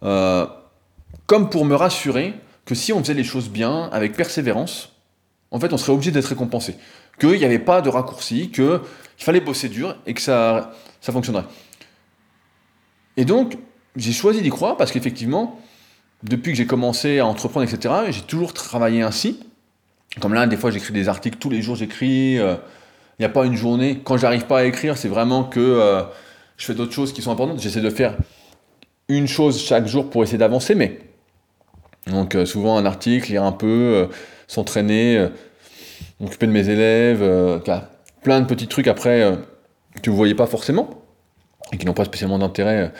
comme 0.00 1.50
pour 1.50 1.64
me 1.64 1.74
rassurer 1.74 2.34
que 2.64 2.74
si 2.74 2.92
on 2.92 3.00
faisait 3.00 3.14
les 3.14 3.24
choses 3.24 3.50
bien, 3.50 3.90
avec 3.92 4.16
persévérance, 4.16 4.92
en 5.50 5.58
fait, 5.58 5.72
on 5.72 5.76
serait 5.76 5.92
obligé 5.92 6.10
d'être 6.10 6.26
récompensé. 6.26 6.76
Qu'il 7.18 7.38
n'y 7.38 7.44
avait 7.44 7.58
pas 7.58 7.80
de 7.80 7.88
raccourci, 7.88 8.50
qu'il 8.50 8.80
fallait 9.18 9.40
bosser 9.40 9.68
dur 9.68 9.96
et 10.06 10.14
que 10.14 10.20
ça, 10.20 10.72
ça 11.00 11.12
fonctionnerait. 11.12 11.44
Et 13.16 13.24
donc, 13.24 13.58
j'ai 13.96 14.12
choisi 14.12 14.42
d'y 14.42 14.50
croire 14.50 14.76
parce 14.76 14.92
qu'effectivement, 14.92 15.60
depuis 16.22 16.52
que 16.52 16.58
j'ai 16.58 16.66
commencé 16.66 17.18
à 17.18 17.26
entreprendre, 17.26 17.68
etc., 17.68 17.94
j'ai 18.10 18.22
toujours 18.22 18.52
travaillé 18.52 19.02
ainsi. 19.02 19.40
Comme 20.20 20.34
là, 20.34 20.46
des 20.46 20.56
fois, 20.56 20.70
j'écris 20.70 20.92
des 20.92 21.08
articles, 21.08 21.38
tous 21.38 21.50
les 21.50 21.62
jours, 21.62 21.76
j'écris. 21.76 22.38
Euh, 22.38 22.56
il 23.18 23.22
n'y 23.22 23.26
a 23.26 23.28
pas 23.28 23.44
une 23.44 23.56
journée. 23.56 24.00
Quand 24.02 24.16
j'arrive 24.16 24.46
pas 24.46 24.60
à 24.60 24.64
écrire, 24.64 24.96
c'est 24.96 25.08
vraiment 25.08 25.44
que 25.44 25.60
euh, 25.60 26.02
je 26.56 26.64
fais 26.64 26.74
d'autres 26.74 26.92
choses 26.92 27.12
qui 27.12 27.20
sont 27.20 27.30
importantes. 27.30 27.60
J'essaie 27.60 27.82
de 27.82 27.90
faire 27.90 28.16
une 29.08 29.28
chose 29.28 29.60
chaque 29.60 29.86
jour 29.86 30.08
pour 30.08 30.22
essayer 30.22 30.38
d'avancer, 30.38 30.74
mais 30.74 31.00
donc 32.06 32.34
euh, 32.34 32.46
souvent 32.46 32.78
un 32.78 32.86
article, 32.86 33.30
lire 33.30 33.44
un 33.44 33.52
peu, 33.52 34.08
s'entraîner, 34.50 35.28
m'occuper 36.18 36.46
de 36.46 36.52
mes 36.52 36.68
élèves, 36.68 37.20
plein 38.22 38.40
de 38.40 38.46
petits 38.46 38.66
trucs 38.66 38.88
après 38.88 39.38
que 40.02 40.10
vous 40.10 40.16
voyez 40.16 40.34
pas 40.34 40.46
forcément 40.46 40.90
et 41.72 41.78
qui 41.78 41.86
n'ont 41.86 41.94
pas 41.94 42.04
spécialement 42.04 42.38
d'intérêt 42.38 42.92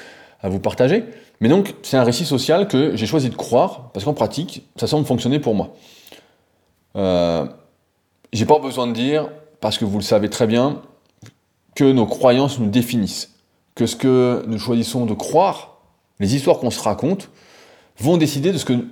à 0.42 0.48
vous 0.48 0.60
partager. 0.60 1.04
Mais 1.40 1.48
donc, 1.48 1.74
c'est 1.82 1.96
un 1.96 2.04
récit 2.04 2.24
social 2.24 2.68
que 2.68 2.96
j'ai 2.96 3.06
choisi 3.06 3.30
de 3.30 3.34
croire, 3.34 3.90
parce 3.92 4.04
qu'en 4.04 4.12
pratique, 4.12 4.66
ça 4.76 4.86
semble 4.86 5.06
fonctionner 5.06 5.38
pour 5.38 5.54
moi. 5.54 5.74
Euh, 6.96 7.46
j'ai 8.32 8.44
pas 8.44 8.58
besoin 8.58 8.86
de 8.86 8.92
dire, 8.92 9.28
parce 9.60 9.78
que 9.78 9.84
vous 9.84 9.98
le 9.98 10.04
savez 10.04 10.28
très 10.28 10.46
bien, 10.46 10.82
que 11.74 11.90
nos 11.90 12.06
croyances 12.06 12.58
nous 12.58 12.68
définissent. 12.68 13.34
Que 13.74 13.86
ce 13.86 13.96
que 13.96 14.44
nous 14.46 14.58
choisissons 14.58 15.06
de 15.06 15.14
croire, 15.14 15.78
les 16.18 16.34
histoires 16.34 16.58
qu'on 16.58 16.70
se 16.70 16.82
raconte, 16.82 17.30
vont 17.98 18.18
décider 18.18 18.52
de 18.52 18.58
ce, 18.58 18.66
que, 18.66 18.84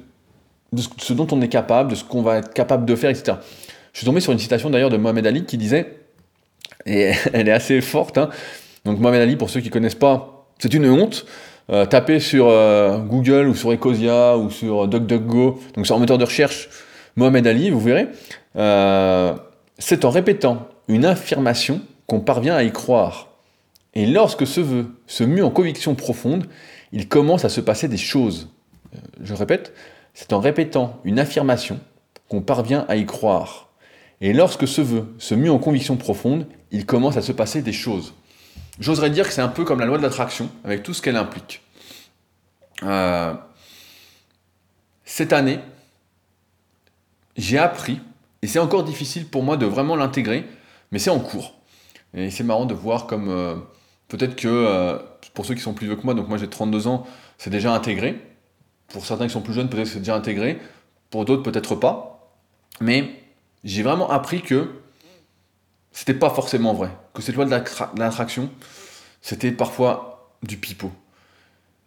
de 0.73 0.83
ce 0.99 1.13
dont 1.13 1.27
on 1.33 1.41
est 1.41 1.49
capable, 1.49 1.91
de 1.91 1.95
ce 1.95 2.05
qu'on 2.05 2.23
va 2.23 2.39
être 2.39 2.53
capable 2.53 2.85
de 2.85 2.95
faire, 2.95 3.11
etc. 3.11 3.39
Je 3.93 3.99
suis 3.99 4.07
tombé 4.07 4.21
sur 4.21 4.33
une 4.33 4.39
citation 4.39 4.71
d'ailleurs 4.71 4.91
de 4.91 4.97
Mohamed 4.97 5.27
Ali 5.27 5.45
qui 5.45 5.57
disait, 5.57 5.99
et 6.87 7.13
elle 7.33 7.49
est 7.49 7.53
assez 7.53 7.81
forte, 7.81 8.19
hein, 8.19 8.31
donc 8.85 9.01
Mohamed 9.01 9.21
Ali, 9.21 9.37
pour 9.37 9.51
ceux 9.51 9.61
qui 9.61 9.69
ne 9.69 9.73
connaissent 9.73 9.95
pas, 9.95 10.47
c'est 10.59 10.73
une 10.75 10.89
honte. 10.89 11.27
Euh, 11.71 11.85
tapez 11.85 12.21
sur 12.21 12.49
euh, 12.49 12.99
Google 12.99 13.49
ou 13.49 13.55
sur 13.55 13.71
Ecosia 13.71 14.39
ou 14.39 14.51
sur 14.51 14.89
DuckDuckGo, 14.89 15.61
donc 15.75 15.85
sur 15.85 15.97
un 15.97 15.99
moteur 15.99 16.17
de 16.17 16.25
recherche 16.25 16.71
Mohamed 17.17 17.47
Ali, 17.47 17.71
vous 17.71 17.81
verrez. 17.81 18.09
Euh, 18.57 19.35
c'est 19.79 20.05
en 20.05 20.11
répétant 20.11 20.69
une 20.89 21.05
affirmation 21.05 21.83
qu'on 22.07 22.21
parvient 22.21 22.55
à 22.55 22.63
y 22.63 22.73
croire. 22.73 23.29
Et 23.95 24.07
lorsque 24.07 24.47
ce 24.47 24.61
vœu 24.61 24.87
se 25.07 25.25
mue 25.25 25.43
en 25.43 25.51
conviction 25.51 25.95
profonde, 25.95 26.47
il 26.93 27.09
commence 27.09 27.45
à 27.45 27.49
se 27.49 27.61
passer 27.61 27.89
des 27.89 27.99
choses. 27.99 28.49
Je 29.23 29.35
répète, 29.35 29.75
c'est 30.19 30.33
en 30.33 30.41
répétant 30.41 30.99
une 31.05 31.21
affirmation 31.21 31.79
qu'on 32.29 32.41
parvient 32.41 32.85
à 32.89 32.97
y 32.97 33.07
croire. 33.07 33.69
Et 34.21 34.33
lorsque 34.33 34.67
ce 34.67 34.81
vœu 34.81 35.15
se 35.19 35.37
mue 35.37 35.49
en 35.49 35.59
conviction 35.59 35.97
profonde, 35.97 36.49
il 36.73 36.87
commence 36.87 37.17
à 37.17 37.23
se 37.23 37.31
passer 37.31 37.63
des 37.63 37.73
choses. 37.73 38.15
J'oserais 38.81 39.11
dire 39.11 39.29
que 39.29 39.33
c'est 39.33 39.43
un 39.43 39.49
peu 39.49 39.65
comme 39.65 39.79
la 39.79 39.87
loi 39.87 39.97
de 39.97 40.03
l'attraction, 40.03 40.51
avec 40.65 40.83
tout 40.83 40.93
ce 40.93 41.03
qu'elle 41.03 41.15
implique. 41.15 41.63
Euh, 42.83 43.33
cette 45.05 45.33
année, 45.33 45.61
j'ai 47.37 47.59
appris, 47.59 48.01
et 48.43 48.49
c'est 48.49 48.59
encore 48.59 48.83
difficile 48.83 49.25
pour 49.25 49.45
moi 49.45 49.57
de 49.57 49.67
vraiment 49.67 49.95
l'intégrer, 49.95 50.45
mais 50.91 50.99
c'est 50.99 51.11
en 51.11 51.21
cours. 51.21 51.55
Et 52.13 52.33
c'est 52.33 52.43
marrant 52.43 52.67
de 52.67 52.75
voir 52.75 53.07
comme 53.07 53.29
euh, 53.29 53.55
peut-être 54.09 54.35
que 54.35 54.49
euh, 54.49 54.99
pour 55.35 55.47
ceux 55.47 55.55
qui 55.55 55.61
sont 55.61 55.75
plus 55.75 55.87
vieux 55.87 55.95
que 55.95 56.05
moi, 56.05 56.15
donc 56.15 56.29
moi 56.29 56.39
j'ai 56.39 56.49
32 56.49 56.89
ans, 56.89 57.07
c'est 57.39 57.51
déjà 57.51 57.73
intégré. 57.73 58.28
Pour 58.89 59.05
certains 59.05 59.27
qui 59.27 59.33
sont 59.33 59.43
plus 59.43 59.53
jeunes, 59.53 59.69
peut-être 59.69 59.85
que 59.85 59.93
c'est 59.93 59.99
déjà 59.99 60.17
intégré. 60.17 60.59
Pour 61.11 61.25
d'autres, 61.25 61.43
peut-être 61.43 61.75
pas. 61.75 62.33
Mais 62.81 63.23
j'ai 63.65 63.83
vraiment 63.83 64.11
appris 64.11 64.43
que 64.43 64.71
c'était 65.93 66.15
pas 66.15 66.31
forcément 66.31 66.75
vrai. 66.75 66.91
Que 67.15 67.23
cette 67.23 67.35
loi 67.35 67.45
de 67.45 67.51
l'attraction, 67.51 68.51
c'était 69.21 69.53
parfois 69.53 70.33
du 70.43 70.57
pipeau. 70.57 70.93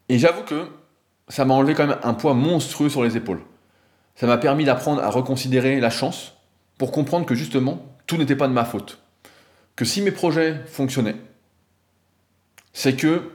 Et 0.09 0.19
j'avoue 0.19 0.43
que 0.43 0.67
ça 1.27 1.45
m'a 1.45 1.53
enlevé 1.53 1.73
quand 1.73 1.87
même 1.87 1.97
un 2.03 2.13
poids 2.13 2.33
monstrueux 2.33 2.89
sur 2.89 3.03
les 3.03 3.15
épaules. 3.17 3.41
Ça 4.15 4.27
m'a 4.27 4.37
permis 4.37 4.65
d'apprendre 4.65 5.01
à 5.01 5.09
reconsidérer 5.09 5.79
la 5.79 5.89
chance 5.89 6.33
pour 6.77 6.91
comprendre 6.91 7.25
que 7.25 7.35
justement, 7.35 7.85
tout 8.07 8.17
n'était 8.17 8.35
pas 8.35 8.47
de 8.47 8.53
ma 8.53 8.65
faute. 8.65 8.99
Que 9.75 9.85
si 9.85 10.01
mes 10.01 10.11
projets 10.11 10.61
fonctionnaient, 10.67 11.15
c'est 12.73 12.95
que 12.95 13.31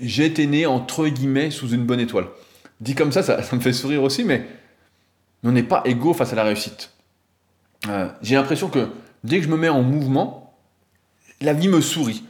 été 0.00 0.46
né 0.46 0.66
entre 0.66 1.06
guillemets 1.08 1.50
sous 1.50 1.70
une 1.70 1.84
bonne 1.84 2.00
étoile. 2.00 2.26
Dit 2.80 2.94
comme 2.94 3.12
ça, 3.12 3.22
ça, 3.22 3.38
me 3.56 3.60
fait 3.60 3.72
sourire 3.72 4.02
aussi, 4.02 4.24
mais 4.24 4.46
on 5.42 5.52
n'est 5.52 5.62
pas 5.62 5.82
égaux 5.84 6.14
face 6.14 6.32
à 6.32 6.36
la 6.36 6.44
réussite. 6.44 6.90
Euh, 7.88 8.08
j'ai 8.22 8.36
l'impression 8.36 8.68
que 8.68 8.88
dès 9.24 9.38
que 9.38 9.44
je 9.44 9.48
me 9.48 9.56
mets 9.56 9.68
en 9.68 9.82
mouvement, 9.82 10.54
la 11.40 11.52
vie 11.52 11.68
me 11.68 11.80
sourit. 11.80 12.24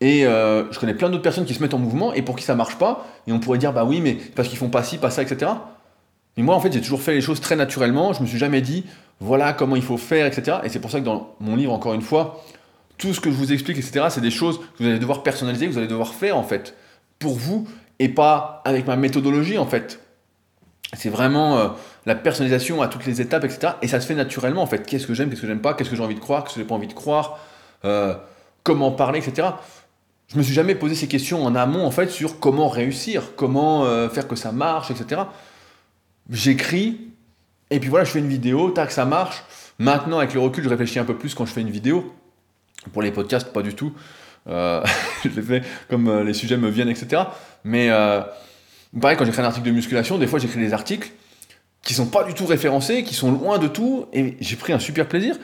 Et 0.00 0.26
euh, 0.26 0.70
je 0.72 0.78
connais 0.78 0.94
plein 0.94 1.08
d'autres 1.08 1.22
personnes 1.22 1.44
qui 1.44 1.54
se 1.54 1.62
mettent 1.62 1.74
en 1.74 1.78
mouvement 1.78 2.12
et 2.12 2.22
pour 2.22 2.36
qui 2.36 2.44
ça 2.44 2.54
marche 2.54 2.76
pas. 2.76 3.06
Et 3.26 3.32
on 3.32 3.40
pourrait 3.40 3.58
dire, 3.58 3.72
bah 3.72 3.84
oui, 3.84 4.00
mais 4.00 4.14
parce 4.34 4.48
qu'ils 4.48 4.58
font 4.58 4.68
pas 4.68 4.82
ci, 4.82 4.98
pas 4.98 5.10
ça, 5.10 5.22
etc. 5.22 5.52
Mais 6.36 6.42
moi, 6.42 6.54
en 6.54 6.60
fait, 6.60 6.72
j'ai 6.72 6.80
toujours 6.80 7.00
fait 7.00 7.14
les 7.14 7.20
choses 7.20 7.40
très 7.40 7.56
naturellement. 7.56 8.12
Je 8.12 8.22
me 8.22 8.26
suis 8.26 8.38
jamais 8.38 8.60
dit, 8.60 8.84
voilà 9.20 9.52
comment 9.52 9.76
il 9.76 9.82
faut 9.82 9.96
faire, 9.96 10.26
etc. 10.26 10.58
Et 10.64 10.68
c'est 10.68 10.80
pour 10.80 10.90
ça 10.90 11.00
que 11.00 11.04
dans 11.04 11.34
mon 11.40 11.56
livre, 11.56 11.72
encore 11.72 11.94
une 11.94 12.02
fois, 12.02 12.42
tout 12.98 13.14
ce 13.14 13.20
que 13.20 13.30
je 13.30 13.36
vous 13.36 13.52
explique, 13.52 13.78
etc., 13.78 14.06
c'est 14.08 14.20
des 14.20 14.30
choses 14.30 14.58
que 14.58 14.82
vous 14.82 14.88
allez 14.88 14.98
devoir 14.98 15.22
personnaliser, 15.22 15.66
que 15.66 15.72
vous 15.72 15.78
allez 15.78 15.88
devoir 15.88 16.14
faire, 16.14 16.36
en 16.36 16.42
fait, 16.42 16.74
pour 17.18 17.34
vous, 17.34 17.66
et 17.98 18.08
pas 18.08 18.62
avec 18.64 18.86
ma 18.86 18.96
méthodologie, 18.96 19.58
en 19.58 19.66
fait. 19.66 20.00
C'est 20.92 21.10
vraiment 21.10 21.58
euh, 21.58 21.68
la 22.06 22.14
personnalisation 22.14 22.82
à 22.82 22.88
toutes 22.88 23.06
les 23.06 23.20
étapes, 23.20 23.44
etc. 23.44 23.74
Et 23.82 23.88
ça 23.88 24.00
se 24.00 24.06
fait 24.06 24.14
naturellement, 24.14 24.62
en 24.62 24.66
fait. 24.66 24.86
Qu'est-ce 24.86 25.06
que 25.06 25.14
j'aime, 25.14 25.30
qu'est-ce 25.30 25.40
que 25.40 25.46
j'aime 25.46 25.60
pas, 25.60 25.74
qu'est-ce 25.74 25.90
que 25.90 25.96
j'ai 25.96 26.02
envie 26.02 26.14
de 26.14 26.20
croire, 26.20 26.44
qu'est-ce 26.44 26.54
que 26.54 26.60
j'ai 26.60 26.66
pas 26.66 26.74
envie 26.74 26.88
de 26.88 26.92
croire, 26.92 27.38
euh, 27.84 28.14
comment 28.62 28.92
parler, 28.92 29.18
etc. 29.18 29.48
Je 30.28 30.38
me 30.38 30.42
suis 30.42 30.54
jamais 30.54 30.74
posé 30.74 30.94
ces 30.94 31.08
questions 31.08 31.44
en 31.44 31.54
amont, 31.54 31.84
en 31.86 31.90
fait, 31.90 32.10
sur 32.10 32.40
comment 32.40 32.68
réussir, 32.68 33.34
comment 33.36 33.84
euh, 33.84 34.08
faire 34.08 34.26
que 34.26 34.36
ça 34.36 34.52
marche, 34.52 34.90
etc. 34.90 35.22
J'écris, 36.30 37.08
et 37.70 37.80
puis 37.80 37.88
voilà, 37.88 38.04
je 38.04 38.10
fais 38.10 38.18
une 38.20 38.28
vidéo, 38.28 38.70
tac, 38.70 38.90
ça 38.90 39.04
marche. 39.04 39.44
Maintenant, 39.78 40.18
avec 40.18 40.34
le 40.34 40.40
recul, 40.40 40.64
je 40.64 40.68
réfléchis 40.68 40.98
un 40.98 41.04
peu 41.04 41.16
plus 41.16 41.34
quand 41.34 41.46
je 41.46 41.52
fais 41.52 41.60
une 41.60 41.70
vidéo. 41.70 42.14
Pour 42.92 43.02
les 43.02 43.10
podcasts, 43.10 43.52
pas 43.52 43.62
du 43.62 43.74
tout. 43.74 43.92
je 44.46 45.28
les 45.34 45.42
fais 45.42 45.62
comme 45.88 46.22
les 46.22 46.34
sujets 46.34 46.56
me 46.56 46.68
viennent, 46.68 46.88
etc. 46.88 47.22
Mais 47.64 47.88
pareil, 49.00 49.16
quand 49.16 49.24
j'écris 49.24 49.42
un 49.42 49.46
article 49.46 49.66
de 49.66 49.72
musculation, 49.72 50.18
des 50.18 50.26
fois 50.26 50.38
j'écris 50.38 50.60
des 50.60 50.72
articles 50.72 51.10
qui 51.84 51.94
sont 51.94 52.06
pas 52.06 52.24
du 52.24 52.34
tout 52.34 52.46
référencés, 52.46 53.04
qui 53.04 53.14
sont 53.14 53.30
loin 53.30 53.58
de 53.58 53.68
tout, 53.68 54.06
et 54.12 54.36
j'ai 54.40 54.56
pris 54.56 54.72
un 54.72 54.78
super 54.78 55.06
plaisir. 55.06 55.36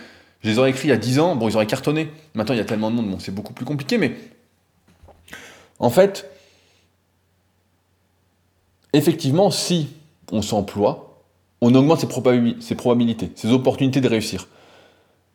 Je 0.42 0.48
les 0.48 0.58
aurais 0.58 0.70
écrits 0.70 0.88
il 0.88 0.90
y 0.90 0.94
a 0.94 0.96
10 0.96 1.20
ans, 1.20 1.36
bon, 1.36 1.48
ils 1.48 1.54
auraient 1.54 1.66
cartonné. 1.66 2.10
Maintenant, 2.34 2.54
il 2.54 2.58
y 2.58 2.62
a 2.62 2.64
tellement 2.64 2.90
de 2.90 2.96
monde, 2.96 3.10
bon, 3.10 3.18
c'est 3.18 3.34
beaucoup 3.34 3.52
plus 3.52 3.66
compliqué, 3.66 3.98
mais 3.98 4.16
en 5.78 5.90
fait, 5.90 6.30
effectivement, 8.94 9.51
si 9.51 9.88
on 10.32 10.40
s'emploie, 10.40 11.22
on 11.61 11.74
augmente 11.74 12.01
ses 12.01 12.74
probabilités, 12.74 13.32
ses 13.34 13.53
opportunités 13.53 14.01
de 14.01 14.09
réussir. 14.09 14.48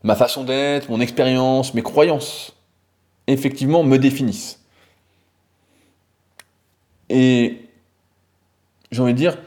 Ma 0.01 0.16
façon 0.16 0.43
d'être, 0.43 0.89
mon 0.89 0.99
expérience, 0.99 1.76
mes 1.76 1.84
croyances, 1.84 2.55
effectivement, 3.28 3.84
me 3.84 3.97
définissent. 3.97 4.59
Et 7.09 7.61
j'ai 8.91 9.01
envie 9.01 9.13
de 9.13 9.17
dire, 9.17 9.38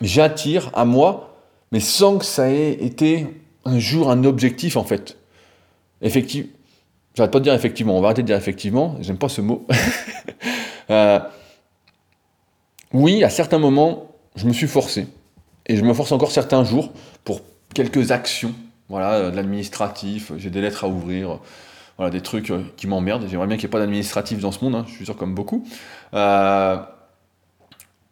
j'attire 0.00 0.70
à 0.74 0.84
moi, 0.84 1.36
mais 1.72 1.80
sans 1.80 2.18
que 2.18 2.24
ça 2.24 2.50
ait 2.50 2.72
été 2.72 3.26
un 3.64 3.78
jour 3.78 4.10
un 4.10 4.24
objectif 4.24 4.76
en 4.76 4.84
fait. 4.84 5.16
Effectivement, 6.02 6.50
j'arrête 7.14 7.32
pas 7.32 7.38
de 7.38 7.44
dire 7.44 7.54
effectivement, 7.54 7.96
on 7.96 8.00
va 8.00 8.08
arrêter 8.08 8.22
de 8.22 8.26
dire 8.26 8.36
effectivement, 8.36 8.96
j'aime 9.00 9.18
pas 9.18 9.28
ce 9.28 9.40
mot. 9.40 9.66
Euh, 10.90 11.18
oui, 12.92 13.24
à 13.24 13.30
certains 13.30 13.56
moments, 13.56 14.14
je 14.36 14.46
me 14.46 14.52
suis 14.52 14.66
forcé, 14.66 15.06
et 15.64 15.76
je 15.76 15.82
me 15.82 15.94
force 15.94 16.12
encore 16.12 16.30
certains 16.30 16.62
jours 16.62 16.92
pour 17.24 17.40
quelques 17.72 18.10
actions, 18.10 18.52
voilà, 18.90 19.30
de 19.30 19.34
l'administratif, 19.36 20.32
j'ai 20.36 20.50
des 20.50 20.60
lettres 20.60 20.84
à 20.84 20.88
ouvrir, 20.88 21.38
voilà, 21.96 22.10
des 22.10 22.20
trucs 22.20 22.50
euh, 22.50 22.62
qui 22.76 22.86
m'emmerdent, 22.86 23.26
j'aimerais 23.28 23.46
bien 23.46 23.56
qu'il 23.56 23.66
n'y 23.66 23.70
ait 23.70 23.72
pas 23.72 23.78
d'administratif 23.78 24.40
dans 24.40 24.52
ce 24.52 24.64
monde, 24.64 24.74
hein, 24.74 24.84
je 24.88 24.94
suis 24.94 25.04
sûr 25.04 25.16
comme 25.16 25.34
beaucoup. 25.34 25.66
Euh, 26.14 26.76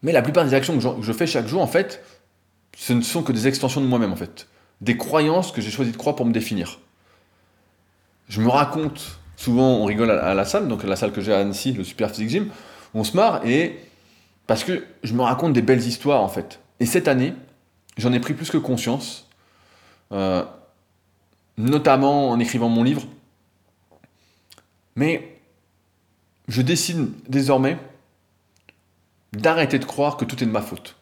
mais 0.02 0.12
la 0.12 0.22
plupart 0.22 0.44
des 0.44 0.54
actions 0.54 0.78
que 0.78 1.02
je 1.02 1.12
fais 1.12 1.26
chaque 1.26 1.46
jour, 1.46 1.62
en 1.62 1.66
fait, 1.66 2.02
ce 2.76 2.92
ne 2.92 3.02
sont 3.02 3.22
que 3.22 3.32
des 3.32 3.48
extensions 3.48 3.80
de 3.80 3.86
moi-même 3.86 4.12
en 4.12 4.16
fait. 4.16 4.48
Des 4.80 4.96
croyances 4.96 5.52
que 5.52 5.60
j'ai 5.60 5.70
choisi 5.70 5.92
de 5.92 5.96
croire 5.96 6.16
pour 6.16 6.26
me 6.26 6.32
définir. 6.32 6.80
Je 8.28 8.40
me 8.40 8.48
raconte, 8.48 9.18
souvent 9.36 9.76
on 9.76 9.84
rigole 9.84 10.10
à, 10.10 10.34
la 10.34 10.44
salle, 10.44 10.68
donc 10.68 10.84
la 10.84 10.96
salle 10.96 11.12
que 11.12 11.20
j'ai 11.20 11.32
à 11.32 11.38
Annecy, 11.38 11.72
le 11.72 11.84
Super 11.84 12.10
Physique 12.10 12.30
Gym, 12.30 12.48
on 12.94 13.04
se 13.04 13.16
marre 13.16 13.44
et 13.46 13.78
parce 14.46 14.64
que 14.64 14.84
je 15.02 15.14
me 15.14 15.22
raconte 15.22 15.52
des 15.52 15.62
belles 15.62 15.86
histoires 15.86 16.22
en 16.22 16.28
fait. 16.28 16.60
Et 16.80 16.86
cette 16.86 17.08
année, 17.08 17.34
j'en 17.96 18.12
ai 18.12 18.20
pris 18.20 18.34
plus 18.34 18.50
que 18.50 18.58
conscience, 18.58 19.28
euh, 20.12 20.44
notamment 21.58 22.30
en 22.30 22.40
écrivant 22.40 22.68
mon 22.68 22.82
livre. 22.82 23.02
Mais 24.96 25.40
je 26.48 26.62
décide 26.62 27.10
désormais 27.28 27.78
d'arrêter 29.32 29.78
de 29.78 29.84
croire 29.84 30.16
que 30.16 30.24
tout 30.24 30.42
est 30.42 30.46
de 30.46 30.50
ma 30.50 30.62
faute. 30.62 30.96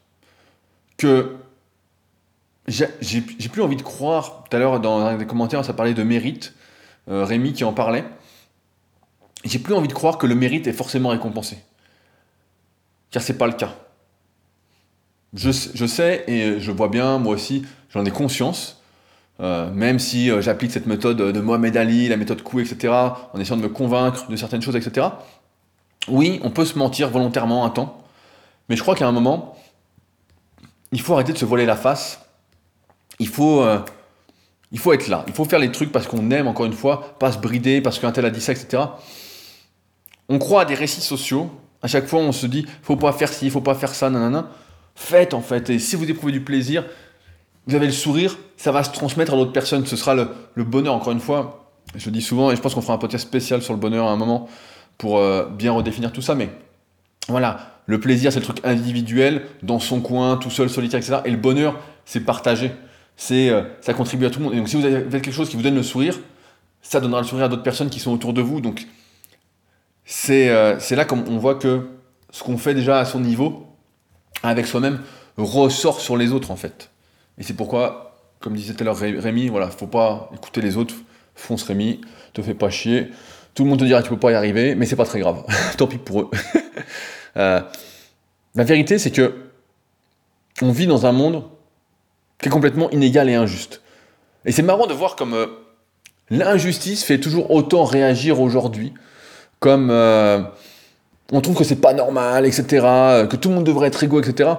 Que 0.96 1.36
j'ai 2.68 3.48
plus 3.50 3.62
envie 3.62 3.76
de 3.76 3.82
croire, 3.82 4.44
tout 4.44 4.56
à 4.56 4.60
l'heure 4.60 4.80
dans 4.80 5.00
un 5.00 5.16
des 5.16 5.26
commentaires 5.26 5.64
ça 5.64 5.72
parlait 5.72 5.94
de 5.94 6.02
mérite, 6.02 6.54
euh, 7.08 7.24
Rémi 7.24 7.52
qui 7.52 7.64
en 7.64 7.72
parlait, 7.72 8.04
j'ai 9.44 9.58
plus 9.58 9.74
envie 9.74 9.88
de 9.88 9.92
croire 9.92 10.18
que 10.18 10.26
le 10.26 10.34
mérite 10.34 10.66
est 10.66 10.72
forcément 10.72 11.08
récompensé. 11.08 11.58
Car 13.10 13.22
c'est 13.22 13.38
pas 13.38 13.46
le 13.46 13.54
cas. 13.54 13.74
Je, 15.32 15.50
sais 15.50 16.24
et 16.26 16.60
je 16.60 16.72
vois 16.72 16.88
bien, 16.88 17.18
moi 17.18 17.34
aussi, 17.34 17.64
j'en 17.90 18.04
ai 18.04 18.10
conscience, 18.10 18.79
euh, 19.40 19.70
même 19.72 19.98
si 19.98 20.30
euh, 20.30 20.42
j'applique 20.42 20.70
cette 20.70 20.86
méthode 20.86 21.16
de 21.16 21.40
Mohamed 21.40 21.76
Ali, 21.76 22.08
la 22.08 22.16
méthode 22.16 22.42
Kou, 22.42 22.60
etc., 22.60 22.92
en 23.32 23.40
essayant 23.40 23.56
de 23.56 23.62
me 23.62 23.68
convaincre 23.68 24.28
de 24.28 24.36
certaines 24.36 24.60
choses, 24.60 24.76
etc. 24.76 25.06
Oui, 26.08 26.40
on 26.42 26.50
peut 26.50 26.64
se 26.64 26.78
mentir 26.78 27.08
volontairement 27.08 27.64
un 27.64 27.70
temps, 27.70 28.02
mais 28.68 28.76
je 28.76 28.82
crois 28.82 28.94
qu'à 28.94 29.06
un 29.06 29.12
moment, 29.12 29.56
il 30.92 31.00
faut 31.00 31.14
arrêter 31.14 31.32
de 31.32 31.38
se 31.38 31.44
voiler 31.44 31.64
la 31.64 31.76
face. 31.76 32.20
Il 33.18 33.28
faut, 33.28 33.62
euh, 33.62 33.78
il 34.72 34.78
faut 34.78 34.92
être 34.92 35.08
là. 35.08 35.24
Il 35.26 35.32
faut 35.32 35.44
faire 35.44 35.58
les 35.58 35.72
trucs 35.72 35.92
parce 35.92 36.06
qu'on 36.06 36.30
aime, 36.30 36.46
encore 36.46 36.66
une 36.66 36.72
fois, 36.72 37.16
pas 37.18 37.32
se 37.32 37.38
brider 37.38 37.80
parce 37.80 37.98
qu'un 37.98 38.12
tel 38.12 38.26
a 38.26 38.30
dit 38.30 38.40
ça, 38.40 38.52
etc. 38.52 38.82
On 40.28 40.38
croit 40.38 40.62
à 40.62 40.64
des 40.64 40.74
récits 40.74 41.00
sociaux. 41.00 41.50
À 41.82 41.88
chaque 41.88 42.06
fois, 42.06 42.20
on 42.20 42.32
se 42.32 42.46
dit, 42.46 42.66
faut 42.82 42.96
pas 42.96 43.12
faire 43.12 43.32
ci, 43.32 43.48
faut 43.48 43.60
pas 43.62 43.74
faire 43.74 43.94
ça, 43.94 44.10
nanana. 44.10 44.50
Faites 44.94 45.32
en 45.32 45.40
fait. 45.40 45.70
Et 45.70 45.78
si 45.78 45.96
vous 45.96 46.08
éprouvez 46.10 46.32
du 46.32 46.42
plaisir, 46.42 46.84
vous 47.66 47.74
avez 47.74 47.86
le 47.86 47.92
sourire, 47.92 48.36
ça 48.56 48.72
va 48.72 48.82
se 48.82 48.90
transmettre 48.90 49.34
à 49.34 49.36
d'autres 49.36 49.52
personnes. 49.52 49.86
Ce 49.86 49.96
sera 49.96 50.14
le, 50.14 50.64
bonheur, 50.64 50.94
encore 50.94 51.12
une 51.12 51.20
fois. 51.20 51.70
Je 51.94 52.06
le 52.06 52.12
dis 52.12 52.22
souvent, 52.22 52.50
et 52.50 52.56
je 52.56 52.60
pense 52.60 52.74
qu'on 52.74 52.82
fera 52.82 52.94
un 52.94 52.98
podcast 52.98 53.26
spécial 53.26 53.62
sur 53.62 53.72
le 53.72 53.78
bonheur 53.78 54.06
à 54.06 54.10
un 54.10 54.16
moment 54.16 54.48
pour 54.98 55.18
euh, 55.18 55.48
bien 55.48 55.72
redéfinir 55.72 56.12
tout 56.12 56.22
ça. 56.22 56.34
Mais 56.34 56.50
voilà, 57.28 57.80
le 57.86 58.00
plaisir, 58.00 58.32
c'est 58.32 58.40
le 58.40 58.44
truc 58.44 58.60
individuel, 58.64 59.42
dans 59.62 59.78
son 59.78 60.00
coin, 60.00 60.36
tout 60.36 60.50
seul, 60.50 60.70
solitaire, 60.70 61.00
etc. 61.00 61.18
Et 61.24 61.30
le 61.30 61.36
bonheur, 61.36 61.76
c'est 62.04 62.20
partagé. 62.20 62.72
Euh, 63.30 63.64
ça 63.80 63.94
contribue 63.94 64.26
à 64.26 64.30
tout 64.30 64.38
le 64.38 64.46
monde. 64.46 64.54
Et 64.54 64.56
donc, 64.56 64.68
si 64.68 64.76
vous 64.76 64.84
avez 64.84 65.04
quelque 65.20 65.32
chose 65.32 65.48
qui 65.48 65.56
vous 65.56 65.62
donne 65.62 65.74
le 65.74 65.82
sourire, 65.82 66.18
ça 66.82 67.00
donnera 67.00 67.20
le 67.20 67.26
sourire 67.26 67.46
à 67.46 67.48
d'autres 67.48 67.62
personnes 67.62 67.90
qui 67.90 68.00
sont 68.00 68.12
autour 68.12 68.32
de 68.32 68.40
vous. 68.40 68.60
Donc, 68.60 68.86
c'est, 70.04 70.48
euh, 70.48 70.78
c'est 70.78 70.96
là 70.96 71.04
qu'on 71.04 71.38
voit 71.38 71.54
que 71.54 71.88
ce 72.30 72.42
qu'on 72.42 72.58
fait 72.58 72.74
déjà 72.74 72.98
à 72.98 73.04
son 73.04 73.20
niveau, 73.20 73.66
avec 74.42 74.66
soi-même, 74.66 75.00
ressort 75.36 76.00
sur 76.00 76.16
les 76.16 76.32
autres, 76.32 76.50
en 76.50 76.56
fait. 76.56 76.89
Et 77.40 77.42
c'est 77.42 77.54
pourquoi, 77.54 78.14
comme 78.38 78.54
disait 78.54 78.74
tout 78.74 78.82
à 78.82 78.84
l'heure 78.84 78.98
Rémi, 78.98 79.48
voilà, 79.48 79.68
faut 79.70 79.86
pas 79.86 80.30
écouter 80.34 80.60
les 80.60 80.76
autres. 80.76 80.94
Fonce 81.34 81.62
Rémi, 81.62 82.02
te 82.34 82.42
fais 82.42 82.54
pas 82.54 82.68
chier. 82.68 83.08
Tout 83.54 83.64
le 83.64 83.70
monde 83.70 83.80
te 83.80 83.84
dira 83.84 84.00
que 84.00 84.08
tu 84.08 84.10
peux 84.10 84.20
pas 84.20 84.30
y 84.30 84.34
arriver, 84.34 84.74
mais 84.74 84.84
c'est 84.84 84.94
pas 84.94 85.06
très 85.06 85.20
grave. 85.20 85.44
Tant 85.78 85.86
pis 85.86 85.98
pour 85.98 86.20
eux. 86.22 86.30
Euh, 87.36 87.60
la 88.56 88.64
vérité, 88.64 88.98
c'est 88.98 89.12
que 89.12 89.32
on 90.62 90.72
vit 90.72 90.88
dans 90.88 91.06
un 91.06 91.12
monde 91.12 91.44
qui 92.40 92.48
est 92.48 92.50
complètement 92.50 92.90
inégal 92.90 93.30
et 93.30 93.36
injuste. 93.36 93.82
Et 94.44 94.50
c'est 94.50 94.62
marrant 94.62 94.88
de 94.88 94.94
voir 94.94 95.14
comme 95.14 95.34
euh, 95.34 95.46
l'injustice 96.28 97.04
fait 97.04 97.20
toujours 97.20 97.52
autant 97.52 97.84
réagir 97.84 98.40
aujourd'hui, 98.40 98.92
comme 99.60 99.90
euh, 99.92 100.42
on 101.30 101.40
trouve 101.40 101.54
que 101.54 101.62
c'est 101.62 101.80
pas 101.80 101.94
normal, 101.94 102.44
etc., 102.46 102.64
que 103.30 103.36
tout 103.36 103.48
le 103.48 103.54
monde 103.54 103.64
devrait 103.64 103.86
être 103.86 104.02
égaux, 104.02 104.20
etc. 104.20 104.50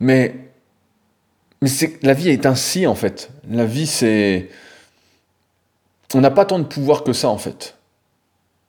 Mais, 0.00 0.49
mais 1.62 1.68
c'est, 1.68 2.02
la 2.02 2.14
vie 2.14 2.30
est 2.30 2.46
ainsi, 2.46 2.86
en 2.86 2.94
fait. 2.94 3.30
La 3.48 3.64
vie, 3.64 3.86
c'est... 3.86 4.48
On 6.14 6.20
n'a 6.20 6.30
pas 6.30 6.44
tant 6.44 6.58
de 6.58 6.64
pouvoir 6.64 7.04
que 7.04 7.12
ça, 7.12 7.28
en 7.28 7.38
fait. 7.38 7.76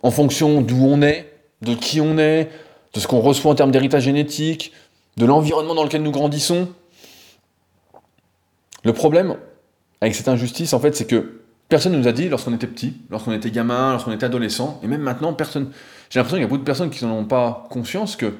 En 0.03 0.11
fonction 0.11 0.61
d'où 0.61 0.85
on 0.85 1.01
est, 1.01 1.31
de 1.61 1.73
qui 1.73 2.01
on 2.01 2.17
est, 2.17 2.49
de 2.93 2.99
ce 2.99 3.07
qu'on 3.07 3.21
reçoit 3.21 3.51
en 3.51 3.55
termes 3.55 3.71
d'héritage 3.71 4.03
génétique, 4.03 4.73
de 5.17 5.25
l'environnement 5.25 5.75
dans 5.75 5.83
lequel 5.83 6.03
nous 6.03 6.11
grandissons. 6.11 6.69
Le 8.83 8.93
problème 8.93 9.37
avec 10.01 10.15
cette 10.15 10.27
injustice, 10.27 10.73
en 10.73 10.79
fait, 10.79 10.95
c'est 10.95 11.05
que 11.05 11.41
personne 11.69 11.93
ne 11.93 11.97
nous 11.97 12.07
a 12.07 12.11
dit 12.11 12.27
lorsqu'on 12.27 12.53
était 12.53 12.67
petit, 12.67 12.95
lorsqu'on 13.09 13.31
était 13.31 13.51
gamin, 13.51 13.91
lorsqu'on 13.91 14.11
était 14.11 14.25
adolescent, 14.25 14.79
et 14.83 14.87
même 14.87 15.01
maintenant, 15.01 15.33
personne. 15.33 15.71
J'ai 16.09 16.19
l'impression 16.19 16.37
qu'il 16.37 16.43
y 16.43 16.45
a 16.45 16.47
beaucoup 16.47 16.59
de 16.59 16.65
personnes 16.65 16.89
qui 16.89 17.05
n'en 17.05 17.17
ont 17.17 17.25
pas 17.25 17.67
conscience 17.69 18.15
que 18.15 18.33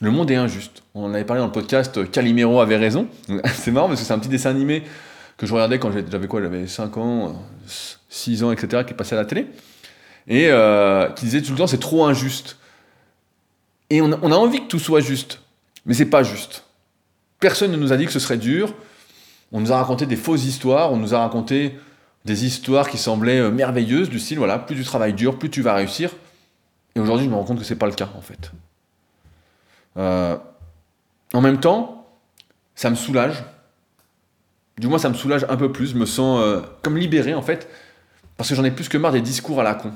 le 0.00 0.10
monde 0.10 0.30
est 0.30 0.36
injuste. 0.36 0.82
On 0.94 1.14
avait 1.14 1.24
parlé 1.24 1.40
dans 1.40 1.46
le 1.46 1.52
podcast 1.52 2.10
Calimero 2.10 2.60
avait 2.60 2.76
raison. 2.76 3.08
c'est 3.54 3.70
marrant 3.70 3.88
parce 3.88 4.00
que 4.00 4.06
c'est 4.06 4.12
un 4.12 4.18
petit 4.18 4.28
dessin 4.28 4.50
animé 4.50 4.82
que 5.36 5.46
je 5.46 5.52
regardais 5.52 5.78
quand 5.78 5.90
j'avais 5.92 6.26
quoi 6.26 6.42
J'avais 6.42 6.66
5 6.66 6.96
ans, 6.96 7.42
6 8.08 8.44
ans, 8.44 8.52
etc., 8.52 8.84
qui 8.86 8.94
passait 8.94 9.14
à 9.14 9.18
la 9.18 9.24
télé. 9.24 9.46
Et 10.28 10.48
euh, 10.48 11.08
qui 11.10 11.26
disait 11.26 11.40
tout 11.40 11.52
le 11.52 11.58
temps 11.58 11.66
c'est 11.66 11.78
trop 11.78 12.04
injuste. 12.04 12.58
Et 13.88 14.02
on 14.02 14.12
a, 14.12 14.36
envie 14.36 14.62
que 14.62 14.66
tout 14.66 14.80
soit 14.80 15.00
juste, 15.00 15.40
mais 15.84 15.94
c'est 15.94 16.06
pas 16.06 16.24
juste. 16.24 16.64
Personne 17.38 17.70
ne 17.70 17.76
nous 17.76 17.92
a 17.92 17.96
dit 17.96 18.06
que 18.06 18.12
ce 18.12 18.18
serait 18.18 18.36
dur. 18.36 18.74
On 19.52 19.60
nous 19.60 19.70
a 19.70 19.76
raconté 19.76 20.06
des 20.06 20.16
fausses 20.16 20.44
histoires, 20.44 20.92
on 20.92 20.96
nous 20.96 21.14
a 21.14 21.20
raconté 21.20 21.78
des 22.24 22.44
histoires 22.44 22.90
qui 22.90 22.98
semblaient 22.98 23.38
euh, 23.38 23.52
merveilleuses, 23.52 24.10
du 24.10 24.18
style 24.18 24.38
voilà, 24.38 24.58
plus 24.58 24.74
tu 24.74 24.82
travailles 24.82 25.14
dur, 25.14 25.38
plus 25.38 25.50
tu 25.50 25.62
vas 25.62 25.74
réussir. 25.74 26.10
Et 26.96 27.00
aujourd'hui, 27.00 27.26
je 27.26 27.30
me 27.30 27.36
rends 27.36 27.44
compte 27.44 27.60
que 27.60 27.64
c'est 27.64 27.76
pas 27.76 27.86
le 27.86 27.92
cas 27.92 28.08
en 28.16 28.22
fait. 28.22 28.50
Euh, 29.96 30.36
en 31.32 31.40
même 31.40 31.60
temps, 31.60 32.06
ça 32.74 32.90
me 32.90 32.96
soulage. 32.96 33.44
Du 34.78 34.88
moins, 34.88 34.98
ça 34.98 35.08
me 35.08 35.14
soulage 35.14 35.46
un 35.48 35.56
peu 35.56 35.72
plus. 35.72 35.92
Je 35.92 35.96
me 35.96 36.06
sens 36.06 36.40
euh, 36.40 36.60
comme 36.82 36.96
libéré 36.96 37.34
en 37.34 37.42
fait, 37.42 37.68
parce 38.36 38.48
que 38.48 38.54
j'en 38.54 38.64
ai 38.64 38.70
plus 38.70 38.88
que 38.88 38.98
marre 38.98 39.12
des 39.12 39.20
discours 39.20 39.60
à 39.60 39.62
la 39.62 39.74
con 39.74 39.92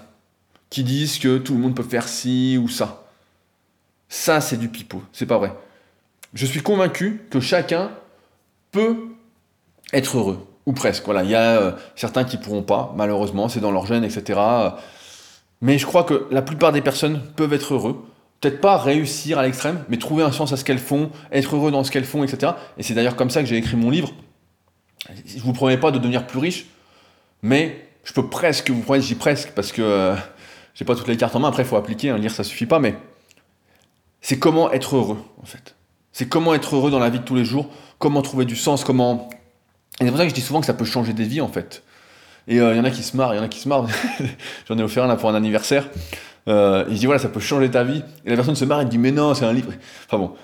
qui 0.70 0.84
disent 0.84 1.18
que 1.18 1.38
tout 1.38 1.54
le 1.54 1.60
monde 1.60 1.74
peut 1.74 1.82
faire 1.82 2.08
ci 2.08 2.58
ou 2.62 2.68
ça. 2.68 3.04
Ça, 4.08 4.40
c'est 4.40 4.56
du 4.56 4.68
pipeau. 4.68 5.02
C'est 5.12 5.26
pas 5.26 5.38
vrai. 5.38 5.52
Je 6.32 6.46
suis 6.46 6.62
convaincu 6.62 7.22
que 7.30 7.40
chacun 7.40 7.90
peut 8.70 8.96
être 9.92 10.16
heureux. 10.16 10.46
Ou 10.66 10.72
presque. 10.72 11.04
Voilà, 11.04 11.24
il 11.24 11.30
y 11.30 11.34
a 11.34 11.60
euh, 11.60 11.72
certains 11.96 12.24
qui 12.24 12.36
pourront 12.36 12.62
pas, 12.62 12.94
malheureusement, 12.96 13.48
c'est 13.48 13.60
dans 13.60 13.72
leur 13.72 13.86
gène, 13.86 14.04
etc. 14.04 14.38
Mais 15.60 15.78
je 15.78 15.86
crois 15.86 16.04
que 16.04 16.26
la 16.30 16.42
plupart 16.42 16.72
des 16.72 16.82
personnes 16.82 17.20
peuvent 17.36 17.52
être 17.52 17.74
heureux. 17.74 18.04
Peut-être 18.40 18.60
pas 18.60 18.78
réussir 18.78 19.38
à 19.38 19.42
l'extrême, 19.42 19.84
mais 19.88 19.98
trouver 19.98 20.22
un 20.22 20.32
sens 20.32 20.52
à 20.52 20.56
ce 20.56 20.64
qu'elles 20.64 20.78
font, 20.78 21.10
être 21.30 21.56
heureux 21.56 21.70
dans 21.70 21.84
ce 21.84 21.90
qu'elles 21.90 22.04
font, 22.04 22.24
etc. 22.24 22.52
Et 22.78 22.82
c'est 22.82 22.94
d'ailleurs 22.94 23.16
comme 23.16 23.30
ça 23.30 23.40
que 23.42 23.46
j'ai 23.46 23.56
écrit 23.56 23.76
mon 23.76 23.90
livre. 23.90 24.12
Je 25.26 25.40
vous 25.40 25.52
promets 25.52 25.76
pas 25.76 25.90
de 25.90 25.98
devenir 25.98 26.26
plus 26.26 26.38
riche, 26.38 26.66
mais 27.42 27.86
je 28.04 28.12
peux 28.12 28.28
presque 28.28 28.70
vous 28.70 28.80
promettre, 28.80 29.04
j'y 29.04 29.14
presque, 29.14 29.50
parce 29.50 29.72
que 29.72 29.82
euh, 29.82 30.14
j'ai 30.74 30.84
pas 30.84 30.94
toutes 30.94 31.08
les 31.08 31.16
cartes 31.16 31.36
en 31.36 31.40
main. 31.40 31.48
Après, 31.48 31.64
il 31.64 31.68
faut 31.68 31.76
appliquer, 31.76 32.10
hein, 32.10 32.18
lire 32.18 32.30
ça 32.30 32.44
suffit 32.44 32.66
pas, 32.66 32.78
mais 32.78 32.96
c'est 34.22 34.38
comment 34.38 34.72
être 34.72 34.96
heureux, 34.96 35.22
en 35.42 35.46
fait. 35.46 35.74
C'est 36.12 36.28
comment 36.28 36.54
être 36.54 36.76
heureux 36.76 36.90
dans 36.90 36.98
la 36.98 37.10
vie 37.10 37.20
de 37.20 37.24
tous 37.24 37.34
les 37.34 37.44
jours, 37.44 37.68
comment 37.98 38.22
trouver 38.22 38.46
du 38.46 38.56
sens, 38.56 38.84
comment. 38.84 39.28
Et 40.00 40.04
c'est 40.04 40.08
pour 40.08 40.16
ça 40.16 40.24
que 40.24 40.30
je 40.30 40.34
dis 40.34 40.40
souvent 40.40 40.60
que 40.60 40.66
ça 40.66 40.74
peut 40.74 40.84
changer 40.84 41.12
des 41.12 41.24
vies, 41.24 41.40
en 41.40 41.48
fait. 41.48 41.82
Et 42.50 42.56
il 42.56 42.60
euh, 42.60 42.74
y 42.74 42.80
en 42.80 42.84
a 42.84 42.90
qui 42.90 43.04
se 43.04 43.16
marrent, 43.16 43.32
il 43.32 43.36
y 43.36 43.40
en 43.40 43.44
a 43.44 43.48
qui 43.48 43.60
se 43.60 43.68
marrent. 43.68 43.86
J'en 44.68 44.76
ai 44.76 44.82
offert 44.82 45.04
un 45.04 45.06
là 45.06 45.14
pour 45.14 45.30
un 45.30 45.36
anniversaire. 45.36 45.88
Euh, 46.48 46.84
et 46.88 46.94
je 46.94 46.98
dis 46.98 47.06
voilà, 47.06 47.20
ça 47.20 47.28
peut 47.28 47.38
changer 47.38 47.70
ta 47.70 47.84
vie. 47.84 48.02
Et 48.26 48.30
la 48.30 48.34
personne 48.34 48.56
se 48.56 48.64
marre, 48.64 48.80
elle 48.80 48.88
dit 48.88 48.98
mais 48.98 49.12
non, 49.12 49.34
c'est 49.34 49.44
un 49.44 49.52
livre. 49.52 49.72
Enfin 50.06 50.18
bon, 50.18 50.34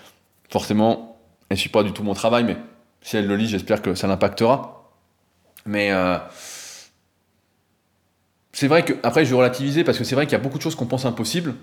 forcément, 0.48 1.18
elle 1.48 1.56
ne 1.56 1.58
suit 1.58 1.68
pas 1.68 1.82
du 1.82 1.92
tout 1.92 2.04
mon 2.04 2.14
travail, 2.14 2.44
mais 2.44 2.56
si 3.02 3.16
elle 3.16 3.26
le 3.26 3.34
lit, 3.34 3.48
j'espère 3.48 3.82
que 3.82 3.96
ça 3.96 4.06
l'impactera. 4.06 4.92
Mais 5.64 5.90
euh, 5.90 6.16
c'est 8.52 8.68
vrai 8.68 8.84
que, 8.84 8.92
après, 9.02 9.24
je 9.24 9.30
vais 9.30 9.36
relativiser 9.36 9.82
parce 9.82 9.98
que 9.98 10.04
c'est 10.04 10.14
vrai 10.14 10.26
qu'il 10.26 10.32
y 10.32 10.40
a 10.40 10.42
beaucoup 10.42 10.58
de 10.58 10.62
choses 10.62 10.76
qu'on 10.76 10.86
pense 10.86 11.06
impossibles 11.06 11.54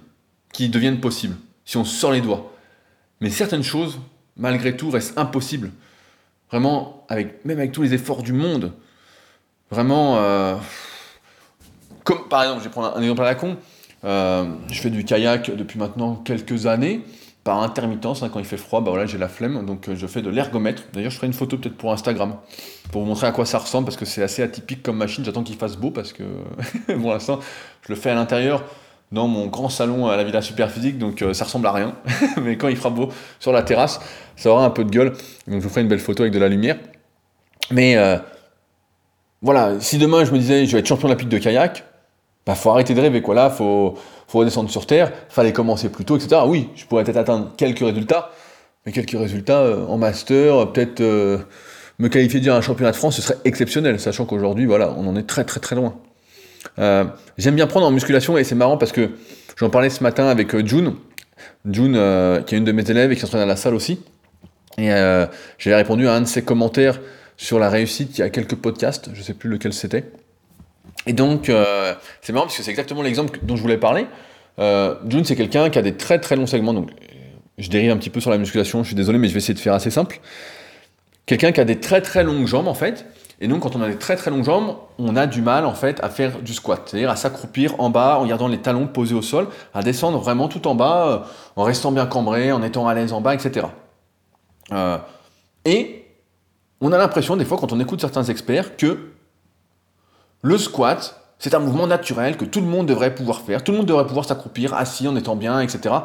qui 0.51 0.67
deviennent 0.67 0.99
possibles 0.99 1.37
si 1.63 1.77
on 1.77 1.85
sort 1.85 2.11
les 2.11 2.19
doigts. 2.19 2.51
Mais 3.21 3.29
certaines 3.29 3.63
choses, 3.63 3.97
malgré 4.35 4.75
tout, 4.75 4.89
restent 4.89 5.17
impossibles. 5.17 5.71
Vraiment, 6.51 7.05
avec, 7.07 7.45
même 7.45 7.59
avec 7.59 7.71
tous 7.71 7.83
les 7.83 7.93
efforts 7.93 8.23
du 8.23 8.33
monde. 8.33 8.73
Vraiment, 9.74 10.17
euh, 10.17 10.55
comme 12.03 12.28
par 12.30 12.43
exemple, 12.43 12.59
je 12.59 12.65
vais 12.65 12.69
prendre 12.69 12.95
un, 12.95 13.01
exemple 13.01 13.21
à 13.21 13.26
la 13.26 13.34
con. 13.34 13.57
Euh, 14.05 14.45
je 14.69 14.80
fais 14.80 14.91
du 14.91 15.03
kayak 15.03 15.49
depuis 15.55 15.80
maintenant 15.80 16.13
quelques 16.13 16.67
années, 16.67 17.01
par 17.43 17.59
intermittence, 17.63 18.21
hein, 18.21 18.30
quand 18.32 18.38
il 18.38 18.45
fait 18.45 18.57
froid, 18.57 18.82
bah 18.82 18.91
voilà, 18.91 19.07
j'ai 19.07 19.17
la 19.17 19.28
flemme, 19.28 19.65
donc 19.65 19.89
euh, 19.89 19.95
je 19.95 20.05
fais 20.05 20.21
de 20.21 20.30
l'ergomètre. 20.30 20.84
D'ailleurs, 20.93 21.09
je 21.09 21.15
ferai 21.15 21.26
une 21.26 21.34
photo 21.34 21.57
peut-être 21.57 21.76
pour 21.76 21.91
Instagram, 21.91 22.36
pour 22.91 23.01
vous 23.01 23.07
montrer 23.07 23.26
à 23.26 23.32
quoi 23.32 23.47
ça 23.47 23.57
ressemble, 23.57 23.86
parce 23.86 23.97
que 23.97 24.05
c'est 24.05 24.21
assez 24.21 24.43
atypique 24.43 24.84
comme 24.84 24.97
machine, 24.97 25.26
j'attends 25.26 25.41
qu'il 25.41 25.55
fasse 25.55 25.76
beau, 25.76 25.89
parce 25.89 26.13
que 26.13 26.24
pour 27.01 27.11
l'instant, 27.11 27.39
je 27.82 27.89
le 27.89 27.95
fais 27.95 28.11
à 28.11 28.15
l'intérieur, 28.15 28.63
dans 29.11 29.28
mon 29.28 29.47
grand 29.47 29.69
salon 29.69 30.05
à 30.05 30.17
la 30.17 30.24
Villa 30.24 30.43
Superphysique, 30.43 30.99
donc 30.99 31.26
ça 31.34 31.45
ressemble 31.45 31.65
à 31.65 31.71
rien. 31.71 31.95
Mais 32.43 32.57
quand 32.57 32.67
il 32.67 32.78
fera 32.78 32.91
beau 32.91 33.09
sur 33.39 33.51
la 33.51 33.63
terrasse, 33.63 33.99
ça 34.36 34.51
aura 34.51 34.65
un 34.65 34.69
peu 34.69 34.84
de 34.84 34.91
gueule. 34.91 35.13
Donc 35.47 35.61
je 35.61 35.63
vous 35.63 35.69
ferai 35.69 35.82
une 35.82 35.88
belle 35.88 35.99
photo 35.99 36.21
avec 36.21 36.34
de 36.34 36.39
la 36.39 36.47
lumière. 36.47 36.78
Mais 37.71 37.95
voilà, 39.43 39.79
si 39.79 39.99
demain 39.99 40.25
je 40.25 40.31
me 40.31 40.39
disais 40.39 40.65
je 40.65 40.71
vais 40.71 40.79
être 40.79 40.87
champion 40.87 41.07
olympique 41.07 41.29
de 41.29 41.37
kayak, 41.37 41.83
bah 42.45 42.55
faut 42.55 42.71
arrêter 42.71 42.95
de 42.95 43.01
rêver 43.01 43.21
quoi. 43.21 43.35
Là, 43.35 43.51
faut, 43.51 43.93
faut 44.27 44.39
redescendre 44.39 44.71
sur 44.71 44.87
terre, 44.87 45.11
fallait 45.29 45.53
commencer 45.53 45.89
plus 45.89 46.05
tôt, 46.05 46.17
etc. 46.17 46.41
Oui, 46.47 46.69
je 46.75 46.85
pourrais 46.85 47.03
peut-être 47.03 47.17
atteindre 47.17 47.51
quelques 47.55 47.79
résultats, 47.79 48.31
mais 48.85 48.91
quelques 48.91 49.11
résultats 49.11 49.59
euh, 49.59 49.85
en 49.85 49.97
master, 49.97 50.71
peut-être 50.71 51.01
me 51.99 52.07
qualifier 52.09 52.39
déjà 52.39 52.57
à 52.57 52.61
championnat 52.61 52.91
de 52.91 52.95
France, 52.95 53.17
ce 53.17 53.21
serait 53.21 53.37
exceptionnel, 53.45 53.99
sachant 53.99 54.25
qu'aujourd'hui, 54.25 54.65
voilà, 54.65 54.93
on 54.97 55.07
en 55.07 55.15
est 55.15 55.27
très 55.27 55.43
très 55.43 55.59
très 55.59 55.75
loin. 55.75 55.95
Euh, 56.79 57.05
j'aime 57.37 57.55
bien 57.55 57.67
prendre 57.67 57.85
en 57.85 57.91
musculation 57.91 58.37
et 58.37 58.43
c'est 58.43 58.55
marrant 58.55 58.77
parce 58.77 58.91
que 58.91 59.11
j'en 59.57 59.69
parlais 59.69 59.89
ce 59.89 60.01
matin 60.01 60.27
avec 60.27 60.55
euh, 60.55 60.65
June, 60.65 60.95
June 61.69 61.95
euh, 61.95 62.41
qui 62.41 62.55
est 62.55 62.57
une 62.57 62.63
de 62.63 62.71
mes 62.71 62.89
élèves 62.89 63.11
et 63.11 63.15
qui 63.15 63.21
s'entraîne 63.21 63.41
à 63.41 63.45
la 63.45 63.55
salle 63.55 63.75
aussi. 63.75 63.99
Et 64.79 64.89
j'ai 65.59 65.75
répondu 65.75 66.07
à 66.07 66.15
un 66.15 66.21
de 66.21 66.25
ses 66.25 66.41
commentaires 66.41 66.99
sur 67.38 67.59
la 67.59 67.69
réussite 67.69 68.17
il 68.17 68.21
y 68.21 68.23
a 68.23 68.29
quelques 68.29 68.55
podcasts, 68.55 69.09
je 69.13 69.21
sais 69.21 69.34
plus 69.34 69.49
lequel 69.49 69.73
c'était. 69.73 70.11
Et 71.05 71.13
donc, 71.13 71.51
c'est 72.21 72.34
marrant 72.34 72.45
parce 72.45 72.57
que 72.57 72.63
c'est 72.63 72.71
exactement 72.71 73.01
l'exemple 73.01 73.39
dont 73.43 73.55
je 73.55 73.61
voulais 73.61 73.77
parler. 73.77 74.05
June, 74.57 75.25
c'est 75.25 75.36
quelqu'un 75.36 75.69
qui 75.69 75.79
a 75.79 75.81
des 75.81 75.95
très 75.95 76.19
très 76.19 76.36
longs 76.36 76.47
segments, 76.47 76.73
donc 76.73 76.91
je 77.57 77.69
dérive 77.69 77.91
un 77.91 77.97
petit 77.97 78.09
peu 78.09 78.19
sur 78.19 78.31
la 78.31 78.38
musculation, 78.38 78.84
je 78.84 78.88
suis 78.88 78.95
désolé, 78.95 79.17
mais 79.17 79.27
je 79.27 79.34
vais 79.34 79.39
essayer 79.39 79.53
de 79.53 79.59
faire 79.59 79.73
assez 79.73 79.91
simple. 79.91 80.19
Quelqu'un 81.25 81.51
qui 81.51 81.59
a 81.59 81.65
des 81.65 81.79
très 81.79 82.01
très 82.01 82.23
longues 82.23 82.47
jambes 82.47 82.67
en 82.67 82.73
fait, 82.73 83.05
et 83.43 83.47
donc, 83.47 83.61
quand 83.61 83.75
on 83.75 83.81
a 83.81 83.89
des 83.89 83.97
très 83.97 84.15
très 84.15 84.31
longues 84.31 84.45
jambes, 84.45 84.77
on 84.99 85.17
a 85.17 85.27
du 85.27 85.41
mal 85.41 85.65
en 85.65 85.73
fait 85.73 86.01
à 86.01 86.09
faire 86.09 86.39
du 86.39 86.53
squat, 86.53 86.81
c'est-à-dire 86.86 87.09
à 87.09 87.17
s'accroupir 87.17 87.77
en 87.79 87.89
bas 87.89 88.17
en 88.19 88.25
gardant 88.25 88.47
les 88.47 88.59
talons 88.59 88.88
posés 88.88 89.15
au 89.15 89.21
sol, 89.21 89.47
à 89.73 89.81
descendre 89.81 90.19
vraiment 90.19 90.47
tout 90.47 90.65
en 90.65 90.75
bas, 90.75 91.07
euh, 91.07 91.19
en 91.57 91.63
restant 91.63 91.91
bien 91.91 92.05
cambré, 92.05 92.53
en 92.53 92.63
étant 92.63 92.88
à 92.88 92.93
l'aise 92.93 93.11
en 93.11 93.19
bas, 93.19 93.34
etc. 93.34 93.67
Euh, 94.71 94.97
et 95.65 96.03
on 96.84 96.91
a 96.91 96.97
l'impression 96.97 97.36
des 97.36 97.45
fois 97.45 97.57
quand 97.57 97.71
on 97.71 97.79
écoute 97.79 98.01
certains 98.01 98.25
experts 98.25 98.77
que 98.77 99.09
le 100.41 100.57
squat, 100.57 101.19
c'est 101.39 101.55
un 101.55 101.59
mouvement 101.59 101.88
naturel 101.88 102.38
que 102.38 102.45
tout 102.45 102.59
le 102.59 102.67
monde 102.67 102.86
devrait 102.86 103.15
pouvoir 103.15 103.41
faire, 103.41 103.63
tout 103.63 103.71
le 103.71 103.79
monde 103.79 103.88
devrait 103.88 104.05
pouvoir 104.05 104.25
s'accroupir 104.25 104.73
assis 104.73 105.07
en 105.07 105.15
étant 105.15 105.36
bien, 105.36 105.61
etc. 105.61 105.95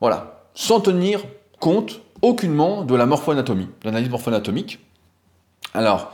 Voilà, 0.00 0.42
sans 0.54 0.80
tenir 0.80 1.22
compte 1.60 2.00
aucunement 2.20 2.84
de 2.84 2.94
la 2.94 3.06
morpho-anatomie, 3.06 3.66
de 3.66 3.84
l'analyse 3.84 4.10
morpho-anatomique. 4.10 4.80
Alors, 5.72 6.12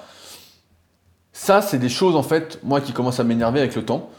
ça, 1.33 1.63
c'est 1.63 1.79
des 1.79 1.89
choses, 1.89 2.17
en 2.17 2.23
fait, 2.23 2.61
moi, 2.63 2.81
qui 2.81 2.93
commencent 2.93 3.21
à 3.21 3.25
m'énerver 3.25 3.61
avec 3.61 3.75
le 3.75 3.85
temps. 3.85 4.11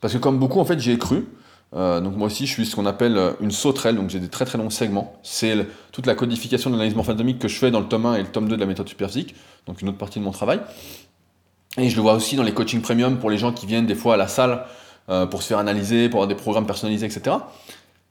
Parce 0.00 0.14
que 0.14 0.18
comme 0.18 0.38
beaucoup, 0.38 0.60
en 0.60 0.64
fait, 0.64 0.78
j'y 0.78 0.92
ai 0.92 0.98
cru. 0.98 1.26
Euh, 1.74 2.00
donc 2.00 2.16
moi 2.16 2.26
aussi, 2.26 2.46
je 2.46 2.52
suis 2.52 2.66
ce 2.66 2.76
qu'on 2.76 2.86
appelle 2.86 3.16
euh, 3.16 3.32
une 3.40 3.50
sauterelle, 3.50 3.96
donc 3.96 4.10
j'ai 4.10 4.20
des 4.20 4.28
très 4.28 4.44
très 4.44 4.58
longs 4.58 4.70
segments. 4.70 5.14
C'est 5.22 5.66
toute 5.90 6.06
la 6.06 6.14
codification 6.14 6.70
de 6.70 6.74
l'analyse 6.74 6.94
morphoanatomique 6.94 7.38
que 7.38 7.48
je 7.48 7.56
fais 7.56 7.70
dans 7.70 7.80
le 7.80 7.86
tome 7.86 8.06
1 8.06 8.16
et 8.16 8.22
le 8.22 8.28
tome 8.28 8.48
2 8.48 8.56
de 8.56 8.60
la 8.60 8.66
méthode 8.66 8.88
superphysique, 8.88 9.34
donc 9.66 9.80
une 9.80 9.88
autre 9.88 9.98
partie 9.98 10.18
de 10.18 10.24
mon 10.24 10.32
travail. 10.32 10.60
Et 11.78 11.88
je 11.88 11.96
le 11.96 12.02
vois 12.02 12.14
aussi 12.14 12.36
dans 12.36 12.42
les 12.42 12.52
coachings 12.52 12.82
premium 12.82 13.18
pour 13.18 13.30
les 13.30 13.38
gens 13.38 13.52
qui 13.52 13.66
viennent 13.66 13.86
des 13.86 13.94
fois 13.94 14.14
à 14.14 14.16
la 14.18 14.28
salle 14.28 14.66
euh, 15.08 15.24
pour 15.24 15.42
se 15.42 15.48
faire 15.48 15.58
analyser, 15.58 16.10
pour 16.10 16.18
avoir 16.22 16.28
des 16.28 16.40
programmes 16.40 16.66
personnalisés, 16.66 17.06
etc. 17.06 17.36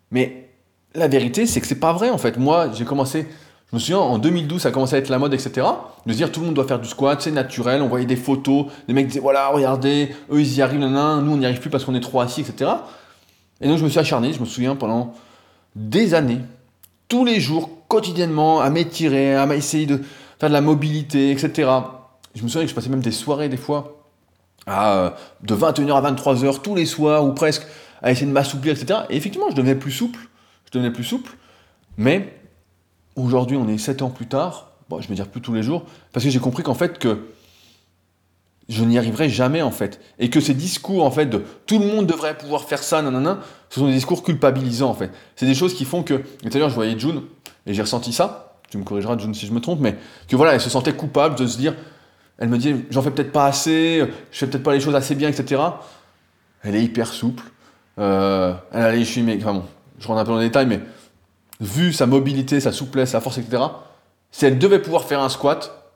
Mais 0.09 0.49
la 0.95 1.07
vérité, 1.07 1.45
c'est 1.45 1.61
que 1.61 1.67
c'est 1.67 1.79
pas 1.79 1.93
vrai 1.93 2.09
en 2.09 2.17
fait. 2.17 2.37
Moi, 2.37 2.71
j'ai 2.73 2.85
commencé 2.85 3.27
je 3.71 3.77
me 3.77 3.79
souviens, 3.79 3.99
en 3.99 4.17
2012, 4.17 4.63
ça 4.63 4.67
a 4.67 4.71
commencé 4.73 4.97
à 4.97 4.99
être 4.99 5.07
la 5.07 5.17
mode, 5.17 5.33
etc. 5.33 5.65
De 6.05 6.11
dire 6.11 6.29
tout 6.29 6.41
le 6.41 6.47
monde 6.47 6.55
doit 6.55 6.67
faire 6.67 6.79
du 6.81 6.89
squat, 6.89 7.21
c'est 7.21 7.31
naturel. 7.31 7.81
On 7.81 7.87
voyait 7.87 8.05
des 8.05 8.17
photos, 8.17 8.65
les 8.89 8.93
mecs 8.93 9.07
disaient 9.07 9.21
voilà, 9.21 9.47
regardez, 9.47 10.13
eux 10.29 10.41
ils 10.41 10.57
y 10.57 10.61
arrivent, 10.61 10.81
nous 10.81 10.87
on 10.87 11.37
n'y 11.37 11.45
arrive 11.45 11.61
plus 11.61 11.69
parce 11.69 11.85
qu'on 11.85 11.95
est 11.95 12.01
trop 12.01 12.19
assis, 12.19 12.41
etc. 12.41 12.69
Et 13.61 13.67
donc 13.67 13.77
je 13.77 13.83
me 13.83 13.89
suis 13.89 13.99
acharné, 13.99 14.33
je 14.33 14.39
me 14.39 14.45
souviens, 14.45 14.75
pendant 14.75 15.13
des 15.75 16.13
années, 16.13 16.39
tous 17.07 17.25
les 17.25 17.39
jours, 17.39 17.69
quotidiennement, 17.87 18.61
à 18.61 18.69
m'étirer, 18.69 19.35
à 19.35 19.55
essayer 19.55 19.85
de 19.85 20.01
faire 20.39 20.49
de 20.49 20.53
la 20.53 20.61
mobilité, 20.61 21.31
etc. 21.31 21.69
Je 22.35 22.43
me 22.43 22.47
souviens 22.47 22.63
que 22.63 22.69
je 22.69 22.75
passais 22.75 22.89
même 22.89 23.01
des 23.01 23.11
soirées, 23.11 23.49
des 23.49 23.57
fois, 23.57 24.03
euh, 24.67 25.09
de 25.43 25.55
21h 25.55 25.93
à 25.93 26.11
23h, 26.11 26.61
tous 26.61 26.75
les 26.75 26.85
soirs, 26.85 27.25
ou 27.25 27.33
presque, 27.33 27.65
à 28.01 28.11
essayer 28.11 28.27
de 28.27 28.31
m'assouplir, 28.31 28.73
etc. 28.73 29.01
Et 29.09 29.17
effectivement, 29.17 29.49
je 29.49 29.55
devenais 29.55 29.75
plus 29.75 29.91
souple, 29.91 30.19
je 30.65 30.71
devenais 30.71 30.91
plus 30.91 31.03
souple, 31.03 31.37
mais 31.97 32.41
Aujourd'hui, 33.15 33.57
on 33.57 33.67
est 33.67 33.77
7 33.77 34.01
ans 34.03 34.09
plus 34.09 34.27
tard, 34.27 34.71
bon, 34.89 35.01
je 35.01 35.07
vais 35.09 35.15
dire 35.15 35.27
plus 35.27 35.41
tous 35.41 35.53
les 35.53 35.63
jours, 35.63 35.83
parce 36.13 36.23
que 36.23 36.31
j'ai 36.31 36.39
compris 36.39 36.63
qu'en 36.63 36.73
fait, 36.73 36.97
que 36.97 37.27
je 38.69 38.83
n'y 38.83 38.97
arriverai 38.97 39.29
jamais, 39.29 39.61
en 39.61 39.71
fait. 39.71 39.99
Et 40.19 40.29
que 40.29 40.39
ces 40.39 40.53
discours, 40.53 41.03
en 41.03 41.11
fait, 41.11 41.25
de 41.25 41.43
tout 41.65 41.79
le 41.79 41.85
monde 41.85 42.05
devrait 42.05 42.37
pouvoir 42.37 42.63
faire 42.63 42.83
ça, 42.83 43.01
nanana, 43.01 43.39
ce 43.69 43.79
sont 43.79 43.87
des 43.87 43.93
discours 43.93 44.23
culpabilisants, 44.23 44.89
en 44.89 44.93
fait. 44.93 45.11
C'est 45.35 45.45
des 45.45 45.55
choses 45.55 45.73
qui 45.73 45.85
font 45.85 46.03
que. 46.03 46.21
Et 46.43 46.57
l'heure, 46.57 46.69
je 46.69 46.75
voyais 46.75 46.97
June, 46.97 47.23
et 47.65 47.73
j'ai 47.73 47.81
ressenti 47.81 48.13
ça, 48.13 48.57
tu 48.69 48.77
me 48.77 48.83
corrigeras, 48.83 49.17
June, 49.17 49.33
si 49.33 49.45
je 49.45 49.51
me 49.51 49.59
trompe, 49.59 49.79
mais 49.81 49.97
que 50.27 50.35
voilà, 50.35 50.53
elle 50.53 50.61
se 50.61 50.69
sentait 50.69 50.93
coupable 50.93 51.35
de 51.35 51.45
se 51.45 51.57
dire. 51.57 51.75
Elle 52.37 52.49
me 52.49 52.57
dit, 52.57 52.73
j'en 52.89 53.01
fais 53.01 53.11
peut-être 53.11 53.31
pas 53.31 53.45
assez, 53.45 54.03
je 54.31 54.37
fais 54.37 54.47
peut-être 54.47 54.63
pas 54.63 54.73
les 54.73 54.79
choses 54.79 54.95
assez 54.95 55.13
bien, 55.13 55.29
etc. 55.29 55.61
Elle 56.63 56.75
est 56.75 56.83
hyper 56.83 57.07
souple. 57.07 57.43
Euh, 57.99 58.53
elle 58.71 58.81
a 58.81 58.91
les 58.93 59.05
chevilles, 59.05 59.37
enfin 59.41 59.53
bon, 59.53 59.65
je 59.99 60.07
rentre 60.07 60.21
un 60.21 60.25
peu 60.25 60.31
dans 60.31 60.39
les 60.39 60.45
détails, 60.45 60.65
mais 60.65 60.79
vu 61.59 61.93
sa 61.93 62.07
mobilité, 62.07 62.59
sa 62.59 62.71
souplesse, 62.71 63.11
sa 63.11 63.21
force, 63.21 63.37
etc., 63.37 63.63
si 64.31 64.45
elle 64.45 64.57
devait 64.57 64.79
pouvoir 64.79 65.03
faire 65.03 65.21
un 65.21 65.29
squat, 65.29 65.91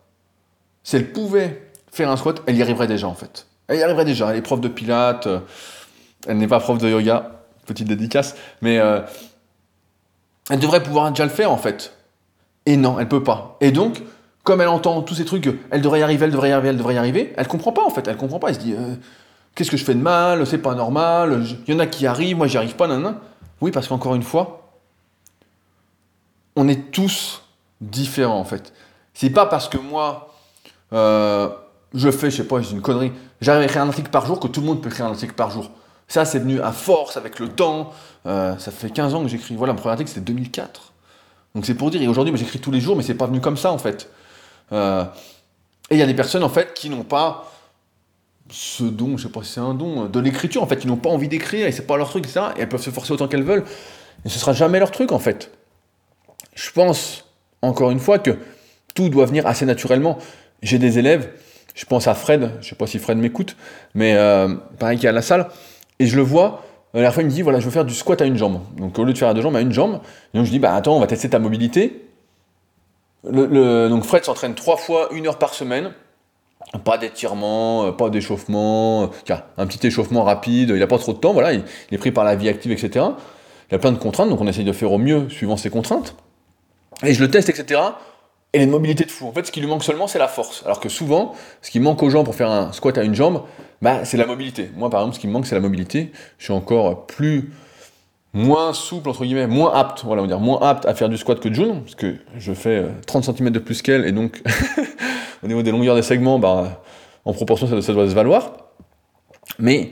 si 0.83 0.97
elle 0.97 1.11
pouvait 1.11 1.64
faire 1.95 2.11
un 2.11 2.17
squat, 2.17 2.41
elle 2.45 2.57
y 2.57 2.61
arriverait 2.61 2.87
déjà 2.87 3.07
en 3.07 3.13
fait. 3.13 3.47
Elle 3.67 3.79
y 3.79 3.83
arriverait 3.83 4.05
déjà. 4.05 4.29
Elle 4.29 4.37
est 4.37 4.41
prof 4.41 4.59
de 4.59 4.67
pilates, 4.67 5.27
euh, 5.27 5.39
elle 6.27 6.37
n'est 6.37 6.47
pas 6.47 6.59
prof 6.59 6.77
de 6.77 6.89
yoga, 6.89 7.31
petite 7.65 7.87
dédicace, 7.87 8.35
mais 8.61 8.79
euh, 8.79 9.01
elle 10.49 10.59
devrait 10.59 10.83
pouvoir 10.83 11.09
déjà 11.09 11.23
le 11.23 11.31
faire 11.31 11.51
en 11.51 11.57
fait. 11.57 11.93
Et 12.65 12.77
non, 12.77 12.99
elle 12.99 13.07
peut 13.07 13.23
pas. 13.23 13.57
Et 13.61 13.71
donc, 13.71 14.03
comme 14.43 14.61
elle 14.61 14.67
entend 14.67 15.01
tous 15.03 15.15
ces 15.15 15.25
trucs, 15.25 15.49
elle 15.71 15.81
devrait 15.81 16.01
y 16.01 16.03
arriver, 16.03 16.25
elle 16.25 16.31
devrait 16.31 16.49
y 16.49 16.51
arriver, 16.51 16.69
elle 16.69 16.77
devrait 16.77 16.95
y 16.95 16.97
arriver, 16.97 17.33
elle 17.37 17.47
comprend 17.47 17.71
pas 17.71 17.83
en 17.83 17.89
fait, 17.89 18.07
elle 18.07 18.17
comprend 18.17 18.39
pas. 18.39 18.49
Elle 18.49 18.55
se 18.55 18.59
dit, 18.59 18.73
euh, 18.73 18.95
qu'est-ce 19.55 19.71
que 19.71 19.77
je 19.77 19.85
fais 19.85 19.95
de 19.95 20.01
mal, 20.01 20.45
c'est 20.45 20.57
pas 20.57 20.75
normal, 20.75 21.45
il 21.67 21.73
y 21.73 21.77
en 21.77 21.79
a 21.79 21.87
qui 21.87 22.05
arrivent, 22.05 22.37
moi 22.37 22.47
j'y 22.47 22.57
arrive 22.57 22.75
pas, 22.75 22.87
nan, 22.87 23.15
Oui, 23.61 23.71
parce 23.71 23.87
qu'encore 23.87 24.15
une 24.15 24.23
fois, 24.23 24.69
on 26.57 26.67
est 26.67 26.91
tous 26.91 27.41
différents 27.79 28.39
en 28.39 28.45
fait. 28.45 28.73
C'est 29.13 29.29
pas 29.29 29.45
parce 29.45 29.69
que 29.69 29.77
moi, 29.77 30.33
je 31.93 32.09
fais, 32.11 32.29
je 32.29 32.37
sais 32.37 32.47
pas, 32.47 32.59
une 32.59 32.81
connerie, 32.81 33.11
j'arrive 33.41 33.61
à 33.61 33.65
écrire 33.65 33.81
un 33.83 33.87
article 33.89 34.09
par 34.09 34.25
jour 34.25 34.39
que 34.39 34.47
tout 34.47 34.61
le 34.61 34.67
monde 34.67 34.81
peut 34.81 34.89
écrire 34.89 35.05
un 35.05 35.11
article 35.11 35.33
par 35.33 35.51
jour. 35.51 35.71
Ça, 36.07 36.25
c'est 36.25 36.39
venu 36.39 36.61
à 36.61 36.71
force, 36.71 37.17
avec 37.17 37.39
le 37.39 37.49
temps. 37.49 37.91
Euh, 38.25 38.57
ça 38.57 38.71
fait 38.71 38.91
15 38.91 39.15
ans 39.15 39.23
que 39.23 39.27
j'écris. 39.27 39.55
Voilà, 39.55 39.73
mon 39.73 39.79
premier 39.79 39.93
article, 39.93 40.09
c'était 40.09 40.21
2004. 40.21 40.93
Donc 41.55 41.65
c'est 41.65 41.73
pour 41.73 41.89
dire, 41.89 42.01
et 42.01 42.07
aujourd'hui, 42.07 42.35
j'écris 42.37 42.59
tous 42.59 42.71
les 42.71 42.81
jours, 42.81 42.95
mais 42.95 43.03
c'est 43.03 43.15
pas 43.15 43.27
venu 43.27 43.39
comme 43.39 43.57
ça 43.57 43.71
en 43.71 43.77
fait. 43.77 44.09
Euh, 44.71 45.03
et 45.89 45.95
il 45.95 45.99
y 45.99 46.03
a 46.03 46.05
des 46.05 46.13
personnes 46.13 46.43
en 46.43 46.49
fait 46.49 46.73
qui 46.73 46.89
n'ont 46.89 47.03
pas 47.03 47.51
ce 48.51 48.83
don, 48.83 49.17
je 49.17 49.23
sais 49.23 49.29
pas 49.29 49.41
si 49.41 49.53
c'est 49.53 49.59
un 49.59 49.73
don, 49.73 50.05
de 50.05 50.19
l'écriture 50.19 50.61
en 50.61 50.67
fait, 50.67 50.83
ils 50.83 50.87
n'ont 50.87 50.97
pas 50.97 51.09
envie 51.09 51.27
d'écrire 51.27 51.65
et 51.65 51.71
c'est 51.71 51.87
pas 51.87 51.97
leur 51.97 52.09
truc, 52.09 52.25
etc. 52.25 52.47
Et 52.57 52.61
elles 52.61 52.69
peuvent 52.69 52.81
se 52.81 52.89
forcer 52.89 53.13
autant 53.13 53.27
qu'elles 53.27 53.43
veulent. 53.43 53.63
Et 54.25 54.29
ce 54.29 54.37
sera 54.37 54.53
jamais 54.53 54.79
leur 54.79 54.91
truc 54.91 55.11
en 55.11 55.19
fait 55.19 55.51
je 56.55 56.71
pense, 56.71 57.25
encore 57.61 57.91
une 57.91 57.99
fois, 57.99 58.17
que 58.17 58.37
tout 58.95 59.09
doit 59.09 59.25
venir 59.25 59.45
assez 59.45 59.65
naturellement. 59.65 60.17
J'ai 60.63 60.79
des 60.79 60.97
élèves, 60.97 61.29
je 61.75 61.85
pense 61.85 62.07
à 62.07 62.15
Fred, 62.15 62.51
je 62.61 62.69
sais 62.69 62.75
pas 62.75 62.87
si 62.87 62.97
Fred 62.99 63.17
m'écoute, 63.17 63.55
mais 63.93 64.15
euh, 64.15 64.55
pareil 64.79 64.97
qui 64.97 65.05
est 65.05 65.09
à 65.09 65.11
la 65.11 65.21
salle, 65.21 65.47
et 65.99 66.07
je 66.07 66.15
le 66.15 66.23
vois, 66.23 66.63
à 66.93 67.01
la 67.01 67.11
fin 67.11 67.21
il 67.21 67.25
me 67.25 67.31
dit, 67.31 67.41
voilà, 67.41 67.59
je 67.59 67.65
veux 67.65 67.71
faire 67.71 67.85
du 67.85 67.93
squat 67.93 68.21
à 68.21 68.25
une 68.25 68.37
jambe. 68.37 68.61
Donc 68.77 68.97
au 68.97 69.03
lieu 69.03 69.13
de 69.13 69.17
faire 69.17 69.27
à 69.27 69.33
deux 69.33 69.41
jambes, 69.41 69.55
à 69.55 69.61
une 69.61 69.71
jambe, 69.71 69.99
et 70.33 70.37
donc 70.37 70.45
je 70.45 70.51
dis, 70.51 70.59
bah 70.59 70.73
attends, 70.73 70.95
on 70.95 70.99
va 70.99 71.07
tester 71.07 71.29
ta 71.29 71.39
mobilité. 71.39 72.07
donc 73.23 74.03
Fred 74.03 74.23
s'entraîne 74.23 74.55
trois 74.55 74.77
fois, 74.77 75.09
une 75.11 75.27
heure 75.27 75.37
par 75.37 75.53
semaine, 75.53 75.91
pas 76.83 76.97
d'étirement, 76.97 77.85
euh, 77.85 77.91
pas 77.91 78.09
d'échauffement, 78.09 79.11
euh, 79.29 79.35
un 79.57 79.67
petit 79.67 79.85
échauffement 79.85 80.23
rapide, 80.23 80.69
il 80.69 80.79
n'a 80.79 80.87
pas 80.87 80.97
trop 80.97 81.13
de 81.13 81.19
temps, 81.19 81.33
voilà, 81.33 81.53
il, 81.53 81.63
il, 81.91 81.95
est 81.95 81.99
pris 81.99 82.11
par 82.11 82.23
la 82.23 82.35
vie 82.35 82.49
active, 82.49 82.71
etc. 82.71 83.05
Il 83.69 83.73
y 83.73 83.75
a 83.75 83.79
plein 83.79 83.91
de 83.91 83.97
contraintes, 83.97 84.29
donc 84.29 84.41
on 84.41 84.47
essaye 84.47 84.65
de 84.65 84.71
faire 84.71 84.91
au 84.91 84.97
mieux 84.97 85.29
suivant 85.29 85.57
ces 85.57 85.69
contraintes 85.69 86.15
et 87.03 87.13
je 87.13 87.21
le 87.21 87.29
teste, 87.29 87.49
etc. 87.49 87.81
Et 88.55 88.63
une 88.63 88.69
mobilité 88.69 89.03
de 89.03 89.11
fou. 89.11 89.27
En 89.27 89.33
fait, 89.33 89.45
ce 89.45 89.51
qui 89.51 89.59
lui 89.59 89.67
manque 89.67 89.83
seulement, 89.83 90.07
c'est 90.07 90.17
la 90.17 90.29
force. 90.29 90.63
Alors 90.65 90.79
que 90.79 90.87
souvent, 90.87 91.33
ce 91.61 91.69
qui 91.69 91.81
manque 91.81 92.01
aux 92.01 92.09
gens 92.09 92.23
pour 92.23 92.35
faire 92.35 92.49
un 92.49 92.71
squat 92.71 92.97
à 92.97 93.03
une 93.03 93.13
jambe, 93.13 93.43
bah, 93.81 94.05
c'est 94.05 94.15
la 94.15 94.25
mobilité. 94.25 94.71
Moi, 94.77 94.89
par 94.89 95.01
exemple, 95.01 95.15
ce 95.15 95.19
qui 95.19 95.27
me 95.27 95.33
manque, 95.33 95.45
c'est 95.45 95.55
la 95.55 95.61
mobilité. 95.61 96.13
Je 96.37 96.45
suis 96.45 96.53
encore 96.53 97.05
plus, 97.05 97.51
moins 98.31 98.71
souple, 98.71 99.09
entre 99.09 99.25
guillemets, 99.25 99.47
moins 99.47 99.73
apte, 99.73 100.05
voilà, 100.05 100.21
on 100.21 100.25
va 100.25 100.29
dire, 100.29 100.39
moins 100.39 100.61
apte 100.61 100.85
à 100.85 100.95
faire 100.95 101.09
du 101.09 101.17
squat 101.17 101.37
que 101.37 101.53
June, 101.53 101.81
parce 101.81 101.95
que 101.95 102.15
je 102.37 102.53
fais 102.53 102.85
30 103.07 103.27
euh, 103.27 103.33
cm 103.33 103.49
de 103.49 103.59
plus 103.59 103.81
qu'elle, 103.81 104.05
et 104.05 104.13
donc, 104.13 104.41
au 105.43 105.47
niveau 105.47 105.61
des 105.61 105.71
longueurs 105.71 105.95
des 105.95 106.01
segments, 106.01 106.39
bah, 106.39 106.81
en 107.25 107.33
proportion, 107.33 107.67
ça 107.67 107.93
doit 107.93 108.07
se 108.07 108.15
valoir. 108.15 108.53
Mais 109.59 109.91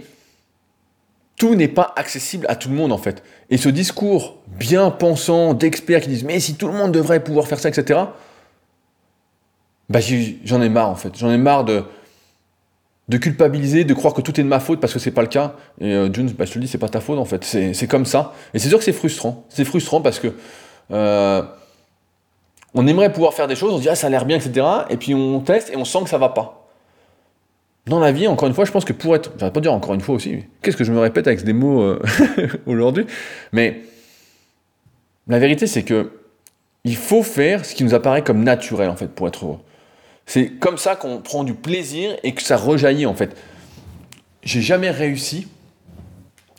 tout 1.36 1.56
n'est 1.56 1.68
pas 1.68 1.92
accessible 1.98 2.46
à 2.48 2.56
tout 2.56 2.70
le 2.70 2.76
monde 2.76 2.94
en 2.94 2.98
fait. 2.98 3.24
Et 3.50 3.58
ce 3.58 3.68
discours 3.68 4.38
bien 4.48 4.92
pensant 4.92 5.54
d'experts 5.54 6.02
qui 6.02 6.08
disent 6.08 6.24
mais 6.24 6.40
si 6.40 6.56
tout 6.56 6.68
le 6.68 6.74
monde 6.74 6.92
devrait 6.92 7.22
pouvoir 7.22 7.48
faire 7.48 7.60
ça, 7.60 7.70
etc. 7.70 8.00
Bah 9.94 10.00
j'en 10.44 10.60
ai 10.60 10.70
marre 10.70 10.90
en 10.90 10.96
fait. 10.96 11.16
J'en 11.16 11.30
ai 11.30 11.38
marre 11.38 11.66
de 11.66 11.84
de 13.10 13.18
culpabiliser, 13.18 13.84
de 13.84 13.94
croire 13.94 14.16
que 14.16 14.22
tout 14.22 14.40
est 14.40 14.44
de 14.44 14.48
ma 14.48 14.60
faute 14.60 14.80
parce 14.80 14.92
que 14.92 14.98
c'est 14.98 15.12
pas 15.12 15.22
le 15.22 15.28
cas. 15.28 15.56
Et 15.80 15.94
euh, 15.94 16.12
June, 16.12 16.32
bah, 16.32 16.46
je 16.46 16.54
te 16.54 16.58
le 16.58 16.64
dis, 16.64 16.72
c'est 16.72 16.80
pas 16.80 16.90
ta 16.90 17.00
faute 17.00 17.20
en 17.20 17.26
fait. 17.26 17.44
C'est 17.44 17.88
comme 17.88 18.06
ça. 18.06 18.34
Et 18.56 18.60
c'est 18.60 18.70
sûr 18.70 18.80
que 18.80 18.84
c'est 18.84 18.94
frustrant. 18.94 19.46
C'est 19.50 19.66
frustrant 19.66 20.02
parce 20.02 20.20
que 20.20 20.34
euh, 20.92 21.44
on 22.74 22.88
aimerait 22.88 23.14
pouvoir 23.14 23.36
faire 23.36 23.48
des 23.48 23.56
choses, 23.56 23.72
on 23.72 23.78
se 23.78 23.84
dit 23.84 23.90
ah 23.90 23.96
ça 23.96 24.08
a 24.08 24.10
l'air 24.10 24.26
bien, 24.26 24.38
etc. 24.38 24.66
Et 24.90 24.98
puis 24.98 25.14
on 25.14 25.40
teste 25.42 25.70
et 25.70 25.78
on 25.78 25.86
sent 25.86 26.00
que 26.06 26.10
ça 26.10 26.18
va 26.18 26.30
pas. 26.30 26.68
Dans 27.86 28.00
la 28.00 28.12
vie, 28.12 28.28
encore 28.28 28.48
une 28.48 28.56
fois, 28.56 28.66
je 28.66 28.72
pense 28.72 28.86
que 28.86 28.94
pour 28.94 29.16
être, 29.16 29.32
j'arrête 29.38 29.54
pas 29.54 29.62
dire 29.62 29.74
encore 29.74 29.94
une 29.94 30.02
fois 30.02 30.16
aussi, 30.16 30.46
qu'est-ce 30.64 30.78
que 30.78 30.86
je 30.86 30.92
me 30.92 31.00
répète 31.00 31.28
avec 31.28 31.44
des 31.44 31.54
mots 31.54 31.84
euh, 31.84 32.02
aujourd'hui, 32.66 33.06
mais 33.52 33.82
la 35.28 35.38
vérité 35.38 35.68
c'est 35.68 35.84
que 35.84 36.14
il 36.84 36.96
faut 36.96 37.22
faire 37.22 37.64
ce 37.64 37.76
qui 37.76 37.84
nous 37.84 37.94
apparaît 37.94 38.24
comme 38.24 38.44
naturel 38.44 38.90
en 38.90 38.96
fait 38.96 39.08
pour 39.08 39.28
être 39.28 39.46
heureux. 39.46 39.60
C'est 40.26 40.52
comme 40.52 40.78
ça 40.78 40.96
qu'on 40.96 41.20
prend 41.20 41.44
du 41.44 41.54
plaisir 41.54 42.16
et 42.24 42.34
que 42.34 42.42
ça 42.42 42.58
rejaillit 42.58 43.06
en 43.06 43.14
fait. 43.14 43.36
J'ai 44.44 44.62
jamais 44.62 44.92
réussi 44.92 45.48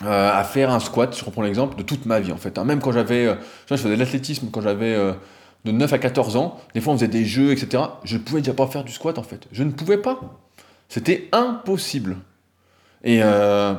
euh, 0.03 0.31
à 0.33 0.45
faire 0.45 0.71
un 0.71 0.81
squat, 0.81 1.13
si 1.15 1.21
je 1.21 1.25
reprends 1.25 1.43
l'exemple, 1.43 1.77
de 1.77 1.83
toute 1.83 2.05
ma 2.07 2.21
vie 2.21 2.33
en 2.33 2.37
fait. 2.37 2.59
Hein. 2.59 2.65
Même 2.65 2.81
quand 2.81 2.93
j'avais, 2.93 3.27
euh, 3.27 3.35
je 3.71 3.77
faisais 3.77 3.95
de 3.95 4.01
l'athlétisme 4.01 4.49
quand 4.51 4.61
j'avais 4.61 4.95
euh, 4.95 5.13
de 5.65 5.73
9 5.73 5.93
à 5.93 5.99
14 5.99 6.37
ans, 6.37 6.59
des 6.75 6.81
fois 6.81 6.93
on 6.93 6.97
faisait 6.97 7.09
des 7.09 7.25
jeux, 7.25 7.53
etc. 7.53 7.83
Je 8.05 8.17
ne 8.17 8.23
pouvais 8.23 8.41
déjà 8.41 8.55
pas 8.55 8.67
faire 8.67 8.85
du 8.85 8.93
squat 8.93 9.19
en 9.19 9.23
fait. 9.23 9.47
Je 9.53 9.63
ne 9.63 9.71
pouvais 9.71 9.99
pas. 9.99 10.21
C'était 10.89 11.29
impossible. 11.33 12.17
Et 13.03 13.21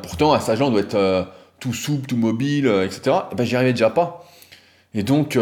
pourtant, 0.03 0.33
à 0.33 0.39
on 0.61 0.69
doit 0.69 0.81
être 0.81 1.27
tout 1.59 1.73
souple, 1.73 2.05
tout 2.05 2.17
mobile, 2.17 2.67
etc. 2.83 3.17
Et 3.31 3.35
ben, 3.35 3.43
j'y 3.43 3.55
arrivais 3.55 3.73
déjà 3.73 3.89
pas. 3.89 4.23
Et 4.93 5.01
donc, 5.01 5.35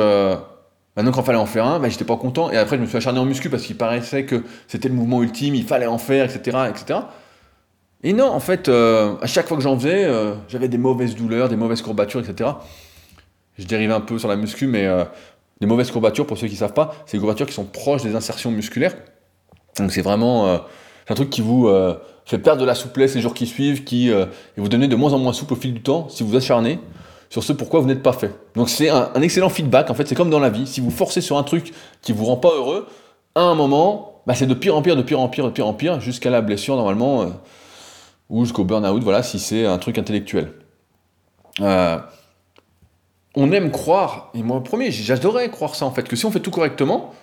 Maintenant, 0.96 1.12
quand 1.12 1.22
il 1.22 1.26
fallait 1.26 1.38
en 1.40 1.46
faire 1.48 1.66
un, 1.66 1.80
bah, 1.80 1.90
j'étais 1.90 2.06
pas 2.06 2.18
content. 2.18 2.52
Et 2.52 2.58
après, 2.58 2.78
je 2.78 2.82
me 2.82 2.86
suis 2.86 2.98
acharné 2.98 3.20
en 3.20 3.26
muscu 3.26 3.50
parce 3.50 3.64
qu'il 3.64 3.78
paraissait 3.78 4.26
que 4.26 4.44
c'était 4.68 4.90
le 4.90 4.96
mouvement 4.96 5.24
ultime, 5.24 5.56
il 5.56 5.66
fallait 5.66 5.88
en 5.88 5.98
faire, 5.98 6.26
etc. 6.26 6.58
etc. 6.70 7.00
Et 8.04 8.14
non, 8.14 8.28
en 8.28 8.40
fait, 8.40 8.68
euh, 8.68 9.16
à 9.22 9.28
chaque 9.28 9.48
fois 9.48 9.58
que 9.58 9.64
j'en 9.64 9.78
faisais, 9.78 10.04
euh, 10.04 10.34
j'avais 10.50 10.68
des 10.68 10.78
mauvaises 10.78 11.16
douleurs, 11.16 11.50
des 11.50 11.56
mauvaises 11.56 11.82
courbatures, 11.82 12.20
etc. 12.20 12.52
Je 13.58 13.66
dérivais 13.66 13.94
un 13.94 14.02
peu 14.02 14.20
sur 14.20 14.28
la 14.28 14.36
muscu, 14.36 14.68
mais 14.68 14.86
euh, 14.86 15.06
les 15.62 15.68
mauvaises 15.68 15.90
courbatures, 15.90 16.28
pour 16.28 16.38
ceux 16.38 16.48
qui 16.48 16.54
ne 16.54 16.60
savent 16.60 16.74
pas, 16.74 16.94
c'est 17.06 17.18
des 17.18 17.22
courbatures 17.22 17.48
qui 17.48 17.54
sont 17.54 17.64
proches 17.64 18.04
des 18.04 18.16
insertions 18.16 18.52
musculaires. 18.52 18.96
Donc 19.78 19.92
c'est 19.92 20.02
vraiment 20.02 20.60
un 21.10 21.16
truc 21.16 21.32
qui 21.32 21.42
vous 21.42 21.68
fait 22.26 22.38
perdre 22.38 22.62
de 22.62 22.66
la 22.66 22.76
souplesse 22.76 23.16
les 23.16 23.22
jours 23.22 23.34
qui 23.34 23.48
suivent, 23.48 23.84
qui 23.84 24.10
et 24.10 24.28
vous 24.58 24.70
donner 24.70 24.88
de 24.88 24.96
moins 24.96 25.14
en 25.14 25.18
moins 25.18 25.34
souple 25.34 25.54
au 25.54 25.56
fil 25.56 25.74
du 25.74 25.82
temps 25.82 26.10
si 26.10 26.22
vous 26.22 26.36
acharnez 26.36 26.80
sur 27.34 27.44
ce 27.44 27.52
pourquoi 27.52 27.80
vous 27.80 27.88
n'êtes 27.88 28.04
pas 28.04 28.14
fait. 28.14 28.30
Donc 28.54 28.70
c'est 28.70 28.90
un, 28.90 29.12
excellent 29.16 29.50
feedback, 29.50 29.90
en 29.90 29.96
fait, 29.96 30.08
c'est 30.08 30.14
comme 30.14 30.30
dans 30.30 30.40
la 30.40 30.52
vie. 30.52 30.68
Si 30.68 30.82
vous 30.82 30.92
forcez 30.92 31.20
sur 31.20 31.36
un 31.40 31.42
truc 31.42 31.74
qui 32.04 32.14
vous 32.14 32.26
rend 32.26 32.38
pas 32.38 32.52
heureux, 32.52 32.88
à 33.34 33.42
un 33.42 33.56
moment, 33.56 34.22
bah, 34.28 34.36
c'est 34.36 34.46
de 34.46 34.54
pire 34.54 34.78
en 34.78 34.84
pire, 34.84 34.96
de 34.96 35.02
pire 35.02 35.20
en 35.20 35.28
pire, 35.30 35.46
de 35.46 35.50
pire 35.50 35.66
en 35.66 35.74
pire, 35.74 36.00
jusqu'à 36.00 36.30
la 36.30 36.42
blessure 36.42 36.76
normalement, 36.76 37.24
euh, 37.24 37.30
ou 38.30 38.46
jusqu'au 38.46 38.66
burn-out, 38.66 39.02
voilà, 39.02 39.24
si 39.24 39.40
c'est 39.40 39.66
un 39.66 39.80
truc 39.80 39.98
intellectuel. 39.98 40.54
Euh, 41.62 41.98
on 43.36 43.52
aime 43.52 43.72
croire, 43.72 44.30
et 44.36 44.44
moi 44.44 44.64
premier, 44.64 44.92
j'adorais 44.92 45.50
croire 45.50 45.74
ça 45.74 45.88
en 45.88 45.92
fait, 45.92 46.08
que 46.08 46.16
si 46.16 46.28
on 46.28 46.32
fait 46.32 46.40
tout 46.40 46.52
correctement, 46.52 47.16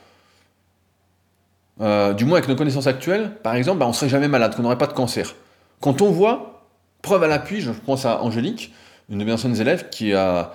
euh, 1.81 2.15
du 2.15 2.25
moins 2.25 2.39
avec 2.39 2.49
nos 2.49 2.57
connaissances 2.57 2.89
actuelles, 2.89 3.37
par 3.45 3.55
exemple, 3.55 3.79
bah, 3.79 3.87
on 3.87 3.93
serait 3.93 4.09
jamais 4.09 4.27
malade, 4.27 4.57
qu'on 4.57 4.63
n'aurait 4.63 4.77
pas 4.77 4.89
de 4.89 4.93
cancer. 4.93 5.37
Quand 5.81 6.03
on 6.03 6.11
voit, 6.11 6.65
preuve 7.01 7.23
à 7.23 7.29
l'appui, 7.29 7.61
je 7.61 7.71
pense 7.71 8.05
à 8.07 8.25
Angélique, 8.25 8.73
une 9.11 9.19
de 9.19 9.25
mes 9.25 9.33
anciennes 9.33 9.61
élèves 9.61 9.89
qui 9.91 10.15
a 10.15 10.53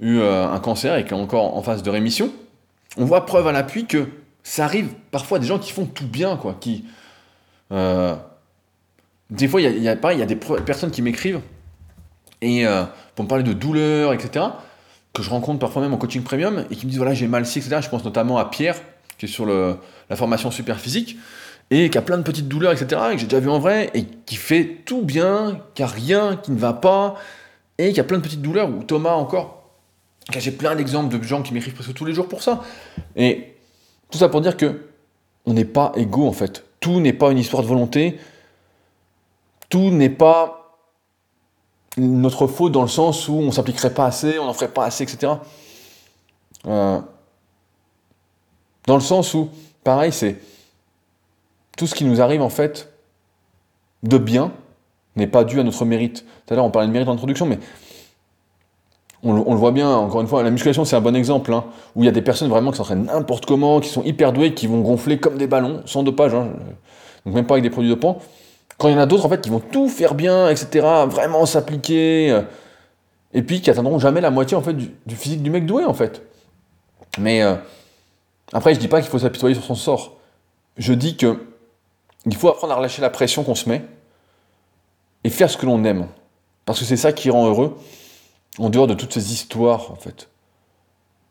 eu 0.00 0.18
euh, 0.18 0.46
un 0.46 0.58
cancer 0.60 0.96
et 0.96 1.04
qui 1.04 1.10
est 1.10 1.16
encore 1.16 1.56
en 1.56 1.62
phase 1.62 1.82
de 1.82 1.90
rémission, 1.90 2.32
on 2.96 3.04
voit 3.04 3.26
preuve 3.26 3.46
à 3.48 3.52
l'appui 3.52 3.86
que 3.86 4.06
ça 4.42 4.64
arrive 4.64 4.88
parfois 5.10 5.38
des 5.38 5.46
gens 5.46 5.58
qui 5.58 5.72
font 5.72 5.86
tout 5.86 6.06
bien, 6.06 6.36
quoi, 6.36 6.56
qui... 6.58 6.84
Euh, 7.72 8.14
des 9.28 9.48
fois, 9.48 9.60
il 9.60 9.64
y, 9.64 9.88
a, 9.88 10.12
il 10.12 10.18
y 10.18 10.22
a 10.22 10.26
des 10.26 10.36
personnes 10.36 10.92
qui 10.92 11.02
m'écrivent 11.02 11.40
et 12.40 12.64
euh, 12.64 12.84
pour 13.16 13.24
me 13.24 13.28
parler 13.28 13.42
de 13.42 13.52
douleur, 13.52 14.12
etc., 14.12 14.44
que 15.12 15.22
je 15.22 15.30
rencontre 15.30 15.58
parfois 15.58 15.82
même 15.82 15.94
en 15.94 15.96
coaching 15.96 16.22
premium 16.22 16.64
et 16.70 16.76
qui 16.76 16.86
me 16.86 16.90
disent 16.90 16.98
voilà, 16.98 17.14
j'ai 17.14 17.26
mal 17.26 17.44
ci, 17.44 17.58
etc. 17.58 17.78
Je 17.82 17.88
pense 17.88 18.04
notamment 18.04 18.38
à 18.38 18.44
Pierre, 18.44 18.76
qui 19.18 19.26
est 19.26 19.28
sur 19.28 19.46
le, 19.46 19.78
la 20.10 20.16
formation 20.16 20.50
super 20.50 20.78
physique 20.78 21.16
et 21.70 21.90
qui 21.90 21.98
a 21.98 22.02
plein 22.02 22.18
de 22.18 22.22
petites 22.22 22.46
douleurs, 22.46 22.72
etc., 22.72 23.00
et 23.10 23.14
que 23.14 23.20
j'ai 23.20 23.26
déjà 23.26 23.40
vu 23.40 23.50
en 23.50 23.58
vrai, 23.58 23.90
et 23.94 24.04
qui 24.04 24.36
fait 24.36 24.82
tout 24.84 25.02
bien, 25.02 25.58
qui 25.74 25.82
a 25.82 25.86
rien 25.86 26.36
qui 26.36 26.52
ne 26.52 26.58
va 26.58 26.72
pas, 26.72 27.16
et 27.78 27.90
il 27.90 27.96
y 27.96 28.00
a 28.00 28.04
plein 28.04 28.18
de 28.18 28.22
petites 28.22 28.42
douleurs, 28.42 28.68
où 28.68 28.82
Thomas 28.82 29.12
encore, 29.12 29.70
j'ai 30.36 30.50
plein 30.50 30.74
d'exemples 30.74 31.16
de 31.16 31.22
gens 31.22 31.42
qui 31.42 31.52
m'écrivent 31.54 31.74
presque 31.74 31.94
tous 31.94 32.04
les 32.04 32.14
jours 32.14 32.28
pour 32.28 32.42
ça. 32.42 32.62
Et 33.14 33.54
tout 34.10 34.18
ça 34.18 34.28
pour 34.28 34.40
dire 34.40 34.56
que 34.56 34.86
on 35.44 35.52
n'est 35.52 35.64
pas 35.64 35.92
égaux 35.94 36.26
en 36.26 36.32
fait. 36.32 36.64
Tout 36.80 37.00
n'est 37.00 37.12
pas 37.12 37.30
une 37.30 37.38
histoire 37.38 37.62
de 37.62 37.68
volonté. 37.68 38.18
Tout 39.68 39.90
n'est 39.90 40.10
pas 40.10 40.66
notre 41.96 42.46
faute 42.46 42.72
dans 42.72 42.82
le 42.82 42.88
sens 42.88 43.28
où 43.28 43.34
on 43.34 43.50
s'appliquerait 43.50 43.94
pas 43.94 44.06
assez, 44.06 44.38
on 44.38 44.44
n'en 44.44 44.52
ferait 44.52 44.72
pas 44.72 44.84
assez, 44.84 45.04
etc. 45.04 45.32
Euh, 46.66 47.00
dans 48.86 48.94
le 48.94 49.00
sens 49.00 49.32
où, 49.34 49.48
pareil, 49.82 50.12
c'est 50.12 50.38
tout 51.76 51.86
ce 51.86 51.94
qui 51.94 52.04
nous 52.04 52.20
arrive 52.20 52.42
en 52.42 52.48
fait 52.48 52.92
de 54.02 54.18
bien, 54.18 54.52
n'est 55.16 55.26
pas 55.26 55.44
dû 55.44 55.60
à 55.60 55.62
notre 55.62 55.84
mérite. 55.84 56.24
Tout 56.46 56.54
à 56.54 56.56
l'heure, 56.56 56.64
on 56.64 56.70
parlait 56.70 56.88
de 56.88 56.92
mérite 56.92 57.08
en 57.08 57.12
introduction, 57.12 57.46
mais 57.46 57.58
on, 59.22 59.32
le 59.32 59.58
voit 59.58 59.72
bien, 59.72 59.90
encore 59.90 60.20
une 60.20 60.26
fois, 60.28 60.42
la 60.42 60.50
musculation, 60.50 60.84
c'est 60.84 60.94
un 60.94 61.00
bon 61.00 61.16
exemple, 61.16 61.52
hein, 61.52 61.64
où 61.94 62.02
il 62.02 62.06
y 62.06 62.08
a 62.08 62.12
des 62.12 62.22
personnes 62.22 62.48
vraiment 62.48 62.70
qui 62.70 62.76
s'entraînent 62.76 63.06
n'importe 63.06 63.46
comment, 63.46 63.80
qui 63.80 63.88
sont 63.88 64.02
hyper 64.04 64.32
douées, 64.32 64.54
qui 64.54 64.66
vont 64.66 64.80
gonfler 64.80 65.18
comme 65.18 65.36
des 65.36 65.46
ballons, 65.46 65.82
sans 65.86 66.02
dopage, 66.02 66.34
hein, 66.34 66.48
donc 67.24 67.34
même 67.34 67.46
pas 67.46 67.54
avec 67.54 67.62
des 67.62 67.70
produits 67.70 67.90
dopants. 67.90 68.18
Quand 68.78 68.88
il 68.88 68.92
y 68.92 68.94
en 68.94 69.00
a 69.00 69.06
d'autres, 69.06 69.26
en 69.26 69.28
fait, 69.28 69.40
qui 69.40 69.50
vont 69.50 69.60
tout 69.60 69.88
faire 69.88 70.14
bien, 70.14 70.48
etc., 70.48 70.86
vraiment 71.08 71.46
s'appliquer, 71.46 72.30
euh, 72.30 72.42
et 73.32 73.42
puis 73.42 73.60
qui 73.60 73.70
atteindront 73.70 73.98
jamais 73.98 74.20
la 74.20 74.30
moitié, 74.30 74.56
en 74.56 74.62
fait, 74.62 74.74
du, 74.74 75.16
physique 75.16 75.42
du 75.42 75.50
mec 75.50 75.66
doué, 75.66 75.84
en 75.84 75.94
fait. 75.94 76.22
Mais 77.18 77.42
euh, 77.42 77.54
après, 78.52 78.74
je 78.74 78.80
dis 78.80 78.88
pas 78.88 79.00
qu'il 79.00 79.10
faut 79.10 79.18
s'apitoyer 79.18 79.54
sur 79.54 79.64
son 79.64 79.74
sort. 79.74 80.18
Je 80.76 80.92
dis 80.92 81.16
que 81.16 81.38
il 82.26 82.36
faut 82.36 82.48
apprendre 82.48 82.72
à 82.72 82.76
relâcher 82.76 83.02
la 83.02 83.10
pression 83.10 83.44
qu'on 83.44 83.54
se 83.54 83.68
met, 83.68 83.82
et 85.26 85.28
faire 85.28 85.50
ce 85.50 85.56
que 85.56 85.66
l'on 85.66 85.82
aime. 85.82 86.06
Parce 86.66 86.78
que 86.78 86.84
c'est 86.84 86.96
ça 86.96 87.12
qui 87.12 87.30
rend 87.30 87.48
heureux, 87.48 87.76
en 88.58 88.70
dehors 88.70 88.86
de 88.86 88.94
toutes 88.94 89.12
ces 89.12 89.32
histoires, 89.32 89.90
en 89.90 89.96
fait. 89.96 90.28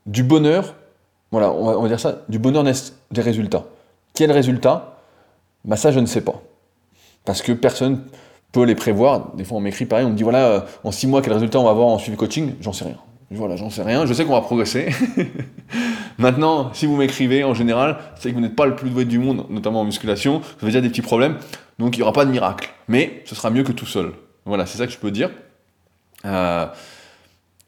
Du 0.04 0.22
bonheur, 0.22 0.74
voilà, 1.30 1.50
on 1.50 1.80
va, 1.80 1.88
dire 1.88 1.98
ça, 1.98 2.20
du 2.28 2.38
bonheur 2.38 2.62
naissent 2.62 2.94
des 3.10 3.22
résultats. 3.22 3.64
Quels 4.12 4.30
résultats 4.30 4.98
Bah 5.64 5.76
ça, 5.76 5.92
je 5.92 5.98
ne 5.98 6.04
sais 6.04 6.20
pas. 6.20 6.42
Parce 7.24 7.40
que 7.40 7.52
personne 7.52 8.04
peut 8.52 8.64
les 8.64 8.74
prévoir. 8.74 9.34
Des 9.34 9.44
fois, 9.44 9.56
on 9.56 9.60
m'écrit 9.62 9.86
pareil, 9.86 10.04
on 10.04 10.10
me 10.10 10.14
dit, 10.14 10.24
voilà, 10.24 10.46
euh, 10.46 10.60
en 10.84 10.92
six 10.92 11.06
mois, 11.06 11.22
quel 11.22 11.32
résultat 11.32 11.58
on 11.58 11.64
va 11.64 11.70
avoir 11.70 11.88
en 11.88 11.98
suivi 11.98 12.18
coaching? 12.18 12.52
J'en 12.60 12.74
sais 12.74 12.84
rien. 12.84 12.98
Voilà, 13.30 13.56
j'en 13.56 13.70
sais 13.70 13.82
rien. 13.82 14.04
Je 14.04 14.12
sais 14.12 14.26
qu'on 14.26 14.34
va 14.34 14.42
progresser. 14.42 14.90
Maintenant, 16.18 16.70
si 16.74 16.84
vous 16.84 16.96
m'écrivez, 16.96 17.44
en 17.44 17.54
général, 17.54 17.96
c'est 18.16 18.28
que 18.28 18.34
vous 18.34 18.42
n'êtes 18.42 18.56
pas 18.56 18.66
le 18.66 18.76
plus 18.76 18.90
doué 18.90 19.06
du 19.06 19.18
monde, 19.18 19.46
notamment 19.48 19.80
en 19.80 19.84
musculation. 19.84 20.40
Vous 20.40 20.66
avez 20.66 20.66
déjà 20.66 20.82
des 20.82 20.90
petits 20.90 21.02
problèmes. 21.02 21.38
Donc 21.78 21.96
il 21.96 22.00
n'y 22.00 22.02
aura 22.02 22.12
pas 22.12 22.24
de 22.24 22.30
miracle. 22.30 22.72
Mais 22.88 23.22
ce 23.26 23.34
sera 23.34 23.50
mieux 23.50 23.62
que 23.62 23.72
tout 23.72 23.86
seul. 23.86 24.12
Voilà, 24.44 24.66
c'est 24.66 24.78
ça 24.78 24.86
que 24.86 24.92
je 24.92 24.98
peux 24.98 25.10
dire. 25.10 25.30
Euh, 26.24 26.66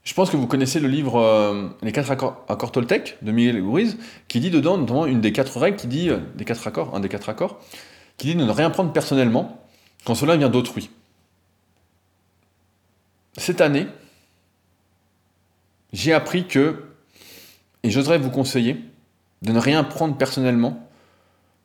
je 0.04 0.14
pense 0.14 0.30
que 0.30 0.36
vous 0.36 0.46
connaissez 0.46 0.80
le 0.80 0.88
livre 0.88 1.20
euh, 1.20 1.68
Les 1.82 1.92
quatre 1.92 2.10
accords, 2.10 2.72
Toltec 2.72 3.18
de 3.20 3.30
Miguel 3.30 3.62
Ruiz, 3.62 3.98
qui 4.26 4.40
dit 4.40 4.50
dedans, 4.50 4.78
notamment 4.78 5.04
une 5.04 5.20
des 5.20 5.32
quatre 5.32 5.58
règles, 5.58 5.76
qui 5.76 5.86
dit, 5.86 6.08
euh, 6.08 6.18
des 6.34 6.44
quatre 6.44 6.66
accords, 6.66 6.94
un 6.94 7.00
des 7.00 7.10
quatre 7.10 7.28
accords, 7.28 7.60
qui 8.16 8.28
dit 8.28 8.34
de 8.34 8.44
ne 8.44 8.50
rien 8.50 8.70
prendre 8.70 8.92
personnellement 8.92 9.62
quand 10.04 10.14
cela 10.14 10.36
vient 10.36 10.48
d'autrui. 10.48 10.88
Cette 13.36 13.60
année, 13.60 13.86
j'ai 15.92 16.12
appris 16.12 16.46
que, 16.46 16.84
et 17.82 17.90
j'oserais 17.90 18.18
vous 18.18 18.30
conseiller, 18.30 18.82
de 19.42 19.52
ne 19.52 19.58
rien 19.58 19.84
prendre 19.84 20.16
personnellement 20.16 20.88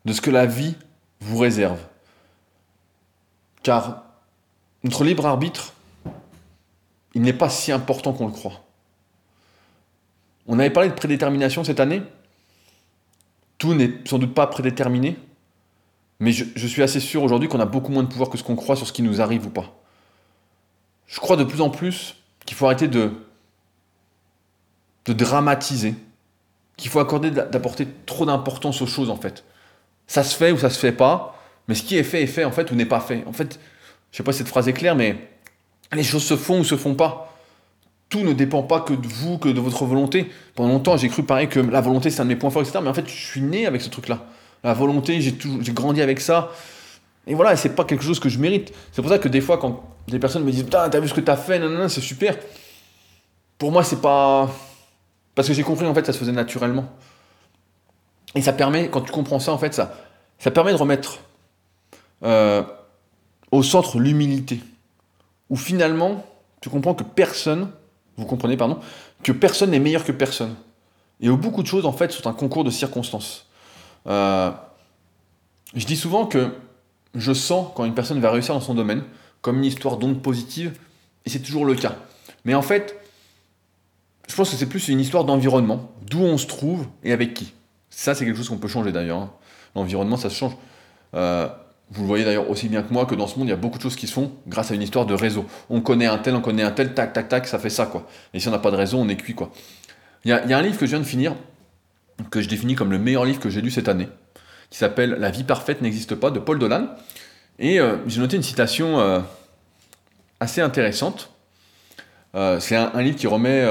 de 0.05 0.13
ce 0.13 0.21
que 0.21 0.29
la 0.29 0.45
vie 0.45 0.75
vous 1.21 1.37
réserve. 1.37 1.79
Car 3.63 4.03
notre 4.83 5.03
libre 5.03 5.25
arbitre, 5.25 5.73
il 7.13 7.21
n'est 7.21 7.33
pas 7.33 7.49
si 7.49 7.71
important 7.71 8.13
qu'on 8.13 8.27
le 8.27 8.33
croit. 8.33 8.61
On 10.47 10.59
avait 10.59 10.69
parlé 10.69 10.89
de 10.89 10.93
prédétermination 10.93 11.63
cette 11.63 11.79
année. 11.79 12.03
Tout 13.57 13.73
n'est 13.73 13.93
sans 14.05 14.19
doute 14.19 14.33
pas 14.33 14.47
prédéterminé, 14.47 15.17
mais 16.19 16.31
je, 16.31 16.67
suis 16.67 16.83
assez 16.83 16.99
sûr 16.99 17.23
aujourd'hui 17.23 17.47
qu'on 17.47 17.59
a 17.61 17.65
beaucoup 17.65 17.91
moins 17.91 18.03
de 18.03 18.09
pouvoir 18.09 18.29
que 18.29 18.37
ce 18.37 18.43
qu'on 18.43 18.55
croit 18.55 18.75
sur 18.75 18.87
ce 18.87 18.93
qui 18.93 19.03
nous 19.03 19.21
arrive 19.21 19.45
ou 19.45 19.49
pas. 19.49 19.73
Je 21.07 21.19
crois 21.19 21.37
de 21.37 21.43
plus 21.43 21.61
en 21.61 21.69
plus 21.69 22.15
qu'il 22.45 22.57
faut 22.57 22.65
arrêter 22.65 22.89
de, 22.89 23.13
dramatiser, 25.05 25.95
qu'il 26.75 26.91
faut 26.91 26.99
accorder 26.99 27.31
d'apporter 27.31 27.87
trop 28.05 28.25
d'importance 28.25 28.81
aux 28.81 28.87
choses 28.87 29.09
en 29.09 29.15
fait. 29.15 29.45
Ça 30.07 30.23
se 30.23 30.35
fait 30.35 30.51
ou 30.51 30.57
ça 30.57 30.69
se 30.69 30.79
fait 30.79 30.91
pas, 30.91 31.39
mais 31.67 31.75
ce 31.75 31.83
qui 31.83 31.97
est 31.97 32.03
fait 32.03 32.23
est 32.23 32.27
fait 32.27 32.45
en 32.45 32.51
fait 32.51 32.71
ou 32.71 32.75
n'est 32.75 32.85
pas 32.85 32.99
fait. 32.99 33.23
En 33.25 33.33
fait, 33.33 33.59
je 34.11 34.17
sais 34.17 34.23
pas 34.23 34.31
si 34.31 34.39
cette 34.39 34.47
phrase 34.47 34.67
est 34.67 34.73
claire, 34.73 34.95
mais 34.95 35.17
les 35.93 36.03
choses 36.03 36.23
se 36.23 36.35
font 36.35 36.59
ou 36.59 36.63
se 36.63 36.75
font 36.75 36.95
pas. 36.95 37.33
Tout 38.09 38.21
ne 38.21 38.33
dépend 38.33 38.63
pas 38.63 38.81
que 38.81 38.93
de 38.93 39.07
vous, 39.07 39.37
que 39.37 39.49
de 39.49 39.59
votre 39.59 39.85
volonté. 39.85 40.29
Pendant 40.55 40.69
longtemps, 40.69 40.97
j'ai 40.97 41.09
cru 41.09 41.23
pareil 41.23 41.47
que 41.47 41.59
la 41.59 41.81
volonté 41.81 42.09
c'est 42.09 42.21
un 42.21 42.25
de 42.25 42.29
mes 42.29 42.35
points 42.35 42.51
forts, 42.51 42.61
etc. 42.61 42.79
Mais 42.83 42.89
en 42.89 42.93
fait, 42.93 43.07
je 43.07 43.25
suis 43.25 43.41
né 43.41 43.65
avec 43.65 43.81
ce 43.81 43.89
truc-là. 43.89 44.25
La 44.63 44.73
volonté, 44.73 45.19
j'ai 45.19 45.73
grandi 45.73 46.01
avec 46.01 46.21
ça. 46.21 46.51
Et 47.27 47.35
voilà, 47.35 47.55
c'est 47.55 47.75
pas 47.75 47.85
quelque 47.85 48.03
chose 48.03 48.19
que 48.19 48.29
je 48.29 48.37
mérite. 48.39 48.73
C'est 48.91 49.01
pour 49.01 49.09
ça 49.09 49.17
que 49.17 49.27
des 49.27 49.41
fois, 49.41 49.57
quand 49.57 49.83
des 50.07 50.19
personnes 50.19 50.43
me 50.43 50.51
disent 50.51 50.63
Putain, 50.63 50.89
t'as 50.89 50.99
vu 50.99 51.07
ce 51.07 51.13
que 51.13 51.21
t'as 51.21 51.35
fait, 51.37 51.59
non, 51.59 51.89
c'est 51.89 52.01
super. 52.01 52.37
Pour 53.57 53.71
moi, 53.71 53.83
c'est 53.83 54.01
pas. 54.01 54.49
Parce 55.35 55.47
que 55.47 55.53
j'ai 55.53 55.63
compris, 55.63 55.85
en 55.85 55.93
fait, 55.93 56.05
ça 56.05 56.13
se 56.13 56.17
faisait 56.17 56.31
naturellement. 56.31 56.85
Et 58.35 58.41
ça 58.41 58.53
permet, 58.53 58.89
quand 58.89 59.01
tu 59.01 59.11
comprends 59.11 59.39
ça, 59.39 59.51
en 59.51 59.57
fait, 59.57 59.73
ça, 59.73 59.95
ça 60.39 60.51
permet 60.51 60.71
de 60.71 60.77
remettre 60.77 61.19
euh, 62.23 62.63
au 63.51 63.63
centre 63.63 63.99
l'humilité. 63.99 64.59
Où 65.49 65.55
finalement, 65.55 66.25
tu 66.61 66.69
comprends 66.69 66.93
que 66.93 67.03
personne, 67.03 67.69
vous 68.17 68.25
comprenez, 68.25 68.57
pardon, 68.57 68.79
que 69.23 69.31
personne 69.31 69.71
n'est 69.71 69.79
meilleur 69.79 70.03
que 70.03 70.11
personne. 70.11 70.55
Et 71.21 71.29
où 71.29 71.37
beaucoup 71.37 71.61
de 71.61 71.67
choses, 71.67 71.85
en 71.85 71.93
fait, 71.93 72.11
sont 72.11 72.27
un 72.27 72.33
concours 72.33 72.63
de 72.63 72.71
circonstances. 72.71 73.47
Euh, 74.07 74.51
je 75.75 75.85
dis 75.85 75.95
souvent 75.95 76.25
que 76.25 76.53
je 77.15 77.33
sens 77.33 77.71
quand 77.75 77.85
une 77.85 77.93
personne 77.93 78.19
va 78.19 78.31
réussir 78.31 78.53
dans 78.53 78.61
son 78.61 78.73
domaine, 78.73 79.03
comme 79.41 79.57
une 79.57 79.65
histoire 79.65 79.97
d'onde 79.97 80.21
positive, 80.21 80.77
et 81.25 81.29
c'est 81.29 81.39
toujours 81.39 81.65
le 81.65 81.75
cas. 81.75 81.95
Mais 82.45 82.55
en 82.55 82.61
fait, 82.61 82.99
je 84.27 84.35
pense 84.35 84.49
que 84.49 84.55
c'est 84.55 84.67
plus 84.67 84.87
une 84.87 84.99
histoire 84.99 85.25
d'environnement, 85.25 85.91
d'où 86.09 86.21
on 86.21 86.37
se 86.37 86.47
trouve 86.47 86.87
et 87.03 87.11
avec 87.11 87.33
qui. 87.33 87.53
Ça, 87.89 88.15
c'est 88.15 88.25
quelque 88.25 88.37
chose 88.37 88.49
qu'on 88.49 88.57
peut 88.57 88.67
changer 88.67 88.91
d'ailleurs. 88.91 89.19
Hein. 89.19 89.31
L'environnement, 89.75 90.17
ça 90.17 90.29
se 90.29 90.35
change. 90.35 90.57
Euh, 91.13 91.47
vous 91.91 92.01
le 92.01 92.07
voyez 92.07 92.25
d'ailleurs 92.25 92.49
aussi 92.49 92.69
bien 92.69 92.81
que 92.81 92.91
moi 92.91 93.05
que 93.05 93.15
dans 93.15 93.27
ce 93.27 93.37
monde, 93.37 93.47
il 93.47 93.51
y 93.51 93.53
a 93.53 93.57
beaucoup 93.57 93.77
de 93.77 93.83
choses 93.83 93.95
qui 93.95 94.07
se 94.07 94.13
font 94.13 94.31
grâce 94.47 94.71
à 94.71 94.75
une 94.75 94.81
histoire 94.81 95.05
de 95.05 95.13
réseau. 95.13 95.45
On 95.69 95.81
connaît 95.81 96.07
un 96.07 96.17
tel, 96.17 96.33
on 96.35 96.41
connaît 96.41 96.63
un 96.63 96.71
tel, 96.71 96.93
tac, 96.93 97.13
tac, 97.13 97.29
tac, 97.29 97.47
ça 97.47 97.59
fait 97.59 97.69
ça, 97.69 97.85
quoi. 97.85 98.07
Et 98.33 98.39
si 98.39 98.47
on 98.47 98.51
n'a 98.51 98.59
pas 98.59 98.71
de 98.71 98.77
réseau, 98.77 98.97
on 98.97 99.07
est 99.09 99.15
cuit, 99.15 99.35
quoi. 99.35 99.51
Il 100.25 100.29
y, 100.29 100.33
a, 100.33 100.57
un 100.57 100.61
livre 100.61 100.77
que 100.77 100.85
je 100.85 100.91
viens 100.91 100.99
de 100.99 101.05
finir, 101.05 101.35
que 102.31 102.41
je 102.41 102.47
définis 102.47 102.75
comme 102.75 102.91
le 102.91 102.97
meilleur 102.97 103.25
livre 103.25 103.39
que 103.39 103.49
j'ai 103.49 103.61
lu 103.61 103.69
cette 103.69 103.89
année, 103.89 104.07
qui 104.69 104.77
s'appelle 104.77 105.17
La 105.19 105.29
vie 105.29 105.43
parfaite 105.43 105.81
n'existe 105.81 106.15
pas, 106.15 106.31
de 106.31 106.39
Paul 106.39 106.57
Dolan. 106.57 106.87
Et 107.59 107.79
euh, 107.79 107.97
j'ai 108.07 108.21
noté 108.21 108.37
une 108.37 108.43
citation 108.43 108.99
euh, 108.99 109.19
assez 110.39 110.61
intéressante. 110.61 111.29
c'est 112.33 112.75
un, 112.75 113.01
livre 113.01 113.17
qui 113.17 113.27
remet 113.27 113.63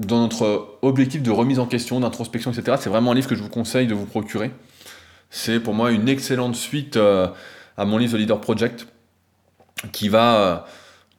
dans 0.00 0.20
notre 0.20 0.76
objectif 0.82 1.22
de 1.22 1.30
remise 1.30 1.58
en 1.58 1.66
question, 1.66 2.00
d'introspection, 2.00 2.52
etc., 2.52 2.76
c'est 2.80 2.90
vraiment 2.90 3.12
un 3.12 3.14
livre 3.14 3.28
que 3.28 3.36
je 3.36 3.42
vous 3.42 3.48
conseille 3.48 3.86
de 3.86 3.94
vous 3.94 4.06
procurer. 4.06 4.50
C'est 5.36 5.58
pour 5.58 5.74
moi 5.74 5.90
une 5.90 6.08
excellente 6.08 6.54
suite 6.54 6.96
euh, 6.96 7.26
à 7.76 7.84
mon 7.84 7.98
livre 7.98 8.12
The 8.12 8.20
Leader 8.20 8.40
Project, 8.40 8.86
qui 9.90 10.08
va 10.08 10.36
euh, 10.36 10.56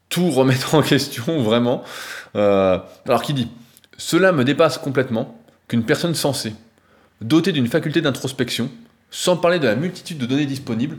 tout 0.07 0.31
remettre 0.31 0.73
en 0.73 0.81
question, 0.81 1.41
vraiment. 1.41 1.83
Euh, 2.37 2.79
alors, 3.05 3.21
qui 3.21 3.33
dit 3.33 3.49
Cela 3.97 4.31
me 4.31 4.45
dépasse 4.45 4.77
complètement 4.77 5.37
qu'une 5.67 5.83
personne 5.83 6.15
sensée, 6.15 6.55
dotée 7.19 7.51
d'une 7.51 7.67
faculté 7.67 7.99
d'introspection, 7.99 8.71
sans 9.11 9.35
parler 9.35 9.59
de 9.59 9.67
la 9.67 9.75
multitude 9.75 10.17
de 10.17 10.25
données 10.25 10.45
disponibles, 10.45 10.97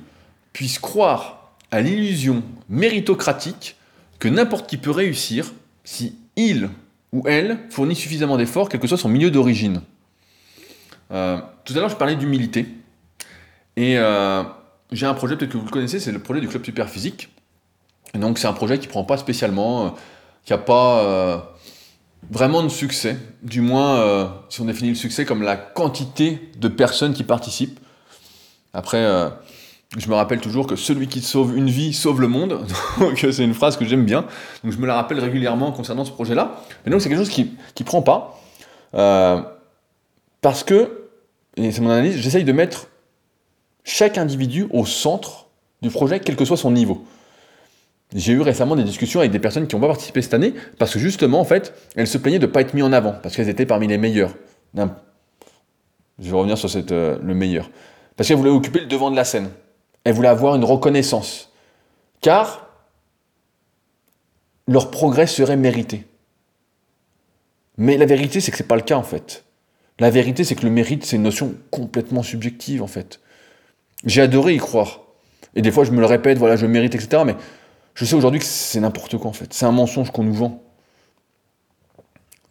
puisse 0.52 0.78
croire 0.78 1.54
à 1.70 1.80
l'illusion 1.80 2.42
méritocratique 2.68 3.76
que 4.18 4.28
n'importe 4.28 4.68
qui 4.68 4.76
peut 4.76 4.90
réussir 4.90 5.52
si 5.84 6.18
il 6.36 6.68
ou 7.12 7.22
elle 7.26 7.60
fournit 7.70 7.96
suffisamment 7.96 8.36
d'efforts, 8.36 8.68
quel 8.68 8.78
que 8.78 8.86
soit 8.86 8.98
son 8.98 9.08
milieu 9.08 9.30
d'origine. 9.30 9.80
Tout 11.08 11.14
à 11.14 11.76
l'heure, 11.76 11.88
je 11.88 11.96
parlais 11.96 12.16
d'humilité. 12.16 12.66
Et 13.76 13.98
euh, 13.98 14.42
j'ai 14.92 15.06
un 15.06 15.14
projet, 15.14 15.36
peut-être 15.36 15.52
que 15.52 15.58
vous 15.58 15.64
le 15.64 15.70
connaissez, 15.70 16.00
c'est 16.00 16.12
le 16.12 16.18
projet 16.18 16.40
du 16.40 16.48
Club 16.48 16.64
Super 16.64 16.88
Physique. 16.88 17.28
Donc, 18.14 18.38
c'est 18.38 18.46
un 18.46 18.52
projet 18.52 18.78
qui 18.78 18.86
ne 18.86 18.90
prend 18.90 19.04
pas 19.04 19.16
spécialement, 19.16 19.86
euh, 19.86 19.88
qui 20.44 20.52
n'a 20.52 20.58
pas 20.58 21.52
vraiment 22.30 22.62
de 22.62 22.68
succès. 22.68 23.16
Du 23.42 23.60
moins, 23.60 24.32
si 24.48 24.60
on 24.60 24.64
définit 24.64 24.90
le 24.90 24.96
succès 24.96 25.24
comme 25.24 25.42
la 25.42 25.56
quantité 25.56 26.50
de 26.56 26.68
personnes 26.68 27.14
qui 27.14 27.24
participent. 27.24 27.78
Après, 28.72 29.04
je 29.96 30.08
me 30.08 30.14
rappelle 30.14 30.40
toujours 30.40 30.66
que 30.66 30.76
celui 30.76 31.08
qui 31.08 31.20
sauve 31.20 31.56
une 31.56 31.70
vie 31.70 31.92
sauve 31.92 32.20
le 32.20 32.28
monde. 32.28 32.66
Donc 33.00 33.18
c'est 33.18 33.44
une 33.44 33.54
phrase 33.54 33.76
que 33.76 33.84
j'aime 33.84 34.04
bien. 34.04 34.22
Donc 34.62 34.72
je 34.72 34.78
me 34.78 34.86
la 34.86 34.94
rappelle 34.94 35.20
régulièrement 35.20 35.72
concernant 35.72 36.04
ce 36.04 36.10
projet-là. 36.12 36.60
Mais 36.84 36.92
donc 36.92 37.00
c'est 37.00 37.08
quelque 37.08 37.18
chose 37.18 37.30
qui 37.30 37.56
ne 37.78 37.84
prend 37.84 38.02
pas. 38.02 38.40
Euh, 38.94 39.40
parce 40.40 40.64
que, 40.64 41.08
et 41.56 41.72
c'est 41.72 41.80
mon 41.80 41.90
analyse, 41.90 42.16
j'essaye 42.16 42.44
de 42.44 42.52
mettre 42.52 42.88
chaque 43.86 44.18
individu 44.18 44.66
au 44.70 44.84
centre 44.84 45.46
du 45.80 45.90
projet, 45.90 46.20
quel 46.20 46.36
que 46.36 46.44
soit 46.44 46.56
son 46.56 46.72
niveau. 46.72 47.06
J'ai 48.14 48.32
eu 48.32 48.40
récemment 48.40 48.76
des 48.76 48.82
discussions 48.82 49.20
avec 49.20 49.32
des 49.32 49.38
personnes 49.38 49.66
qui 49.66 49.76
n'ont 49.76 49.80
pas 49.80 49.86
participé 49.86 50.20
cette 50.22 50.34
année, 50.34 50.54
parce 50.78 50.92
que 50.92 50.98
justement, 50.98 51.40
en 51.40 51.44
fait, 51.44 51.72
elles 51.94 52.08
se 52.08 52.18
plaignaient 52.18 52.40
de 52.40 52.46
ne 52.46 52.50
pas 52.50 52.60
être 52.60 52.74
mises 52.74 52.84
en 52.84 52.92
avant, 52.92 53.14
parce 53.22 53.36
qu'elles 53.36 53.48
étaient 53.48 53.64
parmi 53.64 53.86
les 53.86 53.96
meilleures. 53.96 54.34
Je 54.74 56.30
vais 56.30 56.36
revenir 56.36 56.58
sur 56.58 56.68
euh, 56.90 57.18
le 57.22 57.34
meilleur. 57.34 57.70
Parce 58.16 58.28
qu'elles 58.28 58.36
voulaient 58.36 58.50
occuper 58.50 58.80
le 58.80 58.86
devant 58.86 59.10
de 59.10 59.16
la 59.16 59.24
scène. 59.24 59.50
Elles 60.02 60.14
voulaient 60.14 60.28
avoir 60.28 60.56
une 60.56 60.64
reconnaissance. 60.64 61.52
Car 62.20 62.68
leur 64.66 64.90
progrès 64.90 65.28
serait 65.28 65.56
mérité. 65.56 66.06
Mais 67.76 67.96
la 67.96 68.06
vérité, 68.06 68.40
c'est 68.40 68.50
que 68.50 68.56
ce 68.56 68.62
n'est 68.62 68.68
pas 68.68 68.76
le 68.76 68.82
cas 68.82 68.96
en 68.96 69.02
fait. 69.02 69.44
La 70.00 70.10
vérité, 70.10 70.42
c'est 70.42 70.56
que 70.56 70.64
le 70.64 70.72
mérite, 70.72 71.04
c'est 71.04 71.16
une 71.16 71.22
notion 71.22 71.54
complètement 71.70 72.22
subjective 72.22 72.82
en 72.82 72.86
fait. 72.86 73.20
J'ai 74.04 74.22
adoré 74.22 74.54
y 74.54 74.58
croire. 74.58 75.00
Et 75.54 75.62
des 75.62 75.70
fois, 75.70 75.84
je 75.84 75.90
me 75.90 76.00
le 76.00 76.06
répète, 76.06 76.38
voilà, 76.38 76.56
je 76.56 76.66
mérite, 76.66 76.94
etc. 76.94 77.22
Mais 77.24 77.34
je 77.94 78.04
sais 78.04 78.14
aujourd'hui 78.14 78.40
que 78.40 78.46
c'est 78.46 78.80
n'importe 78.80 79.16
quoi 79.16 79.30
en 79.30 79.32
fait. 79.32 79.52
C'est 79.52 79.64
un 79.64 79.72
mensonge 79.72 80.10
qu'on 80.10 80.22
nous 80.22 80.34
vend. 80.34 80.62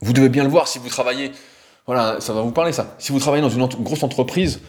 Vous 0.01 0.13
devez 0.13 0.29
bien 0.29 0.43
le 0.43 0.49
voir 0.49 0.67
si 0.67 0.79
vous 0.79 0.89
travaillez. 0.89 1.31
Voilà, 1.85 2.19
ça 2.19 2.33
va 2.33 2.41
vous 2.41 2.51
parler 2.51 2.71
ça. 2.71 2.95
Si 2.97 3.11
vous 3.11 3.19
travaillez 3.19 3.43
dans 3.43 3.49
une 3.49 3.65
grosse 3.83 4.03
entreprise, 4.03 4.59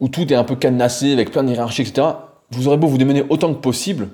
où 0.00 0.08
tout 0.08 0.30
est 0.32 0.36
un 0.36 0.44
peu 0.44 0.56
cadenassé, 0.56 1.12
avec 1.12 1.30
plein 1.30 1.42
de 1.42 1.50
hiérarchies, 1.50 1.82
etc., 1.82 2.06
vous 2.50 2.68
aurez 2.68 2.76
beau 2.76 2.86
vous 2.86 2.98
démener 2.98 3.24
autant 3.30 3.52
que 3.54 3.60
possible, 3.60 4.10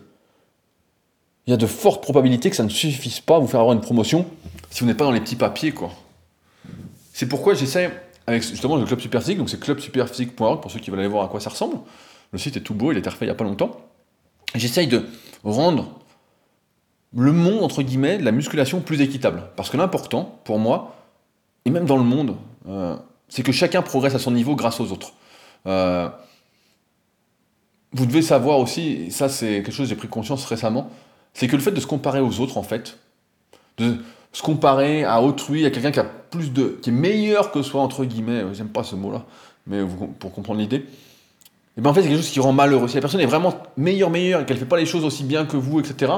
il 1.46 1.50
y 1.50 1.54
a 1.54 1.56
de 1.56 1.66
fortes 1.66 2.02
probabilités 2.02 2.50
que 2.50 2.56
ça 2.56 2.62
ne 2.62 2.68
suffise 2.68 3.20
pas 3.20 3.36
à 3.36 3.38
vous 3.40 3.48
faire 3.48 3.60
avoir 3.60 3.74
une 3.74 3.80
promotion 3.80 4.26
si 4.70 4.80
vous 4.80 4.86
n'êtes 4.86 4.96
pas 4.96 5.04
dans 5.04 5.10
les 5.10 5.20
petits 5.20 5.36
papiers, 5.36 5.72
quoi. 5.72 5.90
C'est 7.12 7.26
pourquoi 7.26 7.54
j'essaie, 7.54 7.90
avec 8.30 8.42
justement 8.44 8.76
le 8.76 8.84
Club 8.84 9.00
Superphysique, 9.00 9.38
donc 9.38 9.50
c'est 9.50 9.58
clubsuperphysique.org 9.58 10.60
pour 10.60 10.70
ceux 10.70 10.78
qui 10.78 10.90
veulent 10.90 11.00
aller 11.00 11.08
voir 11.08 11.24
à 11.24 11.28
quoi 11.28 11.40
ça 11.40 11.50
ressemble. 11.50 11.78
Le 12.32 12.38
site 12.38 12.56
est 12.56 12.60
tout 12.60 12.74
beau, 12.74 12.92
il 12.92 12.96
a 12.96 13.00
été 13.00 13.10
refait 13.10 13.24
il 13.24 13.28
n'y 13.28 13.32
a 13.32 13.34
pas 13.34 13.44
longtemps. 13.44 13.80
J'essaye 14.54 14.86
de 14.86 15.04
rendre 15.42 15.98
le 17.16 17.32
monde, 17.32 17.64
entre 17.64 17.82
guillemets, 17.82 18.18
de 18.18 18.24
la 18.24 18.30
musculation 18.30 18.80
plus 18.80 19.00
équitable. 19.00 19.42
Parce 19.56 19.68
que 19.68 19.76
l'important, 19.76 20.38
pour 20.44 20.60
moi, 20.60 20.94
et 21.64 21.70
même 21.70 21.86
dans 21.86 21.96
le 21.96 22.04
monde, 22.04 22.36
euh, 22.68 22.96
c'est 23.28 23.42
que 23.42 23.50
chacun 23.50 23.82
progresse 23.82 24.14
à 24.14 24.20
son 24.20 24.30
niveau 24.30 24.54
grâce 24.54 24.80
aux 24.80 24.92
autres. 24.92 25.12
Euh, 25.66 26.08
vous 27.92 28.06
devez 28.06 28.22
savoir 28.22 28.60
aussi, 28.60 28.92
et 29.06 29.10
ça 29.10 29.28
c'est 29.28 29.62
quelque 29.62 29.72
chose 29.72 29.86
que 29.86 29.90
j'ai 29.90 29.96
pris 29.96 30.08
conscience 30.08 30.44
récemment, 30.44 30.88
c'est 31.34 31.48
que 31.48 31.56
le 31.56 31.62
fait 31.62 31.72
de 31.72 31.80
se 31.80 31.86
comparer 31.86 32.20
aux 32.20 32.38
autres 32.38 32.58
en 32.58 32.62
fait, 32.62 32.98
de 33.78 33.98
se 34.32 34.42
comparer 34.42 35.04
à 35.04 35.22
autrui, 35.22 35.66
à 35.66 35.70
quelqu'un 35.70 35.90
qui 35.90 36.00
a 36.00 36.04
plus 36.04 36.52
de, 36.52 36.78
qui 36.82 36.90
est 36.90 36.92
meilleur 36.92 37.50
que 37.50 37.62
soi 37.62 37.82
entre 37.82 38.04
guillemets, 38.04 38.42
euh, 38.42 38.54
j'aime 38.54 38.68
pas 38.68 38.84
ce 38.84 38.94
mot-là, 38.94 39.24
mais 39.66 39.80
pour 40.18 40.32
comprendre 40.32 40.60
l'idée, 40.60 40.86
et 41.76 41.80
ben 41.80 41.90
en 41.90 41.94
fait 41.94 42.02
c'est 42.02 42.08
quelque 42.08 42.20
chose 42.20 42.30
qui 42.30 42.40
rend 42.40 42.52
malheureux. 42.52 42.88
Si 42.88 42.96
la 42.96 43.00
personne 43.00 43.20
est 43.20 43.26
vraiment 43.26 43.54
meilleure, 43.76 44.10
meilleure 44.10 44.42
et 44.42 44.46
qu'elle 44.46 44.58
fait 44.58 44.64
pas 44.66 44.76
les 44.76 44.86
choses 44.86 45.04
aussi 45.04 45.24
bien 45.24 45.46
que 45.46 45.56
vous, 45.56 45.80
etc. 45.80 46.12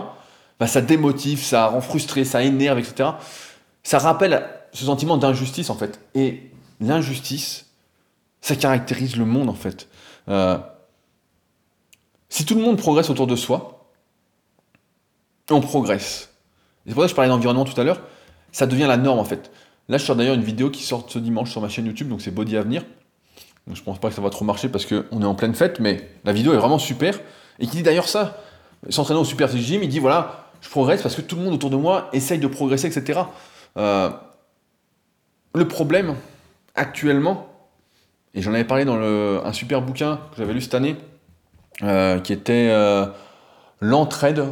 Bah, 0.58 0.66
ça 0.66 0.80
démotive, 0.80 1.42
ça 1.42 1.66
rend 1.66 1.80
frustré, 1.80 2.24
ça 2.24 2.42
énerve, 2.42 2.78
etc. 2.78 3.10
Ça 3.82 3.98
rappelle 3.98 4.44
ce 4.72 4.84
sentiment 4.84 5.16
d'injustice 5.18 5.70
en 5.70 5.74
fait. 5.74 6.00
Et 6.14 6.50
l'injustice, 6.80 7.66
ça 8.40 8.56
caractérise 8.56 9.16
le 9.16 9.24
monde 9.24 9.48
en 9.48 9.54
fait. 9.54 9.88
Euh, 10.28 10.58
si 12.28 12.44
tout 12.44 12.54
le 12.54 12.62
monde 12.62 12.78
progresse 12.78 13.10
autour 13.10 13.26
de 13.26 13.36
soi, 13.36 13.90
on 15.50 15.60
progresse. 15.60 16.31
C'est 16.86 16.94
pour 16.94 17.02
ça 17.02 17.06
que 17.06 17.10
je 17.10 17.14
parlais 17.14 17.30
d'environnement 17.30 17.64
tout 17.64 17.78
à 17.80 17.84
l'heure, 17.84 18.00
ça 18.50 18.66
devient 18.66 18.86
la 18.86 18.96
norme 18.96 19.18
en 19.18 19.24
fait. 19.24 19.50
Là, 19.88 19.98
je 19.98 20.04
sors 20.04 20.16
d'ailleurs 20.16 20.34
une 20.34 20.42
vidéo 20.42 20.70
qui 20.70 20.82
sort 20.82 21.06
ce 21.08 21.18
dimanche 21.18 21.50
sur 21.50 21.60
ma 21.60 21.68
chaîne 21.68 21.86
YouTube, 21.86 22.08
donc 22.08 22.20
c'est 22.20 22.30
Body 22.30 22.56
Avenir. 22.56 22.84
Donc 23.66 23.76
je 23.76 23.82
pense 23.82 23.98
pas 23.98 24.08
que 24.08 24.14
ça 24.14 24.22
va 24.22 24.30
trop 24.30 24.44
marcher 24.44 24.68
parce 24.68 24.86
qu'on 24.86 25.22
est 25.22 25.24
en 25.24 25.34
pleine 25.34 25.54
fête, 25.54 25.80
mais 25.80 26.08
la 26.24 26.32
vidéo 26.32 26.52
est 26.52 26.56
vraiment 26.56 26.78
super. 26.78 27.18
Et 27.58 27.66
qui 27.66 27.76
dit 27.76 27.82
d'ailleurs 27.82 28.08
ça, 28.08 28.38
s'entraînant 28.88 29.20
au 29.20 29.24
Super 29.24 29.48
Gym, 29.48 29.82
il 29.82 29.88
dit 29.88 29.98
voilà, 29.98 30.50
je 30.60 30.68
progresse 30.68 31.02
parce 31.02 31.14
que 31.14 31.20
tout 31.20 31.36
le 31.36 31.42
monde 31.42 31.54
autour 31.54 31.70
de 31.70 31.76
moi 31.76 32.08
essaye 32.12 32.38
de 32.38 32.46
progresser, 32.46 32.86
etc. 32.86 33.20
Euh, 33.76 34.10
le 35.54 35.68
problème, 35.68 36.16
actuellement, 36.74 37.48
et 38.34 38.42
j'en 38.42 38.54
avais 38.54 38.64
parlé 38.64 38.84
dans 38.84 38.96
un 38.98 39.52
super 39.52 39.82
bouquin 39.82 40.16
que 40.30 40.38
j'avais 40.38 40.54
lu 40.54 40.60
cette 40.60 40.74
année, 40.74 40.96
euh, 41.82 42.18
qui 42.20 42.32
était 42.32 42.68
euh, 42.70 43.06
L'entraide. 43.80 44.44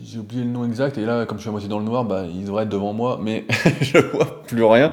J'ai 0.00 0.18
oublié 0.18 0.42
le 0.42 0.48
nom 0.48 0.64
exact, 0.64 0.96
et 0.96 1.04
là, 1.04 1.26
comme 1.26 1.36
je 1.36 1.42
suis 1.42 1.48
à 1.48 1.52
moitié 1.52 1.68
dans 1.68 1.78
le 1.78 1.84
noir, 1.84 2.04
bah, 2.04 2.24
il 2.26 2.44
devrait 2.44 2.62
être 2.62 2.70
devant 2.70 2.94
moi, 2.94 3.18
mais 3.20 3.44
je 3.82 3.98
vois 3.98 4.42
plus 4.44 4.64
rien. 4.64 4.90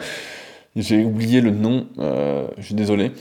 J'ai 0.75 1.05
oublié 1.05 1.39
le 1.39 1.51
nom, 1.51 1.87
euh, 1.99 2.47
je 2.57 2.63
suis 2.63 2.75
désolé. 2.75 3.11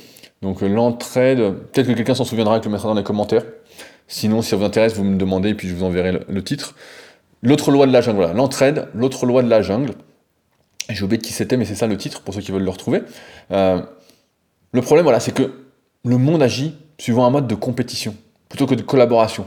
Donc 0.42 0.60
l'entraide, 0.62 1.38
peut-être 1.38 1.86
que 1.86 1.92
quelqu'un 1.92 2.14
s'en 2.14 2.24
souviendra 2.24 2.56
et 2.56 2.60
que 2.60 2.64
le 2.64 2.72
mettra 2.72 2.88
dans 2.88 2.94
les 2.94 3.04
commentaires. 3.04 3.44
Sinon, 4.08 4.42
si 4.42 4.50
ça 4.50 4.56
vous 4.56 4.64
intéresse, 4.64 4.94
vous 4.94 5.04
me 5.04 5.16
demandez 5.16 5.50
et 5.50 5.54
puis 5.54 5.68
je 5.68 5.74
vous 5.74 5.84
enverrai 5.84 6.20
le, 6.26 6.44
titre. 6.44 6.74
L'autre 7.42 7.70
loi 7.70 7.86
de 7.86 7.92
la 7.92 8.00
jungle, 8.00 8.18
voilà, 8.18 8.32
l'entraide, 8.32 8.88
l'autre 8.94 9.24
loi 9.26 9.42
de 9.42 9.48
la 9.48 9.62
jungle. 9.62 9.92
J'ai 10.88 11.04
oublié 11.04 11.18
de 11.18 11.24
qui 11.24 11.32
c'était, 11.32 11.56
mais 11.56 11.64
c'est 11.64 11.74
ça 11.74 11.86
le 11.86 11.96
titre 11.96 12.22
pour 12.22 12.34
ceux 12.34 12.40
qui 12.40 12.50
veulent 12.50 12.64
le 12.64 12.70
retrouver. 12.70 13.02
Le 13.50 14.80
problème, 14.82 15.04
voilà, 15.04 15.20
c'est 15.20 15.32
que 15.32 15.52
le 16.04 16.16
monde 16.16 16.42
agit 16.42 16.74
suivant 16.98 17.24
un 17.24 17.30
mode 17.30 17.46
de 17.46 17.54
compétition. 17.54 18.16
plutôt 18.48 18.66
que 18.66 18.74
de 18.74 18.82
collaboration. 18.82 19.46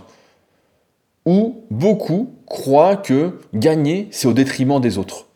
Ou 1.26 1.66
beaucoup 1.70 2.34
croient 2.46 2.96
que 2.96 3.40
gagner, 3.54 4.08
c'est 4.12 4.28
au 4.28 4.34
détriment 4.34 4.80
des 4.80 4.98
autres. 4.98 5.28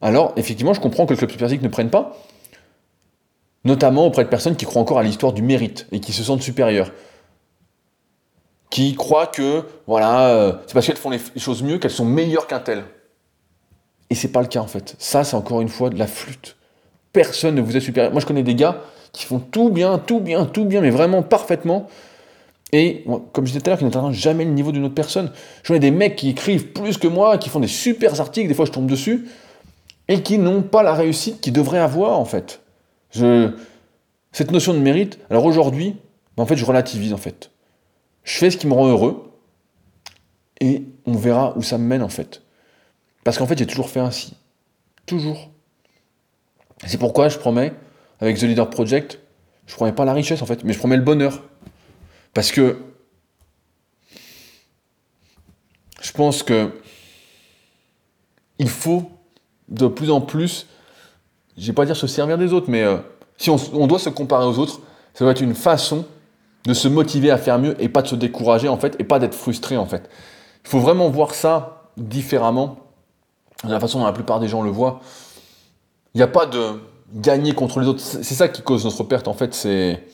Alors, 0.00 0.32
effectivement, 0.36 0.74
je 0.74 0.80
comprends 0.80 1.06
que 1.06 1.12
le 1.12 1.16
club 1.16 1.30
superphysique 1.30 1.62
ne 1.62 1.68
prenne 1.68 1.90
pas, 1.90 2.16
notamment 3.64 4.06
auprès 4.06 4.24
de 4.24 4.28
personnes 4.28 4.56
qui 4.56 4.66
croient 4.66 4.82
encore 4.82 4.98
à 4.98 5.02
l'histoire 5.02 5.32
du 5.32 5.42
mérite 5.42 5.86
et 5.92 6.00
qui 6.00 6.12
se 6.12 6.22
sentent 6.22 6.42
supérieures. 6.42 6.92
Qui 8.70 8.94
croient 8.94 9.28
que, 9.28 9.64
voilà, 9.86 10.28
euh, 10.28 10.52
c'est 10.66 10.74
parce 10.74 10.86
qu'elles 10.86 10.96
font 10.96 11.10
les 11.10 11.20
choses 11.36 11.62
mieux 11.62 11.78
qu'elles 11.78 11.90
sont 11.90 12.04
meilleures 12.04 12.46
qu'un 12.46 12.60
tel. 12.60 12.84
Et 14.10 14.14
c'est 14.14 14.32
pas 14.32 14.42
le 14.42 14.48
cas 14.48 14.60
en 14.60 14.66
fait. 14.66 14.94
Ça, 14.98 15.24
c'est 15.24 15.36
encore 15.36 15.60
une 15.60 15.68
fois 15.68 15.90
de 15.90 15.98
la 15.98 16.06
flûte. 16.06 16.56
Personne 17.12 17.54
ne 17.54 17.62
vous 17.62 17.76
est 17.76 17.80
supérieur. 17.80 18.12
Moi, 18.12 18.20
je 18.20 18.26
connais 18.26 18.42
des 18.42 18.54
gars 18.54 18.82
qui 19.12 19.24
font 19.24 19.38
tout 19.38 19.70
bien, 19.70 19.98
tout 19.98 20.20
bien, 20.20 20.44
tout 20.44 20.64
bien, 20.64 20.80
mais 20.80 20.90
vraiment 20.90 21.22
parfaitement. 21.22 21.88
Et 22.72 23.04
comme 23.32 23.46
je 23.46 23.52
disais 23.52 23.60
tout 23.60 23.66
à 23.66 23.70
l'heure, 23.70 23.78
qui 23.78 23.84
n'atteindront 23.84 24.12
jamais 24.12 24.44
le 24.44 24.50
niveau 24.50 24.72
d'une 24.72 24.84
autre 24.84 24.94
personne. 24.94 25.30
Je 25.62 25.68
connais 25.68 25.80
des 25.80 25.90
mecs 25.90 26.16
qui 26.16 26.30
écrivent 26.30 26.72
plus 26.72 26.98
que 26.98 27.06
moi, 27.06 27.38
qui 27.38 27.48
font 27.48 27.60
des 27.60 27.68
super 27.68 28.20
articles, 28.20 28.48
des 28.48 28.54
fois 28.54 28.64
je 28.64 28.72
tombe 28.72 28.86
dessus, 28.86 29.28
et 30.08 30.22
qui 30.22 30.38
n'ont 30.38 30.62
pas 30.62 30.82
la 30.82 30.94
réussite 30.94 31.40
qu'ils 31.40 31.52
devraient 31.52 31.78
avoir 31.78 32.18
en 32.18 32.24
fait. 32.24 32.62
Je... 33.10 33.50
Cette 34.32 34.50
notion 34.50 34.74
de 34.74 34.78
mérite, 34.80 35.20
alors 35.30 35.44
aujourd'hui, 35.44 35.96
ben, 36.36 36.42
en 36.42 36.46
fait, 36.46 36.56
je 36.56 36.64
relativise 36.64 37.12
en 37.12 37.18
fait. 37.18 37.52
Je 38.24 38.36
fais 38.38 38.50
ce 38.50 38.56
qui 38.56 38.66
me 38.66 38.72
rend 38.72 38.88
heureux, 38.88 39.30
et 40.60 40.82
on 41.06 41.12
verra 41.12 41.56
où 41.56 41.62
ça 41.62 41.78
me 41.78 41.84
mène 41.84 42.02
en 42.02 42.08
fait. 42.08 42.42
Parce 43.22 43.38
qu'en 43.38 43.46
fait, 43.46 43.56
j'ai 43.56 43.66
toujours 43.66 43.88
fait 43.88 44.00
ainsi. 44.00 44.34
Toujours. 45.06 45.50
C'est 46.86 46.98
pourquoi 46.98 47.28
je 47.28 47.38
promets, 47.38 47.72
avec 48.20 48.38
The 48.38 48.42
Leader 48.42 48.68
Project, 48.68 49.20
je 49.66 49.74
promets 49.74 49.92
pas 49.92 50.04
la 50.04 50.12
richesse 50.12 50.42
en 50.42 50.46
fait, 50.46 50.64
mais 50.64 50.72
je 50.72 50.78
promets 50.78 50.96
le 50.96 51.02
bonheur. 51.02 51.42
Parce 52.34 52.52
que 52.52 52.76
je 56.00 56.12
pense 56.12 56.42
que 56.42 56.70
il 58.58 58.68
faut 58.68 59.10
de 59.68 59.86
plus 59.86 60.10
en 60.10 60.20
plus, 60.20 60.66
je 61.56 61.66
vais 61.66 61.72
pas 61.72 61.86
dire 61.86 61.96
se 61.96 62.06
servir 62.06 62.36
des 62.36 62.52
autres, 62.52 62.68
mais 62.68 62.82
euh, 62.82 62.98
si 63.38 63.50
on, 63.50 63.56
on, 63.72 63.86
doit 63.86 63.98
se 63.98 64.10
comparer 64.10 64.44
aux 64.44 64.58
autres, 64.58 64.80
ça 65.14 65.24
doit 65.24 65.32
être 65.32 65.40
une 65.40 65.54
façon 65.54 66.04
de 66.66 66.74
se 66.74 66.88
motiver 66.88 67.30
à 67.30 67.38
faire 67.38 67.58
mieux 67.58 67.80
et 67.82 67.88
pas 67.88 68.02
de 68.02 68.08
se 68.08 68.14
décourager 68.14 68.68
en 68.68 68.76
fait, 68.76 68.96
et 68.98 69.04
pas 69.04 69.18
d'être 69.18 69.34
frustré 69.34 69.76
en 69.76 69.86
fait. 69.86 70.10
Il 70.64 70.68
faut 70.68 70.80
vraiment 70.80 71.08
voir 71.08 71.34
ça 71.34 71.90
différemment 71.96 72.78
de 73.64 73.70
la 73.70 73.80
façon 73.80 74.00
dont 74.00 74.06
la 74.06 74.12
plupart 74.12 74.40
des 74.40 74.48
gens 74.48 74.62
le 74.62 74.70
voient, 74.70 75.00
il 76.14 76.18
n'y 76.18 76.22
a 76.22 76.28
pas 76.28 76.46
de 76.46 76.80
gagner 77.12 77.54
contre 77.54 77.80
les 77.80 77.86
autres. 77.86 78.00
C'est 78.00 78.22
ça 78.22 78.48
qui 78.48 78.62
cause 78.62 78.84
notre 78.84 79.02
perte, 79.04 79.28
en 79.28 79.34
fait. 79.34 79.54
C'est. 79.54 80.06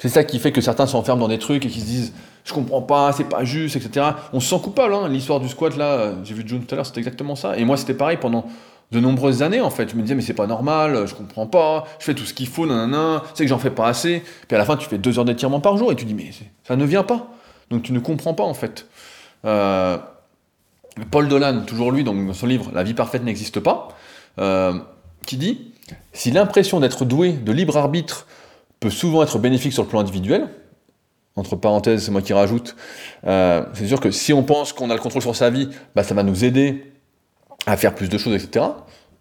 C'est 0.00 0.08
ça 0.08 0.24
qui 0.24 0.38
fait 0.38 0.50
que 0.50 0.62
certains 0.62 0.86
s'enferment 0.86 1.20
dans 1.20 1.28
des 1.28 1.38
trucs 1.38 1.66
et 1.66 1.68
qui 1.68 1.80
se 1.80 1.84
disent 1.84 2.12
je 2.42 2.54
comprends 2.54 2.80
pas, 2.80 3.12
c'est 3.12 3.28
pas 3.28 3.44
juste, 3.44 3.76
etc. 3.76 4.06
On 4.32 4.40
se 4.40 4.48
sent 4.48 4.62
coupable, 4.62 4.94
hein. 4.94 5.08
l'histoire 5.08 5.40
du 5.40 5.48
squat 5.48 5.76
là, 5.76 6.14
j'ai 6.24 6.32
vu 6.32 6.42
June 6.46 6.64
tout 6.64 6.74
à 6.74 6.76
l'heure, 6.76 6.86
c'était 6.86 7.00
exactement 7.00 7.36
ça. 7.36 7.58
Et 7.58 7.64
moi 7.66 7.76
c'était 7.76 7.92
pareil 7.92 8.16
pendant 8.18 8.46
de 8.92 8.98
nombreuses 8.98 9.42
années 9.42 9.60
en 9.60 9.68
fait. 9.68 9.90
Je 9.90 9.96
me 9.96 10.02
disais 10.02 10.14
mais 10.14 10.22
c'est 10.22 10.32
pas 10.32 10.46
normal, 10.46 11.06
je 11.06 11.14
comprends 11.14 11.46
pas, 11.46 11.84
je 11.98 12.06
fais 12.06 12.14
tout 12.14 12.24
ce 12.24 12.32
qu'il 12.32 12.48
faut, 12.48 12.66
nanana, 12.66 13.22
c'est 13.34 13.44
que 13.44 13.50
j'en 13.50 13.58
fais 13.58 13.70
pas 13.70 13.88
assez. 13.88 14.22
Puis 14.48 14.54
à 14.54 14.58
la 14.58 14.64
fin 14.64 14.78
tu 14.78 14.88
fais 14.88 14.96
deux 14.96 15.18
heures 15.18 15.26
d'étirement 15.26 15.60
par 15.60 15.76
jour 15.76 15.92
et 15.92 15.96
tu 15.96 16.06
dis 16.06 16.14
mais 16.14 16.30
ça 16.64 16.76
ne 16.76 16.84
vient 16.86 17.04
pas. 17.04 17.28
Donc 17.70 17.82
tu 17.82 17.92
ne 17.92 17.98
comprends 17.98 18.32
pas 18.32 18.44
en 18.44 18.54
fait. 18.54 18.86
Euh, 19.44 19.98
Paul 21.10 21.28
Dolan, 21.28 21.62
toujours 21.66 21.92
lui, 21.92 22.04
dans 22.04 22.32
son 22.32 22.46
livre 22.46 22.70
La 22.74 22.82
vie 22.82 22.94
parfaite 22.94 23.22
n'existe 23.22 23.60
pas, 23.60 23.88
euh, 24.38 24.74
qui 25.26 25.36
dit 25.36 25.72
Si 26.12 26.30
l'impression 26.30 26.80
d'être 26.80 27.04
doué 27.04 27.32
de 27.32 27.52
libre 27.52 27.76
arbitre 27.76 28.26
peut 28.80 28.90
souvent 28.90 29.22
être 29.22 29.38
bénéfique 29.38 29.72
sur 29.72 29.82
le 29.82 29.88
plan 29.88 30.00
individuel, 30.00 30.48
entre 31.36 31.56
parenthèses, 31.56 32.04
c'est 32.04 32.10
moi 32.10 32.22
qui 32.22 32.32
rajoute, 32.32 32.76
euh, 33.26 33.64
c'est 33.74 33.86
sûr 33.86 34.00
que 34.00 34.10
si 34.10 34.32
on 34.32 34.42
pense 34.42 34.72
qu'on 34.72 34.90
a 34.90 34.94
le 34.94 35.00
contrôle 35.00 35.22
sur 35.22 35.36
sa 35.36 35.50
vie, 35.50 35.68
bah, 35.94 36.02
ça 36.02 36.14
va 36.14 36.22
nous 36.22 36.44
aider 36.44 36.92
à 37.66 37.76
faire 37.76 37.94
plus 37.94 38.08
de 38.08 38.18
choses, 38.18 38.34
etc. 38.34 38.66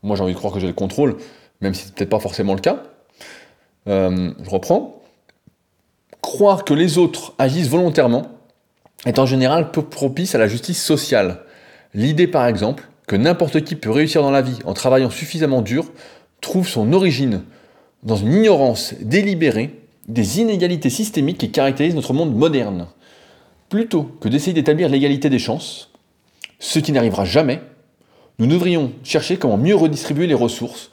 Moi 0.01 0.15
j'ai 0.15 0.23
envie 0.23 0.33
de 0.33 0.37
croire 0.37 0.53
que 0.53 0.59
j'ai 0.59 0.67
le 0.67 0.73
contrôle, 0.73 1.17
même 1.61 1.73
si 1.73 1.85
c'est 1.85 1.95
peut-être 1.95 2.09
pas 2.09 2.19
forcément 2.19 2.53
le 2.53 2.61
cas. 2.61 2.83
Euh, 3.87 4.31
je 4.41 4.49
reprends. 4.49 5.01
Croire 6.21 6.65
que 6.65 6.73
les 6.73 6.97
autres 6.97 7.33
agissent 7.37 7.69
volontairement 7.69 8.27
est 9.05 9.19
en 9.19 9.25
général 9.25 9.71
peu 9.71 9.81
propice 9.81 10.35
à 10.35 10.37
la 10.37 10.47
justice 10.47 10.83
sociale. 10.83 11.43
L'idée 11.93 12.27
par 12.27 12.45
exemple 12.47 12.89
que 13.07 13.15
n'importe 13.15 13.63
qui 13.63 13.75
peut 13.75 13.89
réussir 13.89 14.21
dans 14.21 14.31
la 14.31 14.41
vie 14.41 14.59
en 14.65 14.73
travaillant 14.73 15.09
suffisamment 15.09 15.61
dur 15.61 15.85
trouve 16.41 16.67
son 16.67 16.93
origine 16.93 17.43
dans 18.03 18.15
une 18.15 18.33
ignorance 18.33 18.93
délibérée 19.01 19.75
des 20.07 20.39
inégalités 20.39 20.89
systémiques 20.89 21.37
qui 21.37 21.51
caractérisent 21.51 21.95
notre 21.95 22.13
monde 22.13 22.35
moderne. 22.35 22.87
Plutôt 23.69 24.03
que 24.19 24.27
d'essayer 24.27 24.53
d'établir 24.53 24.89
l'égalité 24.89 25.29
des 25.29 25.39
chances, 25.39 25.91
ce 26.59 26.79
qui 26.79 26.91
n'arrivera 26.91 27.25
jamais, 27.25 27.61
nous 28.39 28.47
devrions 28.47 28.91
chercher 29.03 29.37
comment 29.37 29.57
mieux 29.57 29.75
redistribuer 29.75 30.27
les 30.27 30.33
ressources 30.33 30.91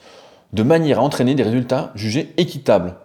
de 0.53 0.63
manière 0.63 0.99
à 0.99 1.01
entraîner 1.01 1.35
des 1.35 1.43
résultats 1.43 1.91
jugés 1.95 2.33
équitables. 2.37 2.95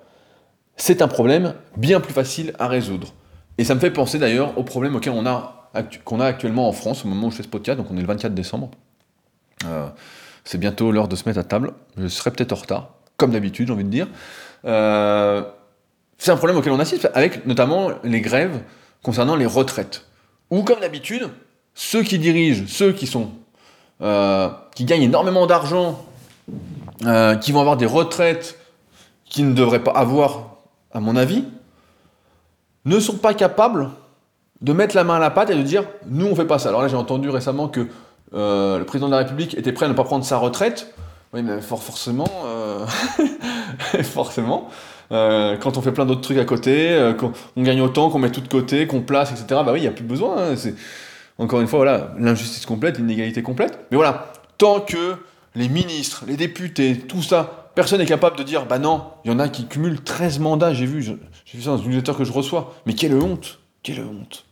C'est 0.76 1.02
un 1.02 1.08
problème 1.08 1.54
bien 1.76 2.00
plus 2.00 2.12
facile 2.12 2.52
à 2.58 2.68
résoudre. 2.68 3.08
Et 3.58 3.64
ça 3.64 3.74
me 3.74 3.80
fait 3.80 3.90
penser 3.90 4.18
d'ailleurs 4.18 4.56
au 4.58 4.62
problème 4.62 4.96
auquel 4.96 5.12
on 5.12 5.26
a 5.26 5.58
qu'on 6.04 6.20
a 6.20 6.26
actuellement 6.26 6.68
en 6.68 6.72
France 6.72 7.04
au 7.04 7.08
moment 7.08 7.28
où 7.28 7.30
je 7.30 7.36
fais 7.36 7.42
ce 7.42 7.48
podcast, 7.48 7.78
donc 7.78 7.86
on 7.90 7.96
est 7.96 8.02
le 8.02 8.06
24 8.06 8.34
décembre. 8.34 8.70
Euh, 9.64 9.88
c'est 10.44 10.58
bientôt 10.58 10.92
l'heure 10.92 11.08
de 11.08 11.16
se 11.16 11.26
mettre 11.26 11.38
à 11.38 11.44
table. 11.44 11.72
Je 11.96 12.08
serai 12.08 12.30
peut-être 12.30 12.52
en 12.52 12.56
retard, 12.56 12.94
comme 13.22 13.30
d'habitude, 13.30 13.68
j'ai 13.68 13.72
envie 13.72 13.84
de 13.84 13.88
dire. 13.88 14.08
Euh, 14.64 15.42
c'est 16.18 16.32
un 16.32 16.36
problème 16.36 16.56
auquel 16.56 16.72
on 16.72 16.80
assiste, 16.80 17.08
avec 17.14 17.46
notamment 17.46 17.90
les 18.02 18.20
grèves 18.20 18.60
concernant 19.00 19.36
les 19.36 19.46
retraites. 19.46 20.06
Ou 20.50 20.64
comme 20.64 20.80
d'habitude, 20.80 21.28
ceux 21.72 22.02
qui 22.02 22.18
dirigent, 22.18 22.64
ceux 22.66 22.92
qui 22.92 23.06
sont, 23.06 23.30
euh, 24.00 24.48
qui 24.74 24.84
gagnent 24.84 25.04
énormément 25.04 25.46
d'argent, 25.46 26.04
qui 27.40 27.52
vont 27.52 27.60
avoir 27.60 27.76
des 27.76 27.86
retraites 27.86 28.58
qu'ils 29.24 29.48
ne 29.48 29.54
devraient 29.54 29.84
pas 29.84 29.92
avoir, 29.92 30.56
à 30.92 30.98
mon 30.98 31.14
avis, 31.14 31.44
ne 32.84 32.98
sont 32.98 33.18
pas 33.18 33.34
capables 33.34 33.90
de 34.62 34.72
mettre 34.72 34.96
la 34.96 35.04
main 35.04 35.14
à 35.14 35.18
la 35.18 35.30
pâte 35.30 35.50
et 35.50 35.54
de 35.54 35.62
dire 35.62 35.84
nous 36.06 36.26
on 36.26 36.34
fait 36.34 36.44
pas 36.44 36.58
ça. 36.58 36.70
Alors 36.70 36.82
là 36.82 36.88
j'ai 36.88 36.96
entendu 36.96 37.28
récemment 37.28 37.68
que 37.68 37.88
euh, 38.34 38.78
le 38.78 38.84
président 38.84 39.08
de 39.08 39.12
la 39.12 39.18
République 39.18 39.56
était 39.56 39.72
prêt 39.72 39.86
à 39.86 39.88
ne 39.88 39.94
pas 39.94 40.04
prendre 40.04 40.24
sa 40.24 40.38
retraite. 40.38 40.94
Oui 41.32 41.42
mais 41.42 41.60
forcément, 41.62 42.28
euh, 42.44 42.86
forcément, 44.02 44.68
euh, 45.12 45.56
quand 45.56 45.78
on 45.78 45.82
fait 45.82 45.92
plein 45.92 46.04
d'autres 46.04 46.20
trucs 46.20 46.38
à 46.38 46.44
côté, 46.44 47.14
qu'on 47.18 47.32
gagne 47.62 47.80
autant, 47.80 48.10
qu'on 48.10 48.18
met 48.18 48.30
tout 48.30 48.42
de 48.42 48.48
côté, 48.48 48.86
qu'on 48.86 49.00
place, 49.00 49.30
etc. 49.30 49.46
Bah 49.48 49.72
oui, 49.72 49.78
il 49.78 49.82
n'y 49.82 49.88
a 49.88 49.92
plus 49.92 50.04
besoin. 50.04 50.52
Hein. 50.52 50.54
encore 51.38 51.62
une 51.62 51.68
fois 51.68 51.78
voilà 51.78 52.14
l'injustice 52.18 52.66
complète, 52.66 52.98
l'inégalité 52.98 53.42
complète. 53.42 53.78
Mais 53.90 53.96
voilà, 53.96 54.32
tant 54.58 54.80
que 54.80 55.16
les 55.54 55.68
ministres, 55.68 56.24
les 56.26 56.36
députés, 56.36 56.98
tout 56.98 57.22
ça, 57.22 57.70
personne 57.74 58.00
n'est 58.00 58.06
capable 58.06 58.36
de 58.36 58.42
dire 58.42 58.66
bah 58.66 58.78
non, 58.78 59.04
il 59.24 59.30
y 59.30 59.34
en 59.34 59.38
a 59.38 59.48
qui 59.48 59.66
cumulent 59.66 60.02
13 60.02 60.38
mandats. 60.38 60.74
J'ai 60.74 60.86
vu, 60.86 61.02
j'ai 61.02 61.16
vu 61.54 61.62
ça 61.62 61.70
dans 61.70 61.78
une 61.78 61.88
newsletter 61.88 62.12
que 62.12 62.24
je 62.24 62.32
reçois. 62.32 62.74
Mais 62.84 62.92
quelle 62.92 63.14
honte, 63.14 63.58
quelle 63.82 64.00
honte 64.00 64.44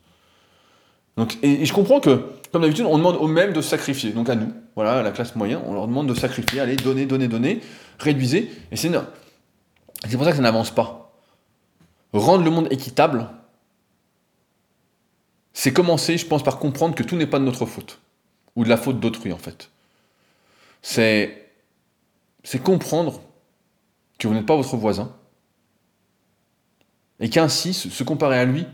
et, 1.43 1.65
je 1.65 1.73
comprends 1.73 2.01
que, 2.01 2.25
comme 2.53 2.63
d'habitude, 2.63 2.87
on 2.87 2.99
demande 2.99 3.17
aux 3.17 3.29
mêmes 3.29 3.53
de 3.53 3.61
sacrifier, 3.61 4.13
donc 4.13 4.29
à 4.29 4.35
nous, 4.35 4.53
voilà, 4.75 4.99
à 4.99 5.03
la 5.03 5.13
classe 5.13 5.37
moyenne, 5.37 5.61
on 5.67 5.75
leur 5.75 5.87
demande 5.87 6.09
de 6.09 6.15
sacrifier, 6.15 6.61
allez, 6.61 6.77
donner, 6.77 7.07
donner, 7.07 7.29
donner, 7.29 7.61
réduisez, 7.99 8.51
et 8.73 8.77
c'est 8.77 8.91
c'est 10.09 10.17
pour 10.17 10.25
ça 10.25 10.31
que 10.31 10.37
ça 10.37 10.43
n'avance 10.43 10.71
pas. 10.71 11.13
Rendre 12.13 12.45
le 12.45 12.51
monde 12.51 12.67
équitable, 12.73 13.29
c'est 15.53 15.73
commencer, 15.73 16.19
je 16.19 16.27
pense, 16.27 16.43
par 16.43 16.59
comprendre 16.59 16.95
que 16.95 17.03
tout 17.03 17.17
n'est 17.17 17.27
pas 17.27 17.39
de 17.39 17.45
notre 17.45 17.67
faute, 17.67 18.01
ou 18.57 18.65
de 18.65 18.69
la 18.69 18.77
faute 18.77 18.99
d'autrui, 18.99 19.33
en 19.33 19.39
fait. 19.39 19.71
C'est, 20.83 21.53
c'est 22.43 22.63
comprendre 22.63 23.21
que 24.19 24.27
vous 24.27 24.35
n'êtes 24.35 24.47
pas 24.47 24.57
votre 24.57 24.77
voisin, 24.77 25.15
et 27.21 27.31
qu'ainsi, 27.31 27.75
se 27.75 28.03
comparer 28.03 28.39
à 28.39 28.45
lui, 28.45 28.67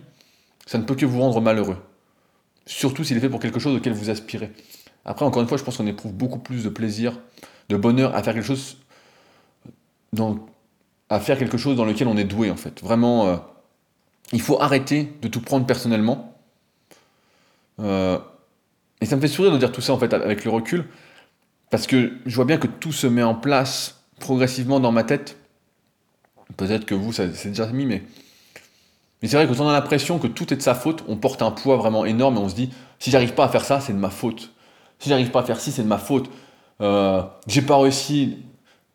ça 0.67 0.79
ne 0.79 0.85
peut 0.85 0.95
que 0.95 1.05
vous 1.05 1.21
rendre 1.21 1.41
malheureux 1.41 1.77
surtout 2.67 3.05
s'il 3.05 3.17
est 3.17 3.21
fait 3.21 3.31
pour 3.31 3.41
quelque 3.41 3.61
chose 3.61 3.77
auquel 3.77 3.93
vous 3.93 4.11
aspirez. 4.11 4.53
Après, 5.05 5.25
encore 5.25 5.41
une 5.41 5.49
fois, 5.49 5.57
je 5.57 5.63
pense 5.63 5.77
qu'on 5.77 5.87
éprouve 5.87 6.13
beaucoup 6.13 6.41
plus 6.41 6.65
de 6.65 6.69
plaisir, 6.69 7.19
de 7.69 7.77
bonheur 7.77 8.15
à 8.15 8.23
faire 8.23 8.35
quelque 8.35 8.47
chose 8.47 8.79
dans, 10.13 10.47
à 11.09 11.21
faire 11.21 11.39
quelque 11.39 11.57
chose 11.57 11.77
dans 11.77 11.85
lequel 11.85 12.09
on 12.09 12.17
est 12.17 12.25
doué, 12.25 12.51
en 12.51 12.57
fait. 12.57 12.83
Vraiment, 12.83 13.27
euh, 13.27 13.37
il 14.33 14.41
faut 14.41 14.61
arrêter 14.61 15.13
de 15.23 15.29
tout 15.29 15.41
prendre 15.41 15.65
personnellement. 15.65 16.37
Euh, 17.79 18.19
et 19.01 19.07
ça 19.07 19.15
me 19.17 19.21
fait 19.21 19.29
sourire 19.29 19.53
de 19.53 19.59
dire 19.59 19.71
tout 19.71 19.81
ça, 19.81 19.93
en 19.93 19.99
fait, 19.99 20.13
avec 20.13 20.45
le 20.45 20.51
recul, 20.51 20.87
parce 21.71 21.87
que 21.87 22.13
je 22.27 22.35
vois 22.35 22.45
bien 22.45 22.59
que 22.59 22.67
tout 22.67 22.93
se 22.93 23.07
met 23.07 23.23
en 23.23 23.35
place 23.35 24.03
progressivement 24.19 24.81
dans 24.81 24.93
ma 24.93 25.05
tête. 25.05 25.37
Peut-être 26.57 26.87
que 26.87 26.95
vous, 26.95 27.13
ça 27.13 27.33
c'est 27.33 27.51
déjà 27.51 27.67
mis, 27.67 27.87
mais 27.87 28.03
mais 29.23 29.29
c'est 29.29 29.37
vrai 29.37 29.47
que 29.47 29.53
quand 29.53 29.65
on 29.65 29.69
a 29.69 29.73
l'impression 29.73 30.19
que 30.19 30.27
tout 30.27 30.53
est 30.53 30.57
de 30.57 30.63
sa 30.63 30.75
faute, 30.75 31.05
on 31.09 31.17
porte 31.17 31.43
un 31.43 31.51
poids 31.51 31.77
vraiment 31.77 32.05
énorme 32.05 32.37
et 32.37 32.41
on 32.41 32.49
se 32.49 32.55
dit 32.55 32.71
si 32.99 33.11
j'arrive 33.11 33.35
pas 33.35 33.45
à 33.45 33.49
faire 33.49 33.65
ça, 33.65 33.81
c'est 33.81 33.93
de 33.93 33.99
ma 33.99 34.11
faute. 34.11 34.53
Si 34.99 35.09
j'arrive 35.09 35.31
pas 35.31 35.41
à 35.41 35.43
faire 35.43 35.61
ci, 35.61 35.73
c'est 35.73 35.83
de 35.83 35.89
ma 35.89 35.99
faute. 35.99 36.31
Euh, 36.81 37.23
j'ai 37.47 37.63
pas 37.63 37.79
réussi. 37.79 38.39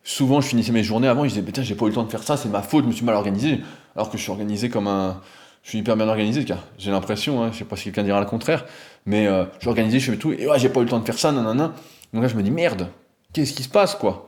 Souvent, 0.03 0.41
je 0.41 0.47
finissais 0.47 0.72
mes 0.72 0.84
journées 0.84 1.07
avant, 1.07 1.24
je 1.24 1.30
disais 1.30 1.43
putain, 1.43 1.61
j'ai 1.61 1.76
pas 1.76 1.86
eu 1.86 1.89
le 1.89 1.93
temps 1.93 2.03
de 2.03 2.09
faire 2.09 2.24
ça, 2.24 2.36
c'est 2.36 2.49
ma 2.49 2.63
faute, 2.63 2.86
je 2.86 2.89
me 2.89 2.93
suis 2.93 3.05
mal 3.05 3.15
organisé. 3.15 3.61
alors 3.95 4.09
que 4.09 4.17
je 4.17 4.24
suis 4.24 4.32
organisé 4.32 4.69
comme 4.69 4.88
un. 4.88 5.22
Je 5.63 5.69
suis 5.69 5.78
hyper 5.78 5.95
bien 5.95 6.07
organisé, 6.07 6.43
j'ai 6.80 6.89
l'impression, 6.89 7.43
hein, 7.43 7.51
je 7.53 7.59
sais 7.59 7.65
pas 7.65 7.76
si 7.76 7.84
quelqu'un 7.84 8.01
dira 8.01 8.19
le 8.19 8.26
contraire, 8.26 8.65
mais 9.05 9.28
euh, 9.28 9.45
je 9.57 9.59
suis 9.59 9.67
organisé, 9.67 9.99
je 9.99 10.11
fais 10.11 10.17
tout, 10.17 10.32
et 10.34 10.47
ouais, 10.47 10.57
j'ai 10.57 10.69
pas 10.69 10.80
eu 10.80 10.86
le 10.86 10.89
temps 10.89 10.99
de 10.99 11.05
faire 11.05 11.19
ça, 11.19 11.32
nanana. 11.32 11.76
Donc 12.13 12.24
là, 12.24 12.28
je 12.28 12.36
me 12.36 12.41
dis, 12.41 12.49
merde, 12.49 12.88
qu'est-ce 13.32 13.53
qui 13.53 13.61
se 13.61 13.69
passe, 13.69 13.93
quoi? 13.93 14.28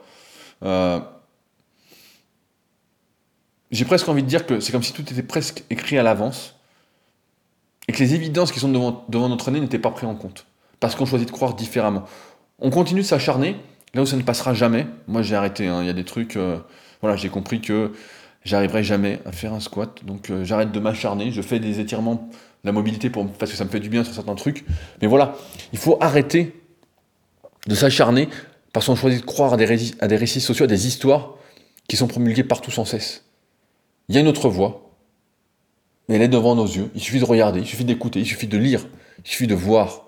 Euh, 0.64 1.00
J'ai 3.74 3.86
presque 3.86 4.08
envie 4.08 4.22
de 4.22 4.28
dire 4.28 4.46
que 4.46 4.60
c'est 4.60 4.72
comme 4.72 4.84
si 4.84 4.94
tout 4.94 5.02
était 5.02 5.24
presque 5.24 5.64
écrit 5.72 5.98
à 5.98 6.04
l'avance, 6.04 6.54
et 7.88 7.92
que 7.92 7.98
les 7.98 8.14
évidences 8.14 8.52
qui 8.52 8.60
sont 8.60 8.70
devant, 8.70 9.30
notre 9.30 9.50
nez 9.50 9.60
n'étaient 9.60 9.80
pas 9.80 9.90
prises 9.90 10.08
en 10.08 10.14
compte, 10.14 10.46
parce 10.80 10.94
qu'on 10.94 11.08
choisit 11.08 11.28
de 11.28 11.34
croire 11.34 11.56
différemment. 11.56 12.06
On 12.60 12.70
continue 12.70 13.02
de 13.02 13.06
s'acharner, 13.06 13.58
là 13.96 14.04
où 14.04 14.06
ça 14.06 14.16
ne 14.16 14.22
passera 14.22 14.54
jamais. 14.54 14.86
Moi, 15.08 15.24
j'ai 15.24 15.36
arrêté, 15.36 15.68
hein. 15.68 15.82
il 15.82 15.88
y 15.88 15.90
a 15.90 15.94
des 15.94 16.06
trucs, 16.06 16.38
euh, 16.38 16.60
voilà, 17.02 17.18
j'ai 17.18 17.30
compris 17.30 17.62
que 17.62 17.94
j'arriverai 18.46 18.84
jamais 18.84 19.20
à 19.26 19.32
faire 19.32 19.54
un 19.54 19.60
squat. 19.60 20.06
Donc 20.06 20.30
euh, 20.30 20.44
j'arrête 20.44 20.72
de 20.72 20.80
m'acharner, 20.80 21.32
je 21.32 21.42
fais 21.42 21.58
des 21.58 21.80
étirements, 21.80 22.30
la 22.64 22.74
mobilité 22.74 23.10
pour, 23.10 23.28
parce 23.28 23.50
que 23.50 23.58
ça 23.58 23.66
me 23.66 23.72
fait 23.72 23.80
du 23.80 23.90
bien 23.90 24.04
sur 24.04 24.14
certains 24.14 24.36
trucs. 24.36 24.66
Mais 25.02 25.08
voilà, 25.08 25.36
il 25.72 25.80
faut 25.80 25.98
arrêter 26.00 26.62
de 27.66 27.74
s'acharner 27.74 28.30
parce 28.72 28.86
qu'on 28.86 28.96
choisit 28.96 29.22
de 29.22 29.26
croire 29.26 29.54
à 29.54 29.58
des 29.58 29.66
récits 29.66 30.42
sociaux, 30.42 30.66
à 30.66 30.68
des 30.68 30.86
histoires 30.86 31.38
qui 31.88 31.98
sont 31.98 32.08
promulguées 32.08 32.44
partout 32.44 32.70
sans 32.70 32.86
cesse. 32.86 33.24
Il 34.10 34.16
y 34.16 34.18
a 34.18 34.22
une 34.22 34.28
autre 34.28 34.50
voie, 34.50 34.84
elle 36.10 36.22
est 36.22 36.28
devant 36.28 36.56
nos 36.56 36.66
yeux. 36.66 36.92
Il 36.96 37.02
suffit 37.02 37.20
de 37.20 37.26
regarder, 37.26 37.60
il 37.60 37.66
suffit 37.66 37.86
d'écouter, 37.86 38.20
il 38.20 38.26
suffit 38.26 38.48
de 38.48 38.58
lire, 38.58 38.86
il 39.24 39.30
suffit 39.30 39.48
de 39.48 39.56
voir. 39.56 40.04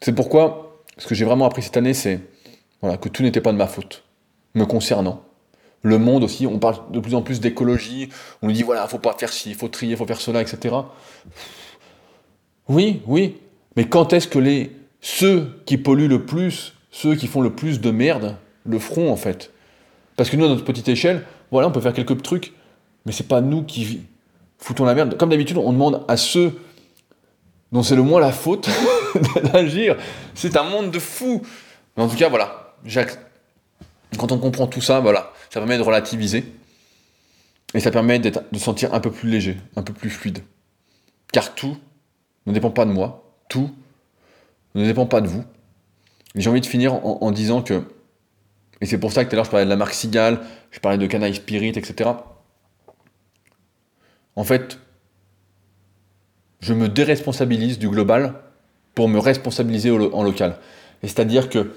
C'est 0.00 0.14
pourquoi 0.14 0.84
ce 0.98 1.06
que 1.06 1.14
j'ai 1.14 1.24
vraiment 1.24 1.46
appris 1.46 1.62
cette 1.62 1.76
année, 1.76 1.94
c'est 1.94 2.20
voilà, 2.80 2.96
que 2.96 3.08
tout 3.08 3.22
n'était 3.22 3.40
pas 3.40 3.52
de 3.52 3.56
ma 3.56 3.66
faute, 3.66 4.04
me 4.54 4.64
concernant, 4.64 5.24
le 5.82 5.98
monde 5.98 6.24
aussi, 6.24 6.46
on 6.46 6.58
parle 6.58 6.90
de 6.90 7.00
plus 7.00 7.14
en 7.14 7.22
plus 7.22 7.40
d'écologie, 7.40 8.08
on 8.42 8.46
nous 8.46 8.52
dit 8.52 8.62
voilà, 8.62 8.86
faut 8.88 8.98
pas 8.98 9.14
faire 9.18 9.32
ci, 9.32 9.50
il 9.50 9.54
faut 9.54 9.68
trier, 9.68 9.92
il 9.92 9.96
faut 9.96 10.06
faire 10.06 10.20
cela, 10.20 10.42
etc. 10.42 10.74
Oui, 12.68 13.02
oui, 13.06 13.36
mais 13.76 13.88
quand 13.88 14.12
est-ce 14.12 14.28
que 14.28 14.38
les 14.38 14.72
ceux 15.00 15.62
qui 15.66 15.78
polluent 15.78 16.08
le 16.08 16.24
plus, 16.26 16.74
ceux 16.90 17.14
qui 17.14 17.26
font 17.26 17.40
le 17.40 17.54
plus 17.54 17.80
de 17.80 17.90
merde, 17.90 18.36
le 18.64 18.78
feront 18.78 19.12
en 19.12 19.16
fait? 19.16 19.52
Parce 20.16 20.30
que 20.30 20.36
nous, 20.36 20.44
à 20.44 20.48
notre 20.48 20.64
petite 20.64 20.88
échelle, 20.88 21.24
voilà, 21.50 21.68
on 21.68 21.70
peut 21.70 21.80
faire 21.80 21.92
quelques 21.92 22.22
trucs, 22.22 22.52
mais 23.04 23.12
c'est 23.12 23.28
pas 23.28 23.40
nous 23.40 23.62
qui 23.62 24.00
foutons 24.58 24.84
la 24.84 24.94
merde. 24.94 25.16
Comme 25.16 25.30
d'habitude, 25.30 25.58
on 25.58 25.72
demande 25.72 26.04
à 26.08 26.16
ceux 26.16 26.58
dont 27.72 27.82
c'est 27.82 27.96
le 27.96 28.02
moins 28.02 28.20
la 28.20 28.32
faute 28.32 28.68
d'agir. 29.52 29.96
C'est 30.34 30.56
un 30.56 30.64
monde 30.64 30.90
de 30.90 30.98
fous. 30.98 31.42
Mais 31.96 32.02
en 32.02 32.08
tout 32.08 32.16
cas, 32.16 32.28
voilà, 32.28 32.74
quand 34.16 34.32
on 34.32 34.38
comprend 34.38 34.66
tout 34.66 34.80
ça, 34.80 35.00
voilà, 35.00 35.32
ça 35.50 35.60
permet 35.60 35.76
de 35.76 35.82
relativiser. 35.82 36.44
Et 37.74 37.80
ça 37.80 37.90
permet 37.90 38.18
de 38.18 38.32
se 38.52 38.58
sentir 38.58 38.94
un 38.94 39.00
peu 39.00 39.10
plus 39.10 39.28
léger, 39.28 39.56
un 39.74 39.82
peu 39.82 39.92
plus 39.92 40.08
fluide. 40.08 40.38
Car 41.32 41.54
tout 41.54 41.76
ne 42.46 42.52
dépend 42.52 42.70
pas 42.70 42.86
de 42.86 42.92
moi, 42.92 43.34
tout 43.48 43.70
ne 44.74 44.84
dépend 44.84 45.06
pas 45.06 45.20
de 45.20 45.26
vous. 45.26 45.44
J'ai 46.34 46.48
envie 46.48 46.60
de 46.60 46.66
finir 46.66 46.94
en, 47.04 47.30
disant 47.30 47.62
que, 47.62 47.82
et 48.80 48.86
c'est 48.86 48.98
pour 48.98 49.12
ça 49.12 49.24
que 49.24 49.30
tout 49.30 49.34
à 49.34 49.36
l'heure 49.36 49.44
je 49.44 49.50
parlais 49.50 49.64
de 49.64 49.70
la 49.70 49.76
marque 49.76 49.94
Sigal, 49.94 50.40
je 50.70 50.80
parlais 50.80 50.98
de 50.98 51.06
Canaille 51.06 51.34
Spirit, 51.34 51.70
etc. 51.70 52.10
En 54.34 54.44
fait, 54.44 54.78
je 56.60 56.74
me 56.74 56.88
déresponsabilise 56.88 57.78
du 57.78 57.88
global 57.88 58.34
pour 58.94 59.08
me 59.08 59.18
responsabiliser 59.18 59.90
en 59.90 60.22
local. 60.22 60.56
Et 61.02 61.08
c'est-à-dire 61.08 61.48
que 61.48 61.72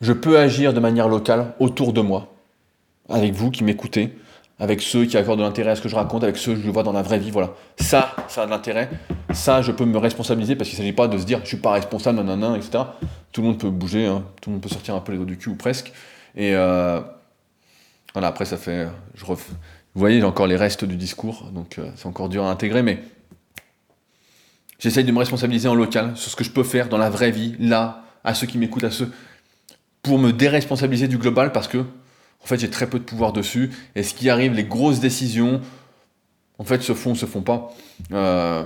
je 0.00 0.12
peux 0.12 0.38
agir 0.38 0.72
de 0.72 0.80
manière 0.80 1.08
locale 1.08 1.54
autour 1.58 1.92
de 1.92 2.00
moi, 2.00 2.32
avec 3.08 3.32
vous 3.32 3.50
qui 3.50 3.64
m'écoutez, 3.64 4.16
avec 4.58 4.80
ceux 4.80 5.06
qui 5.06 5.16
accordent 5.16 5.40
de 5.40 5.44
l'intérêt 5.44 5.72
à 5.72 5.76
ce 5.76 5.80
que 5.80 5.88
je 5.88 5.96
raconte, 5.96 6.22
avec 6.22 6.36
ceux 6.36 6.54
que 6.54 6.60
je 6.60 6.70
vois 6.70 6.82
dans 6.82 6.92
la 6.92 7.02
vraie 7.02 7.18
vie, 7.18 7.30
voilà. 7.30 7.50
Ça, 7.78 8.14
ça 8.28 8.42
a 8.42 8.46
de 8.46 8.50
l'intérêt. 8.50 8.90
Ça, 9.32 9.62
je 9.62 9.72
peux 9.72 9.84
me 9.84 9.98
responsabiliser 9.98 10.56
parce 10.56 10.68
qu'il 10.68 10.78
ne 10.78 10.82
s'agit 10.82 10.92
pas 10.92 11.08
de 11.08 11.18
se 11.18 11.24
dire 11.24 11.40
je 11.42 11.48
suis 11.48 11.56
pas 11.56 11.72
responsable, 11.72 12.18
nanana, 12.18 12.56
etc. 12.56 12.84
Tout 13.32 13.40
le 13.40 13.48
monde 13.48 13.58
peut 13.58 13.70
bouger, 13.70 14.06
hein. 14.06 14.24
tout 14.40 14.50
le 14.50 14.54
monde 14.54 14.62
peut 14.62 14.68
sortir 14.68 14.94
un 14.94 15.00
peu 15.00 15.12
les 15.12 15.18
dos 15.18 15.24
du 15.24 15.38
cul 15.38 15.50
ou 15.50 15.56
presque. 15.56 15.92
Et 16.36 16.54
euh, 16.54 17.00
voilà, 18.12 18.28
après, 18.28 18.44
ça 18.44 18.56
fait. 18.56 18.88
Je 19.14 19.24
Vous 19.24 19.36
voyez, 19.94 20.20
j'ai 20.20 20.26
encore 20.26 20.46
les 20.46 20.56
restes 20.56 20.84
du 20.84 20.96
discours, 20.96 21.50
donc 21.52 21.78
euh, 21.78 21.90
c'est 21.96 22.06
encore 22.06 22.28
dur 22.28 22.44
à 22.44 22.50
intégrer, 22.50 22.82
mais 22.82 23.02
j'essaye 24.78 25.04
de 25.04 25.12
me 25.12 25.18
responsabiliser 25.18 25.68
en 25.68 25.74
local 25.74 26.12
sur 26.16 26.30
ce 26.30 26.36
que 26.36 26.44
je 26.44 26.50
peux 26.50 26.64
faire 26.64 26.88
dans 26.88 26.98
la 26.98 27.10
vraie 27.10 27.30
vie, 27.30 27.56
là, 27.58 28.04
à 28.24 28.34
ceux 28.34 28.46
qui 28.46 28.58
m'écoutent, 28.58 28.84
à 28.84 28.90
ceux 28.90 29.10
pour 30.02 30.18
me 30.18 30.32
déresponsabiliser 30.32 31.08
du 31.08 31.16
global 31.16 31.52
parce 31.52 31.68
que 31.68 31.84
en 32.42 32.46
fait 32.46 32.58
j'ai 32.58 32.70
très 32.70 32.86
peu 32.86 32.98
de 32.98 33.04
pouvoir 33.04 33.32
dessus. 33.32 33.70
Et 33.94 34.02
ce 34.02 34.14
qui 34.14 34.30
arrive 34.30 34.52
les 34.52 34.64
grosses 34.64 35.00
décisions 35.00 35.60
en 36.58 36.64
fait 36.64 36.82
se 36.82 36.94
font 36.94 37.14
se 37.14 37.26
font 37.26 37.42
pas. 37.42 37.72
Euh, 38.12 38.64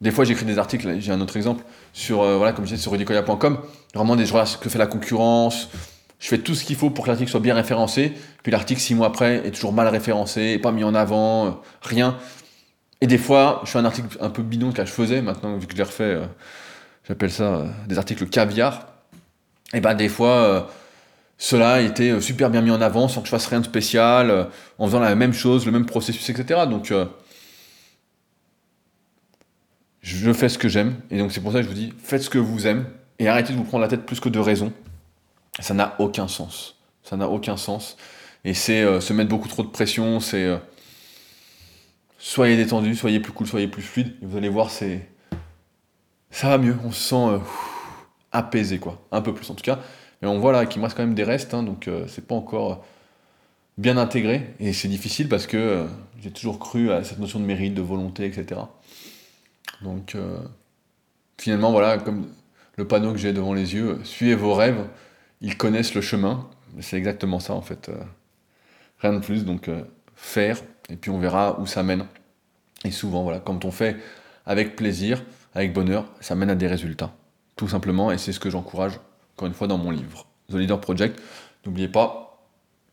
des 0.00 0.10
fois 0.10 0.24
j'écris 0.24 0.46
des 0.46 0.58
articles 0.58 1.00
j'ai 1.00 1.12
un 1.12 1.20
autre 1.20 1.36
exemple 1.36 1.64
sur 1.92 2.22
euh, 2.22 2.36
voilà 2.36 2.52
comme 2.52 2.64
je 2.64 2.70
disais 2.70 2.82
sur 2.82 2.92
rudicoya.com 2.92 3.58
vraiment 3.94 4.16
des 4.16 4.26
ce 4.26 4.56
que 4.56 4.68
fait 4.68 4.78
la 4.78 4.86
concurrence. 4.86 5.68
Je 6.18 6.28
fais 6.28 6.38
tout 6.38 6.54
ce 6.54 6.64
qu'il 6.64 6.76
faut 6.76 6.90
pour 6.90 7.04
que 7.04 7.10
l'article 7.10 7.30
soit 7.30 7.40
bien 7.40 7.54
référencé. 7.54 8.12
Puis 8.44 8.52
l'article 8.52 8.80
six 8.80 8.94
mois 8.94 9.08
après 9.08 9.44
est 9.44 9.50
toujours 9.50 9.72
mal 9.72 9.88
référencé 9.88 10.58
pas 10.58 10.72
mis 10.72 10.84
en 10.84 10.94
avant 10.94 11.46
euh, 11.46 11.50
rien. 11.82 12.16
Et 13.00 13.06
des 13.06 13.18
fois 13.18 13.62
je 13.64 13.70
fais 13.70 13.78
un 13.78 13.84
article 13.84 14.16
un 14.20 14.30
peu 14.30 14.42
bidon 14.42 14.72
que 14.72 14.84
je 14.84 14.90
faisais. 14.90 15.22
Maintenant 15.22 15.56
vu 15.56 15.66
que 15.66 15.72
je 15.72 15.78
l'ai 15.78 15.84
refait 15.84 16.18
j'appelle 17.08 17.32
ça 17.32 17.64
des 17.88 17.98
articles 17.98 18.26
caviar. 18.26 18.86
Et 19.74 19.80
ben 19.80 19.94
des 19.94 20.08
fois, 20.08 20.68
cela 21.44 21.72
a 21.72 21.80
été 21.80 22.12
euh, 22.12 22.20
super 22.20 22.50
bien 22.50 22.60
mis 22.62 22.70
en 22.70 22.80
avant 22.80 23.08
sans 23.08 23.20
que 23.20 23.26
je 23.26 23.32
fasse 23.32 23.48
rien 23.48 23.58
de 23.58 23.64
spécial, 23.64 24.30
euh, 24.30 24.44
en 24.78 24.86
faisant 24.86 25.00
la 25.00 25.16
même 25.16 25.32
chose, 25.32 25.66
le 25.66 25.72
même 25.72 25.86
processus, 25.86 26.30
etc. 26.30 26.66
Donc, 26.70 26.94
je 30.02 30.32
fais 30.32 30.48
ce 30.48 30.56
que 30.56 30.68
j'aime, 30.68 31.00
et 31.10 31.18
donc 31.18 31.32
c'est 31.32 31.40
pour 31.40 31.50
ça 31.50 31.58
que 31.58 31.64
je 31.64 31.68
vous 31.68 31.74
dis, 31.74 31.92
faites 31.98 32.22
ce 32.22 32.30
que 32.30 32.38
vous 32.38 32.68
aimez, 32.68 32.84
et 33.18 33.28
arrêtez 33.28 33.52
de 33.52 33.58
vous 33.58 33.64
prendre 33.64 33.82
la 33.82 33.88
tête 33.88 34.06
plus 34.06 34.20
que 34.20 34.28
de 34.28 34.38
raison. 34.38 34.72
Ça 35.58 35.74
n'a 35.74 35.96
aucun 35.98 36.28
sens. 36.28 36.76
Ça 37.02 37.16
n'a 37.16 37.28
aucun 37.28 37.56
sens. 37.56 37.96
Et 38.44 38.54
c'est 38.54 39.00
se 39.00 39.12
mettre 39.12 39.28
beaucoup 39.28 39.48
trop 39.48 39.64
de 39.64 39.68
pression, 39.68 40.20
c'est... 40.20 40.48
soyez 42.18 42.56
détendu, 42.56 42.94
soyez 42.94 43.18
plus 43.18 43.32
cool, 43.32 43.48
soyez 43.48 43.66
plus 43.66 43.82
fluide, 43.82 44.14
et 44.22 44.26
vous 44.26 44.36
allez 44.36 44.48
voir, 44.48 44.70
c'est... 44.70 45.08
Ça 46.30 46.50
va 46.50 46.58
mieux, 46.58 46.76
on 46.84 46.92
se 46.92 47.00
sent 47.00 47.42
apaisé, 48.30 48.78
quoi. 48.78 49.04
Un 49.10 49.22
peu 49.22 49.34
plus 49.34 49.50
en 49.50 49.54
tout 49.54 49.64
cas. 49.64 49.80
Mais 50.22 50.28
on 50.28 50.38
voit 50.38 50.52
là 50.52 50.66
qu'il 50.66 50.80
me 50.80 50.86
reste 50.86 50.96
quand 50.96 51.02
même 51.02 51.14
des 51.14 51.24
restes, 51.24 51.52
hein, 51.52 51.62
donc 51.62 51.88
euh, 51.88 52.06
c'est 52.06 52.26
pas 52.26 52.34
encore 52.34 52.72
euh, 52.72 52.76
bien 53.76 53.96
intégré. 53.96 54.54
Et 54.60 54.72
c'est 54.72 54.88
difficile 54.88 55.28
parce 55.28 55.46
que 55.46 55.56
euh, 55.56 55.86
j'ai 56.20 56.30
toujours 56.30 56.58
cru 56.58 56.90
à 56.92 57.02
cette 57.04 57.18
notion 57.18 57.40
de 57.40 57.44
mérite, 57.44 57.74
de 57.74 57.82
volonté, 57.82 58.24
etc. 58.24 58.60
Donc 59.82 60.16
finalement, 61.38 61.72
voilà, 61.72 61.98
comme 61.98 62.28
le 62.76 62.86
panneau 62.86 63.12
que 63.12 63.18
j'ai 63.18 63.32
devant 63.32 63.52
les 63.52 63.74
yeux, 63.74 63.98
suivez 64.04 64.36
vos 64.36 64.54
rêves, 64.54 64.86
ils 65.40 65.56
connaissent 65.56 65.94
le 65.94 66.00
chemin. 66.00 66.48
C'est 66.80 66.96
exactement 66.96 67.40
ça 67.40 67.54
en 67.54 67.62
fait. 67.62 67.90
rien 69.00 69.14
de 69.14 69.18
plus, 69.18 69.44
donc 69.44 69.68
faire, 70.14 70.62
et 70.88 70.94
puis 70.94 71.10
on 71.10 71.18
verra 71.18 71.58
où 71.58 71.66
ça 71.66 71.82
mène. 71.82 72.06
Et 72.84 72.92
souvent, 72.92 73.24
voilà, 73.24 73.40
quand 73.40 73.64
on 73.64 73.72
fait 73.72 73.96
avec 74.46 74.76
plaisir, 74.76 75.24
avec 75.56 75.72
bonheur, 75.72 76.06
ça 76.20 76.36
mène 76.36 76.50
à 76.50 76.54
des 76.54 76.68
résultats 76.68 77.12
tout 77.56 77.68
simplement, 77.68 78.10
et 78.10 78.18
c'est 78.18 78.32
ce 78.32 78.40
que 78.40 78.50
j'encourage, 78.50 78.98
encore 79.36 79.48
une 79.48 79.54
fois, 79.54 79.66
dans 79.66 79.78
mon 79.78 79.90
livre. 79.90 80.26
The 80.50 80.54
Leader 80.54 80.80
Project, 80.80 81.20
n'oubliez 81.64 81.88
pas, 81.88 82.42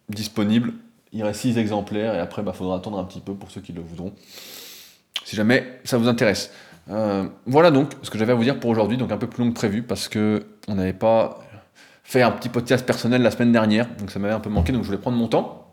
disponible, 0.10 0.74
il 1.12 1.24
reste 1.24 1.42
6 1.42 1.58
exemplaires, 1.58 2.16
et 2.16 2.20
après, 2.20 2.42
il 2.42 2.46
bah, 2.46 2.54
faudra 2.54 2.78
attendre 2.78 3.00
un 3.00 3.04
petit 3.04 3.22
peu 3.22 3.34
pour 3.34 3.52
ceux 3.52 3.62
qui 3.62 3.74
le 3.74 3.82
voudront, 3.82 4.14
si 5.24 5.36
jamais 5.36 5.80
ça 5.84 5.98
vous 5.98 6.08
intéresse. 6.08 6.52
Euh, 6.90 7.28
voilà 7.46 7.70
donc 7.70 7.92
ce 8.02 8.10
que 8.10 8.18
j'avais 8.18 8.32
à 8.32 8.36
vous 8.36 8.44
dire 8.44 8.60
pour 8.60 8.70
aujourd'hui, 8.72 8.98
donc 8.98 9.12
un 9.12 9.18
peu 9.18 9.28
plus 9.28 9.44
long 9.44 9.50
que 9.50 9.56
prévu, 9.56 9.84
parce 9.84 10.08
que 10.08 10.46
on 10.68 10.76
n'avait 10.76 10.94
pas 10.94 11.40
fait 12.04 12.22
un 12.22 12.32
petit 12.32 12.50
podcast 12.50 12.86
personnel 12.86 13.22
la 13.22 13.32
semaine 13.32 13.52
dernière, 13.52 13.88
donc 13.98 14.10
ça 14.10 14.20
m'avait 14.20 14.34
un 14.34 14.40
peu 14.40 14.50
manqué, 14.50 14.72
donc 14.72 14.82
je 14.82 14.88
voulais 14.88 15.02
prendre 15.02 15.18
mon 15.18 15.28
temps. 15.28 15.68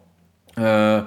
Euh, 0.58 1.02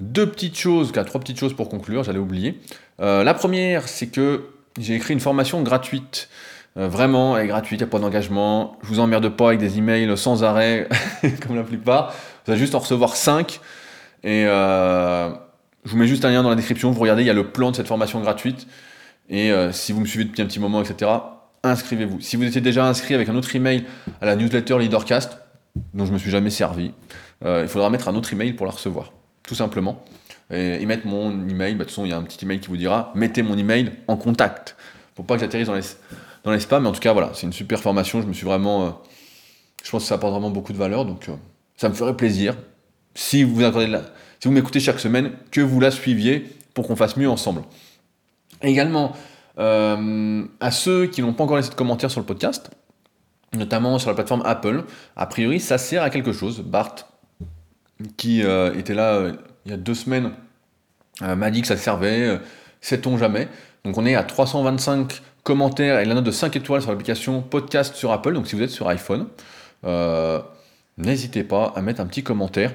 deux 0.00 0.30
petites 0.30 0.56
choses, 0.56 0.92
trois 0.92 1.20
petites 1.20 1.38
choses 1.38 1.54
pour 1.54 1.68
conclure, 1.68 2.04
j'allais 2.04 2.20
oublier. 2.20 2.60
Euh, 3.00 3.24
la 3.24 3.34
première, 3.34 3.88
c'est 3.88 4.06
que 4.06 4.50
j'ai 4.78 4.94
écrit 4.94 5.14
une 5.14 5.20
formation 5.20 5.62
gratuite 5.62 6.28
euh, 6.78 6.88
vraiment, 6.88 7.36
elle 7.36 7.44
est 7.44 7.48
gratuite, 7.48 7.80
il 7.80 7.84
n'y 7.84 7.88
a 7.88 7.90
pas 7.90 7.98
d'engagement. 7.98 8.76
Je 8.82 8.88
vous 8.88 9.00
emmerde 9.00 9.28
pas 9.30 9.48
avec 9.48 9.58
des 9.58 9.78
emails 9.78 10.16
sans 10.16 10.44
arrêt, 10.44 10.88
comme 11.46 11.56
la 11.56 11.64
plupart. 11.64 12.14
Vous 12.44 12.52
allez 12.52 12.60
juste 12.60 12.74
en 12.74 12.78
recevoir 12.78 13.16
5. 13.16 13.60
Et 14.22 14.44
euh, 14.46 15.30
je 15.84 15.90
vous 15.90 15.96
mets 15.96 16.06
juste 16.06 16.24
un 16.24 16.30
lien 16.30 16.42
dans 16.42 16.50
la 16.50 16.54
description. 16.54 16.90
Vous 16.92 17.00
regardez, 17.00 17.22
il 17.22 17.26
y 17.26 17.30
a 17.30 17.34
le 17.34 17.48
plan 17.48 17.72
de 17.72 17.76
cette 17.76 17.88
formation 17.88 18.20
gratuite. 18.20 18.68
Et 19.28 19.50
euh, 19.50 19.72
si 19.72 19.92
vous 19.92 20.00
me 20.00 20.06
suivez 20.06 20.24
depuis 20.24 20.40
un 20.40 20.46
petit 20.46 20.60
moment, 20.60 20.80
etc., 20.80 21.10
inscrivez-vous. 21.64 22.20
Si 22.20 22.36
vous 22.36 22.44
étiez 22.44 22.60
déjà 22.60 22.86
inscrit 22.86 23.14
avec 23.14 23.28
un 23.28 23.34
autre 23.34 23.54
email 23.56 23.84
à 24.20 24.26
la 24.26 24.36
newsletter 24.36 24.78
Leadercast, 24.78 25.38
dont 25.94 26.04
je 26.04 26.10
ne 26.10 26.14
me 26.14 26.18
suis 26.18 26.30
jamais 26.30 26.50
servi, 26.50 26.92
il 27.44 27.68
faudra 27.68 27.90
mettre 27.90 28.08
un 28.08 28.14
autre 28.14 28.32
email 28.32 28.52
pour 28.52 28.66
la 28.66 28.72
recevoir, 28.72 29.12
tout 29.46 29.54
simplement. 29.54 30.04
Et, 30.50 30.84
mettre 30.86 31.06
mon 31.06 31.30
email, 31.48 31.74
bah, 31.74 31.78
de 31.80 31.84
toute 31.84 31.90
façon, 31.90 32.04
il 32.04 32.10
y 32.10 32.12
a 32.12 32.16
un 32.16 32.22
petit 32.22 32.44
email 32.44 32.60
qui 32.60 32.68
vous 32.68 32.76
dira 32.76 33.12
mettez 33.14 33.42
mon 33.42 33.58
email 33.58 33.92
en 34.06 34.16
contact. 34.16 34.76
Pour 35.14 35.26
pas 35.26 35.34
que 35.34 35.40
j'atterrisse 35.40 35.66
dans 35.66 35.74
les 35.74 35.82
dans 36.48 36.54
les 36.54 36.80
mais 36.80 36.88
en 36.88 36.92
tout 36.92 37.00
cas, 37.00 37.12
voilà, 37.12 37.30
c'est 37.34 37.46
une 37.46 37.52
super 37.52 37.80
formation. 37.80 38.22
Je 38.22 38.26
me 38.26 38.32
suis 38.32 38.46
vraiment. 38.46 38.86
Euh, 38.86 38.90
je 39.84 39.90
pense 39.90 40.02
que 40.02 40.08
ça 40.08 40.14
apporte 40.16 40.32
vraiment 40.32 40.50
beaucoup 40.50 40.72
de 40.72 40.78
valeur, 40.78 41.04
donc 41.04 41.28
euh, 41.28 41.34
ça 41.76 41.88
me 41.88 41.94
ferait 41.94 42.16
plaisir 42.16 42.56
si 43.14 43.42
vous 43.42 43.62
si 43.62 44.48
vous 44.48 44.54
m'écoutez 44.54 44.80
chaque 44.80 45.00
semaine, 45.00 45.32
que 45.50 45.60
vous 45.60 45.80
la 45.80 45.90
suiviez 45.90 46.46
pour 46.74 46.86
qu'on 46.86 46.96
fasse 46.96 47.16
mieux 47.16 47.28
ensemble. 47.28 47.62
également, 48.62 49.12
euh, 49.58 50.44
à 50.60 50.70
ceux 50.70 51.06
qui 51.06 51.20
n'ont 51.22 51.32
pas 51.32 51.44
encore 51.44 51.56
laissé 51.56 51.70
de 51.70 51.74
commentaires 51.74 52.10
sur 52.10 52.20
le 52.20 52.26
podcast, 52.26 52.70
notamment 53.52 53.98
sur 53.98 54.08
la 54.08 54.14
plateforme 54.14 54.42
Apple, 54.44 54.84
a 55.16 55.26
priori 55.26 55.58
ça 55.58 55.78
sert 55.78 56.02
à 56.02 56.10
quelque 56.10 56.32
chose. 56.32 56.60
Bart, 56.60 56.94
qui 58.16 58.40
était 58.40 58.94
là 58.94 59.32
il 59.64 59.70
y 59.70 59.74
a 59.74 59.76
deux 59.76 59.94
semaines, 59.94 60.32
m'a 61.20 61.50
dit 61.50 61.62
que 61.62 61.66
ça 61.66 61.76
servait, 61.76 62.38
sait-on 62.80 63.18
jamais. 63.18 63.48
Donc 63.84 63.98
on 63.98 64.06
est 64.06 64.14
à 64.14 64.22
325 64.22 65.22
commentaires 65.48 65.98
et 65.98 66.04
la 66.04 66.14
note 66.14 66.24
de 66.24 66.30
5 66.30 66.54
étoiles 66.56 66.82
sur 66.82 66.90
l'application 66.90 67.40
podcast 67.40 67.94
sur 67.94 68.12
Apple, 68.12 68.34
donc 68.34 68.46
si 68.46 68.54
vous 68.54 68.60
êtes 68.60 68.70
sur 68.70 68.86
iPhone, 68.86 69.28
n'hésitez 70.98 71.42
pas 71.42 71.72
à 71.74 71.80
mettre 71.80 72.02
un 72.02 72.06
petit 72.06 72.22
commentaire 72.22 72.74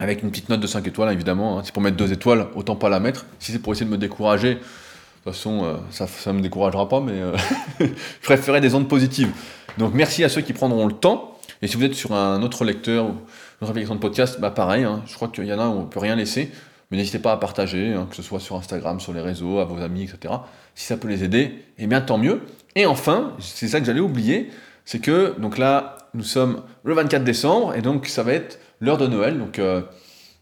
avec 0.00 0.22
une 0.22 0.30
petite 0.30 0.48
note 0.48 0.60
de 0.60 0.66
5 0.66 0.86
étoiles, 0.86 1.12
évidemment. 1.12 1.58
Hein. 1.58 1.62
Si 1.62 1.66
c'est 1.66 1.72
pour 1.72 1.82
mettre 1.82 1.98
2 1.98 2.12
étoiles, 2.12 2.46
autant 2.54 2.74
pas 2.74 2.88
la 2.88 3.00
mettre. 3.00 3.26
Si 3.38 3.52
c'est 3.52 3.58
pour 3.58 3.74
essayer 3.74 3.86
de 3.86 3.90
me 3.90 3.98
décourager, 3.98 4.54
de 4.54 4.60
toute 4.60 5.34
façon, 5.34 5.64
euh, 5.64 5.76
ça 5.90 6.32
ne 6.32 6.38
me 6.38 6.42
découragera 6.42 6.88
pas, 6.88 7.00
mais 7.00 7.12
euh, 7.12 7.36
je 7.80 7.86
préférerais 8.22 8.60
des 8.60 8.74
ondes 8.74 8.88
positives. 8.88 9.30
Donc 9.78 9.92
merci 9.94 10.24
à 10.24 10.30
ceux 10.30 10.40
qui 10.40 10.52
prendront 10.52 10.86
le 10.86 10.94
temps. 10.94 11.38
Et 11.62 11.66
si 11.66 11.76
vous 11.76 11.84
êtes 11.84 11.94
sur 11.94 12.12
un 12.12 12.42
autre 12.42 12.64
lecteur 12.64 13.04
ou 13.04 13.10
une 13.10 13.14
autre 13.62 13.70
application 13.70 13.94
de 13.94 14.00
podcast, 14.00 14.40
bah 14.40 14.50
pareil, 14.50 14.84
hein. 14.84 15.02
je 15.06 15.14
crois 15.14 15.28
qu'il 15.28 15.44
y 15.44 15.52
en 15.52 15.58
a 15.58 15.68
où 15.68 15.72
on 15.72 15.82
ne 15.82 15.86
peut 15.86 16.00
rien 16.00 16.16
laisser. 16.16 16.50
Mais 16.90 16.96
n'hésitez 16.96 17.18
pas 17.18 17.32
à 17.32 17.36
partager, 17.36 17.92
hein, 17.92 18.06
que 18.08 18.16
ce 18.16 18.22
soit 18.22 18.40
sur 18.40 18.56
Instagram, 18.56 19.00
sur 19.00 19.12
les 19.12 19.20
réseaux, 19.20 19.58
à 19.58 19.64
vos 19.64 19.80
amis, 19.80 20.04
etc. 20.04 20.34
Si 20.74 20.86
ça 20.86 20.96
peut 20.96 21.08
les 21.08 21.24
aider, 21.24 21.64
eh 21.78 21.86
bien 21.86 22.00
tant 22.00 22.18
mieux. 22.18 22.42
Et 22.74 22.86
enfin, 22.86 23.36
c'est 23.38 23.68
ça 23.68 23.80
que 23.80 23.86
j'allais 23.86 24.00
oublier, 24.00 24.50
c'est 24.84 24.98
que, 24.98 25.34
donc 25.38 25.58
là, 25.58 25.98
nous 26.14 26.22
sommes 26.22 26.62
le 26.82 26.94
24 26.94 27.24
décembre, 27.24 27.74
et 27.74 27.82
donc 27.82 28.06
ça 28.06 28.22
va 28.22 28.32
être 28.32 28.58
l'heure 28.80 28.98
de 28.98 29.06
Noël. 29.06 29.38
Donc 29.38 29.58
euh, 29.58 29.82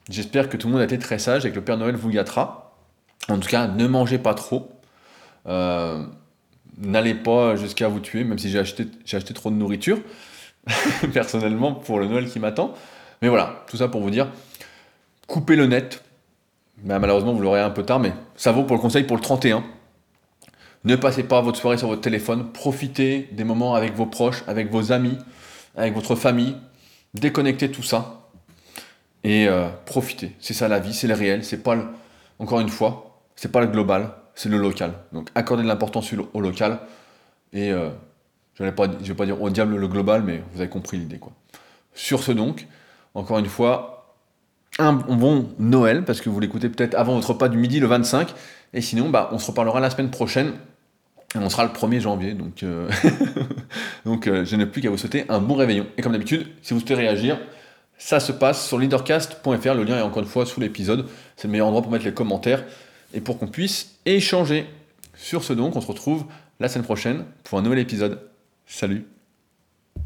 j'espère 0.08 0.48
que 0.48 0.56
tout 0.56 0.68
le 0.68 0.72
monde 0.72 0.82
a 0.82 0.84
été 0.84 0.98
très 0.98 1.18
sage 1.18 1.46
et 1.46 1.50
que 1.50 1.56
le 1.56 1.64
Père 1.64 1.76
Noël 1.76 1.96
vous 1.96 2.10
gâtera. 2.10 2.76
En 3.28 3.38
tout 3.38 3.48
cas, 3.48 3.68
ne 3.68 3.86
mangez 3.86 4.18
pas 4.18 4.34
trop. 4.34 4.70
Euh, 5.46 6.04
n'allez 6.78 7.14
pas 7.14 7.56
jusqu'à 7.56 7.88
vous 7.88 8.00
tuer, 8.00 8.24
même 8.24 8.38
si 8.38 8.50
j'ai 8.50 8.58
acheté, 8.58 8.86
acheté 9.12 9.34
trop 9.34 9.50
de 9.50 9.56
nourriture, 9.56 9.98
personnellement, 11.12 11.72
pour 11.72 11.98
le 11.98 12.06
Noël 12.06 12.28
qui 12.28 12.40
m'attend. 12.40 12.74
Mais 13.20 13.28
voilà, 13.28 13.64
tout 13.68 13.76
ça 13.76 13.88
pour 13.88 14.00
vous 14.00 14.10
dire, 14.10 14.28
coupez 15.26 15.56
le 15.56 15.66
net. 15.66 16.02
Ben, 16.78 16.98
malheureusement, 16.98 17.32
vous 17.32 17.42
l'aurez 17.42 17.60
un 17.60 17.70
peu 17.70 17.84
tard, 17.84 18.00
mais 18.00 18.12
ça 18.34 18.50
vaut 18.50 18.64
pour 18.64 18.76
le 18.76 18.82
conseil 18.82 19.04
pour 19.04 19.16
le 19.16 19.22
31. 19.22 19.62
Ne 20.84 20.96
passez 20.96 21.22
pas 21.22 21.40
votre 21.40 21.58
soirée 21.58 21.78
sur 21.78 21.88
votre 21.88 22.00
téléphone. 22.00 22.50
Profitez 22.52 23.28
des 23.32 23.44
moments 23.44 23.74
avec 23.74 23.94
vos 23.94 24.06
proches, 24.06 24.42
avec 24.46 24.70
vos 24.70 24.92
amis, 24.92 25.16
avec 25.76 25.94
votre 25.94 26.16
famille. 26.16 26.56
Déconnectez 27.14 27.70
tout 27.70 27.82
ça 27.82 28.28
et 29.24 29.46
euh, 29.48 29.68
profiter. 29.86 30.34
C'est 30.40 30.54
ça 30.54 30.68
la 30.68 30.80
vie, 30.80 30.92
c'est 30.92 31.06
le 31.06 31.14
réel, 31.14 31.44
c'est 31.44 31.62
pas 31.62 31.76
encore 32.38 32.60
une 32.60 32.68
fois, 32.68 33.20
c'est 33.36 33.52
pas 33.52 33.60
le 33.60 33.68
global, 33.68 34.14
c'est 34.34 34.48
le 34.48 34.58
local. 34.58 34.94
Donc 35.12 35.28
accordez 35.34 35.62
de 35.62 35.68
l'importance 35.68 36.12
au 36.32 36.40
local 36.40 36.80
et 37.52 37.70
euh, 37.70 37.90
je 38.54 38.64
ne 38.64 38.70
vais, 38.70 38.86
vais, 39.00 39.14
pas 39.14 39.26
dire 39.26 39.40
au 39.40 39.50
diable 39.50 39.76
le 39.76 39.88
global, 39.88 40.22
mais 40.22 40.42
vous 40.52 40.60
avez 40.60 40.70
compris 40.70 40.96
l'idée 40.96 41.18
quoi. 41.18 41.32
Sur 41.94 42.22
ce 42.22 42.32
donc, 42.32 42.66
encore 43.14 43.38
une 43.38 43.46
fois, 43.46 44.16
un 44.78 44.94
bon 44.94 45.50
Noël 45.58 46.04
parce 46.04 46.20
que 46.20 46.30
vous 46.30 46.40
l'écoutez 46.40 46.68
peut-être 46.68 46.94
avant 46.94 47.14
votre 47.14 47.28
repas 47.30 47.48
du 47.48 47.58
midi 47.58 47.78
le 47.78 47.86
25 47.86 48.34
et 48.72 48.80
sinon 48.80 49.10
bah, 49.10 49.28
on 49.32 49.38
se 49.38 49.46
reparlera 49.48 49.80
la 49.80 49.90
semaine 49.90 50.10
prochaine. 50.10 50.54
On 51.34 51.48
sera 51.48 51.64
le 51.64 51.70
1er 51.70 52.00
janvier, 52.00 52.34
donc, 52.34 52.62
euh, 52.62 52.90
donc 54.04 54.26
je 54.26 54.56
n'ai 54.56 54.66
plus 54.66 54.82
qu'à 54.82 54.90
vous 54.90 54.98
souhaiter 54.98 55.24
un 55.30 55.40
bon 55.40 55.54
réveillon. 55.54 55.86
Et 55.96 56.02
comme 56.02 56.12
d'habitude, 56.12 56.46
si 56.60 56.74
vous 56.74 56.80
souhaitez 56.80 56.94
réagir, 56.94 57.38
ça 57.96 58.20
se 58.20 58.32
passe 58.32 58.66
sur 58.66 58.78
leadercast.fr, 58.78 59.74
le 59.74 59.84
lien 59.84 59.98
est 59.98 60.02
encore 60.02 60.22
une 60.22 60.28
fois 60.28 60.44
sous 60.44 60.60
l'épisode, 60.60 61.06
c'est 61.36 61.48
le 61.48 61.52
meilleur 61.52 61.68
endroit 61.68 61.82
pour 61.82 61.92
mettre 61.92 62.04
les 62.04 62.12
commentaires 62.12 62.64
et 63.14 63.20
pour 63.20 63.38
qu'on 63.38 63.46
puisse 63.46 63.96
échanger. 64.04 64.66
Sur 65.14 65.44
ce 65.44 65.52
donc, 65.52 65.76
on 65.76 65.80
se 65.80 65.86
retrouve 65.86 66.24
la 66.60 66.68
semaine 66.68 66.84
prochaine 66.84 67.24
pour 67.44 67.58
un 67.58 67.62
nouvel 67.62 67.78
épisode. 67.78 68.20
Salut 68.66 69.06